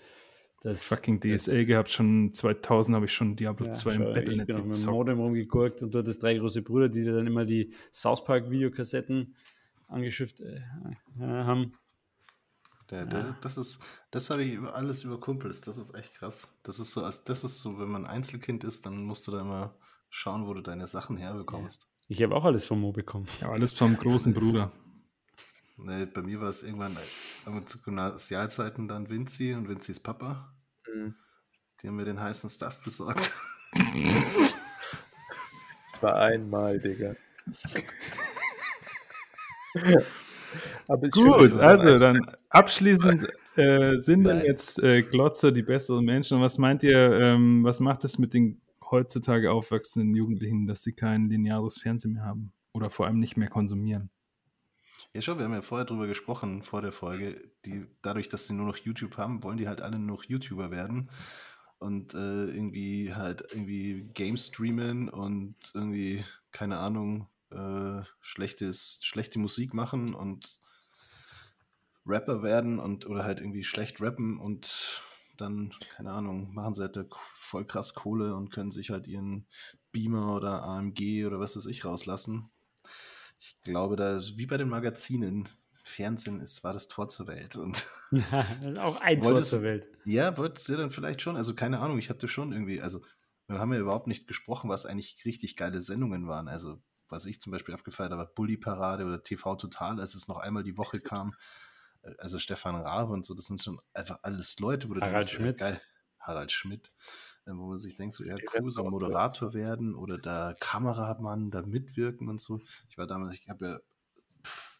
das, 0.61 0.83
Fucking 0.83 1.19
DSL 1.19 1.59
das, 1.59 1.67
gehabt, 1.67 1.89
schon 1.89 2.33
2000 2.33 2.95
habe 2.95 3.05
ich 3.05 3.13
schon 3.13 3.35
Diablo 3.35 3.65
ja, 3.65 3.71
2 3.71 3.93
im 3.93 4.03
Battlenet 4.13 4.47
Ich 4.47 4.55
bin 4.55 4.67
mit 4.67 4.77
dem 4.77 4.91
Modem 4.91 5.19
rumgeguckt 5.19 5.81
und 5.81 5.93
du 5.93 5.99
hattest 5.99 6.21
drei 6.21 6.35
große 6.35 6.61
Brüder, 6.61 6.87
die 6.87 7.03
dir 7.03 7.13
dann 7.13 7.25
immer 7.25 7.45
die 7.45 7.73
South 7.91 8.23
Park 8.23 8.51
Videokassetten 8.51 9.35
angeschifft 9.87 10.39
äh, 10.39 10.61
haben. 11.19 11.73
Ja. 12.91 13.05
Das 13.41 13.57
ist, 13.57 13.81
das 14.11 14.29
habe 14.29 14.43
ich 14.43 14.53
über 14.53 14.75
alles 14.75 15.03
über 15.03 15.19
Kumpels. 15.19 15.61
Das 15.61 15.77
ist 15.77 15.95
echt 15.95 16.13
krass. 16.15 16.53
Das 16.63 16.79
ist 16.79 16.91
so, 16.91 17.03
als 17.03 17.23
das 17.23 17.43
ist 17.43 17.59
so, 17.59 17.79
wenn 17.79 17.87
man 17.87 18.05
Einzelkind 18.05 18.65
ist, 18.65 18.85
dann 18.85 19.03
musst 19.05 19.27
du 19.27 19.31
da 19.31 19.41
immer 19.41 19.75
schauen, 20.09 20.45
wo 20.45 20.53
du 20.53 20.61
deine 20.61 20.87
Sachen 20.87 21.15
herbekommst. 21.15 21.83
Ja. 21.83 22.05
Ich 22.09 22.21
habe 22.21 22.35
auch 22.35 22.43
alles 22.43 22.67
vom 22.67 22.81
Mo 22.81 22.91
bekommen. 22.91 23.27
Ja, 23.39 23.49
alles 23.49 23.71
vom 23.71 23.95
großen 23.95 24.33
Bruder. 24.33 24.73
Nee, 25.77 26.05
bei 26.05 26.21
mir 26.21 26.39
war 26.41 26.49
es 26.49 26.63
irgendwann 26.63 26.97
äh, 26.97 27.65
zu 27.65 27.81
Gymnasialzeiten 27.81 28.87
dann 28.87 29.09
Vinci 29.09 29.53
und 29.53 29.67
Vincis 29.67 29.99
Papa. 29.99 30.53
Mhm. 30.87 31.15
Die 31.81 31.87
haben 31.87 31.95
mir 31.95 32.05
den 32.05 32.19
heißen 32.19 32.49
Stuff 32.49 32.81
besorgt. 32.83 33.31
Das 33.73 34.53
war 36.01 36.15
einmal, 36.15 36.79
Digga. 36.79 37.15
Aber 40.87 41.07
Gut, 41.09 41.49
schön, 41.49 41.59
also 41.59 41.97
dann 41.97 42.25
abschließend 42.49 43.27
äh, 43.55 43.99
sind 43.99 44.23
dann 44.25 44.43
jetzt 44.43 44.79
äh, 44.83 45.01
Glotzer 45.01 45.51
die 45.51 45.63
besseren 45.63 46.05
Menschen. 46.05 46.37
Und 46.37 46.43
was 46.43 46.57
meint 46.57 46.83
ihr, 46.83 46.97
ähm, 46.97 47.63
was 47.63 47.79
macht 47.79 48.03
es 48.03 48.17
mit 48.19 48.33
den 48.33 48.61
heutzutage 48.89 49.51
aufwachsenden 49.51 50.13
Jugendlichen, 50.13 50.67
dass 50.67 50.83
sie 50.83 50.93
kein 50.93 51.29
lineares 51.29 51.77
Fernsehen 51.79 52.13
mehr 52.13 52.25
haben 52.25 52.51
oder 52.73 52.89
vor 52.89 53.07
allem 53.07 53.19
nicht 53.19 53.37
mehr 53.37 53.49
konsumieren? 53.49 54.09
Ja, 55.13 55.21
schon, 55.21 55.37
wir 55.37 55.45
haben 55.45 55.53
ja 55.53 55.61
vorher 55.61 55.85
drüber 55.85 56.07
gesprochen, 56.07 56.63
vor 56.63 56.81
der 56.81 56.91
Folge. 56.91 57.51
Die, 57.65 57.85
dadurch, 58.01 58.29
dass 58.29 58.47
sie 58.47 58.53
nur 58.53 58.67
noch 58.67 58.77
YouTube 58.77 59.17
haben, 59.17 59.43
wollen 59.43 59.57
die 59.57 59.67
halt 59.67 59.81
alle 59.81 59.99
nur 59.99 60.17
noch 60.17 60.23
YouTuber 60.23 60.71
werden 60.71 61.09
und 61.79 62.13
äh, 62.13 62.45
irgendwie 62.45 63.13
halt 63.13 63.41
irgendwie 63.51 64.09
Game 64.13 64.37
streamen 64.37 65.09
und 65.09 65.55
irgendwie, 65.73 66.23
keine 66.51 66.77
Ahnung, 66.77 67.27
äh, 67.51 68.01
schlechtes, 68.21 68.99
schlechte 69.01 69.39
Musik 69.39 69.73
machen 69.73 70.13
und 70.13 70.59
Rapper 72.05 72.43
werden 72.43 72.79
und 72.79 73.07
oder 73.07 73.23
halt 73.23 73.39
irgendwie 73.39 73.63
schlecht 73.63 74.01
rappen 74.01 74.37
und 74.39 75.01
dann, 75.37 75.73
keine 75.95 76.11
Ahnung, 76.11 76.53
machen 76.53 76.73
sie 76.75 76.81
halt 76.83 76.97
voll 77.15 77.65
krass 77.65 77.95
Kohle 77.95 78.35
und 78.35 78.51
können 78.51 78.71
sich 78.71 78.91
halt 78.91 79.07
ihren 79.07 79.47
Beamer 79.91 80.35
oder 80.35 80.63
AMG 80.63 81.25
oder 81.25 81.39
was 81.39 81.57
weiß 81.57 81.65
ich 81.65 81.83
rauslassen 81.85 82.50
ich 83.41 83.59
glaube, 83.63 83.95
da, 83.95 84.21
wie 84.35 84.45
bei 84.45 84.57
den 84.57 84.69
Magazinen, 84.69 85.49
Fernsehen 85.83 86.39
ist, 86.41 86.63
war 86.63 86.73
das 86.73 86.87
Tor 86.87 87.09
zur 87.09 87.25
Welt. 87.25 87.55
Und 87.55 87.85
auch 88.77 89.01
ein 89.01 89.19
Tor 89.19 89.41
zur 89.41 89.63
Welt. 89.63 89.87
Ja, 90.05 90.37
wolltest 90.37 90.69
du 90.69 90.77
dann 90.77 90.91
vielleicht 90.91 91.23
schon, 91.23 91.35
also 91.35 91.55
keine 91.55 91.79
Ahnung, 91.79 91.97
ich 91.97 92.11
hatte 92.11 92.27
schon 92.27 92.53
irgendwie, 92.53 92.81
also 92.81 93.01
wir 93.47 93.57
haben 93.57 93.73
ja 93.73 93.79
überhaupt 93.79 94.05
nicht 94.05 94.27
gesprochen, 94.27 94.69
was 94.69 94.85
eigentlich 94.85 95.25
richtig 95.25 95.57
geile 95.57 95.81
Sendungen 95.81 96.27
waren. 96.27 96.47
Also, 96.47 96.81
was 97.09 97.25
ich 97.25 97.41
zum 97.41 97.51
Beispiel 97.51 97.73
abgefeiert 97.73 98.11
habe, 98.11 98.31
Bully 98.35 98.57
Parade 98.57 99.05
oder 99.05 99.23
TV 99.23 99.55
Total, 99.55 99.99
als 99.99 100.13
es 100.13 100.27
noch 100.27 100.37
einmal 100.37 100.63
die 100.63 100.77
Woche 100.77 100.99
kam. 100.99 101.33
Äh, 102.03 102.13
also 102.19 102.37
Stefan 102.37 102.75
Rabe 102.75 103.11
und 103.11 103.25
so, 103.25 103.33
das 103.33 103.47
sind 103.47 103.63
schon 103.63 103.81
einfach 103.95 104.19
alles 104.21 104.59
Leute, 104.59 104.87
wo 104.87 104.93
du 104.93 105.01
Harald 105.01 105.15
denkst, 105.15 105.33
Schmidt. 105.33 105.57
geil, 105.57 105.81
Harald 106.19 106.51
Schmidt. 106.51 106.93
Äh, 107.45 107.51
wo 107.53 107.67
man 107.67 107.79
sich 107.79 107.95
denkt, 107.95 108.13
so, 108.13 108.23
ja, 108.23 108.35
cool, 108.59 108.71
so 108.71 108.83
Moderator 108.83 109.53
werden 109.53 109.95
oder 109.95 110.17
da 110.17 110.55
Kameramann, 110.59 111.51
da 111.51 111.61
mitwirken 111.61 112.29
und 112.29 112.39
so. 112.39 112.61
Ich 112.89 112.97
war 112.97 113.07
damals, 113.07 113.35
ich 113.35 113.49
habe 113.49 113.65
ja 113.65 113.79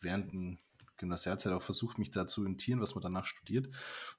während 0.01 0.33
der 0.33 0.57
Gymnasialzeit 0.97 1.51
auch 1.53 1.61
versucht, 1.61 1.97
mich 1.97 2.11
da 2.11 2.27
zu 2.27 2.41
orientieren, 2.41 2.79
was 2.79 2.95
man 2.95 3.01
danach 3.01 3.25
studiert. 3.25 3.69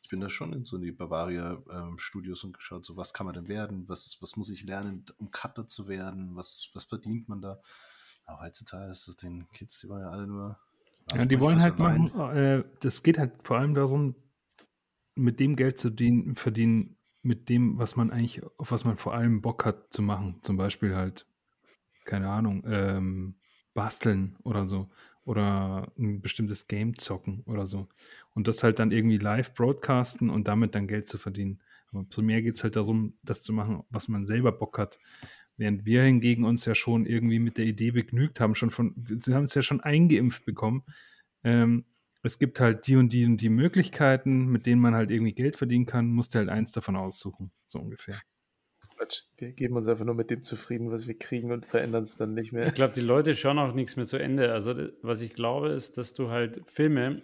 Ich 0.03 0.11
bin 0.11 0.21
da 0.21 0.29
schon 0.29 0.53
in 0.53 0.65
so 0.65 0.79
die 0.79 0.93
Bavaria-Studios 0.93 2.43
ähm, 2.43 2.49
und 2.49 2.57
geschaut, 2.57 2.85
so 2.85 2.97
was 2.97 3.15
kann 3.15 3.27
man 3.27 3.35
denn 3.35 3.49
werden, 3.49 3.89
was, 3.89 4.19
was 4.21 4.37
muss 4.37 4.51
ich 4.51 4.65
lernen, 4.65 5.05
um 5.19 5.31
Cutter 5.31 5.69
zu 5.69 5.89
werden, 5.89 6.35
was, 6.35 6.71
was 6.75 6.85
verdient 6.85 7.29
man 7.29 7.41
da. 7.41 7.61
Aber 8.25 8.43
heutzutage 8.43 8.91
ist 8.91 9.09
es 9.09 9.17
den 9.17 9.49
Kids, 9.53 9.81
die 9.81 9.89
wollen 9.89 10.03
ja 10.03 10.11
alle 10.11 10.27
nur. 10.27 10.59
Ja, 11.13 11.25
die 11.25 11.41
wollen 11.41 11.61
halt 11.61 11.79
machen, 11.79 12.11
äh, 12.37 12.65
das 12.81 13.03
geht 13.03 13.19
halt 13.19 13.33
vor 13.45 13.59
allem 13.59 13.75
darum, 13.75 14.15
mit 15.15 15.41
dem 15.41 15.57
Geld 15.57 15.79
zu 15.79 15.91
dienen, 15.91 16.37
verdienen, 16.37 16.97
mit 17.23 17.49
dem, 17.49 17.79
was 17.79 17.97
man 17.97 18.11
eigentlich, 18.11 18.43
auf 18.59 18.73
was 18.73 18.85
man 18.85 18.97
vor 18.97 19.15
allem 19.15 19.41
Bock 19.43 19.65
hat 19.65 19.93
zu 19.93 20.03
machen. 20.03 20.39
Zum 20.43 20.57
Beispiel 20.57 20.95
halt, 20.97 21.27
keine 22.05 22.29
Ahnung, 22.29 22.65
ähm, 22.67 23.37
basteln 23.75 24.37
oder 24.43 24.67
so. 24.67 24.91
Oder 25.25 25.93
ein 25.97 26.21
bestimmtes 26.21 26.67
Game 26.67 26.99
zocken 26.99 27.43
oder 27.47 27.65
so. 27.65 27.89
Und 28.35 28.49
das 28.49 28.65
halt 28.65 28.81
dann 28.81 28.91
irgendwie 28.91 29.19
live 29.19 29.55
broadcasten 29.55 30.31
und 30.31 30.49
damit 30.49 30.75
dann 30.75 30.89
Geld 30.89 31.07
zu 31.07 31.17
verdienen. 31.17 31.61
Aber 31.93 32.05
primär 32.05 32.43
geht 32.43 32.57
es 32.57 32.65
halt 32.65 32.75
darum, 32.75 33.15
das 33.23 33.43
zu 33.43 33.53
machen, 33.53 33.85
was 33.91 34.09
man 34.09 34.27
selber 34.27 34.51
Bock 34.51 34.79
hat. 34.79 34.99
Während 35.57 35.85
wir 35.85 36.03
hingegen 36.03 36.45
uns 36.45 36.65
ja 36.65 36.75
schon 36.75 37.07
irgendwie 37.07 37.39
mit 37.39 37.57
der 37.57 37.67
Idee 37.67 37.93
begnügt 37.93 38.41
haben, 38.41 38.57
schon 38.57 38.71
von, 38.71 38.95
wir 38.97 39.37
haben 39.37 39.45
es 39.45 39.55
ja 39.55 39.63
schon 39.63 39.81
eingeimpft 39.81 40.45
bekommen, 40.45 40.83
ähm, 41.45 41.85
es 42.23 42.39
gibt 42.39 42.61
halt 42.61 42.87
die 42.87 42.97
und 42.97 43.13
die 43.13 43.25
und 43.27 43.39
die 43.39 43.49
Möglichkeiten, 43.49 44.47
mit 44.47 44.67
denen 44.67 44.81
man 44.81 44.95
halt 44.95 45.11
irgendwie 45.11 45.33
Geld 45.33 45.57
verdienen 45.57 45.87
kann, 45.87 46.07
musst 46.07 46.35
du 46.35 46.39
halt 46.39 46.49
eins 46.49 46.73
davon 46.73 46.97
aussuchen, 46.97 47.51
so 47.67 47.79
ungefähr. 47.79 48.21
Quatsch, 48.97 49.23
wir 49.39 49.53
geben 49.53 49.77
uns 49.77 49.89
einfach 49.89 50.05
nur 50.05 50.15
mit 50.15 50.31
dem 50.31 50.43
zufrieden, 50.43 50.91
was 50.91 51.07
wir 51.07 51.19
kriegen 51.19 51.51
und 51.51 51.67
verändern 51.67 52.05
es 52.05 52.17
dann 52.17 52.35
nicht 52.35 52.53
mehr. 52.53 52.67
Ich 52.67 52.75
glaube, 52.75 52.95
die 52.95 53.01
Leute 53.01 53.35
schauen 53.35 53.59
auch 53.59 53.75
nichts 53.75 53.97
mehr 53.97 54.07
zu 54.07 54.19
Ende. 54.19 54.53
Also, 54.53 54.75
was 55.03 55.21
ich 55.21 55.35
glaube, 55.35 55.71
ist, 55.71 55.99
dass 55.99 56.15
du 56.15 56.29
halt 56.29 56.63
Filme 56.67 57.23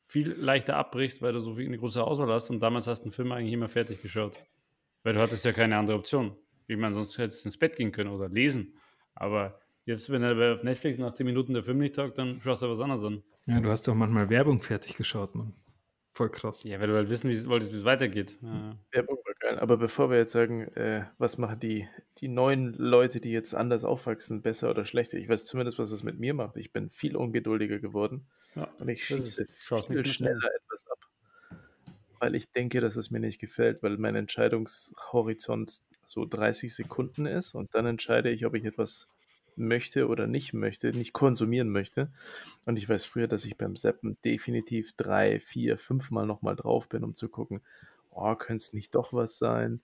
viel 0.00 0.32
leichter 0.32 0.76
abbrichst, 0.76 1.22
weil 1.22 1.32
du 1.32 1.40
so 1.40 1.54
eine 1.54 1.78
große 1.78 2.02
Auswahl 2.02 2.30
hast 2.30 2.50
und 2.50 2.60
damals 2.60 2.86
hast 2.86 3.00
du 3.00 3.04
einen 3.04 3.12
Film 3.12 3.32
eigentlich 3.32 3.52
immer 3.52 3.68
fertig 3.68 4.00
geschaut. 4.00 4.36
Weil 5.02 5.14
du 5.14 5.20
hattest 5.20 5.44
ja 5.44 5.52
keine 5.52 5.76
andere 5.76 5.96
Option. 5.96 6.36
Ich 6.66 6.76
meine, 6.76 6.94
sonst 6.94 7.18
hättest 7.18 7.44
du 7.44 7.48
ins 7.48 7.58
Bett 7.58 7.76
gehen 7.76 7.92
können 7.92 8.10
oder 8.10 8.28
lesen. 8.28 8.74
Aber 9.14 9.60
jetzt, 9.84 10.10
wenn 10.10 10.22
er 10.22 10.54
auf 10.54 10.62
Netflix 10.62 10.98
nach 10.98 11.12
10 11.12 11.26
Minuten 11.26 11.54
der 11.54 11.62
Film 11.62 11.78
nicht 11.78 11.96
taugt, 11.96 12.18
dann 12.18 12.40
schaust 12.40 12.62
du 12.62 12.70
was 12.70 12.80
anderes 12.80 13.04
an. 13.04 13.22
Ja, 13.46 13.60
du 13.60 13.70
hast 13.70 13.88
doch 13.88 13.94
manchmal 13.94 14.30
Werbung 14.30 14.62
fertig 14.62 14.96
geschaut, 14.96 15.34
Mann. 15.34 15.54
Voll 16.14 16.28
krass. 16.28 16.62
Ja, 16.64 16.78
weil 16.78 16.88
du 16.88 16.94
halt 16.94 17.08
wissen 17.08 17.30
wie, 17.30 17.46
wolltest, 17.46 17.72
wie 17.72 17.78
es 17.78 17.84
weitergeht. 17.84 18.36
Ja. 18.42 18.76
Werbung 18.90 19.18
war 19.24 19.34
geil. 19.40 19.58
Aber 19.58 19.78
bevor 19.78 20.10
wir 20.10 20.18
jetzt 20.18 20.32
sagen, 20.32 20.68
äh, 20.74 21.06
was 21.16 21.38
machen 21.38 21.58
die, 21.58 21.88
die 22.18 22.28
neuen 22.28 22.74
Leute, 22.74 23.18
die 23.18 23.32
jetzt 23.32 23.54
anders 23.54 23.82
aufwachsen, 23.84 24.42
besser 24.42 24.70
oder 24.70 24.84
schlechter, 24.84 25.16
ich 25.16 25.28
weiß 25.28 25.46
zumindest, 25.46 25.78
was 25.78 25.88
das 25.88 26.02
mit 26.02 26.20
mir 26.20 26.34
macht. 26.34 26.58
Ich 26.58 26.70
bin 26.70 26.90
viel 26.90 27.16
ungeduldiger 27.16 27.78
geworden 27.78 28.26
ja, 28.54 28.68
und 28.78 28.88
ich 28.88 29.06
schieße 29.06 29.46
viel 29.48 30.04
schneller 30.04 30.50
etwas 30.54 30.86
ab. 30.90 30.98
Weil 32.20 32.34
ich 32.34 32.50
denke, 32.52 32.80
dass 32.80 32.96
es 32.96 33.10
mir 33.10 33.18
nicht 33.18 33.40
gefällt, 33.40 33.82
weil 33.82 33.96
mein 33.96 34.14
Entscheidungshorizont 34.14 35.80
so 36.04 36.26
30 36.26 36.74
Sekunden 36.74 37.24
ist 37.24 37.54
und 37.54 37.74
dann 37.74 37.86
entscheide 37.86 38.30
ich, 38.30 38.44
ob 38.44 38.54
ich 38.54 38.64
etwas 38.64 39.08
möchte 39.56 40.08
oder 40.08 40.26
nicht 40.26 40.52
möchte, 40.52 40.92
nicht 40.92 41.12
konsumieren 41.12 41.70
möchte. 41.70 42.10
Und 42.64 42.76
ich 42.76 42.88
weiß 42.88 43.04
früher, 43.04 43.28
dass 43.28 43.44
ich 43.44 43.56
beim 43.56 43.76
Seppen 43.76 44.16
definitiv 44.24 44.92
drei, 44.96 45.40
vier, 45.40 45.78
fünfmal 45.78 46.26
nochmal 46.26 46.56
drauf 46.56 46.88
bin, 46.88 47.04
um 47.04 47.14
zu 47.14 47.28
gucken, 47.28 47.60
oh, 48.10 48.34
könnte 48.34 48.64
es 48.64 48.72
nicht 48.72 48.94
doch 48.94 49.12
was 49.12 49.38
sein? 49.38 49.80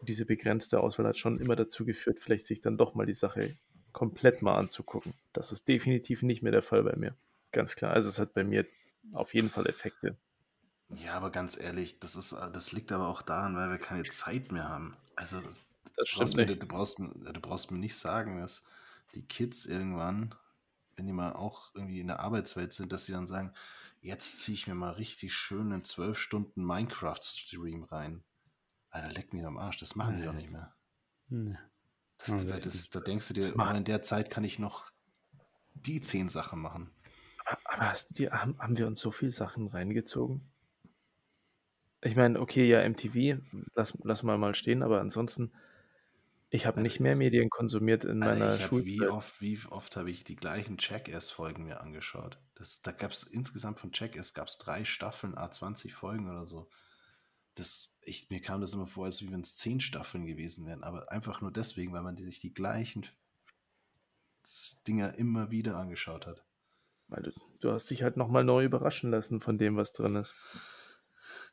Und 0.00 0.08
diese 0.08 0.24
begrenzte 0.24 0.80
Auswahl 0.80 1.06
hat 1.06 1.18
schon 1.18 1.40
immer 1.40 1.56
dazu 1.56 1.84
geführt, 1.84 2.18
vielleicht 2.20 2.46
sich 2.46 2.60
dann 2.60 2.78
doch 2.78 2.94
mal 2.94 3.06
die 3.06 3.14
Sache 3.14 3.56
komplett 3.92 4.42
mal 4.42 4.56
anzugucken. 4.56 5.14
Das 5.32 5.52
ist 5.52 5.68
definitiv 5.68 6.22
nicht 6.22 6.42
mehr 6.42 6.52
der 6.52 6.62
Fall 6.62 6.82
bei 6.82 6.96
mir. 6.96 7.14
Ganz 7.52 7.76
klar. 7.76 7.92
Also 7.92 8.08
es 8.08 8.18
hat 8.18 8.34
bei 8.34 8.44
mir 8.44 8.66
auf 9.12 9.34
jeden 9.34 9.50
Fall 9.50 9.66
Effekte. 9.66 10.16
Ja, 11.04 11.14
aber 11.14 11.30
ganz 11.30 11.58
ehrlich, 11.58 11.98
das 12.00 12.16
ist, 12.16 12.32
das 12.32 12.72
liegt 12.72 12.92
aber 12.92 13.08
auch 13.08 13.22
daran, 13.22 13.56
weil 13.56 13.70
wir 13.70 13.78
keine 13.78 14.04
Zeit 14.04 14.50
mehr 14.52 14.68
haben. 14.68 14.96
Also 15.14 15.40
das 15.96 16.10
du, 16.10 16.18
brauchst 16.18 16.36
mir, 16.36 16.46
du, 16.46 16.66
brauchst, 16.66 16.98
du 16.98 17.40
brauchst 17.40 17.70
mir 17.70 17.78
nicht 17.78 17.96
sagen, 17.96 18.40
dass 18.40 18.64
die 19.14 19.26
Kids 19.26 19.66
irgendwann, 19.66 20.34
wenn 20.96 21.06
die 21.06 21.12
mal 21.12 21.32
auch 21.32 21.74
irgendwie 21.74 22.00
in 22.00 22.08
der 22.08 22.20
Arbeitswelt 22.20 22.72
sind, 22.72 22.92
dass 22.92 23.06
sie 23.06 23.12
dann 23.12 23.26
sagen, 23.26 23.52
jetzt 24.00 24.40
ziehe 24.40 24.54
ich 24.54 24.66
mir 24.66 24.74
mal 24.74 24.92
richtig 24.92 25.34
schön 25.34 25.72
einen 25.72 25.84
12 25.84 26.18
Stunden 26.18 26.64
Minecraft-Stream 26.64 27.84
rein. 27.84 28.22
Alter, 28.90 29.12
leck 29.12 29.32
mich 29.32 29.44
am 29.44 29.58
Arsch, 29.58 29.78
das 29.78 29.94
machen 29.94 30.18
die 30.18 30.24
doch 30.24 30.32
nicht 30.32 30.50
mehr. 30.50 30.74
Nee. 31.28 31.56
Das, 32.18 32.46
das, 32.46 32.64
das, 32.64 32.90
da 32.90 33.00
denkst 33.00 33.28
du 33.28 33.34
dir, 33.34 33.54
oh, 33.56 33.74
in 33.74 33.84
der 33.84 34.02
Zeit 34.02 34.30
kann 34.30 34.44
ich 34.44 34.58
noch 34.58 34.90
die 35.74 36.00
zehn 36.00 36.28
Sachen 36.28 36.60
machen. 36.60 36.90
Aber 37.64 37.90
hast 37.90 38.18
du 38.18 38.30
haben, 38.30 38.58
haben 38.58 38.76
wir 38.76 38.86
uns 38.86 39.00
so 39.00 39.10
viele 39.10 39.32
Sachen 39.32 39.68
reingezogen? 39.68 40.42
Ich 42.02 42.16
meine, 42.16 42.40
okay, 42.40 42.66
ja, 42.66 42.86
MTV, 42.86 43.40
lass, 43.74 43.96
lass 44.02 44.22
mal 44.22 44.38
mal 44.38 44.54
stehen, 44.54 44.82
aber 44.82 45.00
ansonsten, 45.00 45.52
ich 46.52 46.66
habe 46.66 46.82
nicht 46.82 46.98
mehr 46.98 47.14
Medien 47.14 47.48
konsumiert 47.48 48.02
in 48.02 48.22
Alter, 48.22 48.44
meiner 48.44 48.60
Schulzeit. 48.60 48.92
Wie 48.92 49.06
oft, 49.06 49.40
wie 49.40 49.58
oft 49.70 49.96
habe 49.96 50.10
ich 50.10 50.24
die 50.24 50.34
gleichen 50.34 50.76
Jackass-Folgen 50.80 51.64
mir 51.64 51.80
angeschaut? 51.80 52.40
Das, 52.56 52.82
da 52.82 52.90
gab 52.90 53.12
es 53.12 53.22
insgesamt 53.22 53.78
von 53.78 53.92
Jackass 53.94 54.34
gab 54.34 54.48
es 54.48 54.58
drei 54.58 54.84
Staffeln, 54.84 55.36
A20 55.36 55.92
Folgen 55.92 56.28
oder 56.28 56.48
so. 56.48 56.68
Das, 57.54 57.98
ich, 58.02 58.30
mir 58.30 58.40
kam 58.40 58.60
das 58.60 58.74
immer 58.74 58.86
vor, 58.86 59.06
als 59.06 59.24
wenn 59.30 59.40
es 59.40 59.54
zehn 59.54 59.80
Staffeln 59.80 60.26
gewesen 60.26 60.66
wären, 60.66 60.82
aber 60.82 61.12
einfach 61.12 61.40
nur 61.40 61.52
deswegen, 61.52 61.92
weil 61.92 62.02
man 62.02 62.16
die, 62.16 62.24
sich 62.24 62.40
die 62.40 62.52
gleichen 62.52 63.06
Dinger 64.88 65.14
immer 65.14 65.52
wieder 65.52 65.76
angeschaut 65.76 66.26
hat. 66.26 66.44
Weil 67.06 67.22
du, 67.22 67.32
du 67.60 67.70
hast 67.70 67.88
dich 67.90 68.02
halt 68.02 68.16
nochmal 68.16 68.42
neu 68.42 68.64
überraschen 68.64 69.12
lassen 69.12 69.40
von 69.40 69.56
dem, 69.56 69.76
was 69.76 69.92
drin 69.92 70.16
ist. 70.16 70.34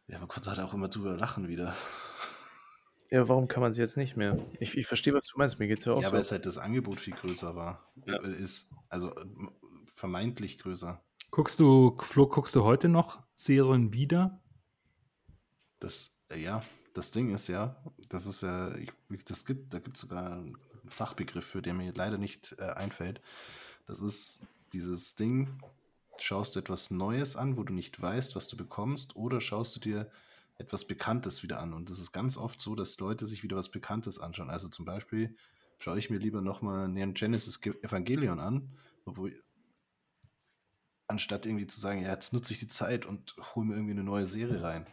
Ja, 0.07 0.18
man 0.18 0.28
konnte 0.28 0.49
halt 0.49 0.60
auch 0.60 0.74
immer 0.74 0.88
drüber 0.88 1.15
lachen 1.18 1.48
wieder. 1.48 1.76
Ja, 3.09 3.27
warum 3.29 3.47
kann 3.47 3.61
man 3.61 3.73
sie 3.73 3.81
jetzt 3.81 3.97
nicht 3.97 4.17
mehr? 4.17 4.38
Ich, 4.59 4.77
ich 4.77 4.85
verstehe, 4.85 5.13
was 5.13 5.27
du 5.27 5.38
meinst. 5.38 5.59
Mir 5.59 5.67
geht 5.67 5.79
es 5.79 5.85
ja 5.85 5.93
auch 5.93 6.01
ja, 6.01 6.09
so. 6.09 6.13
weil 6.13 6.21
es 6.21 6.31
halt 6.31 6.45
das 6.45 6.57
Angebot 6.57 6.99
viel 6.99 7.13
größer 7.13 7.55
war. 7.55 7.91
Ja. 8.05 8.15
Äh, 8.15 8.31
ist. 8.31 8.73
Also 8.89 9.13
vermeintlich 9.93 10.59
größer. 10.59 11.01
Guckst 11.31 11.59
du, 11.59 11.97
Flo, 11.97 12.27
guckst 12.27 12.55
du 12.55 12.63
heute 12.63 12.88
noch 12.88 13.23
Serien 13.35 13.91
wieder? 13.91 14.41
Das, 15.79 16.23
äh, 16.29 16.39
ja, 16.39 16.63
das 16.93 17.11
Ding 17.11 17.34
ist 17.34 17.47
ja, 17.47 17.84
das 18.09 18.25
ist 18.25 18.41
ja, 18.41 18.73
ich, 18.75 18.91
das 19.25 19.45
gibt, 19.45 19.73
da 19.73 19.79
gibt 19.79 19.97
es 19.97 20.01
sogar 20.01 20.31
einen 20.31 20.57
Fachbegriff 20.88 21.45
für, 21.45 21.61
der 21.61 21.73
mir 21.73 21.93
leider 21.93 22.17
nicht 22.17 22.55
äh, 22.59 22.63
einfällt. 22.63 23.21
Das 23.88 24.01
ist 24.01 24.47
dieses 24.73 25.15
Ding, 25.15 25.61
schaust 26.17 26.55
du 26.55 26.59
etwas 26.59 26.91
Neues 26.91 27.35
an, 27.35 27.57
wo 27.57 27.63
du 27.63 27.73
nicht 27.73 28.01
weißt, 28.01 28.35
was 28.35 28.47
du 28.47 28.57
bekommst, 28.57 29.15
oder 29.15 29.41
schaust 29.41 29.75
du 29.75 29.79
dir 29.79 30.11
etwas 30.57 30.85
Bekanntes 30.85 31.43
wieder 31.43 31.59
an. 31.59 31.73
Und 31.73 31.89
das 31.89 31.99
ist 31.99 32.11
ganz 32.11 32.38
oft 32.38 32.61
so, 32.61 32.75
dass 32.75 32.99
Leute 32.99 33.27
sich 33.27 33.43
wieder 33.43 33.57
was 33.57 33.69
Bekanntes 33.69 34.19
anschauen. 34.19 34.49
Also 34.49 34.69
zum 34.69 34.85
Beispiel 34.85 35.35
schaue 35.79 35.99
ich 35.99 36.09
mir 36.09 36.17
lieber 36.17 36.41
nochmal 36.41 36.88
Neon 36.88 37.13
Genesis 37.13 37.61
Evangelion 37.61 38.39
an, 38.39 38.75
obwohl 39.05 39.43
anstatt 41.07 41.45
irgendwie 41.45 41.67
zu 41.67 41.79
sagen, 41.79 42.01
ja, 42.01 42.11
jetzt 42.11 42.34
nutze 42.34 42.53
ich 42.53 42.59
die 42.59 42.67
Zeit 42.67 43.05
und 43.05 43.35
hole 43.55 43.67
mir 43.67 43.75
irgendwie 43.75 43.91
eine 43.91 44.03
neue 44.03 44.25
Serie 44.25 44.61
rein. 44.61 44.85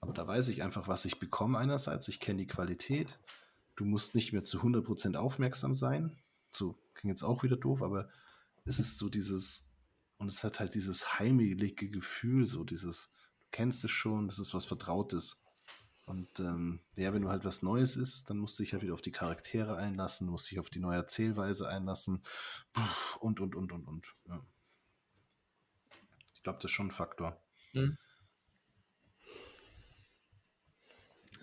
Aber 0.00 0.12
da 0.12 0.26
weiß 0.26 0.48
ich 0.48 0.62
einfach, 0.62 0.88
was 0.88 1.04
ich 1.04 1.18
bekomme 1.18 1.58
einerseits. 1.58 2.08
Ich 2.08 2.20
kenne 2.20 2.38
die 2.38 2.46
Qualität. 2.46 3.18
Du 3.76 3.84
musst 3.84 4.14
nicht 4.14 4.32
mehr 4.32 4.44
zu 4.44 4.60
100% 4.60 5.16
aufmerksam 5.16 5.74
sein. 5.74 6.16
So 6.50 6.78
klingt 6.94 7.12
jetzt 7.12 7.24
auch 7.24 7.42
wieder 7.42 7.56
doof, 7.56 7.82
aber 7.82 8.08
es 8.64 8.78
ist 8.78 8.96
so 8.96 9.08
dieses, 9.08 9.76
und 10.18 10.28
es 10.28 10.44
hat 10.44 10.60
halt 10.60 10.74
dieses 10.74 11.18
heimelige 11.18 11.90
Gefühl, 11.90 12.46
so 12.46 12.64
dieses, 12.64 13.12
kennst 13.52 13.84
es 13.84 13.90
schon, 13.90 14.26
das 14.26 14.38
ist 14.38 14.54
was 14.54 14.64
Vertrautes. 14.64 15.44
Und 16.04 16.40
ähm, 16.40 16.80
ja, 16.96 17.12
wenn 17.12 17.22
du 17.22 17.28
halt 17.28 17.44
was 17.44 17.62
Neues 17.62 17.96
ist, 17.96 18.28
dann 18.28 18.38
musst 18.38 18.58
du 18.58 18.64
dich 18.64 18.72
halt 18.72 18.82
wieder 18.82 18.94
auf 18.94 19.00
die 19.00 19.12
Charaktere 19.12 19.76
einlassen, 19.76 20.28
musst 20.28 20.50
dich 20.50 20.58
auf 20.58 20.68
die 20.68 20.80
neue 20.80 20.96
Erzählweise 20.96 21.68
einlassen 21.68 22.24
und, 23.20 23.38
und, 23.40 23.54
und, 23.54 23.72
und, 23.72 23.86
und. 23.86 24.06
Ja. 24.26 24.44
Ich 26.34 26.42
glaube, 26.42 26.58
das 26.58 26.70
ist 26.70 26.74
schon 26.74 26.88
ein 26.88 26.92
Faktor. 26.92 27.40
Mhm. 27.72 27.96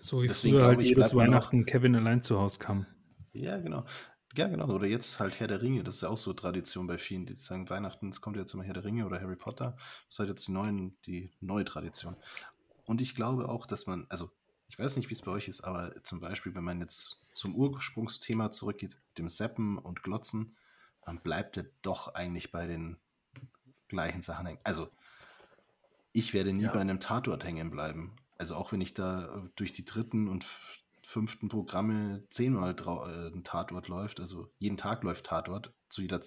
So 0.00 0.22
wie 0.22 0.28
Deswegen 0.28 0.58
früher 0.58 0.66
halt 0.66 0.82
jedes 0.82 1.14
Weihnachten 1.14 1.64
Kevin 1.64 1.94
allein 1.94 2.22
zu 2.22 2.38
Hause 2.38 2.58
kam. 2.58 2.86
Ja, 3.32 3.58
genau. 3.58 3.86
Ja, 4.36 4.46
genau. 4.46 4.68
Oder 4.68 4.86
jetzt 4.86 5.18
halt 5.18 5.40
Herr 5.40 5.48
der 5.48 5.60
Ringe. 5.60 5.82
Das 5.82 5.96
ist 5.96 6.00
ja 6.02 6.08
auch 6.08 6.16
so 6.16 6.32
Tradition 6.32 6.86
bei 6.86 6.98
vielen, 6.98 7.26
die 7.26 7.34
sagen, 7.34 7.68
Weihnachten, 7.68 8.10
es 8.10 8.20
kommt 8.20 8.36
jetzt 8.36 8.54
immer 8.54 8.62
Herr 8.62 8.74
der 8.74 8.84
Ringe 8.84 9.06
oder 9.06 9.20
Harry 9.20 9.36
Potter. 9.36 9.76
Das 9.76 10.14
ist 10.14 10.18
halt 10.20 10.28
jetzt 10.28 10.46
die, 10.46 10.52
neuen, 10.52 10.96
die 11.06 11.30
neue 11.40 11.64
Tradition. 11.64 12.16
Und 12.84 13.00
ich 13.00 13.14
glaube 13.14 13.48
auch, 13.48 13.66
dass 13.66 13.86
man, 13.86 14.06
also 14.08 14.30
ich 14.68 14.78
weiß 14.78 14.96
nicht, 14.96 15.10
wie 15.10 15.14
es 15.14 15.22
bei 15.22 15.32
euch 15.32 15.48
ist, 15.48 15.62
aber 15.62 16.02
zum 16.04 16.20
Beispiel, 16.20 16.54
wenn 16.54 16.64
man 16.64 16.80
jetzt 16.80 17.20
zum 17.34 17.56
Ursprungsthema 17.56 18.52
zurückgeht, 18.52 18.96
dem 19.18 19.28
Seppen 19.28 19.78
und 19.78 20.02
Glotzen, 20.02 20.56
dann 21.04 21.20
bleibt 21.20 21.56
er 21.56 21.66
doch 21.82 22.14
eigentlich 22.14 22.52
bei 22.52 22.66
den 22.66 22.98
gleichen 23.88 24.22
Sachen 24.22 24.46
hängen. 24.46 24.60
Also 24.62 24.90
ich 26.12 26.34
werde 26.34 26.52
nie 26.52 26.62
ja. 26.62 26.72
bei 26.72 26.80
einem 26.80 27.00
Tatort 27.00 27.44
hängen 27.44 27.70
bleiben. 27.70 28.14
Also 28.38 28.54
auch 28.54 28.72
wenn 28.72 28.80
ich 28.80 28.94
da 28.94 29.48
durch 29.56 29.72
die 29.72 29.84
dritten 29.84 30.28
und 30.28 30.46
fünften 31.10 31.48
Programme 31.48 32.24
zehnmal 32.30 32.74
äh, 32.78 33.34
ein 33.34 33.42
Tatort 33.42 33.88
läuft, 33.88 34.20
also 34.20 34.50
jeden 34.58 34.76
Tag 34.76 35.02
läuft 35.02 35.26
Tatort, 35.26 35.72
zu 35.88 36.02
jeder, 36.02 36.20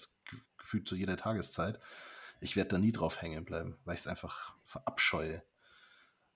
gefühlt 0.58 0.88
zu 0.88 0.96
jeder 0.96 1.16
Tageszeit, 1.16 1.80
ich 2.42 2.58
werde 2.58 2.72
da 2.72 2.78
nie 2.78 2.92
drauf 2.92 3.22
hängen 3.22 3.46
bleiben, 3.46 3.78
weil 3.86 3.96
ich 3.96 4.02
es 4.02 4.08
einfach 4.08 4.54
verabscheue. 4.66 5.42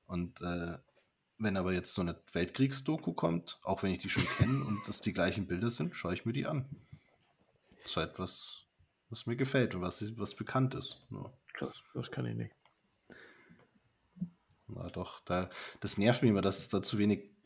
Und 0.06 0.42
äh, 0.42 0.78
wenn 1.38 1.58
aber 1.58 1.74
jetzt 1.74 1.94
so 1.94 2.02
eine 2.02 2.20
Weltkriegsdoku 2.32 3.12
kommt, 3.14 3.60
auch 3.64 3.84
wenn 3.84 3.92
ich 3.92 4.00
die 4.00 4.10
schon 4.10 4.26
kenne 4.38 4.64
und 4.64 4.88
das 4.88 5.02
die 5.02 5.14
gleichen 5.14 5.46
Bilder 5.46 5.70
sind, 5.70 5.94
schaue 5.94 6.14
ich 6.14 6.26
mir 6.26 6.34
die 6.34 6.48
an. 6.48 6.66
Das 7.82 7.92
ist 7.92 7.98
halt 7.98 8.18
was, 8.18 8.64
was 9.10 9.26
mir 9.26 9.36
gefällt 9.36 9.76
und 9.76 9.82
was, 9.82 10.18
was 10.18 10.36
bekannt 10.36 10.74
ist. 10.74 11.06
Ja. 11.12 11.32
Krass, 11.54 11.84
das 11.94 12.10
kann 12.12 12.26
ich 12.26 12.36
nicht. 12.36 12.56
Na 14.68 14.88
doch, 14.88 15.20
da, 15.26 15.50
das 15.82 15.98
nervt 15.98 16.22
mich 16.22 16.32
immer, 16.32 16.42
dass 16.42 16.60
es 16.60 16.70
da 16.70 16.82
zu 16.82 16.98
wenig 16.98 17.37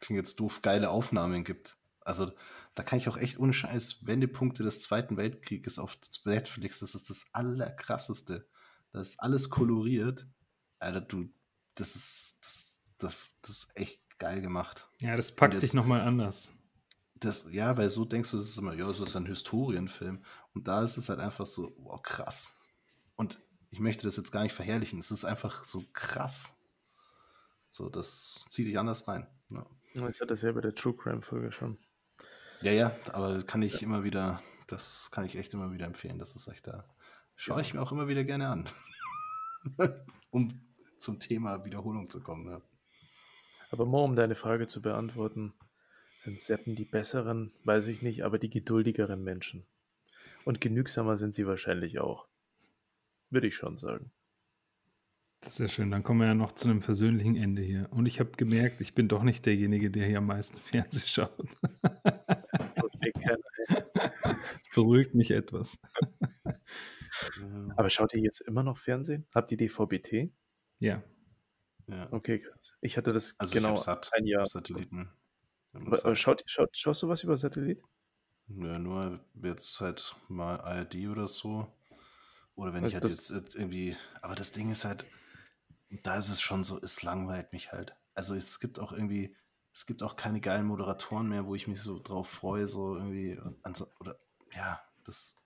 klingt 0.00 0.18
jetzt 0.18 0.40
doof, 0.40 0.62
geile 0.62 0.90
Aufnahmen 0.90 1.44
gibt. 1.44 1.76
Also 2.00 2.32
da 2.74 2.82
kann 2.82 2.98
ich 2.98 3.08
auch 3.08 3.16
echt 3.16 3.38
ohne 3.38 3.52
Scheiß 3.52 4.06
Wendepunkte 4.06 4.62
des 4.62 4.82
Zweiten 4.82 5.16
Weltkrieges 5.16 5.78
auf 5.78 5.98
Netflix, 6.24 6.80
das 6.80 6.94
ist 6.94 7.10
das 7.10 7.26
allerkrasseste. 7.32 8.48
Das 8.92 9.08
ist 9.08 9.20
alles 9.20 9.50
koloriert. 9.50 10.26
Alter, 10.78 11.00
du, 11.00 11.28
das 11.74 11.96
ist, 11.96 12.38
das, 12.42 12.82
das, 12.98 13.14
das 13.42 13.50
ist 13.50 13.76
echt 13.76 14.18
geil 14.18 14.40
gemacht. 14.40 14.88
Ja, 14.98 15.16
das 15.16 15.34
packt 15.34 15.54
jetzt, 15.54 15.62
dich 15.62 15.74
nochmal 15.74 16.00
anders. 16.00 16.52
Das, 17.14 17.52
ja, 17.52 17.76
weil 17.76 17.90
so 17.90 18.04
denkst 18.04 18.30
du, 18.30 18.36
das 18.36 18.46
ist 18.46 18.58
immer, 18.58 18.74
ja, 18.74 18.92
so 18.92 19.04
ist 19.04 19.16
ein 19.16 19.26
Historienfilm. 19.26 20.24
Und 20.54 20.68
da 20.68 20.82
ist 20.82 20.96
es 20.96 21.08
halt 21.08 21.18
einfach 21.18 21.46
so, 21.46 21.74
wow, 21.78 22.00
krass. 22.02 22.56
Und 23.16 23.40
ich 23.70 23.80
möchte 23.80 24.04
das 24.04 24.16
jetzt 24.16 24.30
gar 24.30 24.44
nicht 24.44 24.54
verherrlichen. 24.54 24.98
Es 24.98 25.10
ist 25.10 25.24
einfach 25.24 25.64
so 25.64 25.84
krass. 25.92 26.56
So, 27.70 27.88
das 27.88 28.46
zieht 28.48 28.66
dich 28.66 28.78
anders 28.78 29.08
rein. 29.08 29.26
Ja. 29.50 29.66
Jetzt 29.94 30.20
hat 30.20 30.30
das 30.30 30.42
ja 30.42 30.52
bei 30.52 30.60
der 30.60 30.74
True 30.74 30.94
Crime 30.94 31.22
Folge 31.22 31.52
schon. 31.52 31.78
Ja, 32.62 32.72
ja, 32.72 32.96
aber 33.12 33.34
das 33.34 33.46
kann 33.46 33.62
ich 33.62 33.80
ja. 33.80 33.86
immer 33.86 34.04
wieder, 34.04 34.42
das 34.66 35.10
kann 35.10 35.24
ich 35.24 35.36
echt 35.36 35.54
immer 35.54 35.72
wieder 35.72 35.86
empfehlen. 35.86 36.18
Das 36.18 36.34
ist 36.34 36.48
echt 36.48 36.66
da. 36.66 36.84
Schaue 37.36 37.60
ich 37.60 37.72
mir 37.72 37.80
auch 37.80 37.92
immer 37.92 38.08
wieder 38.08 38.24
gerne 38.24 38.48
an. 38.48 38.68
um 40.30 40.60
zum 40.98 41.20
Thema 41.20 41.64
Wiederholung 41.64 42.08
zu 42.08 42.20
kommen. 42.20 42.50
Ja. 42.50 42.60
Aber 43.70 43.86
nur 43.86 44.02
um 44.02 44.16
deine 44.16 44.34
Frage 44.34 44.66
zu 44.66 44.82
beantworten, 44.82 45.54
sind 46.18 46.40
Seppen 46.40 46.74
die 46.74 46.84
besseren, 46.84 47.52
weiß 47.64 47.86
ich 47.86 48.02
nicht, 48.02 48.24
aber 48.24 48.38
die 48.38 48.50
geduldigeren 48.50 49.22
Menschen. 49.22 49.64
Und 50.44 50.60
genügsamer 50.60 51.16
sind 51.16 51.34
sie 51.34 51.46
wahrscheinlich 51.46 52.00
auch. 52.00 52.26
Würde 53.30 53.46
ich 53.46 53.56
schon 53.56 53.78
sagen. 53.78 54.10
Das 55.40 55.54
ist 55.54 55.58
ja 55.60 55.68
schön. 55.68 55.90
Dann 55.90 56.02
kommen 56.02 56.20
wir 56.20 56.26
ja 56.26 56.34
noch 56.34 56.52
zu 56.52 56.68
einem 56.68 56.82
versöhnlichen 56.82 57.36
Ende 57.36 57.62
hier. 57.62 57.88
Und 57.90 58.06
ich 58.06 58.20
habe 58.20 58.32
gemerkt, 58.32 58.80
ich 58.80 58.94
bin 58.94 59.08
doch 59.08 59.22
nicht 59.22 59.46
derjenige, 59.46 59.90
der 59.90 60.06
hier 60.06 60.18
am 60.18 60.26
meisten 60.26 60.58
Fernsehen 60.58 61.06
schaut. 61.06 61.32
Das 64.30 64.74
beruhigt 64.74 65.14
mich 65.14 65.30
etwas. 65.30 65.78
Aber 67.76 67.90
schaut 67.90 68.14
ihr 68.14 68.22
jetzt 68.22 68.40
immer 68.40 68.62
noch 68.62 68.78
Fernsehen? 68.78 69.26
Habt 69.34 69.50
ihr 69.50 69.56
DVB-T? 69.56 70.32
Ja. 70.78 71.02
ja. 71.88 72.12
Okay, 72.12 72.38
krass. 72.38 72.74
Ich 72.80 72.96
hatte 72.96 73.12
das 73.12 73.38
also 73.38 73.54
genau 73.54 73.76
satt, 73.76 74.10
ein 74.14 74.26
Jahr. 74.26 74.46
Satelliten. 74.46 75.10
Aber, 75.72 75.98
aber 76.04 76.16
schaut, 76.16 76.42
schaut, 76.46 76.76
schaust 76.76 77.02
du 77.02 77.08
was 77.08 77.22
über 77.22 77.36
Satellit? 77.36 77.82
Ja, 78.48 78.78
nur 78.78 79.20
jetzt 79.42 79.80
halt 79.80 80.16
mal 80.28 80.60
ARD 80.60 81.08
oder 81.08 81.28
so. 81.28 81.66
Oder 82.54 82.72
wenn 82.72 82.84
Also 82.84 82.96
ich 82.96 83.02
halt 83.02 83.12
jetzt 83.12 83.54
irgendwie. 83.54 83.96
Aber 84.22 84.34
das 84.34 84.52
Ding 84.52 84.70
ist 84.70 84.84
halt, 84.84 85.04
da 85.90 86.16
ist 86.16 86.28
es 86.28 86.40
schon 86.40 86.64
so, 86.64 86.78
es 86.80 87.02
langweilt 87.02 87.52
mich 87.52 87.72
halt. 87.72 87.94
Also 88.14 88.34
es 88.34 88.60
gibt 88.60 88.78
auch 88.78 88.92
irgendwie, 88.92 89.34
es 89.72 89.86
gibt 89.86 90.02
auch 90.02 90.16
keine 90.16 90.40
geilen 90.40 90.66
Moderatoren 90.66 91.28
mehr, 91.28 91.46
wo 91.46 91.54
ich 91.54 91.66
mich 91.68 91.80
so 91.80 92.00
drauf 92.00 92.28
freue, 92.28 92.66
so 92.66 92.96
irgendwie. 92.96 93.38
Anso- 93.62 93.88
oder 94.00 94.16
ja, 94.54 94.80
das. 95.04 95.36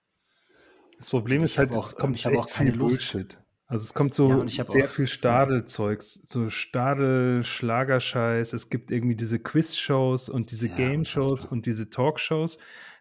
Das 0.97 1.09
Problem 1.09 1.43
ist 1.43 1.57
halt, 1.57 1.73
auch- 1.73 1.87
es 1.87 1.95
kommt 1.95 2.17
ich 2.17 2.25
echt 2.25 2.37
auch 2.37 2.47
keine 2.47 2.71
viel 2.71 2.79
Lust. 2.79 3.11
Bullshit. 3.13 3.37
Also 3.67 3.83
es 3.85 3.93
kommt 3.93 4.13
so 4.13 4.27
Ja, 4.29 4.47
sehr 4.63 4.85
auch- 4.85 4.89
viel 4.89 5.07
Stadelzeugs, 5.07 6.19
so 6.23 6.49
Stadel, 6.49 7.43
Schlagerscheiß. 7.43 8.53
Es 8.53 8.69
gibt 8.69 8.91
irgendwie 8.91 9.15
diese 9.15 9.39
Quiz-Shows 9.39 10.29
und 10.29 10.51
diese 10.51 10.67
Ja, 10.67 10.75
Game-Shows 10.75 11.45
und 11.45 11.65
diese 11.65 11.89
Talkshows. 11.89 12.57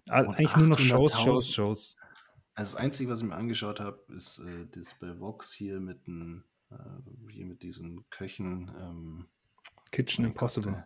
Eigentlich 0.09 0.57
nur 0.57 0.69
noch 0.69 0.79
Shows, 0.79 1.13
800.000. 1.13 1.25
Shows, 1.25 1.49
Shows. 1.55 1.97
Also 2.55 2.73
das 2.73 2.77
Einzige, 2.77 3.11
was 3.11 3.21
ich 3.21 3.27
mir 3.27 3.35
angeschaut 3.35 3.81
habe, 3.81 4.01
ist 4.15 4.39
äh, 4.39 4.67
das 4.71 4.95
bei 4.99 5.19
Vox 5.21 5.53
hier 5.53 5.79
mit 5.81 6.07
den, 6.07 6.45
äh, 6.73 7.33
hier 7.33 7.47
mit 7.47 7.63
diesen 7.63 8.09
Köchen. 8.11 8.71
Ähm, 8.79 9.29
Kitchen 9.91 10.25
mein 10.25 10.33
Gott, 10.33 10.57
Impossible. 10.57 10.73
äh, 10.73 10.83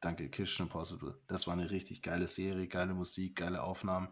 danke, 0.00 0.28
Kitchen 0.28 0.66
Impossible. 0.66 1.20
Das 1.28 1.46
war 1.46 1.54
eine 1.54 1.70
richtig 1.70 2.02
geile 2.02 2.28
Serie, 2.28 2.68
geile 2.68 2.94
Musik, 2.94 3.36
geile 3.36 3.62
Aufnahmen. 3.62 4.08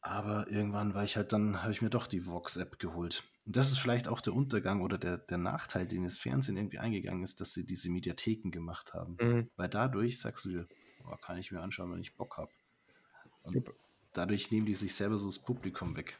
Aber 0.00 0.48
irgendwann 0.48 0.94
war 0.94 1.04
ich 1.04 1.16
halt 1.16 1.32
dann, 1.32 1.62
habe 1.62 1.72
ich 1.72 1.82
mir 1.82 1.90
doch 1.90 2.06
die 2.06 2.26
Vox-App 2.26 2.78
geholt. 2.78 3.24
Und 3.44 3.56
das 3.56 3.70
ist 3.70 3.78
vielleicht 3.78 4.08
auch 4.08 4.20
der 4.20 4.34
Untergang 4.34 4.82
oder 4.82 4.98
der, 4.98 5.18
der 5.18 5.38
Nachteil, 5.38 5.86
den 5.86 6.04
das 6.04 6.18
Fernsehen 6.18 6.56
irgendwie 6.56 6.78
eingegangen 6.78 7.24
ist, 7.24 7.40
dass 7.40 7.52
sie 7.52 7.66
diese 7.66 7.90
Mediatheken 7.90 8.50
gemacht 8.50 8.94
haben. 8.94 9.16
Mhm. 9.20 9.50
Weil 9.56 9.68
dadurch 9.68 10.20
sagst 10.20 10.44
du 10.44 10.50
dir, 10.50 10.68
oh, 11.04 11.16
kann 11.16 11.38
ich 11.38 11.50
mir 11.50 11.60
anschauen, 11.60 11.92
wenn 11.92 12.00
ich 12.00 12.16
Bock 12.16 12.36
habe. 12.36 12.50
Und 13.42 13.54
Jupp. 13.54 13.74
dadurch 14.12 14.50
nehmen 14.50 14.66
die 14.66 14.74
sich 14.74 14.94
selber 14.94 15.18
so 15.18 15.26
das 15.26 15.38
Publikum 15.38 15.96
weg 15.96 16.18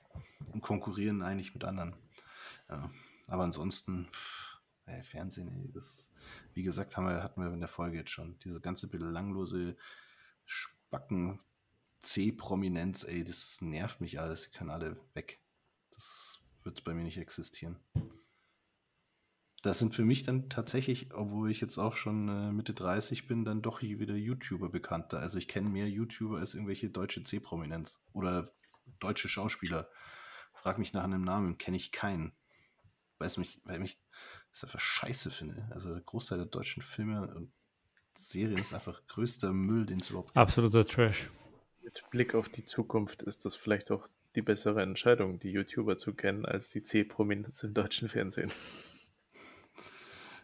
und 0.52 0.60
konkurrieren 0.60 1.22
eigentlich 1.22 1.54
mit 1.54 1.64
anderen. 1.64 1.94
Ja. 2.68 2.90
Aber 3.28 3.44
ansonsten, 3.44 4.09
pff, 4.12 4.59
ey, 4.86 5.02
Fernsehen, 5.02 5.48
ey, 5.48 5.70
das 5.72 6.12
wie 6.55 6.62
gesagt, 6.62 6.96
haben 6.96 7.06
wir, 7.06 7.22
hatten 7.22 7.40
wir 7.40 7.52
in 7.52 7.60
der 7.60 7.68
Folge 7.68 7.98
jetzt 7.98 8.10
schon. 8.10 8.38
Diese 8.40 8.60
ganze 8.60 8.88
belanglose 8.88 9.76
Spacken 10.44 11.38
C-Prominenz, 12.00 13.05
ey, 13.05 13.24
das 13.24 13.60
nervt 13.60 14.00
mich 14.00 14.20
alles. 14.20 14.42
Die 14.42 14.56
können 14.56 14.70
alle 14.70 14.98
weg. 15.14 15.40
Das 15.90 16.40
wird 16.62 16.84
bei 16.84 16.94
mir 16.94 17.05
nicht 17.05 17.18
existieren. 17.18 17.76
Das 19.62 19.80
sind 19.80 19.94
für 19.94 20.05
mich 20.05 20.22
dann 20.22 20.48
tatsächlich, 20.48 21.12
obwohl 21.14 21.50
ich 21.50 21.60
jetzt 21.60 21.78
auch 21.78 21.94
schon 21.94 22.28
äh, 22.28 22.52
Mitte 22.52 22.74
30 22.74 23.26
bin, 23.26 23.44
dann 23.44 23.60
doch 23.60 23.82
wieder 23.82 24.14
YouTuber 24.14 24.68
bekannter. 24.68 25.18
Also 25.18 25.38
ich 25.38 25.48
kenne 25.48 25.68
mehr 25.68 25.88
YouTuber 25.88 26.38
als 26.38 26.55
irgendwelche 26.55 26.90
deutsche 26.90 27.24
C-Prominenz 27.24 28.09
oder 28.12 28.52
deutsche 29.00 29.28
Schauspieler. 29.28 29.88
Frag 30.55 30.78
mich 30.78 30.92
nach 30.92 31.05
einem 31.05 31.22
Namen, 31.22 31.59
kenne 31.59 31.76
ich 31.76 31.90
keinen. 31.90 32.32
Weil 33.18 33.26
es 33.26 33.36
mich, 33.36 33.60
weil 33.64 33.80
mich 33.80 33.98
das 34.50 34.64
einfach 34.64 34.80
scheiße 34.80 35.30
finde. 35.30 35.66
Also 35.70 35.92
der 35.92 36.02
Großteil 36.02 36.38
der 36.38 36.46
deutschen 36.46 36.82
Filme 36.82 37.34
und 37.34 37.52
Serien 38.14 38.58
ist 38.58 38.74
einfach 38.74 39.06
größter 39.06 39.52
Müll, 39.52 39.86
den 39.86 40.00
es 40.00 40.10
überhaupt 40.10 40.28
gibt. 40.28 40.36
Absoluter 40.36 40.84
Trash. 40.84 41.30
Mit 41.82 42.02
Blick 42.10 42.34
auf 42.34 42.48
die 42.48 42.64
Zukunft 42.64 43.22
ist 43.22 43.44
das 43.44 43.54
vielleicht 43.54 43.90
auch 43.90 44.08
die 44.34 44.42
bessere 44.42 44.82
Entscheidung, 44.82 45.38
die 45.38 45.50
YouTuber 45.50 45.98
zu 45.98 46.14
kennen, 46.14 46.44
als 46.44 46.70
die 46.70 46.82
C-Prominenz 46.82 47.62
im 47.62 47.74
deutschen 47.74 48.08
Fernsehen. 48.08 48.52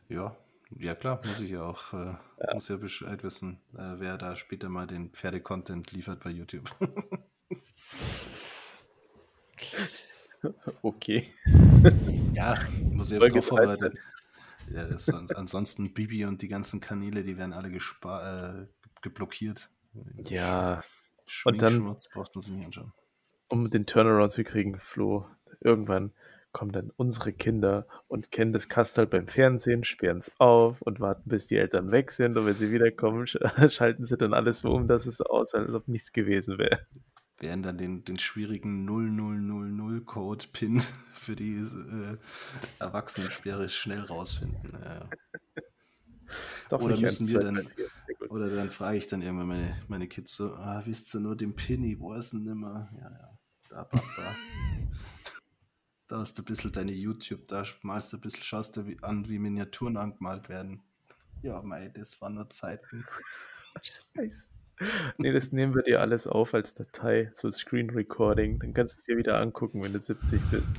Ja, 0.08 0.36
ja 0.70 0.94
klar, 0.94 1.20
muss 1.24 1.40
ich 1.40 1.50
ja 1.50 1.62
auch, 1.62 1.92
äh, 1.92 2.16
muss 2.52 2.68
ja 2.68 2.76
Bescheid 2.76 3.22
wissen, 3.22 3.60
äh, 3.74 3.98
wer 3.98 4.18
da 4.18 4.36
später 4.36 4.68
mal 4.68 4.86
den 4.86 5.10
Pferde-Content 5.10 5.92
liefert 5.92 6.22
bei 6.22 6.30
YouTube. 6.30 6.70
Okay. 10.82 11.26
ja, 12.34 12.58
muss 12.90 13.10
ja 13.10 13.18
Folge 13.18 13.34
drauf 13.34 13.46
vorbereitet. 13.46 13.98
Ja, 14.70 14.86
ansonsten 15.34 15.92
Bibi 15.92 16.24
und 16.24 16.40
die 16.42 16.48
ganzen 16.48 16.80
Kanäle, 16.80 17.22
die 17.22 17.36
werden 17.36 17.52
alle 17.52 17.68
äh, 17.68 18.66
geblockiert. 19.02 19.68
Ja, 20.28 20.82
Sch 21.26 21.46
und 21.46 21.60
dann- 21.60 21.82
braucht 21.82 22.34
man 22.34 22.42
sich 22.42 22.52
nicht 22.54 22.66
anschauen. 22.66 22.92
um 23.48 23.70
den 23.70 23.86
Turnaround 23.86 24.32
zu 24.32 24.42
kriegen, 24.44 24.78
Flo, 24.80 25.26
irgendwann 25.60 26.12
kommen 26.52 26.72
dann 26.72 26.90
unsere 26.96 27.32
Kinder 27.32 27.86
und 28.08 28.30
kennen 28.30 28.52
das 28.52 28.68
Kastal 28.68 29.06
beim 29.06 29.26
Fernsehen, 29.26 29.82
sperren 29.84 30.18
es 30.18 30.32
auf 30.38 30.80
und 30.82 31.00
warten, 31.00 31.28
bis 31.28 31.46
die 31.46 31.56
Eltern 31.56 31.90
weg 31.90 32.10
sind. 32.12 32.36
Und 32.38 32.46
wenn 32.46 32.54
sie 32.54 32.70
wiederkommen, 32.72 33.26
sch 33.26 33.38
schalten 33.70 34.06
sie 34.06 34.16
dann 34.16 34.32
alles 34.32 34.60
so 34.60 34.72
um, 34.72 34.86
dass 34.88 35.06
es 35.06 35.20
aussieht, 35.20 35.60
als 35.60 35.74
ob 35.74 35.88
nichts 35.88 36.12
gewesen 36.12 36.58
wäre. 36.58 36.86
Werden 37.38 37.62
dann 37.62 37.78
den, 37.78 38.04
den 38.04 38.18
schwierigen 38.18 38.88
0000-Code-Pin 38.88 40.80
für 41.14 41.36
die 41.36 41.56
äh, 41.56 42.16
Erwachsenensperre 42.78 43.68
schnell 43.68 44.00
rausfinden. 44.00 44.78
Ja. 44.82 45.08
Doch 46.68 46.80
Oder 46.80 46.98
müssen 46.98 47.28
wir 47.28 47.40
dann-. 47.40 47.68
Oder 48.28 48.48
dann 48.48 48.70
frage 48.70 48.98
ich 48.98 49.06
dann 49.06 49.22
irgendwann 49.22 49.48
meine, 49.48 49.82
meine 49.88 50.08
Kids 50.08 50.34
so, 50.34 50.54
ah, 50.54 50.82
wisst 50.86 51.14
ihr 51.14 51.20
nur 51.20 51.36
den 51.36 51.54
Pinny, 51.54 52.00
wo 52.00 52.14
ist 52.14 52.32
denn 52.32 52.44
nimmer? 52.44 52.88
Ja, 52.98 53.10
ja, 53.10 53.38
da, 53.68 53.84
Papa. 53.84 54.36
da 56.08 56.18
hast 56.18 56.38
du 56.38 56.42
ein 56.42 56.46
bisschen 56.46 56.72
deine 56.72 56.92
YouTube, 56.92 57.46
da 57.48 57.64
malst 57.82 58.12
du 58.12 58.16
ein 58.16 58.20
bisschen, 58.20 58.42
schaust 58.42 58.76
du 58.76 58.84
an, 59.02 59.28
wie 59.28 59.38
Miniaturen 59.38 59.96
angemalt 59.96 60.48
werden. 60.48 60.82
Ja, 61.42 61.62
mei, 61.62 61.90
das 61.90 62.20
waren 62.20 62.34
nur 62.34 62.48
Zeiten. 62.50 63.04
Scheiße. 64.16 64.46
Nee, 65.18 65.32
das 65.32 65.52
nehmen 65.52 65.74
wir 65.74 65.82
dir 65.82 66.00
alles 66.00 66.26
auf 66.26 66.54
als 66.54 66.74
Datei, 66.74 67.30
so 67.34 67.50
Screen 67.50 67.90
Recording. 67.90 68.58
Dann 68.58 68.74
kannst 68.74 68.96
du 68.96 68.98
es 69.00 69.04
dir 69.04 69.16
wieder 69.16 69.40
angucken, 69.40 69.82
wenn 69.82 69.92
du 69.92 70.00
70 70.00 70.40
bist. 70.50 70.74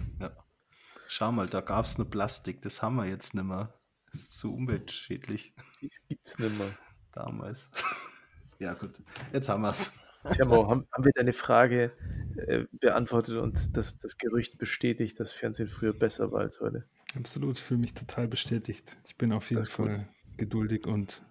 Schau 1.07 1.31
mal, 1.31 1.47
da 1.47 1.61
gab 1.61 1.85
es 1.85 1.97
nur 1.97 2.09
Plastik, 2.09 2.61
das 2.61 2.81
haben 2.81 2.95
wir 2.95 3.07
jetzt 3.07 3.35
nimmer. 3.35 3.73
Das 4.11 4.21
ist 4.21 4.37
zu 4.37 4.53
umweltschädlich 4.53 5.53
Das 5.81 5.91
gibt's 6.07 6.39
nicht 6.39 6.57
mehr. 6.57 6.71
damals. 7.11 7.71
ja, 8.59 8.73
gut, 8.73 9.01
jetzt 9.33 9.49
haben 9.49 9.61
wir 9.61 9.69
es. 9.71 10.01
Tjamo, 10.33 10.67
haben, 10.67 10.87
haben 10.91 11.05
wir 11.05 11.11
deine 11.13 11.33
Frage 11.33 11.91
äh, 12.47 12.65
beantwortet 12.71 13.37
und 13.37 13.77
das, 13.77 13.99
das 13.99 14.17
Gerücht 14.17 14.57
bestätigt, 14.57 15.19
dass 15.19 15.31
Fernsehen 15.31 15.67
früher 15.67 15.93
besser 15.93 16.31
war 16.31 16.41
als 16.41 16.59
heute? 16.59 16.85
Absolut, 17.15 17.57
ich 17.57 17.63
fühle 17.63 17.79
mich 17.81 17.93
total 17.93 18.27
bestätigt. 18.27 18.97
Ich 19.05 19.15
bin 19.17 19.31
auf 19.31 19.49
jeden 19.51 19.61
ist 19.61 19.75
gut. 19.75 19.87
Fall 19.87 20.07
geduldig 20.37 20.87
und 20.87 21.21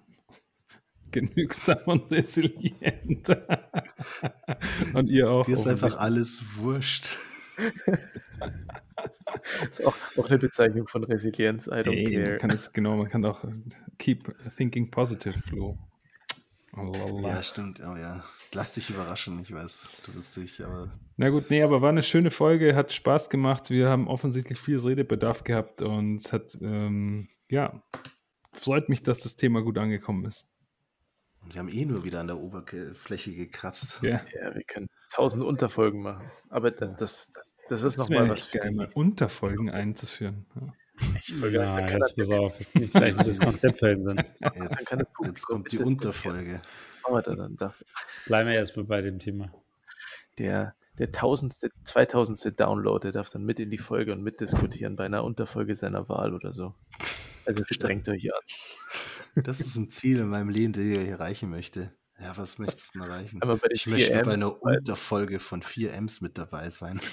genügsam 1.15 1.79
und 1.87 2.13
resilient. 2.13 3.29
und 4.95 5.09
ihr 5.09 5.31
auch. 5.31 5.47
Dir 5.47 5.55
ist 5.55 5.67
einfach 5.67 5.97
alles 5.97 6.43
wurscht. 6.57 7.17
Das 9.61 9.79
ist 9.79 9.87
auch, 9.87 9.97
auch 10.19 10.29
eine 10.29 10.39
Bezeichnung 10.39 10.89
von 10.89 11.05
Resilienz. 11.05 11.67
I 11.67 11.71
don't 11.71 11.93
Ey, 11.93 12.17
man 12.17 12.25
care. 12.25 12.39
kann 12.39 12.51
es 12.51 12.73
genau, 12.73 12.97
man 12.97 13.09
kann 13.09 13.25
auch 13.25 13.45
äh, 13.45 13.53
keep 13.99 14.35
thinking 14.57 14.91
positive, 14.91 15.39
Flo. 15.41 15.79
Lalala. 16.77 17.29
Ja, 17.29 17.43
stimmt, 17.43 17.81
aber 17.81 18.01
ja. 18.01 18.25
Lass 18.53 18.75
dich 18.75 18.91
überraschen, 18.91 19.41
ich 19.41 19.53
weiß, 19.53 19.93
du 20.05 20.15
wirst 20.15 20.37
dich, 20.37 20.65
aber 20.65 20.93
Na 21.17 21.29
gut, 21.31 21.51
nee, 21.51 21.63
aber 21.63 21.83
war 21.83 21.89
eine 21.91 22.03
schöne 22.03 22.31
Folge, 22.31 22.75
hat 22.75 22.93
Spaß 22.93 23.29
gemacht. 23.29 23.71
Wir 23.71 23.89
haben 23.89 24.07
offensichtlich 24.09 24.59
viel 24.59 24.79
Redebedarf 24.79 25.43
gehabt 25.45 25.83
und 25.83 26.19
es 26.19 26.33
hat, 26.33 26.57
ähm, 26.61 27.29
ja, 27.51 27.83
freut 28.53 28.89
mich, 28.89 29.03
dass 29.03 29.21
das 29.21 29.37
Thema 29.37 29.63
gut 29.63 29.79
angekommen 29.79 30.25
ist. 30.25 30.49
Wir 31.51 31.59
haben 31.59 31.69
eh 31.69 31.85
nur 31.85 32.05
wieder 32.05 32.21
an 32.21 32.27
der 32.29 32.39
Oberfläche 32.39 33.33
gekratzt. 33.35 34.01
Ja, 34.03 34.21
Ja, 34.35 34.55
wir 34.55 34.65
können 34.65 34.89
tausend 35.13 35.43
Unterfolgen 35.45 36.03
machen. 36.03 36.31
Aber 36.51 36.71
das, 36.71 36.97
das, 36.97 37.31
das, 37.33 37.55
das 37.69 37.83
ist 37.83 37.99
das 37.99 38.09
nochmal 38.09 38.29
was 38.29 38.43
für 38.45 38.59
geil, 38.59 38.89
Unterfolgen 38.95 39.71
einzuführen. 39.71 40.47
Ja. 40.55 40.73
Folge. 41.41 41.59
Ja, 41.59 41.77
kann 41.81 41.99
jetzt 42.01 42.15
das- 42.19 42.29
pass 42.29 42.31
auf, 42.39 42.61
jetzt 42.61 42.75
nicht 42.77 42.93
gleich 42.93 43.15
das 43.17 43.39
Konzept 43.41 43.79
verändern. 43.79 44.19
Jetzt, 44.71 44.87
kann 44.87 45.01
das 45.01 45.09
Publikum 45.13 45.25
jetzt 45.27 45.47
kommt 45.47 45.73
die 45.73 45.79
Unterfolge. 45.79 46.63
machen 47.03 47.15
wir 47.15 47.23
da 47.23 47.35
dann 47.35 47.57
da. 47.57 47.75
Bleiben 48.27 48.49
wir 48.49 48.55
erstmal 48.57 48.85
bei 48.87 49.03
dem 49.03 49.19
Thema. 49.19 49.51
Der, 50.39 50.75
der 50.99 51.11
tausendste, 51.11 51.71
zweitausendste 51.83 52.53
Download, 52.53 53.03
der 53.03 53.11
darf 53.11 53.29
dann 53.31 53.43
mit 53.45 53.59
in 53.59 53.71
die 53.71 53.79
Folge 53.79 54.13
und 54.13 54.23
mitdiskutieren 54.23 54.95
bei 54.95 55.05
einer 55.07 55.25
Unterfolge 55.25 55.75
seiner 55.75 56.09
Wahl 56.09 56.33
oder 56.33 56.53
so. 56.53 56.75
Also 57.45 57.65
strengt 57.67 58.09
euch 58.09 58.33
an. 58.33 58.41
Das 59.37 59.61
ist 59.61 59.77
ein 59.77 59.91
Ziel 59.91 60.19
in 60.19 60.29
meinem 60.29 60.49
Leben, 60.49 60.73
das 60.73 60.85
ich 60.85 61.09
erreichen 61.09 61.51
möchte. 61.51 61.93
Ja, 62.21 62.37
was 62.37 62.59
möchtest 62.59 62.95
du 62.95 63.01
denn 63.01 63.09
erreichen? 63.11 63.43
Einmal 63.43 63.57
bei 63.57 63.69
Ich 63.73 63.87
möchte 63.87 64.15
4M 64.15 64.25
bei 64.25 64.33
einer. 64.35 64.63
Unterfolge 64.63 65.41
von 65.41 65.63
4 65.63 65.93
Ms 65.95 66.21
mit 66.21 66.39
dabei 66.39 66.71
sein. 66.71 67.01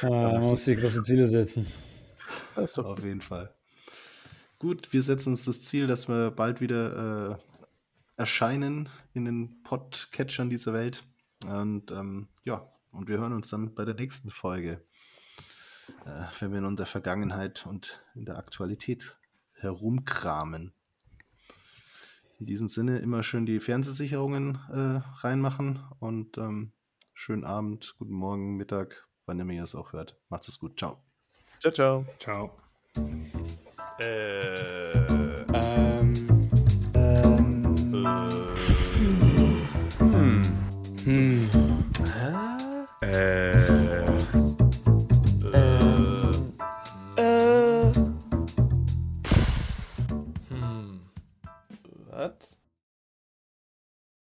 Ah, 0.00 0.08
man 0.08 0.40
muss 0.40 0.64
die 0.64 0.74
großen 0.74 1.04
Ziele 1.04 1.28
setzen. 1.28 1.66
Auf 2.56 3.04
jeden 3.04 3.20
Fall. 3.20 3.54
Gut, 4.58 4.92
wir 4.92 5.02
setzen 5.02 5.30
uns 5.30 5.44
das 5.44 5.60
Ziel, 5.60 5.86
dass 5.86 6.08
wir 6.08 6.30
bald 6.30 6.60
wieder 6.60 7.32
äh, 7.32 7.36
erscheinen 8.16 8.88
in 9.12 9.24
den 9.24 9.62
Podcatchern 9.62 10.50
dieser 10.50 10.72
Welt. 10.72 11.04
Und 11.44 11.90
ähm, 11.90 12.28
ja, 12.44 12.72
und 12.92 13.08
wir 13.08 13.18
hören 13.18 13.32
uns 13.32 13.48
dann 13.48 13.74
bei 13.74 13.84
der 13.84 13.94
nächsten 13.94 14.30
Folge, 14.30 14.84
äh, 16.06 16.24
wenn 16.40 16.52
wir 16.52 16.62
in 16.62 16.76
der 16.76 16.86
Vergangenheit 16.86 17.66
und 17.66 18.02
in 18.14 18.24
der 18.24 18.38
Aktualität 18.38 19.16
herumkramen. 19.54 20.72
In 22.38 22.46
diesem 22.46 22.66
Sinne 22.66 22.98
immer 22.98 23.22
schön 23.22 23.46
die 23.46 23.60
Fernsehsicherungen 23.60 24.58
äh, 24.70 25.00
reinmachen 25.20 25.80
und 26.00 26.38
ähm, 26.38 26.72
schönen 27.14 27.44
Abend, 27.44 27.94
guten 27.98 28.14
Morgen, 28.14 28.56
Mittag, 28.56 29.06
wann 29.26 29.38
immer 29.38 29.52
ihr 29.52 29.62
es 29.62 29.74
auch 29.74 29.92
hört. 29.92 30.18
Macht 30.28 30.48
es 30.48 30.58
gut. 30.58 30.78
Ciao. 30.78 30.98
Ciao, 31.60 31.72
ciao. 31.72 32.06
Ciao. 32.18 32.50
Äh. 33.98 35.01